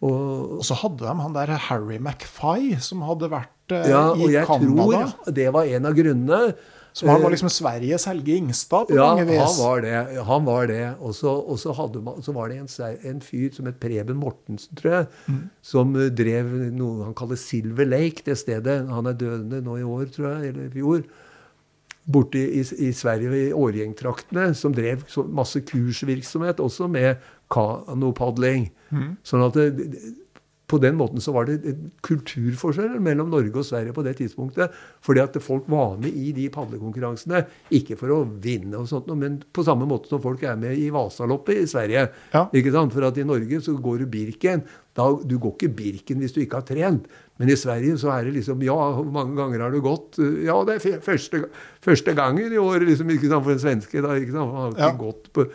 og, 0.00 0.58
og, 0.58 0.64
så 0.64 0.76
hadde 0.80 1.04
de 1.04 1.14
han 1.20 1.36
der 1.36 1.54
Harry 1.68 1.98
McFie, 2.00 2.80
som 2.80 3.02
hadde 3.04 3.28
vært 3.32 3.74
eh, 3.74 3.88
ja, 3.92 4.04
i 4.16 4.32
Canada. 4.48 4.56
Ja, 4.56 4.84
og 4.86 4.94
jeg 4.94 5.08
tror 5.12 5.34
det 5.36 5.48
var 5.56 5.72
en 5.76 5.88
av 5.90 5.96
grunnene. 5.98 6.44
Så 6.92 7.06
han 7.06 7.22
var 7.22 7.30
liksom 7.30 7.50
Sveriges 7.52 8.04
Helge 8.08 8.34
Ingstad 8.34 8.88
på 8.88 8.96
ja, 8.96 9.04
mange 9.12 9.28
vis? 9.28 9.38
Ja, 9.38 9.44
han 9.46 9.60
var 9.60 9.84
det. 9.84 10.22
Han 10.26 10.46
var 10.48 10.66
det. 10.66 10.82
Og 10.98 11.14
så, 11.14 11.30
og 11.30 11.60
så, 11.62 11.74
man, 12.02 12.18
så 12.24 12.34
var 12.34 12.50
det 12.50 12.58
en, 12.58 12.70
en, 13.12 13.20
fyr 13.22 13.52
som 13.54 13.68
het 13.70 13.78
Preben 13.82 14.18
Mortensen, 14.18 14.74
tror 14.78 14.94
jeg, 14.96 15.06
mm. 15.30 15.40
som 15.62 15.94
eh, 15.94 16.10
drev 16.10 16.50
noe 16.74 17.06
han 17.06 17.16
kaller 17.18 17.38
Silver 17.38 17.86
Lake, 17.86 18.24
det 18.26 18.40
stedet. 18.40 18.80
Han 18.90 19.06
er 19.06 19.18
døende 19.20 19.62
nå 19.62 19.78
i 19.78 19.86
år, 19.86 20.08
tror 20.16 20.32
jeg, 20.32 20.50
eller 20.50 20.66
i 20.66 20.74
fjor. 20.74 21.04
Borte 22.10 22.42
i, 22.42 22.64
i 22.88 22.90
Sverige, 22.96 23.30
i 23.38 23.54
Årgjengtraktene, 23.54 24.50
som 24.58 24.74
drev 24.74 25.04
masse 25.30 25.62
kursvirksomhet, 25.68 26.64
også 26.64 26.90
med 26.90 27.22
kanopadling. 27.52 28.70
Mm. 28.90 29.14
Sånn 29.26 29.46
at 29.46 29.58
det, 29.58 29.88
på 30.70 30.78
den 30.78 30.96
måten 30.98 31.22
så 31.22 31.32
var 31.34 31.48
det 31.48 31.74
kulturforskjeller 32.06 33.02
mellom 33.02 33.30
Norge 33.32 33.58
og 33.58 33.66
Sverige 33.66 33.94
på 33.96 34.04
det 34.06 34.16
tidspunktet. 34.20 34.74
Fordi 35.04 35.22
at 35.24 35.38
folk 35.42 35.66
var 35.70 35.96
med 36.00 36.14
i 36.14 36.30
de 36.36 36.46
padlekonkurransene. 36.52 37.42
Ikke 37.74 37.98
for 37.98 38.14
å 38.14 38.20
vinne, 38.42 38.78
og 38.78 38.86
sånt, 38.90 39.10
men 39.18 39.40
på 39.50 39.64
samme 39.66 39.88
måte 39.90 40.12
som 40.12 40.22
folk 40.22 40.44
er 40.46 40.60
med 40.60 40.78
i 40.78 40.90
Vasaloppet 40.94 41.64
i 41.64 41.70
Sverige. 41.70 42.06
Ja. 42.34 42.44
ikke 42.54 42.74
sant? 42.74 42.94
For 42.94 43.08
at 43.08 43.18
i 43.18 43.26
Norge 43.26 43.62
så 43.64 43.74
går 43.74 44.04
du 44.04 44.12
Birken. 44.12 44.62
Da, 44.98 45.08
du 45.24 45.36
går 45.42 45.56
ikke 45.56 45.74
Birken 45.80 46.22
hvis 46.22 46.36
du 46.36 46.40
ikke 46.44 46.62
har 46.62 46.68
trent. 46.68 47.10
Men 47.40 47.50
i 47.50 47.58
Sverige 47.58 47.96
så 47.98 48.12
er 48.14 48.28
det 48.28 48.36
liksom 48.38 48.62
Ja, 48.66 48.76
hvor 48.98 49.10
mange 49.10 49.34
ganger 49.38 49.64
har 49.64 49.74
du 49.74 49.80
gått? 49.82 50.20
Ja, 50.44 50.60
det 50.68 50.78
er 50.78 51.02
første, 51.02 51.46
første 51.82 52.14
gangen 52.14 52.52
i 52.52 52.60
år, 52.60 52.84
liksom, 52.86 53.10
ikke 53.10 53.30
sant, 53.32 53.46
for 53.46 53.56
en 53.56 53.62
svenske. 53.62 54.06
da, 54.06 54.14
ikke 54.20 54.36
sant, 54.36 54.54
Han 54.54 54.66
har 54.68 54.76
ikke 54.76 54.90
ja. 54.92 55.02
gått 55.02 55.30
på 55.34 55.48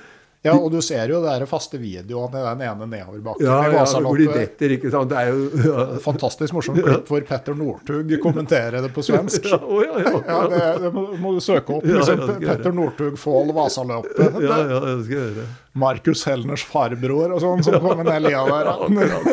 ja, 0.45 0.53
og 0.53 0.69
du 0.71 0.77
ser 0.85 1.09
jo 1.09 1.19
de 1.23 1.47
faste 1.49 1.79
videoene 1.81 2.37
i 2.37 2.45
den 2.45 2.61
ene 2.67 2.87
nedoverbakken 2.89 3.47
ja, 3.47 3.57
i 3.65 3.73
Vasaloppet. 3.73 4.25
Ja, 4.27 4.35
detter, 4.43 4.75
ikke 4.77 4.91
sant. 4.93 5.09
Det 5.09 5.17
er 5.21 5.31
jo 5.31 5.39
ja. 5.69 5.85
Fantastisk 6.03 6.53
morsomt 6.53 6.81
klipp 6.85 7.09
hvor 7.09 7.25
Petter 7.25 7.57
Northug 7.57 8.13
kommenterer 8.21 8.85
det 8.85 8.91
på 8.95 9.05
svensk. 9.05 9.47
Ja, 9.55 9.59
oh, 9.61 9.81
ja, 9.81 9.99
ja. 10.01 10.11
ja 10.27 10.37
det, 10.51 10.59
det 10.83 10.89
må, 10.93 11.05
må, 11.21 11.31
du 11.35 11.41
søke 11.43 11.77
opp. 11.77 11.85
Liksom, 11.87 12.23
Petter 12.41 12.73
Northug 12.75 13.17
Fall 13.21 13.53
Vasaloppet. 13.55 14.39
Ja, 14.45 14.57
ja, 14.69 14.79
det 14.83 15.05
skal 15.07 15.15
jeg 15.15 15.31
gjøre. 15.31 15.45
Markus 15.79 16.21
Helners 16.29 16.63
farbror 16.67 17.33
og 17.35 17.41
sånn, 17.43 17.63
som 17.65 17.79
kommer 17.83 18.05
ned 18.07 18.27
lia 18.27 18.43
der. 18.47 18.69
Akkurat. 18.75 19.25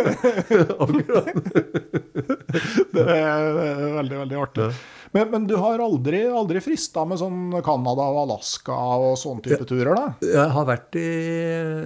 det, 2.92 3.04
er, 3.04 3.46
det 3.58 3.68
er 3.68 3.94
veldig, 4.00 4.16
veldig 4.24 4.40
artig. 4.46 4.72
Men, 5.12 5.28
men, 5.28 5.46
du 5.46 5.58
har 5.60 5.82
aldri, 5.84 6.22
aldri 6.24 6.60
frista 6.64 7.04
med 7.04 7.20
sånn 7.20 7.52
Canada 7.64 8.06
og 8.14 8.22
Alaska 8.22 8.76
og 8.96 9.18
sånne 9.20 9.44
type 9.44 9.66
turer, 9.68 9.92
da? 9.92 10.06
Jeg 10.24 10.48
har, 10.54 10.66
vært 10.68 10.96
i, 10.96 11.08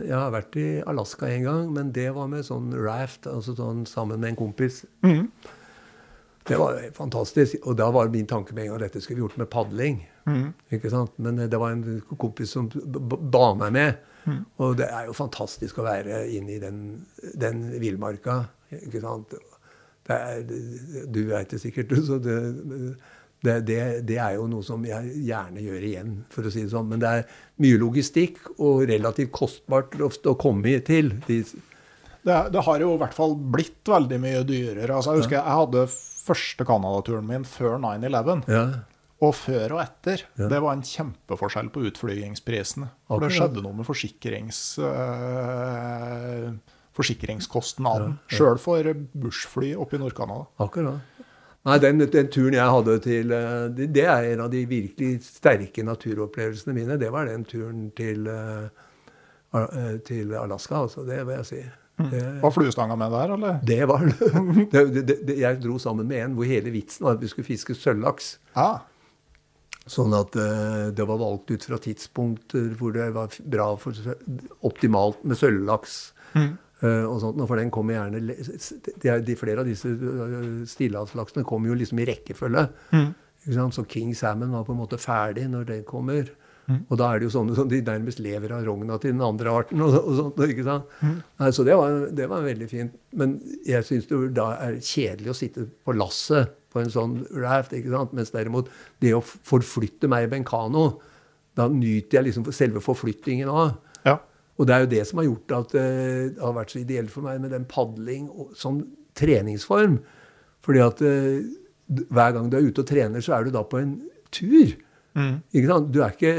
jeg 0.06 0.14
har 0.14 0.30
vært 0.34 0.58
i 0.62 0.66
Alaska 0.86 1.30
en 1.32 1.46
gang, 1.48 1.64
men 1.74 1.90
det 1.96 2.06
var 2.14 2.30
med 2.30 2.46
sånn 2.46 2.70
raft, 2.78 3.26
altså 3.26 3.56
sånn 3.58 3.82
sammen 3.90 4.22
med 4.22 4.34
en 4.34 4.38
kompis. 4.44 4.84
Mm. 5.02 5.26
Det 6.46 6.58
var 6.60 6.78
fantastisk. 6.94 7.58
Og 7.66 7.74
da 7.78 7.88
var 7.90 8.12
min 8.14 8.28
tanke 8.30 8.54
med 8.54 8.64
en 8.64 8.70
gang 8.70 8.78
at 8.78 8.86
dette 8.86 9.02
skulle 9.02 9.18
vi 9.18 9.24
gjort 9.24 9.40
med 9.42 9.50
padling. 9.50 10.04
Mm. 10.26 10.52
ikke 10.74 10.90
sant? 10.90 11.18
Men 11.22 11.38
det 11.38 11.58
var 11.58 11.74
en 11.74 12.00
kompis 12.18 12.54
som 12.54 12.70
ba 12.70 13.48
meg 13.58 13.74
med. 13.74 14.06
Mm. 14.26 14.40
Og 14.62 14.78
det 14.78 14.86
er 14.90 15.10
jo 15.10 15.18
fantastisk 15.18 15.78
å 15.78 15.86
være 15.86 16.24
inne 16.34 16.56
i 16.56 16.62
den, 16.62 16.80
den 17.34 17.66
villmarka. 17.82 18.44
ikke 18.78 19.02
sant? 19.02 19.34
Er, 20.06 20.42
du 20.46 21.24
veit 21.32 21.50
det 21.50 21.60
sikkert. 21.62 21.94
så 22.06 22.18
det, 22.22 22.38
det, 23.46 23.60
det, 23.68 23.78
det, 24.08 24.18
er 24.22 24.36
jo 24.36 24.48
noe 24.50 24.64
som 24.66 24.82
jeg 24.86 25.14
gjerne 25.26 25.62
gjør 25.62 25.86
igjen, 25.88 26.12
for 26.32 26.48
å 26.48 26.52
si 26.52 26.64
det 26.64 26.72
sånn. 26.74 26.90
Men 26.90 27.02
det 27.02 27.12
er 27.12 27.38
mye 27.62 27.78
logistikk 27.80 28.42
og 28.56 28.84
relativt 28.90 29.32
kostbart 29.36 29.96
ofte 30.04 30.32
å 30.32 30.38
komme 30.40 30.76
til. 30.86 31.14
De, 31.28 31.40
det, 32.26 32.36
det, 32.52 32.66
har 32.66 32.82
jo 32.82 32.92
i 32.96 33.00
hvert 33.00 33.16
fall 33.16 33.36
blitt 33.38 33.86
veldig 33.86 34.20
mye 34.22 34.44
dyrere. 34.48 34.90
Altså, 34.90 35.14
jeg 35.14 35.24
husker 35.24 35.38
jeg 35.38 35.58
hadde 35.60 35.86
første 36.26 36.66
Canada-turen 36.66 37.26
min 37.28 37.48
før 37.48 37.78
9-11. 37.82 38.46
Ja. 38.50 38.66
Og 39.24 39.32
før 39.38 39.78
og 39.78 39.82
etter. 39.86 40.26
Ja. 40.36 40.50
Det 40.52 40.60
var 40.60 40.76
en 40.76 40.84
kjempeforskjell 40.84 41.70
på 41.72 41.86
utflygingsprisene. 41.88 42.90
For 43.08 43.22
det 43.24 43.32
skjedde 43.36 43.64
noe 43.64 43.78
med 43.78 43.88
forsikrings... 43.88 44.64
Øh, 44.82 46.56
forsikringskostnaden. 46.96 48.16
Ja. 48.16 48.36
Sjøl 48.38 48.60
for 48.60 48.90
bushfly 49.20 49.74
oppe 49.76 49.98
i 49.98 50.00
Nord-Canada. 50.00 50.46
Akkurat. 50.62 51.15
Nei, 51.66 51.78
den, 51.82 51.98
den, 51.98 52.28
turen 52.30 52.54
jeg 52.54 52.74
hadde 52.76 52.94
til 53.02 53.32
eh, 53.34 53.64
det, 53.74 53.88
det, 53.96 54.04
er 54.06 54.28
en 54.30 54.44
av 54.44 54.52
de 54.52 54.62
virkelig 54.70 55.16
sterke 55.26 55.82
naturopplevelsene 55.86 56.74
mine. 56.76 56.98
Det 57.00 57.08
var 57.10 57.26
den 57.26 57.42
turen 57.48 57.88
til, 57.98 58.28
uh, 58.30 58.68
til 60.06 60.34
Alaska, 60.38 60.84
altså. 60.84 61.02
Det 61.08 61.18
vil 61.26 61.40
jeg 61.40 61.48
si. 61.48 61.62
Mm. 61.96 62.10
Det, 62.12 62.20
var 62.42 62.52
fluestanga 62.54 62.98
med 63.00 63.16
der, 63.16 63.32
eller? 63.34 63.56
Det 63.66 63.80
var 63.90 64.04
det. 65.10 65.38
jeg 65.40 65.62
dro 65.64 65.78
sammen 65.82 66.06
med 66.06 66.22
en 66.22 66.36
hvor 66.36 66.46
hele 66.46 66.70
vitsen 66.70 67.08
var 67.08 67.16
at 67.16 67.24
vi 67.24 67.32
skulle 67.32 67.48
fiske 67.48 67.74
sølvlaks. 67.74 68.36
Ah. 68.54 68.84
Sånn 69.86 70.14
at 70.18 70.34
det 70.34 71.06
var 71.06 71.18
valgt 71.18 71.50
ut 71.54 71.66
fra 71.66 71.78
tidspunkter 71.82 72.72
hvor 72.78 72.94
det 72.94 73.06
var 73.14 73.34
bra 73.46 73.68
for, 73.80 73.96
optimalt 74.66 75.22
med 75.26 75.38
sølvlaks. 75.38 75.98
Mm. 76.36 76.54
Uh, 76.82 77.06
og 77.08 77.20
sånt, 77.22 77.40
for 77.48 77.56
den 77.56 77.70
kommer 77.72 77.96
gjerne 77.96 78.18
de, 78.20 79.12
de 79.24 79.36
Flere 79.40 79.62
av 79.62 79.68
disse 79.68 79.88
uh, 79.88 80.64
stillehavslaksene 80.68 81.46
kommer 81.48 81.72
jo 81.72 81.78
liksom 81.80 82.02
i 82.02 82.08
rekkefølge. 82.10 82.66
Mm. 82.92 83.14
Så 83.72 83.84
King 83.88 84.10
Salmon 84.18 84.52
var 84.52 84.66
på 84.66 84.74
en 84.74 84.82
måte 84.82 84.98
ferdig 85.00 85.46
når 85.48 85.70
den 85.70 85.86
kommer. 85.88 86.28
Mm. 86.66 86.80
Og 86.90 86.98
da 86.98 87.08
er 87.08 87.20
det 87.20 87.28
jo 87.28 87.34
sånne 87.36 87.54
som 87.54 87.68
de 87.70 87.78
nærmest 87.86 88.20
lever 88.22 88.52
av 88.56 88.64
rogna 88.66 88.98
til 89.00 89.14
den 89.14 89.22
andre 89.24 89.52
arten. 89.54 89.80
og, 89.86 89.94
og 90.00 90.18
sånt, 90.18 90.40
ikke 90.50 90.66
sant? 90.66 90.92
Mm. 91.00 91.16
Nei, 91.40 91.50
så 91.54 91.64
det 91.66 91.76
var, 91.78 91.98
det 92.18 92.28
var, 92.32 92.44
veldig 92.46 92.68
fint. 92.70 92.96
Men 93.16 93.36
jeg 93.66 93.86
syns 93.86 94.08
det 94.10 94.20
da 94.36 94.50
er 94.66 94.80
kjedelig 94.82 95.32
å 95.32 95.38
sitte 95.38 95.66
på 95.86 95.94
lasset 95.96 96.56
på 96.74 96.82
en 96.82 96.92
sånn 96.92 97.20
raft. 97.38 97.74
ikke 97.76 97.94
sant? 97.94 98.14
Mens 98.18 98.34
derimot 98.34 98.70
det 99.04 99.14
å 99.16 99.22
forflytte 99.24 100.10
meg 100.10 100.26
i 100.26 100.40
en 100.40 100.48
kano, 100.48 100.88
da 101.56 101.70
nyter 101.72 102.18
jeg 102.18 102.28
liksom 102.28 102.50
selve 102.52 102.82
forflyttingen 102.84 103.48
òg. 103.48 103.78
Og 104.56 104.68
det 104.68 104.74
er 104.74 104.84
jo 104.84 104.92
det 104.92 105.02
som 105.08 105.20
har 105.20 105.28
gjort 105.28 105.54
at 105.58 105.74
eh, 105.80 106.22
det 106.32 106.42
har 106.42 106.56
vært 106.56 106.72
så 106.72 106.80
ideelt 106.80 107.12
for 107.12 107.26
meg 107.26 107.40
med 107.42 107.52
den 107.52 107.66
padling 107.68 108.28
som 108.56 108.80
treningsform. 109.16 110.00
Fordi 110.64 110.82
at 110.82 111.02
eh, 111.04 111.46
hver 111.86 112.34
gang 112.36 112.50
du 112.50 112.58
er 112.58 112.66
ute 112.66 112.82
og 112.82 112.88
trener, 112.88 113.24
så 113.24 113.36
er 113.36 113.46
du 113.46 113.54
da 113.54 113.62
på 113.68 113.80
en 113.82 113.96
tur. 114.34 114.74
Mm. 115.16 115.38
Ikke 115.52 115.70
sant? 115.70 115.92
Du 115.92 116.00
er 116.02 116.16
ikke, 116.16 116.34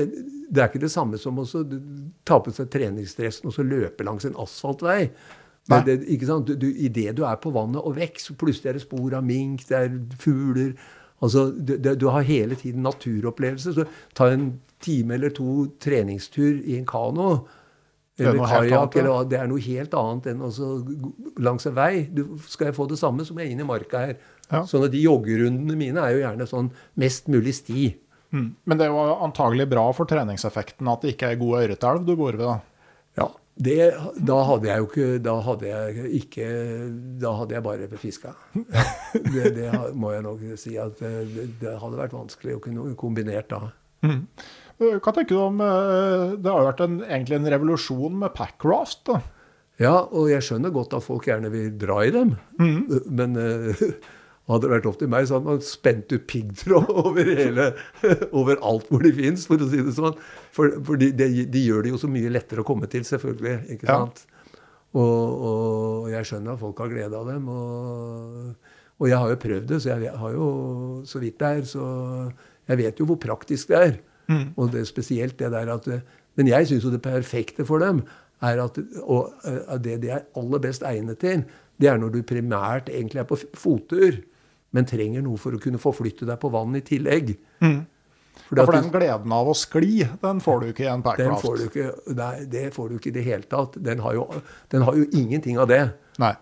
det 0.50 0.64
er 0.64 0.72
ikke 0.72 0.84
det 0.84 0.94
samme 0.94 1.20
som 1.22 1.40
å 1.42 1.46
ta 2.28 2.40
på 2.42 2.54
seg 2.56 2.72
treningsdressen 2.74 3.50
og 3.50 3.56
så 3.56 3.66
løpe 3.66 4.06
langs 4.08 4.28
en 4.28 4.38
asfaltvei. 4.42 5.02
Men 5.68 5.84
det, 5.84 5.98
ikke 6.14 6.30
sant? 6.30 6.48
Du, 6.48 6.56
du, 6.60 6.68
Idet 6.72 7.18
du 7.18 7.26
er 7.28 7.40
på 7.44 7.52
vannet 7.54 7.84
og 7.84 7.98
vekk, 7.98 8.22
så 8.24 8.36
plutselig 8.40 8.72
er 8.72 8.78
det 8.78 8.86
spor 8.86 9.18
av 9.18 9.26
mink, 9.26 9.68
det 9.70 9.82
er 9.84 10.00
fugler 10.22 10.78
Altså, 11.18 11.48
du, 11.50 11.78
du, 11.82 12.08
har 12.14 12.22
hele 12.22 12.56
tiden 12.56 12.84
naturopplevelse. 12.86 13.72
Så 13.74 13.88
ta 14.14 14.28
en 14.30 14.60
time 14.86 15.16
eller 15.16 15.32
to 15.34 15.66
treningstur 15.82 16.60
i 16.62 16.76
en 16.78 16.86
kano 16.86 17.48
eller 18.18 18.50
kajakk. 18.50 18.98
Det 19.30 19.40
er 19.40 19.50
noe 19.50 19.64
helt 19.64 19.94
annet 19.98 20.32
enn 20.32 20.44
å 20.46 20.50
langs 21.44 21.70
en 21.70 21.78
vei. 21.78 21.92
Du, 22.14 22.24
skal 22.50 22.72
jeg 22.72 22.78
få 22.78 22.88
det 22.90 23.00
samme, 23.02 23.26
så 23.28 23.36
må 23.36 23.44
jeg 23.44 23.54
inn 23.54 23.64
i 23.64 23.68
marka 23.68 24.04
her. 24.08 24.18
Ja. 24.48 24.64
Sånn 24.68 24.86
at 24.88 24.94
De 24.94 25.02
joggerundene 25.04 25.78
mine 25.78 26.04
er 26.04 26.16
jo 26.16 26.24
gjerne 26.24 26.48
sånn 26.50 26.72
mest 27.00 27.28
mulig 27.32 27.58
sti. 27.60 27.90
Mm. 28.36 28.48
Men 28.68 28.80
det 28.80 28.88
er 28.88 28.94
jo 28.94 29.18
antagelig 29.24 29.70
bra 29.72 29.86
for 29.96 30.10
treningseffekten 30.10 30.90
at 30.92 31.04
det 31.04 31.16
ikke 31.16 31.32
er 31.32 31.40
god 31.40 31.62
ørretelv 31.62 32.08
du 32.08 32.16
bor 32.20 32.36
ved? 32.36 32.48
da. 32.48 32.58
Ja, 33.18 33.28
det, 33.58 33.78
da 34.22 34.38
hadde 34.46 34.70
jeg 34.70 34.82
jo 34.84 34.88
ikke 34.92 35.06
Da 35.26 35.34
hadde 35.42 35.70
jeg 35.72 36.10
ikke 36.20 36.48
Da 37.24 37.32
hadde 37.40 37.56
jeg 37.56 37.66
bare 37.66 37.88
fiska. 37.98 38.36
Det, 39.34 39.50
det, 39.56 39.72
må 39.98 40.12
jeg 40.14 40.26
nok 40.26 40.44
si 40.62 40.76
at 40.78 41.00
det, 41.02 41.48
det 41.62 41.74
hadde 41.82 41.98
vært 41.98 42.14
vanskelig 42.14 42.58
å 42.58 42.62
kunne 42.62 42.92
kombinert 43.00 43.50
da. 43.50 43.72
Mm. 44.06 44.28
Hva 44.78 45.10
tenker 45.10 45.34
du 45.34 45.40
om 45.42 45.58
Det 45.58 46.52
har 46.52 46.60
jo 46.62 46.68
vært 46.68 46.84
en, 46.86 47.00
egentlig 47.02 47.40
en 47.40 47.50
revolusjon 47.56 48.20
med 48.22 48.36
packraft. 48.38 49.08
da. 49.10 49.22
Ja, 49.82 49.98
og 50.10 50.32
jeg 50.32 50.42
skjønner 50.46 50.74
godt 50.74 50.96
at 50.98 51.06
folk 51.06 51.28
gjerne 51.30 51.52
vil 51.54 51.70
dra 51.78 52.00
i 52.06 52.14
dem. 52.14 52.34
Mm. 52.58 52.80
Men 53.14 53.38
uh, 53.38 53.84
hadde 54.50 54.64
det 54.64 54.72
vært 54.72 54.88
opp 54.90 54.98
til 55.02 55.12
meg, 55.14 55.28
så 55.30 55.38
hadde 55.38 55.52
man 55.52 55.62
spent 55.66 56.14
ut 56.14 56.26
piggtråd 56.30 56.90
over, 57.04 57.30
hele, 57.42 57.68
over 58.40 58.58
alt 58.66 58.90
hvor 58.90 59.06
de 59.06 59.14
fins, 59.18 59.46
for 59.50 59.62
å 59.62 59.70
si 59.70 59.84
det 59.86 59.94
sånn. 59.98 60.18
For, 60.56 60.80
for 60.88 61.02
de, 61.02 61.12
de, 61.18 61.46
de, 61.46 61.64
gjør 61.70 61.86
det 61.86 61.94
jo 61.94 62.02
så 62.02 62.10
mye 62.12 62.34
lettere 62.34 62.66
å 62.66 62.68
komme 62.68 62.90
til, 62.92 63.06
selvfølgelig. 63.08 63.60
ikke 63.78 63.90
sant? 63.92 64.26
Ja. 64.26 64.34
Og, 64.98 65.06
og, 65.06 66.10
jeg 66.10 66.26
skjønner 66.26 66.56
at 66.56 66.62
folk 66.64 66.80
har 66.82 66.90
glede 66.90 67.20
av 67.20 67.30
dem. 67.30 67.50
Og, 67.54 68.76
og 68.98 69.12
jeg 69.12 69.22
har 69.22 69.30
jo 69.30 69.42
prøvd 69.46 69.70
det, 69.70 69.82
så 69.84 69.94
jeg 69.94 70.14
har 70.24 70.34
jo 70.34 70.52
så 71.06 71.22
vidt 71.22 71.38
det 71.44 71.54
er, 71.60 71.66
så 71.70 71.88
jeg 72.68 72.82
vet 72.82 72.98
jo 72.98 73.06
hvor 73.12 73.20
praktisk 73.22 73.70
det 73.70 73.82
er. 73.84 74.00
Mm. 74.28 74.48
Og 74.60 74.72
det 74.74 74.84
er 74.84 74.90
spesielt 74.90 75.38
det 75.40 75.52
der 75.54 75.70
at 75.72 75.86
Men 76.38 76.50
jeg 76.50 76.68
syns 76.68 76.84
jo 76.84 76.92
det 76.94 77.02
perfekte 77.02 77.66
for 77.66 77.80
dem 77.80 78.04
er 78.46 78.60
at 78.62 78.78
og, 79.02 79.34
det 79.82 79.98
de 80.04 80.12
er 80.14 80.26
aller 80.38 80.62
best 80.62 80.84
egnet 80.86 81.20
til, 81.24 81.44
det 81.78 81.90
er 81.90 82.00
når 82.02 82.14
du 82.14 82.24
primært 82.28 82.90
egentlig 82.90 83.24
er 83.24 83.30
på 83.30 83.38
fottur, 83.58 84.20
men 84.76 84.88
trenger 84.90 85.24
noe 85.26 85.40
for 85.42 85.56
å 85.56 85.62
kunne 85.62 85.82
forflytte 85.82 86.28
deg 86.28 86.40
på 86.42 86.52
vann 86.54 86.76
i 86.78 86.84
tillegg. 86.86 87.36
Mm. 87.64 87.80
ja, 88.52 88.64
for 88.64 88.76
den 88.76 88.92
gleden 88.94 89.34
av 89.34 89.50
å 89.50 89.56
skli, 89.58 90.02
den 90.22 90.42
får 90.44 90.62
du 90.62 90.68
ikke 90.72 90.86
i 90.86 90.90
en 90.92 91.06
Packraft. 91.06 91.46
Får 91.46 91.64
ikke, 91.70 91.88
nei, 92.18 92.34
det 92.52 92.66
får 92.76 92.90
du 92.90 92.98
ikke 93.00 93.12
i 93.14 93.16
det 93.18 93.26
hele 93.26 93.50
tatt. 93.50 93.80
Den 93.90 94.04
har, 94.06 94.18
jo, 94.18 94.28
den 94.74 94.86
har 94.86 94.98
jo 95.00 95.08
ingenting 95.18 95.58
av 95.62 95.70
det. 95.72 95.84
Nei. 96.22 96.34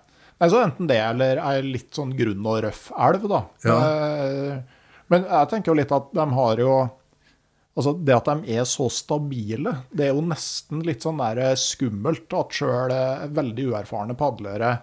nei. 0.41 0.51
Så 0.51 0.61
enten 0.63 0.91
det 0.91 0.99
eller 1.03 1.39
ei 1.43 1.59
litt 1.63 1.91
sånn 1.95 2.15
grunn 2.17 2.43
og 2.43 2.63
røff 2.67 2.89
elv, 3.07 3.27
da. 3.31 3.41
Ja. 3.67 3.79
Eh, 3.79 4.85
men 5.13 5.27
jeg 5.29 5.51
tenker 5.51 5.71
jo 5.71 5.79
litt 5.79 5.95
at 5.95 6.11
de 6.17 6.27
har 6.39 6.63
jo 6.63 6.75
Altså, 7.75 7.91
Det 7.93 8.15
at 8.15 8.29
de 8.31 8.55
er 8.55 8.67
så 8.69 8.87
stabile, 8.93 9.73
det 9.91 10.07
er 10.07 10.13
jo 10.15 10.23
nesten 10.23 10.83
litt 10.87 11.03
sånn 11.03 11.19
der 11.19 11.57
skummelt 11.59 12.31
at 12.37 12.55
sjøl 12.55 12.93
veldig 13.35 13.71
uerfarne 13.73 14.15
padlere 14.15 14.77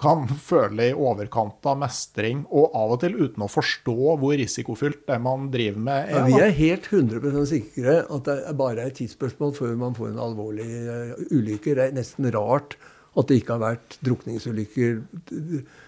kan 0.00 0.26
føle 0.50 0.90
i 0.90 0.94
overkant 0.94 1.66
av 1.70 1.78
mestring, 1.80 2.44
og 2.50 2.74
av 2.76 2.96
og 2.96 3.02
til 3.04 3.16
uten 3.20 3.46
å 3.46 3.50
forstå 3.50 4.16
hvor 4.20 4.36
risikofylt 4.40 5.04
det 5.10 5.20
man 5.22 5.48
driver 5.54 5.84
med, 5.88 6.08
er. 6.08 6.16
Ja, 6.18 6.24
vi 6.28 6.40
er 6.42 6.56
helt 6.58 6.88
100% 6.90 7.50
sikre 7.50 8.00
at 8.02 8.26
det 8.28 8.38
er 8.50 8.58
bare 8.58 8.82
er 8.82 8.92
et 8.92 8.98
tidsspørsmål 9.00 9.54
før 9.56 9.76
man 9.80 9.96
får 9.96 10.12
en 10.12 10.24
alvorlig 10.26 10.68
uh, 10.88 11.14
ulykke. 11.30 11.76
Det 11.78 11.88
er 11.88 11.96
nesten 11.96 12.30
rart 12.34 12.76
at 13.14 13.30
det 13.30 13.40
ikke 13.40 13.54
har 13.54 13.62
vært 13.62 14.00
drukningsulykker 14.04 14.96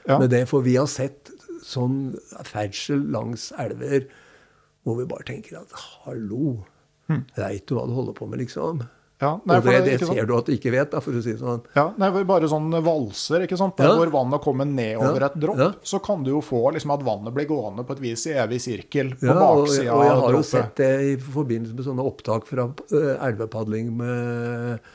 ja. 0.06 0.20
med 0.20 0.30
det. 0.30 0.44
For 0.50 0.62
vi 0.62 0.76
har 0.78 0.86
sett 0.90 1.32
sånn 1.66 2.14
ferdsel 2.46 3.02
langs 3.10 3.50
elver 3.58 4.06
hvor 4.86 5.00
vi 5.00 5.08
bare 5.10 5.26
tenker 5.26 5.58
at 5.58 5.72
hallo, 6.06 6.60
mm. 7.10 7.24
veit 7.34 7.66
du 7.66 7.74
hva 7.74 7.88
du 7.88 7.96
holder 7.96 8.14
på 8.14 8.28
med, 8.30 8.44
liksom? 8.44 8.84
Ja, 9.16 9.30
nei, 9.48 9.56
og 9.56 9.64
det, 9.64 9.78
det, 9.86 9.92
det 9.96 10.06
ser 10.10 10.26
du 10.28 10.32
at 10.36 10.44
du 10.44 10.52
ikke 10.52 10.70
vet, 10.74 10.90
da, 10.92 11.00
for 11.00 11.16
å 11.16 11.22
si 11.24 11.32
det 11.32 11.40
sånn. 11.40 11.62
Ja, 11.72 11.86
nei, 11.96 12.10
Bare 12.28 12.50
sånn 12.52 12.68
valser, 12.84 13.46
ikke 13.46 13.56
sant? 13.56 13.78
Der 13.80 13.88
ja. 13.88 13.94
hvor 13.96 14.10
vannet 14.12 14.44
kommer 14.44 14.68
nedover 14.68 15.24
ja. 15.24 15.30
et 15.30 15.38
dropp, 15.40 15.62
ja. 15.62 15.70
så 15.88 16.02
kan 16.04 16.26
du 16.26 16.34
jo 16.34 16.42
få 16.44 16.60
liksom, 16.76 16.92
at 16.92 17.06
vannet 17.06 17.32
blir 17.36 17.48
gående 17.48 17.86
på 17.88 17.96
et 17.96 18.02
vis 18.04 18.26
i 18.28 18.36
evig 18.36 18.60
sirkel 18.60 19.14
på 19.16 19.30
ja, 19.30 19.38
baksida 19.40 19.94
av 19.94 19.96
droppet. 19.96 19.96
Og 19.96 20.04
jeg 20.04 20.20
har 20.20 20.36
jo 20.36 20.44
sett 20.50 20.76
det 20.82 20.92
i 21.08 21.16
forbindelse 21.24 21.78
med 21.78 21.88
sånne 21.88 22.06
opptak 22.12 22.48
fra 22.50 22.68
uh, 22.68 23.10
elvepadling 23.16 23.90
med 24.04 24.86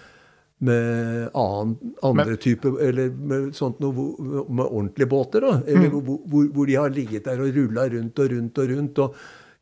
med 0.61 1.29
annen, 1.33 1.71
andre 2.05 2.25
Men, 2.35 2.37
type 2.37 2.69
Eller 2.85 3.09
med 3.09 3.55
sånt 3.57 3.79
noe, 3.81 4.03
med 4.45 4.67
ordentlige 4.67 5.09
båter. 5.09 5.41
da, 5.41 5.55
eller 5.65 5.87
mm. 5.89 5.95
hvor, 5.95 6.19
hvor, 6.29 6.49
hvor, 6.53 6.67
de 6.69 6.75
har 6.77 6.93
ligget 6.93 7.25
der 7.25 7.41
og 7.41 7.55
rulla 7.55 7.87
rundt 7.89 8.21
og 8.21 8.35
rundt 8.35 8.61
og 8.61 8.69
rundt. 8.69 9.01
og 9.01 9.15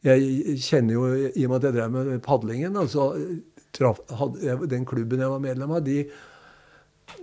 jeg 0.06 0.58
kjenner 0.64 0.96
jo, 0.96 1.06
I 1.36 1.46
og 1.46 1.52
med 1.52 1.58
at 1.60 1.70
jeg 1.70 1.76
drev 1.76 1.96
med 1.96 2.20
padlingen, 2.24 2.78
altså, 2.80 3.12
traf, 3.76 4.02
hadde, 4.20 4.58
den 4.72 4.86
klubben 4.88 5.24
jeg 5.24 5.32
var 5.32 5.42
medlem 5.44 5.74
av, 5.76 5.82
de, 5.86 6.04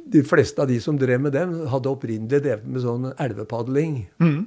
de, 0.04 0.24
fleste 0.26 0.62
av 0.62 0.68
de 0.70 0.78
som 0.82 0.98
drev 1.00 1.22
med 1.24 1.36
dem, 1.36 1.54
hadde 1.72 1.92
opprinnelig 1.92 2.42
drevet 2.44 2.66
med 2.68 2.84
sånn 2.84 3.12
elvepadling. 3.14 4.02
Mm. 4.22 4.42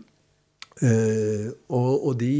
Uh, 0.79 1.47
og, 1.75 1.89
og 2.11 2.13
de, 2.21 2.35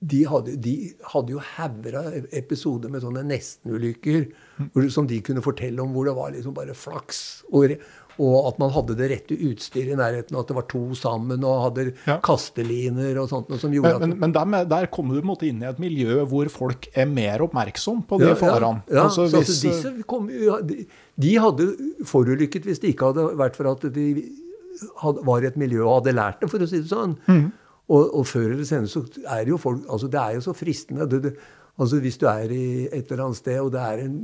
de, 0.00 0.24
hadde, 0.28 0.56
de, 0.60 0.74
hadde, 1.14 1.36
jo 1.36 1.46
hauger 1.54 1.96
av 2.02 2.34
episoder 2.36 2.92
med 2.92 3.06
sånne 3.06 3.22
nestenulykker 3.30 4.26
mm. 4.66 4.90
som 4.92 5.08
de 5.08 5.22
kunne 5.24 5.44
fortelle 5.44 5.80
om, 5.80 5.94
hvor 5.94 6.10
det 6.10 6.16
var 6.18 6.34
liksom 6.34 6.56
bare 6.58 6.76
flaks. 6.76 7.22
Og, 7.54 7.78
og 8.20 8.50
at 8.50 8.58
man 8.60 8.72
hadde 8.74 8.96
det 8.98 9.08
rette 9.14 9.36
utstyret 9.48 9.94
i 9.94 9.98
nærheten, 9.98 10.36
og 10.36 10.42
at 10.42 10.50
det 10.50 10.56
var 10.58 10.66
to 10.68 10.82
sammen 10.98 11.44
og 11.46 11.62
hadde 11.64 11.86
ja. 12.04 12.18
kasteliner 12.24 13.20
og 13.22 13.30
sånt. 13.30 13.52
som 13.62 13.72
gjorde 13.72 13.94
men, 14.02 14.12
men, 14.12 14.18
men 14.26 14.34
der, 14.36 14.66
der, 14.68 14.88
kommer 14.92 15.16
du 15.16 15.22
på 15.22 15.24
en 15.24 15.30
måte 15.30 15.48
inn 15.48 15.62
i 15.64 15.68
et 15.70 15.80
miljø 15.82 16.20
hvor 16.28 16.50
folk 16.52 16.90
er 16.92 17.08
mer 17.08 17.46
oppmerksom 17.46 18.04
på 18.10 18.20
de 18.20 18.28
ja, 18.28 18.36
farene. 18.38 18.84
Ja, 18.90 19.06
altså, 19.06 19.26
så 19.30 19.40
hvis, 19.40 19.54
altså, 19.54 19.70
disse 19.70 20.08
kom, 20.10 20.28
de, 20.68 20.84
de, 21.20 21.32
hadde 21.40 21.70
forulykket 22.08 22.68
hvis 22.68 22.82
det 22.82 22.92
ikke 22.94 23.10
hadde 23.10 23.30
vært 23.40 23.56
for 23.58 23.70
at 23.72 23.88
de 23.94 24.06
hadde, 25.00 25.24
var 25.26 25.40
i 25.40 25.48
et 25.48 25.58
miljø 25.60 25.82
og 25.86 26.00
hadde 26.00 26.16
lært 26.18 26.44
det, 26.44 26.50
for 26.52 26.62
å 26.62 26.68
si 26.68 26.82
det 26.82 26.92
sånn. 26.92 27.16
Mm. 27.30 27.48
Og, 27.90 28.04
og, 28.04 28.22
før 28.28 28.52
eller 28.52 28.68
senere 28.68 28.90
så 28.92 29.02
er 29.34 29.48
jo 29.50 29.56
folk 29.58 29.82
altså 29.90 30.06
Det 30.12 30.20
er 30.20 30.36
jo 30.36 30.44
så 30.44 30.54
fristende. 30.54 31.08
Det, 31.10 31.24
det, 31.24 31.32
altså 31.80 31.98
Hvis 32.04 32.20
du 32.20 32.28
er 32.30 32.52
i 32.54 32.86
et 32.86 33.10
eller 33.10 33.24
annet 33.26 33.40
sted, 33.40 33.58
og 33.58 33.72
det 33.74 33.82
er 33.82 34.04
en 34.04 34.22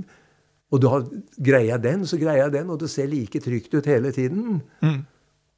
og 0.73 0.83
du 0.83 0.89
har, 0.91 1.05
greier 1.39 1.77
jeg 1.77 1.83
den, 1.85 2.07
så 2.07 2.19
greier 2.19 2.47
jeg 2.47 2.55
den, 2.57 2.71
og 2.75 2.81
det 2.81 2.89
ser 2.91 3.07
like 3.11 3.41
trygt 3.43 3.75
ut 3.75 3.87
hele 3.87 4.11
tiden. 4.13 4.63
Mm. 4.83 5.03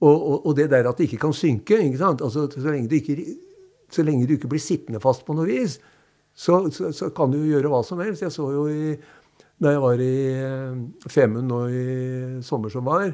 Og, 0.00 0.16
og, 0.16 0.46
og, 0.46 0.56
det 0.56 0.68
der 0.70 0.88
at 0.88 0.98
det 0.98 1.08
ikke 1.08 1.24
kan 1.24 1.32
synke 1.34 1.78
ikke 1.82 1.98
sant? 1.98 2.22
Altså, 2.22 2.46
så, 2.52 2.66
lenge 2.70 2.92
ikke, 2.94 3.16
så, 3.90 4.04
lenge 4.06 4.28
du 4.28 4.36
ikke, 4.36 4.50
blir 4.52 4.62
sittende 4.62 5.00
fast 5.02 5.24
på 5.26 5.34
noe 5.34 5.48
vis, 5.48 5.78
så, 6.34 6.60
så, 6.70 6.92
så, 6.94 7.08
kan 7.16 7.32
du 7.32 7.40
gjøre 7.40 7.72
hva 7.72 7.80
som 7.82 7.98
helst. 8.04 8.22
Jeg 8.22 8.34
så 8.34 8.50
jo 8.52 8.68
i, 8.70 8.92
Da 9.58 9.72
jeg 9.74 9.80
var 9.82 9.98
i 9.98 10.12
eh, 10.38 11.08
Femund 11.10 11.48
nå 11.50 11.64
i 11.66 11.86
sommer 12.46 12.70
som 12.70 12.84
var, 12.86 13.08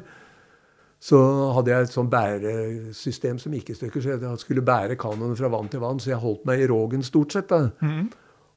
så 1.01 1.17
hadde 1.55 1.71
jeg 1.71 1.87
et 1.87 1.95
sånn 1.95 2.11
bæresystem 2.11 3.39
som 3.41 3.55
gikk 3.55 3.71
i 3.71 3.77
stykker. 3.79 4.03
Så 4.03 4.13
jeg 4.13 4.41
skulle 4.43 4.61
bære 4.65 4.97
kanonen 5.01 5.33
fra 5.39 5.49
vann 5.49 5.71
til 5.73 5.81
vann, 5.81 5.97
så 6.01 6.11
jeg 6.11 6.21
holdt 6.21 6.45
meg 6.45 6.61
i 6.61 6.67
rågen 6.69 7.05
stort 7.05 7.33
sett. 7.33 7.49
da. 7.49 7.71
Mm. 7.81 8.11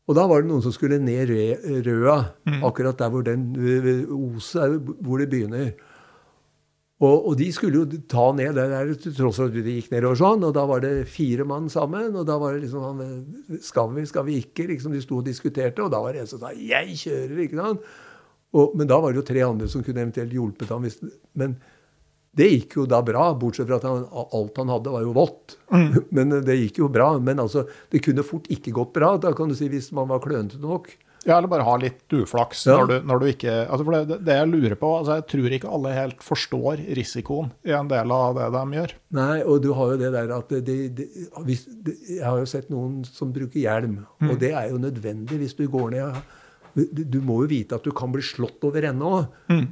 Og 0.08 0.16
da 0.16 0.24
var 0.24 0.40
det 0.40 0.48
noen 0.48 0.64
som 0.64 0.72
skulle 0.72 0.96
ned 1.02 1.28
Røa, 1.84 2.18
mm. 2.48 2.62
akkurat 2.64 2.98
der 2.98 3.12
hvor 3.12 3.24
den 3.26 3.50
Oset 4.08 4.62
er, 4.64 4.76
hvor 5.04 5.20
det 5.20 5.28
begynner. 5.28 5.74
Og, 6.98 7.28
og, 7.28 7.34
de 7.38 7.46
skulle 7.54 7.78
jo 7.78 8.00
ta 8.10 8.24
ned 8.34 8.56
det 8.58 8.64
der 8.72 8.88
tross 9.14 9.38
at 9.44 9.54
de 9.54 9.76
gikk 9.76 9.92
nedover 9.92 10.18
sånn. 10.18 10.42
Og 10.48 10.54
da 10.56 10.64
var 10.66 10.82
det 10.82 11.06
fire 11.12 11.46
mann 11.46 11.68
sammen. 11.70 12.10
Og 12.18 12.26
da 12.26 12.38
var 12.42 12.56
det 12.56 12.64
liksom 12.64 12.82
han 12.82 13.60
Skal 13.62 13.92
vi, 13.94 14.06
skal 14.08 14.26
vi 14.26 14.40
ikke? 14.42 14.66
liksom 14.72 14.96
De 14.96 15.02
sto 15.04 15.20
og 15.20 15.28
diskuterte. 15.28 15.84
Og 15.84 15.92
da 15.94 16.00
var 16.02 16.16
det 16.16 16.24
en 16.24 16.30
som 16.32 16.42
sa 16.42 16.50
'Jeg 16.50 16.98
kjører', 17.04 17.42
ikke 17.44 17.60
sant? 17.60 17.86
Og, 18.52 18.72
men 18.74 18.88
da 18.88 18.98
var 18.98 19.12
det 19.12 19.20
jo 19.20 19.28
tre 19.28 19.44
andre 19.44 19.68
som 19.68 19.84
kunne 19.84 20.00
eventuelt 20.00 20.32
hjulpet 20.32 20.72
ham. 20.72 20.88
Men 21.34 21.58
det 22.38 22.48
gikk 22.52 22.78
jo 22.78 22.86
da 22.90 23.00
bra, 23.02 23.32
bortsett 23.38 23.66
fra 23.68 23.80
at 23.80 23.88
han, 23.88 24.06
alt 24.14 24.62
han 24.62 24.70
hadde, 24.70 24.94
var 24.94 25.04
jo 25.04 25.16
vått. 25.16 25.58
Mm. 25.74 25.90
Men 26.14 26.38
det 26.46 26.60
gikk 26.62 26.80
jo 26.84 26.92
bra. 26.92 27.10
Men 27.18 27.42
altså, 27.42 27.66
det 27.92 28.04
kunne 28.06 28.26
fort 28.26 28.48
ikke 28.52 28.74
gått 28.76 28.94
bra, 28.96 29.16
da 29.20 29.34
kan 29.36 29.50
du 29.50 29.58
si, 29.58 29.70
hvis 29.72 29.90
man 29.96 30.10
var 30.12 30.22
klønete 30.24 30.60
nok. 30.62 30.92
Ja, 31.26 31.36
eller 31.36 31.50
bare 31.50 31.64
ha 31.66 31.74
litt 31.82 32.14
uflaks 32.14 32.62
ja. 32.68 32.76
når, 32.78 32.86
du, 32.86 33.06
når, 33.10 33.20
du, 33.20 33.24
ikke 33.32 33.54
altså 33.66 33.84
for 33.84 33.96
det, 33.96 34.18
det, 34.24 34.36
jeg 34.38 34.48
lurer 34.48 34.74
på 34.78 34.90
altså 35.00 35.16
Jeg 35.18 35.24
tror 35.32 35.56
ikke 35.56 35.72
alle 35.76 35.94
helt 35.96 36.22
forstår 36.24 36.82
risikoen 36.96 37.50
i 37.66 37.74
en 37.74 37.90
del 37.90 38.14
av 38.14 38.38
det 38.38 38.46
de 38.54 38.78
gjør. 38.78 38.94
Nei, 39.18 39.34
og 39.42 39.58
du 39.64 39.68
har 39.76 39.90
jo 39.92 39.98
det 40.00 40.12
der 40.14 40.32
at 40.36 40.54
de, 40.68 40.76
de, 40.94 41.08
hvis, 41.48 41.66
Jeg 42.06 42.22
har 42.22 42.38
jo 42.38 42.46
sett 42.48 42.70
noen 42.72 43.02
som 43.08 43.34
bruker 43.34 43.58
hjelm, 43.60 43.98
mm. 44.22 44.30
og 44.30 44.38
det 44.40 44.54
er 44.54 44.70
jo 44.70 44.80
nødvendig 44.80 45.40
hvis 45.42 45.58
du 45.58 45.66
går 45.68 45.90
ned 45.98 46.22
Du, 46.78 47.02
du 47.02 47.20
må 47.20 47.42
jo 47.42 47.50
vite 47.50 47.76
at 47.76 47.84
du 47.84 47.90
kan 47.90 48.14
bli 48.14 48.22
slått 48.22 48.64
over 48.70 48.88
ende 48.92 49.12
òg. 49.18 49.36
Mm 49.50 49.68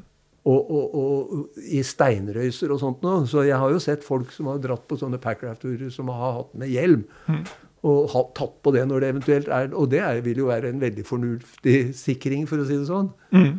og, 0.46 0.70
og, 0.70 0.96
og, 0.96 1.60
i 1.74 1.82
steinrøyser 1.84 2.70
og 2.70 2.80
sånt 2.82 3.04
noe. 3.04 3.24
Så 3.30 3.42
jeg 3.48 3.58
har 3.58 3.72
jo 3.72 3.82
sett 3.82 4.06
folk 4.06 4.30
som 4.34 4.50
har 4.52 4.60
dratt 4.62 4.84
på 4.86 4.98
sånne 5.00 5.18
packraft-turer 5.22 5.90
som 5.94 6.10
har 6.14 6.40
hatt 6.40 6.52
med 6.58 6.70
hjelm. 6.70 7.02
Mm. 7.26 7.42
Og 7.86 8.10
har 8.12 8.28
tatt 8.36 8.54
på 8.62 8.72
det 8.74 8.84
når 8.88 9.02
det 9.02 9.08
eventuelt 9.12 9.48
er 9.52 9.74
Og 9.76 9.90
det 9.92 10.00
er, 10.02 10.22
vil 10.24 10.40
jo 10.40 10.48
være 10.48 10.72
en 10.72 10.80
veldig 10.82 11.04
fornuftig 11.06 11.76
sikring, 11.94 12.46
for 12.50 12.62
å 12.62 12.66
si 12.68 12.78
det 12.78 12.88
sånn. 12.88 13.10
Mm. 13.34 13.58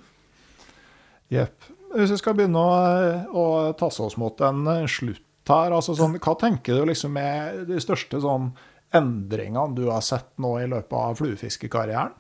Jepp. 1.35 1.71
Hvis 1.93 2.13
vi 2.15 2.19
skal 2.19 2.35
begynne 2.37 2.61
å, 2.61 2.73
å 3.31 3.45
tasse 3.79 4.03
oss 4.03 4.17
mot 4.19 4.41
en 4.43 4.67
slutt 4.91 5.23
her, 5.47 5.71
altså 5.71 5.95
sånn, 5.95 6.17
hva 6.19 6.33
tenker 6.39 6.75
du 6.75 6.89
liksom 6.89 7.15
er 7.21 7.61
de 7.67 7.79
største 7.79 8.19
sånn 8.23 8.49
endringene 8.95 9.75
du 9.75 9.85
har 9.87 10.03
sett 10.03 10.33
nå 10.43 10.57
i 10.59 10.67
løpet 10.67 10.95
av 10.99 11.19
fluefiskekarrieren? 11.19 12.15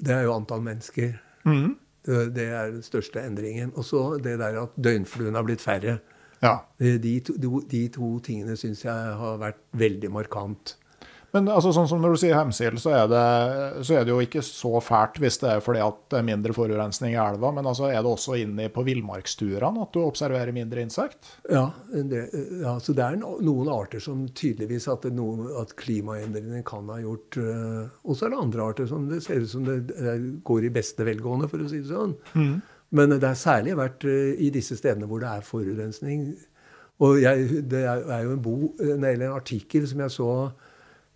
Det 0.00 0.14
er 0.14 0.26
jo 0.26 0.34
antall 0.36 0.62
mennesker. 0.64 1.16
Mm. 1.46 1.74
Det 2.06 2.46
er 2.46 2.70
den 2.72 2.82
største 2.82 3.20
endringen. 3.20 3.72
Og 3.76 3.84
så 3.84 4.18
det 4.22 4.38
der 4.40 4.62
at 4.62 4.76
døgnfluene 4.80 5.36
har 5.36 5.44
blitt 5.46 5.60
færre. 5.64 5.98
Ja. 6.40 6.54
De, 6.80 7.20
to, 7.20 7.34
de, 7.70 7.82
to 7.92 8.18
tingene 8.24 8.56
syns 8.56 8.84
jeg 8.86 9.16
har 9.20 9.40
vært 9.42 9.60
veldig 9.76 10.10
markant. 10.14 10.76
Men 11.32 11.46
altså, 11.46 11.70
sånn 11.76 11.86
som 11.86 12.00
når 12.02 12.16
du 12.16 12.18
sier 12.24 12.34
Hemsil, 12.34 12.74
så, 12.82 12.90
er 12.90 13.04
det- 13.10 13.84
så 13.86 13.94
er 14.00 14.04
det 14.04 14.10
jo 14.10 14.18
ikke 14.24 14.42
så 14.42 14.80
fælt 14.82 15.20
hvis 15.22 15.36
det 15.38 15.50
er 15.52 15.60
fordi 15.62 15.78
at 15.84 15.98
det 16.10 16.18
er 16.18 16.26
mindre 16.26 16.52
forurensning 16.56 17.12
i 17.14 17.20
elva, 17.22 17.52
men 17.54 17.64
altså, 17.70 17.86
er 17.86 18.00
det 18.02 18.10
også 18.10 18.34
inni 18.40 18.66
på 18.74 18.82
villmarksturene 18.86 19.84
at 19.84 19.92
du 19.94 20.00
observerer 20.02 20.50
mindre 20.56 20.82
insekt? 20.82 21.36
Ja, 21.50 21.68
det, 21.92 22.24
ja, 22.64 22.72
så 22.82 22.94
det 22.98 23.04
er 23.06 23.20
noen 23.22 23.70
arter 23.70 24.02
som 24.02 24.24
tydeligvis 24.28 24.88
at, 24.90 25.06
noen, 25.14 25.46
at 25.60 25.76
klimaendringene 25.78 26.64
kan 26.66 26.88
ha 26.90 26.98
gjort 27.02 27.38
øh, 27.38 27.86
Og 28.04 28.16
så 28.18 28.26
er 28.26 28.30
det 28.34 28.40
andre 28.42 28.62
arter 28.72 28.86
som 28.90 29.06
det 29.08 29.22
ser 29.22 29.40
ut 29.44 29.50
som 29.52 29.64
det, 29.64 29.78
det 29.94 30.16
går 30.44 30.66
i 30.66 30.72
beste 30.74 31.06
velgående, 31.06 31.48
for 31.48 31.62
å 31.62 31.68
si 31.70 31.78
det 31.84 31.92
sånn. 31.92 32.16
Men 32.90 33.12
det 33.14 33.22
har 33.22 33.38
særlig 33.38 33.76
vært 33.78 34.02
øh, 34.10 34.34
i 34.34 34.50
disse 34.50 34.74
stedene 34.80 35.06
hvor 35.06 35.20
det 35.22 35.30
er 35.30 35.46
forurensning. 35.46 36.32
Og 37.00 37.20
jeg, 37.22 37.62
det 37.70 37.84
er 37.86 38.24
jo 38.26 38.34
en, 38.34 38.42
bo, 38.42 38.56
en 38.82 39.06
artikkel 39.30 39.86
som 39.88 40.02
jeg 40.02 40.10
så 40.18 40.28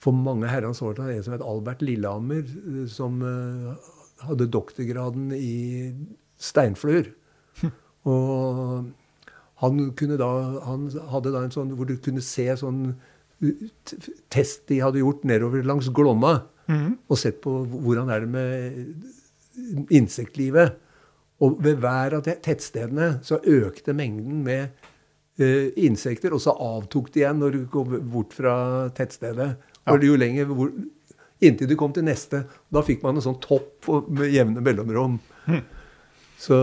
for 0.05 0.13
mange 0.13 0.51
herrens 0.53 0.83
år 0.85 0.99
siden, 0.99 1.17
en 1.17 1.25
som 1.25 1.37
het 1.37 1.47
Albert 1.49 1.83
Lillehammer, 1.83 2.45
øh, 2.67 2.89
som 2.89 3.23
øh, 3.23 3.73
hadde 4.21 4.51
doktorgraden 4.51 5.33
i 5.33 5.93
steinfluer. 6.39 7.09
Og 8.05 8.85
han, 9.63 9.83
da, 9.97 10.31
han 10.67 10.89
hadde 11.09 11.33
da 11.33 11.45
en 11.45 11.55
sånn 11.55 11.73
hvor 11.73 11.89
du 11.89 11.97
kunne 12.05 12.25
se 12.25 12.51
sånn 12.61 12.91
test 14.33 14.67
de 14.69 14.81
hadde 14.83 15.01
gjort 15.01 15.25
nedover 15.29 15.65
langs 15.65 15.89
Glomma. 15.95 16.39
Og 17.09 17.19
sett 17.21 17.41
på 17.45 17.59
hvordan 17.69 18.11
er 18.13 18.25
det 18.25 18.31
med 18.33 19.93
insektlivet. 19.93 20.77
Og 21.45 21.59
ved 21.65 21.81
hver 21.83 22.19
av 22.19 22.25
tettstedene 22.25 23.19
så 23.27 23.41
økte 23.41 23.95
mengden 23.97 24.43
med 24.47 24.69
uh, 25.41 25.69
insekter, 25.77 26.33
og 26.33 26.41
så 26.41 26.55
avtok 26.55 27.11
det 27.13 27.25
igjen 27.25 27.41
når 27.43 27.57
du 27.57 27.65
går 27.73 27.97
bort 28.13 28.37
fra 28.37 28.55
tettstedet. 28.97 29.55
Og 29.93 30.05
jo 30.05 30.17
lenger 30.21 30.49
hvor, 30.51 30.71
Inntil 31.45 31.69
du 31.69 31.77
kom 31.77 31.93
til 31.93 32.07
neste. 32.07 32.45
Da 32.73 32.83
fikk 32.87 33.03
man 33.05 33.19
en 33.19 33.25
sånn 33.25 33.41
topp 33.43 33.89
med 34.09 34.33
jevne 34.33 34.63
mellomrom. 34.65 35.19
Så 36.45 36.57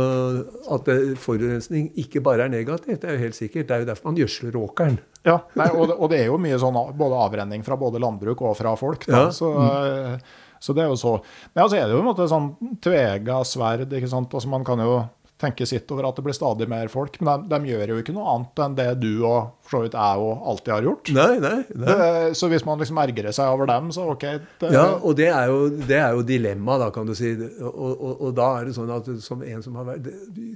at 0.74 0.90
forurensning 1.22 1.90
ikke 2.02 2.22
bare 2.24 2.46
er 2.46 2.54
negativt, 2.54 3.02
det 3.02 3.10
er 3.10 3.18
jo 3.18 3.24
helt 3.26 3.38
sikkert. 3.38 3.68
Det 3.68 3.76
er 3.76 3.84
jo 3.84 3.90
derfor 3.90 4.10
man 4.12 4.20
gjødsler 4.20 4.58
åkeren. 4.60 5.00
Ja, 5.26 5.38
nei, 5.58 5.68
og, 5.70 5.88
det, 5.90 5.96
og 5.98 6.10
det 6.12 6.20
er 6.22 6.32
jo 6.32 6.40
mye 6.42 6.58
sånn 6.62 6.78
både 6.98 7.20
avrenning 7.22 7.66
fra 7.66 7.78
både 7.80 8.02
landbruk 8.02 8.42
og 8.46 8.56
fra 8.58 8.74
folk. 8.80 9.06
Ja. 9.10 9.28
så, 9.34 9.52
mm. 9.54 10.22
så 10.62 10.76
det 10.78 10.86
er 10.86 10.92
jo 10.92 11.00
så. 11.02 11.16
Men 11.54 11.66
altså 11.66 11.80
er 11.80 11.88
det 11.88 11.96
jo 11.96 12.02
en 12.02 12.10
måte 12.10 12.30
sånn 12.30 12.52
tvega 12.82 13.42
sverd. 13.48 13.94
ikke 13.98 14.10
sant? 14.12 14.34
Altså 14.34 14.52
Man 14.52 14.66
kan 14.68 14.82
jo 14.82 15.02
tenke 15.42 15.66
sitt 15.68 15.90
over 15.94 16.08
at 16.08 16.20
det 16.20 16.24
blir 16.26 16.36
stadig 16.38 16.68
mer 16.70 16.92
folk, 16.94 17.18
men 17.24 17.48
de, 17.50 17.58
de 17.58 17.72
gjør 17.74 17.94
jo 17.94 17.98
ikke 18.04 18.14
noe 18.16 18.28
annet 18.36 18.62
enn 18.66 18.78
det 18.78 18.88
du 19.02 19.10
og 19.28 19.52
for 19.66 19.80
så 19.80 19.82
vidt 19.86 19.98
jeg 19.98 20.24
og 20.28 20.46
alltid 20.52 20.74
har 20.76 20.88
gjort. 20.88 21.12
Nei, 21.16 21.28
nei, 21.42 21.56
nei. 21.74 21.96
Det, 21.96 22.38
så 22.38 22.50
hvis 22.52 22.66
man 22.68 22.82
liksom 22.82 23.00
ergrer 23.02 23.36
seg 23.36 23.52
over 23.56 23.70
dem, 23.72 23.90
så 23.96 24.06
OK. 24.14 24.26
Det, 24.62 24.72
Ja, 24.76 24.86
og 25.00 25.18
det 25.20 25.30
er 25.32 25.52
jo, 25.52 25.60
det 25.74 26.00
er 26.00 26.16
jo 26.18 26.26
dilemma, 26.28 26.78
da, 26.82 26.92
kan 26.94 27.10
du 27.10 27.16
si. 27.18 27.34
Og, 27.60 27.92
og, 27.92 28.14
og 28.14 28.32
da 28.38 28.48
er 28.60 28.70
det 28.70 28.78
sånn 28.78 28.94
at 28.94 29.10
som 29.26 29.44
en 29.48 29.66
som 29.66 29.78
har 29.80 29.90
vært, 29.94 30.10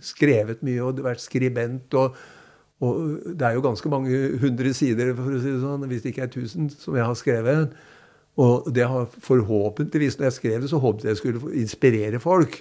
skrevet 0.05 0.63
mye 0.65 0.83
og 0.85 1.03
vært 1.05 1.23
skribent 1.23 1.95
og, 1.99 2.17
og 2.83 3.27
det 3.39 3.47
er 3.47 3.55
jo 3.55 3.63
ganske 3.63 3.89
mange 3.91 4.21
hundre 4.41 4.71
sider, 4.75 5.13
for 5.17 5.31
å 5.31 5.41
si 5.41 5.53
det 5.53 5.61
sånn, 5.63 5.85
hvis 5.89 6.03
det 6.03 6.11
ikke 6.11 6.25
er 6.27 6.33
tusen, 6.33 6.67
som 6.73 6.97
jeg 6.97 7.07
har 7.07 7.19
skrevet. 7.19 7.75
Og 8.35 8.65
det 8.75 8.83
har 8.83 9.05
forhåpentligvis, 9.23 10.17
når 10.19 10.25
jeg 10.25 10.35
skrev 10.35 10.61
det, 10.61 10.69
så 10.69 10.79
håpet 10.83 11.07
jeg 11.07 11.19
skulle 11.21 11.53
inspirere 11.55 12.19
folk. 12.19 12.57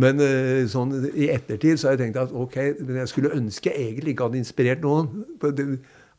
Men 0.00 0.22
eh, 0.24 0.62
sånn 0.72 0.94
i 1.12 1.28
ettertid 1.34 1.76
så 1.80 1.90
har 1.90 1.98
jeg 1.98 2.06
tenkt 2.06 2.22
at 2.22 2.32
ok, 2.32 2.56
men 2.80 3.02
jeg 3.02 3.10
skulle 3.12 3.34
ønske 3.36 3.68
jeg 3.68 3.90
egentlig 3.90 4.14
ikke 4.14 4.30
hadde 4.30 4.40
inspirert 4.40 4.86
noen. 4.86 5.26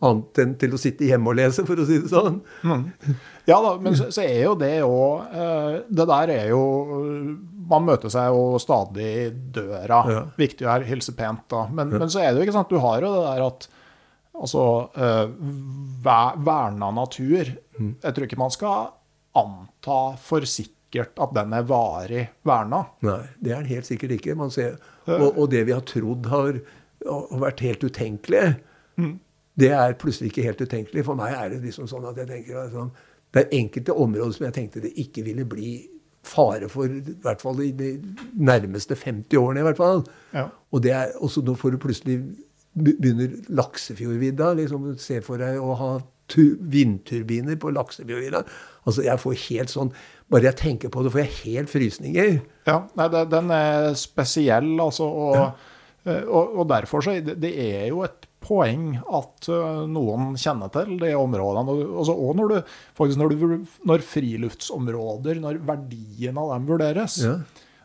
Annet 0.04 0.40
enn 0.44 0.54
til 0.60 0.76
å 0.76 0.82
sitte 0.82 1.08
hjemme 1.08 1.32
og 1.32 1.38
lese, 1.40 1.64
for 1.66 1.80
å 1.80 1.88
si 1.88 1.98
det 2.04 2.12
sånn. 2.12 2.42
Ja 3.50 3.58
da, 3.64 3.74
men 3.82 3.96
så, 3.98 4.12
så 4.14 4.22
er 4.26 4.44
jo 4.46 4.54
det 4.60 4.76
òg 4.86 5.34
Det 5.90 6.06
der 6.08 6.32
er 6.32 6.46
jo 6.52 6.62
Man 7.68 7.84
møter 7.88 8.12
seg 8.12 8.30
jo 8.32 8.60
stadig 8.62 9.08
i 9.08 9.30
døra. 9.56 10.04
Ja. 10.12 10.26
Viktig 10.38 10.68
å 10.68 10.76
hilse 10.86 11.16
pent, 11.18 11.48
da. 11.52 11.66
Men, 11.72 11.96
men 11.98 12.12
så 12.12 12.22
er 12.22 12.30
det 12.30 12.42
jo 12.42 12.46
ikke 12.46 12.56
sant, 12.60 12.70
du 12.70 12.84
har 12.84 13.02
jo 13.02 13.14
det 13.16 13.24
der 13.26 13.48
at 13.48 13.68
Altså, 14.44 14.64
eh, 15.00 15.30
verna 16.04 16.92
natur 16.92 17.48
Jeg 17.48 18.14
tror 18.14 18.26
ikke 18.28 18.42
man 18.42 18.54
skal 18.54 18.90
anta 19.40 20.00
for 20.22 20.46
sikkert 20.46 21.18
at 21.18 21.32
den 21.34 21.56
er 21.58 21.64
varig 21.66 22.28
verna. 22.46 22.84
Nei, 23.02 23.24
det 23.42 23.52
er 23.52 23.64
den 23.64 23.72
helt 23.72 23.88
sikkert 23.88 24.12
ikke. 24.20 24.36
Man 24.38 24.52
ser, 24.54 24.76
og, 25.10 25.30
og 25.32 25.48
det 25.50 25.64
vi 25.66 25.74
har 25.74 25.82
trodd 25.90 26.28
har, 26.30 26.60
har 27.08 27.42
vært 27.42 27.64
helt 27.66 27.82
utenkelig, 27.88 28.44
det 29.58 29.72
er 29.74 29.96
plutselig 29.98 30.30
ikke 30.30 30.46
helt 30.46 30.62
utenkelig. 30.62 31.06
For 31.08 31.18
meg 31.18 31.34
er 31.34 31.50
det 31.56 31.64
liksom 31.64 31.90
sånn 31.90 32.06
at 32.12 32.22
jeg 32.22 32.30
tenker 32.30 32.70
sånn, 32.76 32.94
det 33.34 33.42
er 33.42 33.58
enkelte 33.58 33.98
områder 34.06 34.38
som 34.38 34.46
jeg 34.46 34.56
tenkte 34.60 34.84
det 34.84 34.94
ikke 35.02 35.26
ville 35.26 35.48
bli 35.50 35.74
fare 36.24 36.70
for, 36.72 36.88
i 36.88 37.18
hvert 37.24 37.42
fall 37.44 37.60
i 37.66 37.72
de 37.76 37.96
nærmeste 38.38 38.96
50 38.96 39.38
årene. 39.42 39.64
i 39.64 39.68
hvert 39.68 39.82
fall. 39.82 40.04
Ja. 40.32 40.48
Og 40.72 40.84
det 40.86 40.94
er, 40.94 41.18
også 41.20 41.42
nå 41.42 41.58
får 41.60 41.74
du 41.74 41.82
plutselig 41.84 42.20
begynner 42.74 43.38
Laksefjordvidda. 43.54 44.54
liksom 44.60 44.90
Se 45.02 45.22
for 45.26 45.42
deg 45.42 45.62
å 45.62 45.76
ha 45.80 45.92
tu, 46.32 46.56
vindturbiner 46.60 47.60
på 47.62 47.74
Laksefjordvidda. 47.76 48.44
Altså, 48.84 49.06
jeg 49.06 49.22
får 49.22 49.40
helt 49.48 49.74
sånn 49.74 49.94
Bare 50.34 50.48
jeg 50.50 50.58
tenker 50.58 50.90
på 50.90 51.04
det, 51.04 51.12
får 51.14 51.22
jeg 51.22 51.34
helt 51.44 51.70
frysninger. 51.70 52.30
Ja, 52.66 52.78
nei, 52.98 53.06
det, 53.12 53.28
den 53.30 53.52
er 53.54 53.92
spesiell, 54.00 54.72
altså. 54.82 55.06
Og, 55.06 55.36
ja. 55.38 56.16
og, 56.24 56.56
og 56.64 56.70
derfor 56.72 57.04
så 57.06 57.14
det, 57.22 57.36
det 57.44 57.52
er 57.62 57.92
jo 57.92 58.00
et 58.08 58.26
poeng 58.44 58.96
at 59.04 59.50
eh, 59.52 59.84
noen 59.92 60.34
kjenner 60.40 60.72
til 60.74 60.96
de 61.02 61.12
områdene. 61.18 61.76
Altså, 61.86 62.16
og 62.16 62.40
når, 62.40 62.54
du, 62.54 62.74
faktisk 62.98 63.22
når, 63.22 63.36
du, 63.36 63.76
når 63.90 64.06
friluftsområder, 64.08 65.42
når 65.44 65.62
verdien 65.68 66.40
av 66.40 66.56
dem 66.56 66.68
vurderes, 66.72 67.20
Ja. 67.24 67.38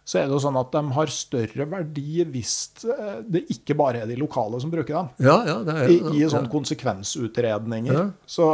Så 0.08 0.16
er 0.16 0.28
det 0.28 0.32
jo 0.32 0.40
sånn 0.40 0.56
at 0.56 0.70
de 0.72 0.80
har 0.96 1.10
større 1.12 1.66
verdi 1.68 2.22
hvis 2.32 2.52
eh, 2.88 3.18
det 3.28 3.42
ikke 3.52 3.74
bare 3.76 4.02
er 4.02 4.08
de 4.08 4.16
lokale 4.16 4.56
som 4.62 4.70
bruker 4.72 4.94
dem. 4.94 5.10
Ja, 5.26 5.34
ja, 5.44 5.56
det 5.66 5.74
er, 5.74 5.92
I, 5.92 5.98
i 6.14 6.22
ja. 6.22 6.30
sånne 6.32 6.48
konsekvensutredninger. 6.52 7.98
Så, 8.24 8.46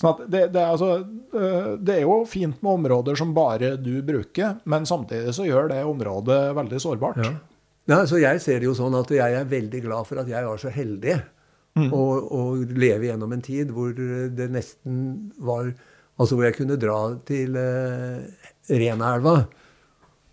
sånn 0.00 0.14
at 0.14 0.22
det, 0.24 0.42
det, 0.54 0.62
er 0.62 0.72
altså, 0.72 0.94
eh, 1.36 1.74
det 1.76 1.98
er 1.98 2.06
jo 2.06 2.22
fint 2.30 2.64
med 2.64 2.80
områder 2.80 3.20
som 3.20 3.36
bare 3.36 3.74
du 3.76 3.98
bruker, 4.06 4.56
men 4.64 4.88
samtidig 4.88 5.36
så 5.36 5.44
gjør 5.44 5.68
det 5.74 5.82
området 5.84 6.40
veldig 6.56 6.80
sårbart. 6.86 7.20
Ja. 7.26 7.36
Ja, 7.88 8.02
så 8.08 8.20
jeg 8.20 8.40
ser 8.44 8.60
det 8.60 8.68
jo 8.68 8.76
sånn 8.76 8.96
at 8.98 9.12
jeg 9.12 9.36
er 9.36 9.46
veldig 9.48 9.84
glad 9.84 10.08
for 10.08 10.20
at 10.20 10.28
jeg 10.28 10.44
var 10.44 10.58
så 10.60 10.72
heldig 10.72 11.14
å, 11.78 12.02
å 12.36 12.42
leve 12.58 13.08
gjennom 13.08 13.32
en 13.32 13.44
tid 13.44 13.70
hvor 13.72 13.94
det 13.94 14.48
nesten 14.52 15.30
var 15.36 15.72
Altså 16.18 16.34
hvor 16.34 16.48
jeg 16.48 16.56
kunne 16.56 16.74
dra 16.82 16.96
til 17.28 17.54
eh, 17.54 18.48
Renaelva 18.74 19.36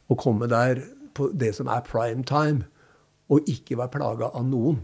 og 0.09 0.19
komme 0.21 0.49
der 0.51 0.81
på 1.15 1.29
det 1.33 1.53
som 1.57 1.69
er 1.71 1.85
prime 1.87 2.25
time, 2.27 2.65
og 3.31 3.47
ikke 3.49 3.77
være 3.79 3.93
plaga 3.95 4.29
av 4.35 4.45
noen. 4.45 4.83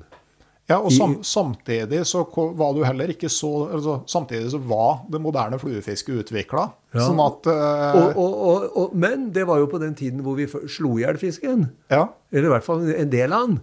Ja, 0.71 0.77
og 0.79 0.91
sam, 0.93 1.17
samtidig 1.25 2.03
så 2.07 2.21
var 2.55 2.75
du 2.75 2.83
heller 2.85 3.11
ikke 3.11 3.29
så 3.31 3.49
altså, 3.73 3.97
Samtidig 4.07 4.51
så 4.53 4.59
var 4.63 5.01
det 5.11 5.19
moderne 5.19 5.57
fluefisket 5.59 6.21
utvikla. 6.21 6.67
Ja. 6.93 7.07
Sånn 7.09 7.19
at 7.23 7.49
uh, 7.49 7.97
Og, 8.13 8.21
og, 8.21 8.67
og, 8.79 8.93
men 8.95 9.29
det 9.35 9.43
var 9.49 9.59
jo 9.59 9.67
på 9.71 9.81
den 9.81 9.97
tiden 9.97 10.21
hvor 10.23 10.37
vi 10.39 10.47
slo 10.47 10.93
i 10.95 11.03
hjel 11.03 11.19
fisken. 11.19 11.65
Ja. 11.91 12.05
Eller 12.31 12.47
i 12.47 12.53
hvert 12.53 12.67
fall 12.67 12.85
en 12.93 13.11
del 13.11 13.35
av 13.35 13.49
den. 13.49 13.59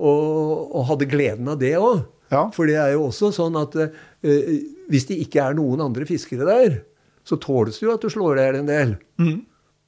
Og, 0.00 0.72
og 0.72 0.88
hadde 0.90 1.10
gleden 1.12 1.52
av 1.52 1.60
det 1.62 1.76
òg. 1.78 2.02
Ja. 2.32 2.46
For 2.56 2.66
det 2.66 2.78
er 2.80 2.94
jo 2.96 3.06
også 3.10 3.30
sånn 3.36 3.60
at 3.60 3.76
uh, 3.78 4.50
hvis 4.90 5.08
det 5.12 5.20
ikke 5.22 5.44
er 5.44 5.58
noen 5.58 5.84
andre 5.84 6.08
fiskere 6.08 6.48
der, 6.48 6.80
så 7.28 7.38
tåles 7.38 7.78
det 7.78 7.86
jo 7.86 7.94
at 7.94 8.02
du 8.02 8.10
slår 8.10 8.40
i 8.40 8.48
hjel 8.48 8.62
en 8.64 8.70
del. 8.72 8.96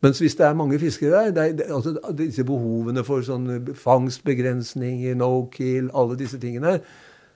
Mens 0.05 0.21
hvis 0.21 0.37
det 0.37 0.47
er 0.47 0.57
mange 0.59 0.79
fiskere 0.79 1.23
der, 1.25 1.33
det 1.33 1.59
det, 1.63 1.69
altså 1.73 1.97
disse 2.19 2.45
behovene 2.45 3.05
for 3.07 3.25
sånn 3.25 3.49
fangstbegrensninger, 3.81 5.17
no-kill, 5.17 5.89
alle 5.97 6.19
disse 6.21 6.41
tingene, 6.43 6.79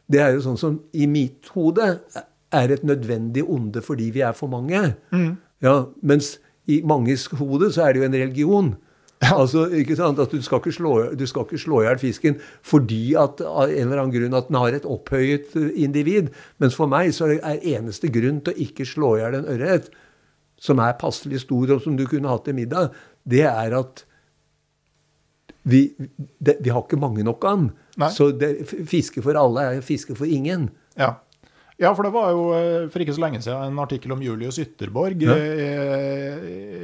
det 0.09 0.21
er 0.21 0.35
jo 0.35 0.45
sånn 0.45 0.61
som 0.61 0.81
i 0.97 1.09
mitt 1.09 1.49
hode 1.55 1.95
er 2.53 2.73
et 2.73 2.85
nødvendig 2.85 3.45
onde 3.45 3.83
fordi 3.85 4.11
vi 4.13 4.25
er 4.25 4.37
for 4.37 4.53
mange. 4.53 4.83
Ja, 5.65 5.79
mens 6.01 6.37
i 6.69 6.83
manges 6.85 7.27
hode 7.41 7.73
så 7.73 7.87
er 7.87 7.95
det 7.95 8.03
jo 8.03 8.09
en 8.09 8.21
religion. 8.21 8.75
Altså, 9.35 9.65
ikke 9.75 9.97
sant? 9.99 10.21
At 10.23 10.31
du 10.31 10.43
skal 10.43 10.61
ikke 10.63 10.73
slå, 10.73 10.93
du 11.19 11.25
skal 11.27 11.47
ikke 11.47 11.59
slå 11.59 11.81
i 11.83 11.89
hjel 11.89 11.99
fisken 11.99 12.37
fordi 12.63 13.15
at 13.19 13.41
av 13.43 13.67
en 13.67 13.89
eller 13.89 14.03
annen 14.05 14.15
grunn 14.15 14.37
at 14.39 14.51
den 14.51 14.59
har 14.61 14.77
et 14.77 14.87
opphøyet 14.87 15.57
eh, 15.59 15.73
individ. 15.83 16.29
Mens 16.63 16.77
for 16.79 16.91
meg 16.91 17.11
så 17.17 17.33
er 17.35 17.65
eneste 17.75 18.13
grunn 18.15 18.39
til 18.45 18.55
å 18.55 18.67
ikke 18.69 18.87
slå 18.87 19.17
i 19.17 19.25
hjel 19.25 19.41
en 19.41 19.51
ørret, 19.57 19.91
som 20.59 20.81
er 20.83 20.97
passelig 20.99 21.45
stor, 21.45 21.71
og 21.77 21.83
som 21.85 21.97
du 21.99 22.05
kunne 22.11 22.29
hatt 22.31 22.45
til 22.49 22.57
middag, 22.59 22.91
det 23.29 23.45
er 23.47 23.77
at 23.79 24.05
vi, 25.69 25.83
det, 26.41 26.57
vi 26.65 26.71
har 26.73 26.83
ikke 26.87 26.99
mange 27.01 27.25
nok 27.27 27.45
av 27.45 27.57
den. 27.61 27.71
Nei. 28.01 28.09
Så 28.15 28.31
det, 28.41 28.53
fiske 28.89 29.23
for 29.25 29.37
alle 29.39 29.65
er 29.75 29.83
fiske 29.85 30.15
for 30.17 30.25
ingen. 30.31 30.69
Ja. 30.99 31.11
ja, 31.79 31.91
for 31.95 32.07
det 32.09 32.13
var 32.15 32.31
jo 32.33 32.45
eh, 32.57 32.87
for 32.91 33.05
ikke 33.05 33.15
så 33.19 33.23
lenge 33.27 33.43
siden 33.45 33.75
en 33.75 33.83
artikkel 33.83 34.15
om 34.15 34.23
Julius 34.25 34.59
Ytterborg 34.63 35.21
Ja. 35.27 35.37
i, 35.37 35.69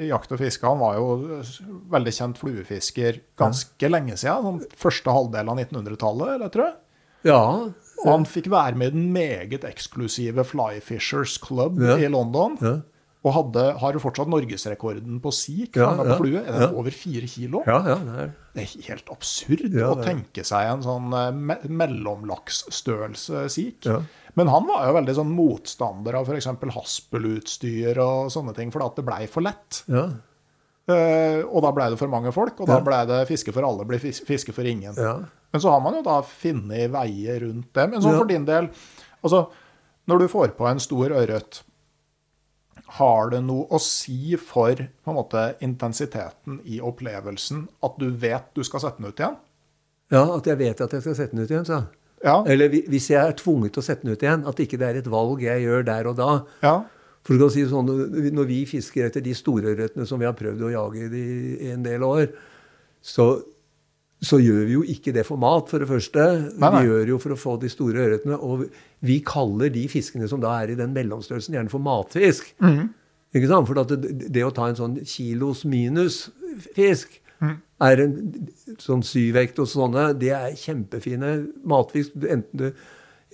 i 0.04 0.08
Jakt 0.10 0.34
og 0.36 0.42
fiske. 0.42 0.68
Han 0.68 0.82
var 0.82 0.98
jo 1.00 1.40
veldig 1.94 2.12
kjent 2.18 2.38
fluefisker 2.42 3.22
ganske 3.40 3.90
lenge 3.90 4.18
siden. 4.20 4.44
Sånn 4.50 4.78
første 4.84 5.14
halvdel 5.16 5.48
av 5.54 5.62
1900-tallet, 5.64 6.34
eller 6.36 6.52
tror 6.54 6.68
jeg. 6.68 6.76
Ja, 7.30 7.40
Og 8.04 8.10
han 8.10 8.26
fikk 8.28 8.50
være 8.52 8.76
med 8.76 8.90
i 8.92 8.98
den 8.98 9.06
meget 9.14 9.62
eksklusive 9.64 10.44
Fly 10.44 10.82
Fishers 10.84 11.38
Club 11.40 11.80
Ja. 11.80 11.96
i 11.96 12.10
London. 12.12 12.58
Ja. 12.60 12.74
Og 13.24 13.32
hadde, 13.32 13.62
har 13.80 13.96
fortsatt 14.02 14.28
norgesrekorden 14.28 15.16
på 15.24 15.30
sik. 15.32 15.78
Ja, 15.80 15.94
på 15.96 16.18
flue. 16.20 16.42
Er 16.44 16.66
ja. 16.66 16.68
over 16.76 16.92
fire 16.92 17.28
kilo? 17.30 17.62
Ja, 17.64 17.78
ja, 17.88 17.94
det 18.04 18.16
er 18.20 18.32
Det 18.54 18.64
er 18.66 18.82
helt 18.90 19.08
absurd 19.14 19.78
å 19.80 19.94
tenke 20.04 20.44
seg 20.44 20.68
en 20.68 20.84
sånn 20.84 21.08
eh, 21.16 21.30
me 21.32 21.56
mellomlaksstørrelse 21.64 23.46
sik. 23.54 23.88
Ja. 23.88 24.02
Men 24.36 24.50
han 24.52 24.68
var 24.68 24.84
jo 24.88 24.96
veldig 24.98 25.16
sånn 25.16 25.32
motstander 25.32 26.18
av 26.18 26.28
f.eks. 26.28 26.50
haspelutstyr 26.76 27.98
og 28.02 28.30
sånne 28.34 28.54
ting, 28.56 28.72
at 28.74 29.00
det 29.00 29.06
blei 29.06 29.24
for 29.30 29.46
lett. 29.46 29.84
Ja. 29.88 30.08
Uh, 30.84 31.40
og 31.48 31.62
da 31.64 31.70
blei 31.72 31.86
det 31.94 31.96
for 31.96 32.12
mange 32.12 32.28
folk, 32.34 32.58
og 32.60 32.68
da 32.68 32.76
Ja. 32.76 32.84
blei 32.84 33.06
det 33.08 33.22
fiske 33.30 33.54
for 33.56 33.64
alle, 33.64 33.86
blir 33.88 33.98
fis- 34.02 34.20
fiske 34.20 34.52
for 34.52 34.64
ingen. 34.68 34.92
ja. 34.96 35.22
Men 35.54 35.60
så 35.62 35.70
har 35.70 35.80
man 35.80 35.94
jo 35.94 36.02
da 36.02 36.20
funnet 36.20 36.90
veier 36.90 37.40
rundt 37.40 37.72
det. 37.72 37.90
Men 37.90 38.02
sånn 38.02 38.18
for 38.18 38.26
din 38.26 38.44
del, 38.44 38.68
altså 39.22 39.48
når 40.08 40.18
du 40.18 40.28
får 40.28 40.48
på 40.58 40.66
en 40.68 40.80
stor 40.80 41.10
ørret, 41.14 41.62
har 42.98 43.30
det 43.32 43.40
noe 43.42 43.66
å 43.74 43.80
si 43.82 44.36
for 44.38 44.78
måte, 45.10 45.44
intensiteten 45.64 46.60
i 46.70 46.80
opplevelsen 46.84 47.66
at 47.86 47.98
du 47.98 48.08
vet 48.10 48.50
du 48.54 48.62
skal 48.66 48.84
sette 48.84 49.02
den 49.02 49.10
ut 49.10 49.20
igjen? 49.22 49.36
Ja, 50.14 50.24
at 50.36 50.46
jeg 50.46 50.60
vet 50.60 50.82
at 50.84 50.92
jeg 50.94 51.02
skal 51.02 51.16
sette 51.18 51.34
den 51.34 51.44
ut 51.44 51.50
igjen, 51.50 51.66
sa 51.68 51.84
Ja. 52.24 52.38
Eller 52.48 52.70
hvis 52.72 53.10
jeg 53.10 53.20
er 53.20 53.34
tvunget 53.36 53.74
til 53.74 53.82
å 53.82 53.84
sette 53.84 54.06
den 54.06 54.14
ut 54.14 54.22
igjen, 54.22 54.46
at 54.48 54.60
ikke 54.62 54.78
det 54.80 54.86
er 54.88 55.00
et 55.00 55.10
valg 55.10 55.42
jeg 55.44 55.64
gjør 55.66 55.84
der 55.90 56.06
og 56.12 56.16
da. 56.20 56.30
ja. 56.62 56.76
For 57.24 57.34
du 57.34 57.40
kan 57.40 57.52
si 57.54 57.62
sånn, 57.64 57.88
Når 58.36 58.44
vi 58.44 58.58
fisker 58.68 59.06
etter 59.06 59.22
de 59.24 59.32
store 59.32 59.72
ørretene 59.72 60.04
som 60.06 60.20
vi 60.20 60.26
har 60.28 60.36
prøvd 60.36 60.60
å 60.66 60.72
jage 60.74 61.06
i 61.08 61.70
en 61.72 61.82
del 61.82 62.02
år, 62.04 62.26
så, 63.00 63.40
så 64.20 64.36
gjør 64.40 64.66
vi 64.68 64.74
jo 64.76 64.82
ikke 64.84 65.12
det 65.16 65.24
for 65.24 65.40
mat, 65.40 65.70
for 65.72 65.80
det 65.80 65.88
første. 65.88 66.20
Nei, 66.52 66.68
nei. 66.68 66.82
Vi 66.82 66.90
gjør 66.90 67.14
jo 67.14 67.18
for 67.22 67.32
å 67.32 67.38
få 67.40 67.54
de 67.62 67.70
store 67.72 68.04
ørretene. 68.04 68.36
Og 68.36 68.66
vi 69.04 69.18
kaller 69.26 69.72
de 69.74 69.84
fiskene 69.92 70.28
som 70.30 70.40
da 70.42 70.54
er 70.62 70.72
i 70.72 70.78
den 70.78 70.94
mellomstørrelsen, 70.96 71.54
gjerne 71.56 71.72
for 71.72 71.84
matfisk. 71.84 72.54
Ikke 73.34 73.50
sant? 73.50 73.68
For 73.68 73.80
at 73.82 73.92
det, 74.00 74.30
det 74.32 74.44
å 74.46 74.52
ta 74.54 74.70
en 74.70 74.78
sånn 74.78 74.96
kilos 75.04 75.64
minus 75.68 76.28
fisk 76.76 77.20
er 77.84 78.00
en 78.00 78.14
sånn 78.80 79.02
syvvekt 79.04 79.58
og 79.60 79.68
sånne, 79.68 80.12
det 80.16 80.30
er 80.32 80.54
kjempefine 80.56 81.32
matfisk. 81.68 82.14
enten 82.22 82.60
du, 82.60 82.68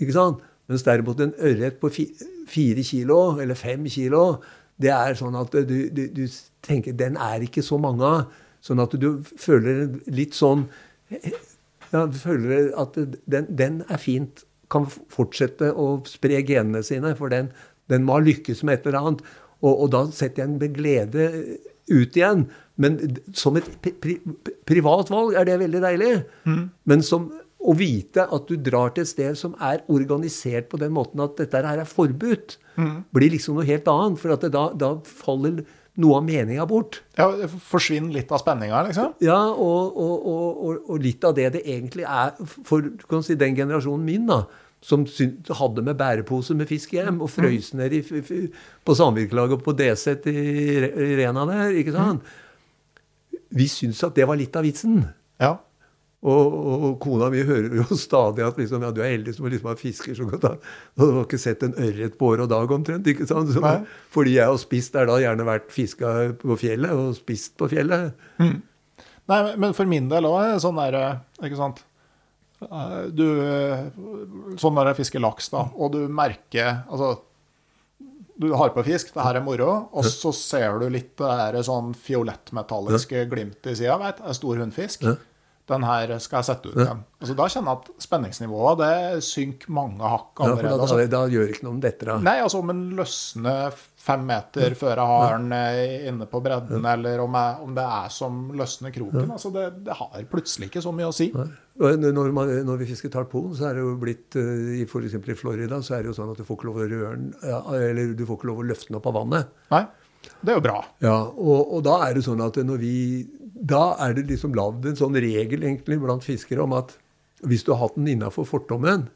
ikke 0.01 0.16
sant? 0.16 0.40
Mens 0.70 0.86
derimot 0.86 1.20
en 1.20 1.34
ørret 1.38 1.80
på 1.82 1.90
fi, 1.90 2.06
fire 2.48 2.82
kilo, 2.86 3.38
eller 3.42 3.59
fem 3.59 3.86
kilo, 3.90 4.40
det 4.80 4.92
er 4.94 5.18
sånn 5.18 5.36
at 5.36 5.52
du, 5.52 5.90
du, 5.92 6.05
du 6.14 6.24
tenker 6.64 6.97
den 6.97 7.18
er 7.20 7.42
ikke 7.44 7.62
så 7.62 7.78
mange 7.78 8.06
av. 8.06 8.30
Sånn 8.64 8.80
at 8.82 8.92
du 9.01 9.22
føler 9.40 9.86
litt 10.12 10.36
sånn 10.36 10.66
ja, 11.10 12.05
du 12.06 12.16
føler 12.20 12.70
at 12.78 12.94
den, 13.26 13.48
den 13.59 13.82
er 13.88 13.98
fint. 13.98 14.44
Kan 14.70 14.86
fortsette 14.90 15.72
å 15.74 15.92
spre 16.09 16.42
genene 16.47 16.82
sine, 16.86 17.14
for 17.18 17.32
den, 17.32 17.51
den 17.90 18.06
må 18.06 18.18
ha 18.18 18.24
lykkes 18.24 18.62
med 18.66 18.78
et 18.78 18.88
eller 18.88 19.01
annet. 19.01 19.22
Og, 19.60 19.74
og 19.74 19.92
da 19.92 20.06
setter 20.14 20.44
jeg 20.44 20.52
den 20.52 20.60
med 20.62 20.76
glede 20.78 21.28
ut 21.90 22.16
igjen. 22.16 22.47
Men 22.80 22.97
som 23.36 23.59
et 23.60 23.66
pri, 23.82 23.92
pri, 24.01 24.16
privat 24.68 25.10
valg 25.12 25.36
er 25.36 25.48
det 25.48 25.59
veldig 25.60 25.82
deilig. 25.84 26.12
Men 26.88 27.02
som 27.05 27.28
å 27.60 27.74
vite 27.76 28.24
at 28.24 28.47
du 28.48 28.55
drar 28.56 28.94
til 28.97 29.05
et 29.05 29.10
sted 29.10 29.36
som 29.36 29.52
er 29.60 29.82
organisert 29.92 30.70
på 30.70 30.78
den 30.80 30.94
måten 30.97 31.20
at 31.20 31.34
dette 31.36 31.60
her 31.60 31.82
er 31.82 31.88
forbudt, 31.90 32.56
blir 33.12 33.34
liksom 33.34 33.59
noe 33.59 33.68
helt 33.68 33.90
annet. 33.92 34.16
For 34.22 34.32
at 34.32 34.47
det 34.47 34.55
da, 34.55 34.70
da 34.72 34.94
faller 35.05 35.60
noe 36.00 36.20
av 36.20 36.24
meninga 36.24 36.66
bort. 36.70 37.00
ja 37.18 37.26
det 37.36 37.48
forsvinner 37.50 38.14
litt 38.14 38.30
av 38.32 38.40
spenninga, 38.42 38.82
liksom? 38.86 39.14
Ja, 39.24 39.38
og, 39.50 39.96
og, 39.96 40.26
og, 40.30 40.82
og, 40.86 40.98
litt 41.02 41.24
av 41.26 41.34
det 41.36 41.48
det 41.56 41.64
egentlig 41.66 42.06
er 42.06 42.34
for 42.46 42.92
kan 43.10 43.24
si, 43.26 43.36
den 43.40 43.56
generasjonen 43.58 44.06
min, 44.06 44.28
da, 44.30 44.44
som 44.84 45.04
hadde 45.58 45.84
med 45.84 45.98
bærepose 46.00 46.56
med 46.56 46.70
fisk 46.70 46.94
hjem 46.96 47.20
og 47.20 47.32
frøys 47.32 47.72
ned 47.76 47.96
i, 47.98 48.02
på 48.86 48.96
samvirkelaget 48.96 49.58
og 49.58 49.64
på 49.66 49.74
DZ 49.76 50.30
i, 50.30 50.36
i 50.88 51.10
Rena 51.20 51.44
der. 51.50 51.74
ikke 51.82 51.96
sant? 51.96 52.30
Vi 53.50 53.66
syntes 53.68 54.04
at 54.06 54.16
det 54.16 54.28
var 54.30 54.38
litt 54.40 54.56
av 54.56 54.64
vitsen. 54.64 55.02
Ja. 55.42 55.58
Og, 56.20 56.52
og, 56.52 56.82
kona 57.01 57.30
mi 57.32 57.40
hører 57.48 57.78
jo 57.78 57.97
stadig 58.06 58.44
at 58.44 58.59
liksom, 58.60 58.82
ja, 58.84 58.90
du 58.92 59.01
er 59.01 59.14
heldig 59.14 59.32
som 59.38 59.47
liksom 59.48 59.70
har 59.70 59.78
fisker 59.80 60.16
så 60.18 60.26
godt. 60.28 60.42
da. 60.44 60.51
Og 60.98 61.01
du 61.01 61.14
har 61.16 61.24
ikke 61.24 61.40
sett 61.40 61.62
en 61.64 61.72
ørret 61.80 62.18
på 62.20 62.32
år 62.34 62.42
og 62.44 62.51
dag 62.52 62.74
omtrent. 62.76 63.09
ikke 63.09 63.28
sant? 63.30 63.52
Så, 63.55 63.62
fordi 64.12 64.34
jeg 64.36 64.51
har 64.51 64.59
spist, 64.60 64.98
er 65.01 65.09
da 65.09 65.16
gjerne 65.22 65.47
vært 65.48 65.70
fiska 65.72 66.10
på 66.42 66.59
fjellet 66.60 66.92
og 66.92 67.14
spist 67.16 67.56
på 67.60 67.70
fjellet. 67.72 68.12
Nei, 68.36 69.40
men- 69.56 69.72
for 69.76 69.88
min 69.88 70.10
del 70.12 70.28
òg 70.28 70.36
er 70.42 70.52
det 70.56 70.62
sånn 70.66 70.76
der 70.76 70.98
Ikke 71.40 71.56
sant? 71.56 71.84
Eh, 72.60 73.09
Du 73.16 73.24
Sånn 74.60 74.76
der 74.76 74.90
jeg 74.92 75.01
fisker 75.01 75.22
laks, 75.24 75.48
da, 75.48 75.70
og 75.72 75.92
du 75.94 76.02
merker 76.09 76.82
Altså 76.90 77.14
du 78.40 78.55
har 78.56 78.70
på 78.72 78.80
fisk, 78.86 79.10
det 79.12 79.20
her 79.20 79.36
er 79.36 79.42
moro, 79.44 79.66
og 79.92 80.06
så 80.09 80.30
ser 80.32 80.78
du 80.80 80.86
litt 80.88 81.10
det 81.20 81.28
her 81.28 81.59
sånn 81.66 81.90
fiolettmetalliske 81.92 83.26
glimt 83.28 83.66
i 83.68 83.74
sida. 83.76 83.98
Det 84.01 84.24
er 84.30 84.32
stor 84.38 84.56
hunnfisk. 84.62 85.02
Ja. 85.05 85.12
Den 85.70 85.84
her 85.86 86.12
skal 86.18 86.40
jeg 86.40 86.48
sette 86.51 86.70
ut 86.72 86.78
igjen. 86.80 87.01
Altså, 87.20 87.34
da 87.38 87.47
kjenner 87.52 87.74
jeg 87.74 87.80
at 87.80 88.05
spenningsnivået 88.06 88.80
det 88.80 89.22
synker 89.26 89.72
mange 89.76 90.09
hakk 90.09 90.30
Ja, 90.40 90.40
for 90.40 90.51
allerede. 90.51 90.70
da, 90.72 90.84
altså. 90.86 90.98
da, 90.98 91.06
da 91.14 91.20
gjør 91.30 91.47
det 91.47 91.55
ikke 91.56 91.66
noe 91.68 91.74
om 91.76 91.80
dette, 91.84 92.09
da. 92.09 92.16
Nei, 92.26 92.36
altså 92.42 92.62
om 92.62 92.72
den 92.72 92.80
løsner 92.98 93.76
fem 94.01 94.22
meter 94.24 94.74
før 94.80 94.94
jeg 95.02 95.10
har 95.12 95.34
den 95.36 95.52
eh, 95.52 96.09
inne 96.09 96.26
på 96.30 96.40
bredden, 96.42 96.86
eller 96.94 97.20
om, 97.20 97.36
jeg, 97.36 97.59
om 97.66 97.74
det 97.76 97.84
er 98.01 98.14
som 98.16 98.38
løsner 98.56 98.94
kroken. 98.94 99.28
Altså 99.36 99.52
det, 99.55 99.66
det 99.86 99.98
har 100.01 100.24
plutselig 100.32 100.70
ikke 100.70 100.82
så 100.84 100.94
mye 100.97 101.10
å 101.12 101.14
si. 101.14 101.28
Når, 101.80 102.32
man, 102.36 102.51
når 102.66 102.80
vi 102.82 102.88
fisker 102.90 103.12
tarpon, 103.12 103.52
så 103.56 103.70
er 103.70 103.78
det 103.78 103.84
jo 103.84 103.94
blitt 104.01 104.36
eh, 104.40 104.80
i 104.80 104.84
eksempel 104.84 105.34
i 105.34 105.38
Florida, 105.38 105.78
så 105.84 105.97
er 105.98 106.05
det 106.05 106.10
jo 106.12 106.16
sånn 106.18 106.32
at 106.32 106.40
du 106.40 106.44
får 106.48 106.59
ikke 106.59 106.70
lov 106.72 106.80
å 106.80 106.88
røre 106.90 107.14
den, 107.14 107.30
ja, 107.44 107.60
eller 107.78 108.14
du 108.16 108.24
får 108.28 108.40
ikke 108.40 108.51
lov 108.51 108.64
å 108.64 108.68
løfte 108.72 108.90
den 108.90 108.98
opp 108.98 109.09
av 109.12 109.16
vannet. 109.20 109.52
Nei, 109.72 109.84
det 110.40 110.52
er 110.52 110.59
jo 110.59 110.64
bra. 110.64 110.80
Ja, 111.05 111.16
og, 111.28 111.72
og 111.76 111.84
da 111.84 111.98
er 112.06 112.16
det 112.16 112.24
sånn 112.24 112.40
at 112.44 112.56
når 112.64 112.80
vi 112.80 112.97
Da 113.70 113.94
er 114.01 114.14
det 114.16 114.26
liksom 114.30 114.55
lagd 114.56 114.86
en 114.88 114.97
sånn 114.97 115.16
regel 115.20 115.64
egentlig 115.64 115.98
blant 116.01 116.24
fiskere 116.24 116.64
om 116.64 116.72
at 116.78 116.94
hvis 117.44 117.64
du 117.64 117.72
har 117.72 117.82
hatt 117.86 117.97
den 117.97 118.09
innafor 118.12 118.44
fortommen, 118.48 119.06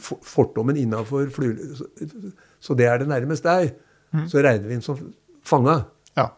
for, 0.00 0.20
fortommen 0.24 0.76
innafor. 0.76 1.30
Så, 1.32 1.88
så 2.60 2.76
det 2.78 2.88
er 2.88 3.00
det 3.00 3.10
nærmest 3.10 3.46
deg, 3.46 3.74
så 4.30 4.42
regner 4.44 4.68
vi 4.68 4.76
den 4.76 4.84
som 4.84 5.00
fanga. 5.44 5.78
Ja. 6.16 6.28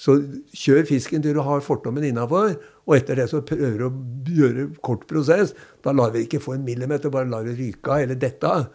Så 0.00 0.16
kjør 0.56 0.86
fisken 0.88 1.24
til 1.24 1.34
du 1.36 1.42
har 1.44 1.60
fortommen 1.64 2.06
innafor, 2.06 2.54
og 2.86 2.94
etter 2.96 3.20
det 3.20 3.28
så 3.30 3.42
prøver 3.46 3.82
du 3.82 3.86
å 3.88 3.92
gjøre 4.40 4.68
kort 4.86 5.04
prosess. 5.10 5.52
Da 5.84 5.92
lar 5.92 6.14
vi 6.14 6.24
ikke 6.24 6.40
få 6.42 6.56
en 6.56 6.64
millimeter, 6.64 7.12
bare 7.12 7.28
lar 7.30 7.44
det 7.46 7.58
ryke 7.58 7.92
av 7.92 8.06
eller 8.06 8.18
dette 8.18 8.48
av. 8.48 8.70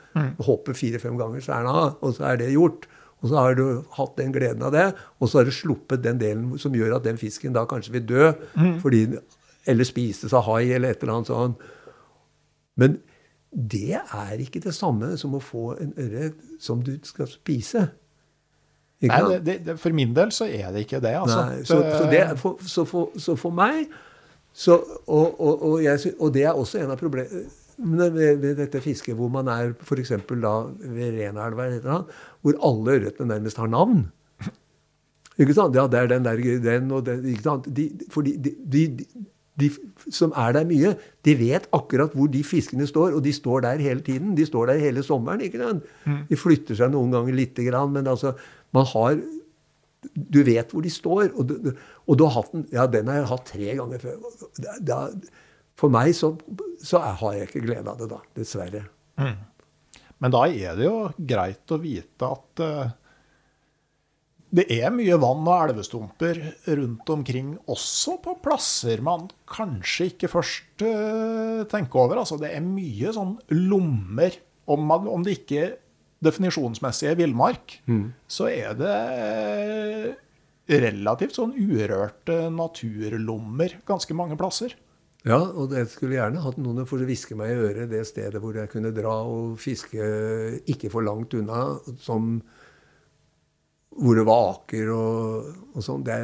Hopper 0.45 0.77
fire-fem 0.77 1.18
ganger, 1.19 1.41
så 1.41 1.56
er 1.57 1.65
den 1.65 1.72
av, 1.73 1.95
og 2.06 2.15
så 2.19 2.30
er 2.30 2.43
det 2.43 2.53
gjort. 2.53 2.85
Og 3.26 3.31
så 3.31 3.41
har 3.41 3.56
du 3.57 3.64
hatt 3.97 4.14
den 4.19 4.34
gleden 4.35 4.61
av 4.61 4.73
det, 4.76 4.85
og 5.18 5.30
så 5.31 5.39
har 5.39 5.47
du 5.49 5.56
sluppet 5.56 6.03
den 6.06 6.19
delen 6.22 6.60
som 6.61 6.76
gjør 6.77 6.99
at 6.99 7.07
den 7.07 7.18
fisken 7.18 7.56
da 7.56 7.64
kanskje 7.65 7.95
vil 7.95 8.06
dø, 8.06 8.27
fordi, 8.84 9.02
eller 9.65 9.88
spises 9.88 10.35
av 10.38 10.45
hai 10.45 10.68
eller 10.76 10.93
et 10.93 11.02
eller 11.02 11.15
annet 11.15 11.31
sånt. 11.31 11.65
Men 12.77 12.99
det 13.49 13.97
er 13.97 14.38
ikke 14.43 14.61
det 14.61 14.76
samme 14.77 15.15
som 15.18 15.34
å 15.34 15.41
få 15.41 15.72
en 15.81 15.95
ørret 15.97 16.38
som 16.61 16.84
du 16.85 16.93
skal 17.07 17.30
spise. 17.31 17.88
Nei, 19.06 19.22
det, 19.41 19.60
det, 19.65 19.80
for 19.81 19.95
min 19.95 20.14
del 20.15 20.31
så 20.31 20.45
er 20.45 20.69
det 20.76 20.85
ikke 20.85 21.02
det, 21.03 21.15
altså. 21.18 21.41
Nei, 21.49 21.64
så, 21.65 21.81
så, 21.81 22.06
det, 22.11 22.23
for, 22.39 22.61
så, 22.61 22.85
for, 22.85 23.15
så 23.19 23.35
for 23.39 23.56
meg 23.56 23.88
så, 24.56 24.77
og, 25.07 25.41
og, 25.41 25.64
og, 25.64 25.84
jeg, 25.84 26.14
og 26.19 26.34
det 26.34 26.45
er 26.47 26.56
også 26.56 26.80
en 26.80 26.93
av 26.93 26.99
problemene 26.99 27.49
ved, 27.77 28.38
ved 28.41 28.56
dette 28.60 28.81
fisket 28.81 29.18
hvor 29.19 29.30
man 29.31 29.49
er 29.52 29.73
f.eks. 29.84 30.14
da 30.30 30.53
ved 30.80 31.19
annet, 31.27 32.14
hvor 32.41 32.60
alle 32.64 32.99
ørretene 32.99 33.34
nærmest 33.34 33.57
har 33.57 33.68
navn. 33.68 34.06
Ikke 35.35 35.56
sant? 35.56 35.76
Ja, 35.76 35.88
det 35.91 35.99
er 35.99 36.11
den 36.14 36.26
der, 36.26 36.39
den 36.64 36.91
og 36.95 37.06
den. 37.06 37.26
ikke 37.27 37.43
sant? 37.43 37.68
De, 37.76 37.89
fordi 38.11 38.38
de, 38.39 38.53
de, 38.72 39.06
de, 39.60 39.69
som 40.10 40.34
er 40.35 40.56
der 40.56 40.68
mye, 40.68 40.93
de 41.26 41.35
vet 41.39 41.68
akkurat 41.76 42.15
hvor 42.15 42.30
de 42.31 42.43
fiskene 42.43 42.88
står, 42.88 43.18
og 43.18 43.23
de 43.23 43.34
står 43.35 43.65
der 43.68 43.84
hele 43.84 44.03
tiden. 44.06 44.35
De 44.38 44.45
står 44.47 44.72
der 44.72 44.80
hele 44.80 45.03
sommeren. 45.03 45.41
ikke 45.41 45.60
sant? 45.60 45.84
De 46.30 46.39
flytter 46.39 46.80
seg 46.80 46.93
noen 46.93 47.11
ganger 47.11 47.35
lite 47.35 47.68
grann, 47.68 47.91
men 47.95 48.07
altså, 48.07 48.35
man 48.76 48.88
har 48.93 49.19
Du 50.06 50.43
vet 50.45 50.69
hvor 50.72 50.84
de 50.85 50.89
står. 50.89 51.31
Og 51.34 51.47
du, 51.49 51.72
og 52.06 52.18
du 52.18 52.23
har 52.27 52.35
hatt 52.38 52.52
den 52.53 52.68
Ja, 52.72 52.85
den 52.88 53.07
har 53.10 53.15
jeg 53.15 53.30
hatt 53.31 53.47
tre 53.49 53.76
ganger 53.80 53.99
før. 53.99 54.19
Da, 54.85 55.07
for 55.80 55.91
meg 55.91 56.14
så, 56.15 56.31
så 56.80 57.02
har 57.03 57.35
jeg 57.35 57.49
ikke 57.49 57.65
glede 57.65 57.91
av 57.91 57.99
det, 57.99 58.10
da. 58.11 58.22
Dessverre. 58.38 58.85
Men 60.23 60.31
da 60.34 60.45
er 60.47 60.77
det 60.77 60.88
jo 60.88 60.99
greit 61.18 61.73
å 61.76 61.80
vite 61.81 62.30
at 62.31 62.64
uh, 62.64 62.93
det 64.56 64.65
er 64.72 64.93
mye 64.93 65.18
vann 65.19 65.43
og 65.43 65.69
elvestumper 65.69 66.39
rundt 66.77 67.10
omkring, 67.11 67.56
også 67.68 68.15
på 68.23 68.38
plasser 68.43 69.03
man 69.03 69.27
kanskje 69.52 70.14
ikke 70.14 70.31
først 70.31 70.85
uh, 70.85 71.65
tenker 71.72 72.06
over. 72.06 72.22
Altså, 72.22 72.39
det 72.39 72.53
er 72.56 72.64
mye 72.64 73.11
sånn 73.15 73.35
lommer. 73.52 74.38
Om, 74.65 74.88
man, 74.89 75.10
om 75.11 75.26
det 75.26 75.41
ikke 75.41 75.65
er 77.11 77.19
villmark, 77.19 77.76
så 78.31 78.47
er 78.49 78.72
det 78.80 78.93
eh, 79.14 80.07
relativt 80.81 81.35
sånn 81.38 81.53
urørte 81.53 82.49
naturlommer 82.49 83.76
ganske 83.85 84.15
mange 84.18 84.38
plasser. 84.39 84.73
Ja, 85.26 85.39
og 85.41 85.73
jeg 85.73 85.89
skulle 85.89 86.19
gjerne 86.19 86.43
hatt 86.43 86.60
noen 86.61 86.85
for 86.85 87.02
å 87.02 87.07
hviske 87.07 87.34
meg 87.38 87.49
i 87.49 87.61
øret 87.65 87.89
det 87.89 88.03
stedet 88.06 88.41
hvor 88.43 88.57
jeg 88.60 88.69
kunne 88.69 88.93
dra 88.93 89.15
og 89.26 89.56
fiske 89.57 90.10
ikke 90.69 90.91
for 90.93 91.06
langt 91.06 91.34
unna, 91.34 91.80
som 91.97 92.38
hvor 93.95 94.19
det 94.19 94.26
var 94.27 94.52
aker 94.52 94.91
og, 94.93 95.49
og 95.73 95.85
sånn. 95.85 96.03
Det, 96.06 96.19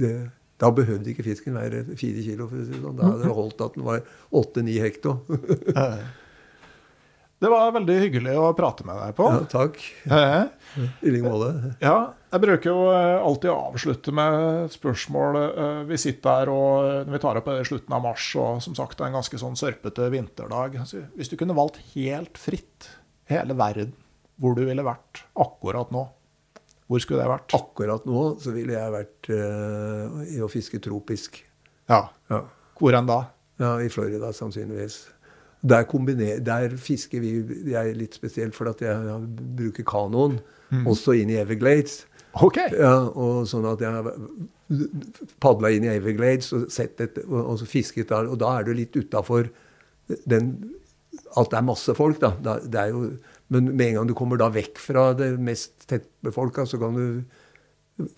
det, 0.00 0.14
da 0.62 0.70
behøvde 0.72 1.12
ikke 1.12 1.26
fisken 1.26 1.58
være 1.58 1.82
fire 1.98 2.24
kilo. 2.24 2.48
for 2.48 2.62
å 2.62 2.66
si 2.66 2.78
sånn. 2.78 2.96
Da 2.96 3.10
hadde 3.10 3.26
det 3.26 3.36
holdt 3.36 3.64
at 3.66 3.76
den 3.76 3.86
var 3.88 4.04
åtte-ni 4.40 4.78
hekto. 4.80 5.18
Det 7.44 7.50
var 7.52 7.72
veldig 7.76 7.96
hyggelig 8.00 8.34
å 8.40 8.50
prate 8.56 8.86
med 8.88 8.96
deg 8.96 9.16
på. 9.18 9.26
Ja, 9.28 9.42
takk. 9.52 9.80
I 10.08 11.12
like 11.12 11.24
måte. 11.28 11.74
Ja, 11.84 11.98
jeg 12.32 12.42
bruker 12.42 12.70
jo 12.70 12.86
eh, 12.90 13.18
alltid 13.20 13.52
å 13.52 13.58
avslutte 13.68 14.14
med 14.16 14.72
spørsmål. 14.72 15.38
Eh, 15.42 15.82
vi 15.90 15.98
sitter 16.00 16.40
her 16.40 16.50
og 16.50 17.04
Når 17.04 17.12
vi 17.14 17.20
tar 17.22 17.38
opp 17.38 17.50
i 17.52 17.60
slutten 17.68 17.94
av 17.94 18.02
mars, 18.06 18.30
og 18.40 18.62
som 18.64 18.74
sagt 18.78 18.96
det 18.98 19.04
er 19.04 19.12
en 19.12 19.18
ganske 19.20 19.40
sånn 19.44 19.58
sørpete 19.60 20.08
vinterdag. 20.14 20.80
Hvis 21.14 21.30
du 21.30 21.36
kunne 21.38 21.56
valgt 21.58 21.82
helt 21.92 22.40
fritt 22.40 22.88
hele 23.30 23.56
verden 23.58 23.92
hvor 24.40 24.56
du 24.56 24.64
ville 24.66 24.82
vært 24.82 25.22
akkurat 25.38 25.92
nå, 25.94 26.02
hvor 26.90 27.00
skulle 27.00 27.22
det 27.22 27.30
vært? 27.30 27.54
Akkurat 27.56 28.08
nå 28.08 28.24
så 28.42 28.52
ville 28.54 28.74
jeg 28.74 28.92
vært 28.92 29.30
uh, 29.30 30.18
i 30.26 30.40
å 30.42 30.50
fiske 30.52 30.80
tropisk. 30.84 31.38
Ja. 31.88 32.08
ja. 32.32 32.42
Hvor 32.76 32.98
enn 32.98 33.08
da? 33.08 33.20
Ja, 33.62 33.76
I 33.78 33.88
Florida 33.92 34.32
sannsynligvis. 34.34 34.98
Der, 35.64 35.86
der 36.44 36.76
fisker 36.76 37.22
vi 37.24 37.30
jeg 37.72 37.94
litt 37.96 38.18
spesielt 38.18 38.56
for 38.56 38.68
at 38.68 38.82
jeg, 38.84 39.20
bruker 39.56 39.86
kanoen 39.88 40.38
mm. 40.70 40.86
også 40.90 41.16
inn 41.16 41.32
i 41.32 41.38
Everglades. 41.40 42.02
Ok. 42.42 42.58
Ja, 42.74 42.96
og 43.08 43.46
sånn 43.48 43.66
at 43.70 43.82
jeg 43.84 44.48
padla 45.40 45.70
inn 45.72 45.86
i 45.86 45.92
Everglades 45.94 46.50
og, 46.56 46.66
et, 46.68 47.20
og, 47.24 47.38
og 47.40 47.60
så 47.60 47.68
fisket 47.70 48.10
der. 48.10 48.28
Og 48.28 48.40
da 48.42 48.58
er 48.58 48.66
du 48.66 48.74
litt 48.76 48.96
utafor 48.96 49.48
den 50.28 50.56
At 51.38 51.48
det 51.52 51.56
er 51.60 51.64
masse 51.64 51.94
folk, 51.94 52.18
da. 52.20 52.34
Det 52.42 52.80
er 52.80 52.90
jo 52.90 53.06
men 53.52 53.70
med 53.76 53.86
en 53.86 53.98
gang 54.00 54.08
du 54.08 54.14
kommer 54.16 54.40
da 54.40 54.48
vekk 54.52 54.80
fra 54.80 55.08
det 55.16 55.34
mest 55.42 55.86
tettbefolka, 55.90 56.64
så 56.66 56.80
kan 56.80 56.96
du 56.96 57.24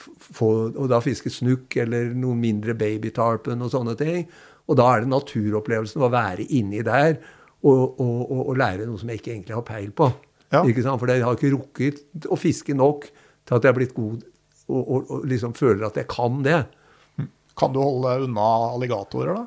få 0.08 0.50
Og 0.72 0.86
da 0.88 1.02
fiske 1.04 1.28
snukk 1.28 1.76
eller 1.82 2.14
noen 2.16 2.38
mindre 2.40 2.72
babytarpen 2.78 3.60
og 3.60 3.72
sånne 3.74 3.96
ting. 4.00 4.22
Og 4.66 4.78
da 4.80 4.86
er 4.94 5.04
det 5.04 5.10
naturopplevelsen 5.12 6.02
å 6.02 6.12
være 6.12 6.46
inni 6.56 6.80
der 6.86 7.18
og, 7.66 8.00
og, 8.00 8.16
og, 8.30 8.40
og 8.52 8.58
lære 8.60 8.86
noe 8.86 9.00
som 9.00 9.10
jeg 9.10 9.20
ikke 9.20 9.34
egentlig 9.34 9.56
har 9.56 9.66
peil 9.66 9.92
på. 9.96 10.10
Ja. 10.54 10.62
For 10.62 11.10
jeg 11.10 11.24
har 11.26 11.36
ikke 11.36 11.52
rukket 11.56 12.28
å 12.30 12.38
fiske 12.38 12.74
nok 12.76 13.08
til 13.10 13.56
at 13.56 13.66
jeg 13.66 13.72
er 13.72 13.78
blitt 13.80 13.96
god 13.96 14.24
og, 14.66 15.10
liksom 15.30 15.54
føler 15.54 15.86
at 15.86 15.98
jeg 16.00 16.08
kan 16.10 16.40
det. 16.42 16.64
Kan 17.56 17.74
du 17.74 17.78
holde 17.80 18.26
unna 18.26 18.46
alligatorer, 18.74 19.36
da? 19.36 19.44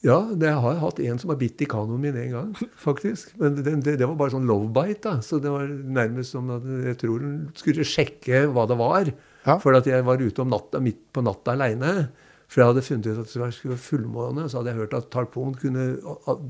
Ja, 0.00 0.20
det 0.32 0.48
har 0.48 0.72
jeg 0.72 0.80
hatt 0.80 1.00
en 1.04 1.18
som 1.20 1.32
har 1.32 1.38
bitt 1.42 1.60
i 1.60 1.66
kanoen 1.68 2.00
min 2.00 2.16
en 2.16 2.30
gang, 2.32 2.52
faktisk. 2.86 3.34
Men 3.40 3.58
det, 3.58 3.74
det, 3.84 3.98
det 4.00 4.06
var 4.08 4.16
bare 4.16 4.32
sånn 4.32 4.48
love-bite. 4.48 5.02
da, 5.04 5.16
Så 5.24 5.42
det 5.44 5.52
var 5.52 5.68
nærmest 5.68 6.32
som 6.36 6.48
at 6.54 6.64
jeg 6.86 6.96
tror 7.02 7.20
hun 7.26 7.34
skulle 7.58 7.84
sjekke 7.84 8.46
hva 8.54 8.64
det 8.70 8.78
var. 8.80 9.10
Ja. 9.44 9.58
For 9.60 9.76
at 9.76 9.88
jeg 9.90 10.06
var 10.06 10.22
ute 10.22 10.44
om 10.44 10.52
natta, 10.52 10.80
midt 10.84 11.02
på 11.12 11.24
natta 11.26 11.52
aleine. 11.52 12.08
For 12.50 12.62
jeg 12.62 12.72
hadde 12.72 12.82
funnet 12.82 13.06
ut 13.06 13.20
at 13.20 13.30
det 13.30 13.52
skulle 13.54 13.76
være 13.76 13.84
fullmåne. 13.84 14.48
Så 14.50 14.58
hadde 14.58 14.72
jeg 14.72 14.80
hørt 14.82 14.98
at 14.98 15.08
tarpon 15.14 15.54
kunne 15.54 15.86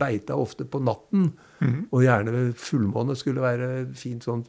beita 0.01 0.39
ofte 0.41 0.65
på 0.65 0.81
natten. 0.81 1.31
Mm. 1.61 1.83
Og 1.91 2.05
gjerne 2.07 2.35
ved 2.37 2.55
fullmåne 2.57 3.17
skulle 3.21 3.45
være 3.45 3.71
fint 3.99 4.25
sånn 4.25 4.47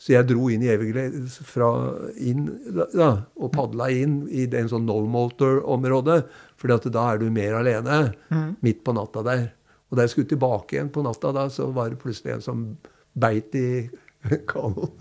så 0.00 0.14
jeg 0.14 0.30
dro 0.30 0.46
inn 0.48 0.62
i 0.64 0.70
Everglades 0.72 1.34
fra 1.44 1.66
inn, 2.24 2.46
da, 2.72 3.10
og 3.36 3.50
padla 3.52 3.90
inn 3.92 4.22
i 4.32 4.46
en 4.48 4.70
sånn 4.72 4.86
no 4.88 4.96
motor-område. 5.12 6.22
For 6.56 6.72
da 6.72 7.02
er 7.10 7.20
du 7.20 7.26
mer 7.34 7.58
alene 7.58 7.98
mm. 8.32 8.46
midt 8.64 8.80
på 8.86 8.94
natta 8.96 9.20
der. 9.26 9.50
Og 9.90 9.98
da 9.98 10.06
jeg 10.06 10.14
skulle 10.14 10.30
tilbake 10.30 10.78
igjen 10.78 10.88
på 10.94 11.04
natta, 11.04 11.34
da, 11.36 11.44
så 11.52 11.68
var 11.76 11.92
det 11.92 12.00
plutselig 12.00 12.38
en 12.38 12.46
som 12.46 12.62
beit 13.12 13.52
i 13.60 13.90
kanoen. 14.50 14.94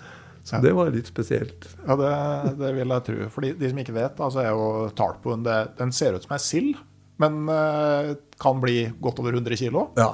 Så 0.49 0.57
ja. 0.57 0.63
det 0.65 0.71
var 0.73 0.89
litt 0.93 1.09
spesielt. 1.09 1.67
Ja, 1.83 1.95
det, 1.99 2.13
det, 2.57 2.71
vil 2.73 2.93
jeg 2.95 3.05
tro. 3.05 3.17
For 3.35 3.45
de, 3.45 3.51
de 3.59 3.69
som 3.69 3.81
ikke 3.83 3.93
vet, 3.99 4.21
altså 4.25 4.41
er 4.41 4.49
jo 4.49 4.87
tarpoen 4.97 5.45
Den 5.45 5.93
ser 5.93 6.17
ut 6.17 6.25
som 6.25 6.33
ei 6.33 6.41
sild, 6.41 6.79
men 7.21 7.43
uh, 7.51 8.15
kan 8.41 8.57
bli 8.63 8.81
godt 9.03 9.21
over 9.21 9.37
100 9.37 9.59
kg. 9.59 9.83
Ja. 9.99 10.09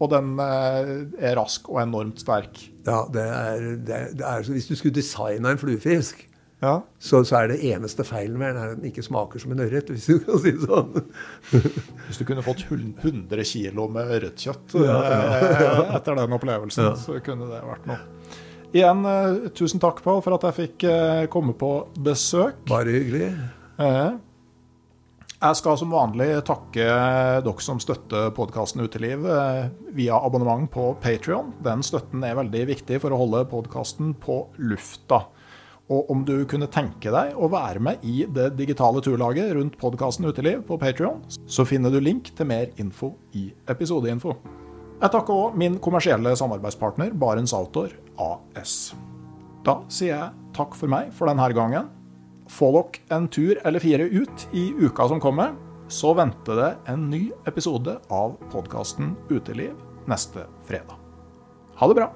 Og 0.00 0.12
den 0.12 0.36
uh, 0.38 0.94
er 1.18 1.34
rask 1.40 1.66
og 1.72 1.82
enormt 1.82 2.22
sterk. 2.22 2.62
Ja, 2.86 3.02
det 3.10 3.26
er, 3.26 3.70
det, 3.82 4.02
det 4.20 4.26
er 4.28 4.46
så 4.46 4.54
Hvis 4.54 4.70
du 4.70 4.76
skulle 4.78 4.94
designe 4.94 5.50
en 5.50 5.60
fluefisk, 5.60 6.22
ja. 6.62 6.76
så, 7.02 7.24
så, 7.24 7.40
er 7.40 7.50
det 7.50 7.58
eneste 7.72 8.06
feilen 8.06 8.38
med 8.38 8.54
den 8.54 8.62
at 8.62 8.78
den 8.78 8.92
ikke 8.92 9.02
smaker 9.02 9.42
som 9.42 9.56
en 9.56 9.64
ørret, 9.66 9.90
hvis 9.90 10.06
du 10.06 10.22
kan 10.22 10.38
si 10.38 10.54
det 10.54 10.70
sånn. 10.70 11.10
hvis 12.06 12.22
du 12.22 12.26
kunne 12.28 12.46
fått 12.46 12.62
100 12.68 13.42
kg 13.42 13.82
med 13.96 14.14
ørretkjøtt 14.20 14.78
ja, 14.84 15.02
ja, 15.10 15.74
etter 15.98 16.22
den 16.22 16.38
opplevelsen, 16.38 16.94
så 17.00 17.18
kunne 17.26 17.50
det 17.50 17.64
vært 17.66 17.90
noe. 17.90 18.19
Igjen, 18.70 19.02
uh, 19.02 19.48
tusen 19.56 19.82
takk, 19.82 19.98
Pål, 20.04 20.20
for 20.22 20.36
at 20.36 20.44
jeg 20.46 20.58
fikk 20.58 20.84
uh, 20.86 21.24
komme 21.32 21.56
på 21.58 21.72
besøk. 22.06 22.60
Bare 22.70 22.92
hyggelig. 22.94 23.32
Uh, 23.80 24.18
jeg 25.40 25.56
skal 25.56 25.78
som 25.80 25.92
vanlig 25.94 26.28
takke 26.44 26.84
dere 27.40 27.64
som 27.64 27.78
støtter 27.80 28.28
podkasten 28.36 28.84
Uteliv 28.84 29.24
eh, 29.24 29.70
via 29.96 30.18
abonnement 30.20 30.68
på 30.68 30.90
Patrion. 31.00 31.54
Den 31.64 31.80
støtten 31.80 32.20
er 32.28 32.36
veldig 32.36 32.66
viktig 32.74 32.98
for 33.00 33.16
å 33.16 33.22
holde 33.22 33.46
podkasten 33.48 34.12
på 34.20 34.42
lufta. 34.60 35.22
Og 35.88 36.12
om 36.12 36.28
du 36.28 36.44
kunne 36.44 36.68
tenke 36.68 37.08
deg 37.08 37.32
å 37.40 37.48
være 37.48 37.80
med 37.88 38.04
i 38.04 38.26
det 38.28 38.50
digitale 38.60 39.00
turlaget 39.00 39.54
rundt 39.56 39.80
podkasten 39.80 40.28
Uteliv 40.28 40.60
på 40.68 40.76
Patrion, 40.76 41.24
så 41.48 41.64
finner 41.64 41.88
du 41.88 42.02
link 42.04 42.34
til 42.36 42.52
mer 42.52 42.76
info 42.76 43.14
i 43.32 43.48
episodeinfo. 43.72 44.36
Jeg 45.00 45.14
takker 45.14 45.32
òg 45.32 45.54
min 45.56 45.78
kommersielle 45.80 46.34
samarbeidspartner 46.36 47.14
Barents 47.16 47.54
Outdoor 47.56 47.94
AS. 48.20 48.92
Da 49.64 49.78
sier 49.88 50.12
jeg 50.12 50.52
takk 50.56 50.76
for 50.76 50.92
meg 50.92 51.08
for 51.16 51.30
denne 51.30 51.46
gangen. 51.56 51.88
Få 52.52 52.68
dere 52.74 53.16
en 53.16 53.30
tur 53.32 53.56
eller 53.64 53.80
fire 53.80 54.10
ut 54.12 54.44
i 54.52 54.66
uka 54.76 55.08
som 55.08 55.22
kommer, 55.22 55.56
så 55.88 56.12
venter 56.18 56.60
det 56.60 56.70
en 56.92 57.08
ny 57.08 57.30
episode 57.48 57.96
av 58.12 58.36
podkasten 58.52 59.14
Uteliv 59.32 59.72
neste 60.10 60.44
fredag. 60.68 61.00
Ha 61.80 61.88
det 61.88 61.96
bra! 62.02 62.12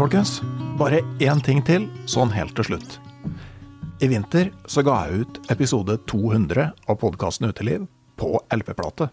Folkens. 0.00 0.38
Bare 0.80 1.02
én 1.20 1.42
ting 1.44 1.60
til, 1.66 1.84
sånn 2.08 2.30
helt 2.32 2.54
til 2.56 2.70
slutt. 2.70 2.94
I 4.00 4.08
vinter 4.08 4.48
så 4.70 4.80
ga 4.86 4.94
jeg 5.04 5.26
ut 5.26 5.40
episode 5.52 5.98
200 6.08 6.70
av 6.88 6.96
podkasten 7.02 7.50
Uteliv 7.50 7.84
på 8.16 8.30
LP-plate. 8.54 9.10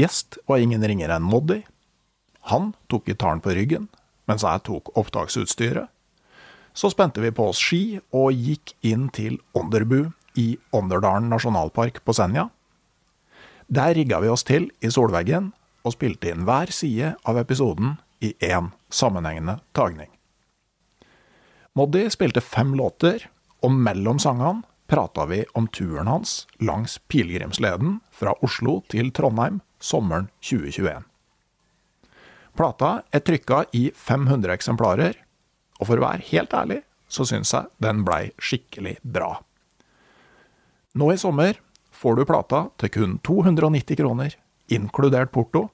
Gjest 0.00 0.38
var 0.48 0.62
ingen 0.64 0.84
ringere 0.84 1.18
enn 1.18 1.26
Moddi. 1.28 1.58
Han 2.52 2.70
tok 2.88 3.10
gitaren 3.10 3.42
på 3.44 3.52
ryggen, 3.58 3.90
mens 4.24 4.46
jeg 4.46 4.64
tok 4.64 4.94
opptaksutstyret. 4.96 5.90
Så 6.76 6.88
spente 6.92 7.20
vi 7.20 7.34
på 7.36 7.50
oss 7.50 7.60
ski 7.60 7.98
og 8.16 8.32
gikk 8.32 8.72
inn 8.80 9.10
til 9.12 9.36
Ånderbu 9.56 10.06
i 10.40 10.48
Ånderdalen 10.76 11.28
nasjonalpark 11.32 12.00
på 12.04 12.16
Senja. 12.16 12.48
Der 13.68 13.92
rigga 13.96 14.22
vi 14.24 14.32
oss 14.32 14.46
til 14.46 14.70
i 14.80 14.92
solveggen 14.92 15.52
og 15.84 15.96
spilte 15.98 16.32
inn 16.32 16.48
hver 16.48 16.72
side 16.72 17.14
av 17.28 17.44
episoden 17.44 17.96
i 18.20 18.32
én 18.40 18.70
sammenhengende 18.88 19.58
tagning. 19.76 20.10
Moddi 21.76 22.06
spilte 22.10 22.40
fem 22.40 22.74
låter, 22.74 23.26
og 23.60 23.72
mellom 23.72 24.20
sangene 24.22 24.64
prata 24.86 25.26
vi 25.26 25.42
om 25.58 25.66
turen 25.68 26.08
hans 26.08 26.46
langs 26.62 26.98
pilegrimsleden 27.08 27.98
fra 28.14 28.32
Oslo 28.44 28.80
til 28.88 29.10
Trondheim 29.12 29.60
sommeren 29.82 30.30
2021. 30.40 31.02
Plata 32.56 32.90
er 33.12 33.20
trykka 33.20 33.64
i 33.76 33.90
500 33.92 34.54
eksemplarer, 34.54 35.18
og 35.76 35.90
for 35.90 36.00
å 36.00 36.06
være 36.06 36.24
helt 36.30 36.54
ærlig 36.56 36.80
så 37.12 37.26
syns 37.28 37.52
jeg 37.52 37.68
den 37.84 38.00
blei 38.06 38.30
skikkelig 38.40 38.96
bra. 39.02 39.34
Nå 40.96 41.10
i 41.12 41.20
sommer 41.20 41.60
får 41.92 42.16
du 42.16 42.24
plata 42.28 42.62
til 42.80 42.92
kun 42.94 43.18
290 43.26 44.00
kroner, 44.00 44.32
inkludert 44.72 45.32
porto, 45.34 45.68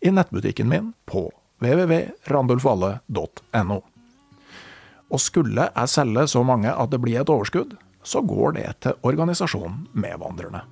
i 0.00 0.10
nettbutikken 0.10 0.66
min 0.70 0.94
på 1.06 1.28
www.randulfvalle.no. 1.62 3.78
Og 5.12 5.20
skulle 5.20 5.68
jeg 5.68 5.92
selge 5.92 6.26
så 6.30 6.42
mange 6.46 6.70
at 6.72 6.92
det 6.92 7.00
blir 7.02 7.20
et 7.20 7.32
overskudd, 7.32 7.74
så 8.02 8.22
går 8.26 8.56
det 8.58 8.68
til 8.82 8.98
organisasjonen 9.06 9.86
Medvandrerne. 9.92 10.62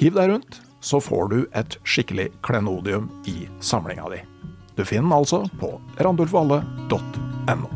Hiv 0.00 0.16
deg 0.16 0.32
rundt, 0.32 0.60
så 0.80 1.00
får 1.00 1.28
du 1.32 1.38
et 1.56 1.76
skikkelig 1.84 2.30
klenodium 2.46 3.10
i 3.28 3.48
samlinga 3.60 4.08
di. 4.12 4.20
Du 4.76 4.84
finner 4.84 5.02
den 5.02 5.18
altså 5.18 5.44
på 5.60 5.74
randulfvalle.no. 6.00 7.70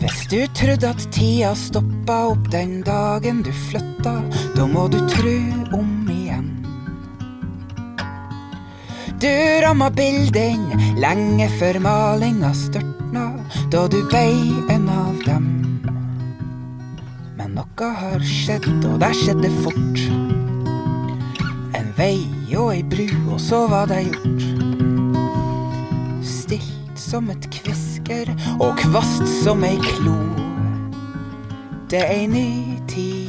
Hvis 0.00 0.24
du 0.28 0.40
trodde 0.56 0.90
at 0.90 1.04
tida 1.14 1.54
stoppa 1.56 2.16
opp 2.32 2.50
den 2.52 2.80
dagen 2.84 3.42
du 3.44 3.52
flytta, 3.52 4.18
da 4.56 4.66
må 4.68 4.88
du 4.92 4.98
tru 5.08 5.36
om 5.76 6.03
Du 9.24 9.30
ramma 9.62 9.86
bilden 9.88 10.66
lenge 11.00 11.46
før 11.56 11.78
malinga 11.80 12.50
størtna, 12.52 13.22
da 13.72 13.86
du 13.88 14.02
blei 14.10 14.34
en 14.68 14.84
av 14.92 15.22
dem. 15.24 15.46
Men 17.38 17.54
noe 17.56 17.88
har 18.02 18.20
skjedd, 18.20 18.68
og 18.84 19.00
det 19.00 19.10
skjedde 19.22 19.52
fort. 19.62 20.02
En 21.80 21.88
vei 21.96 22.20
og 22.52 22.74
ei 22.74 22.84
bru, 22.84 23.08
og 23.32 23.40
så 23.40 23.62
var 23.72 23.88
det 23.94 24.02
gjort. 24.10 24.44
Stilt 26.34 27.00
som 27.00 27.32
et 27.32 27.48
kvisker 27.48 28.28
og 28.58 28.76
kvast 28.84 29.24
som 29.40 29.64
ei 29.64 29.78
klo. 29.88 30.20
Det 31.88 32.04
er 32.04 32.18
ei 32.18 32.26
ny 32.28 32.50
tid 32.92 33.23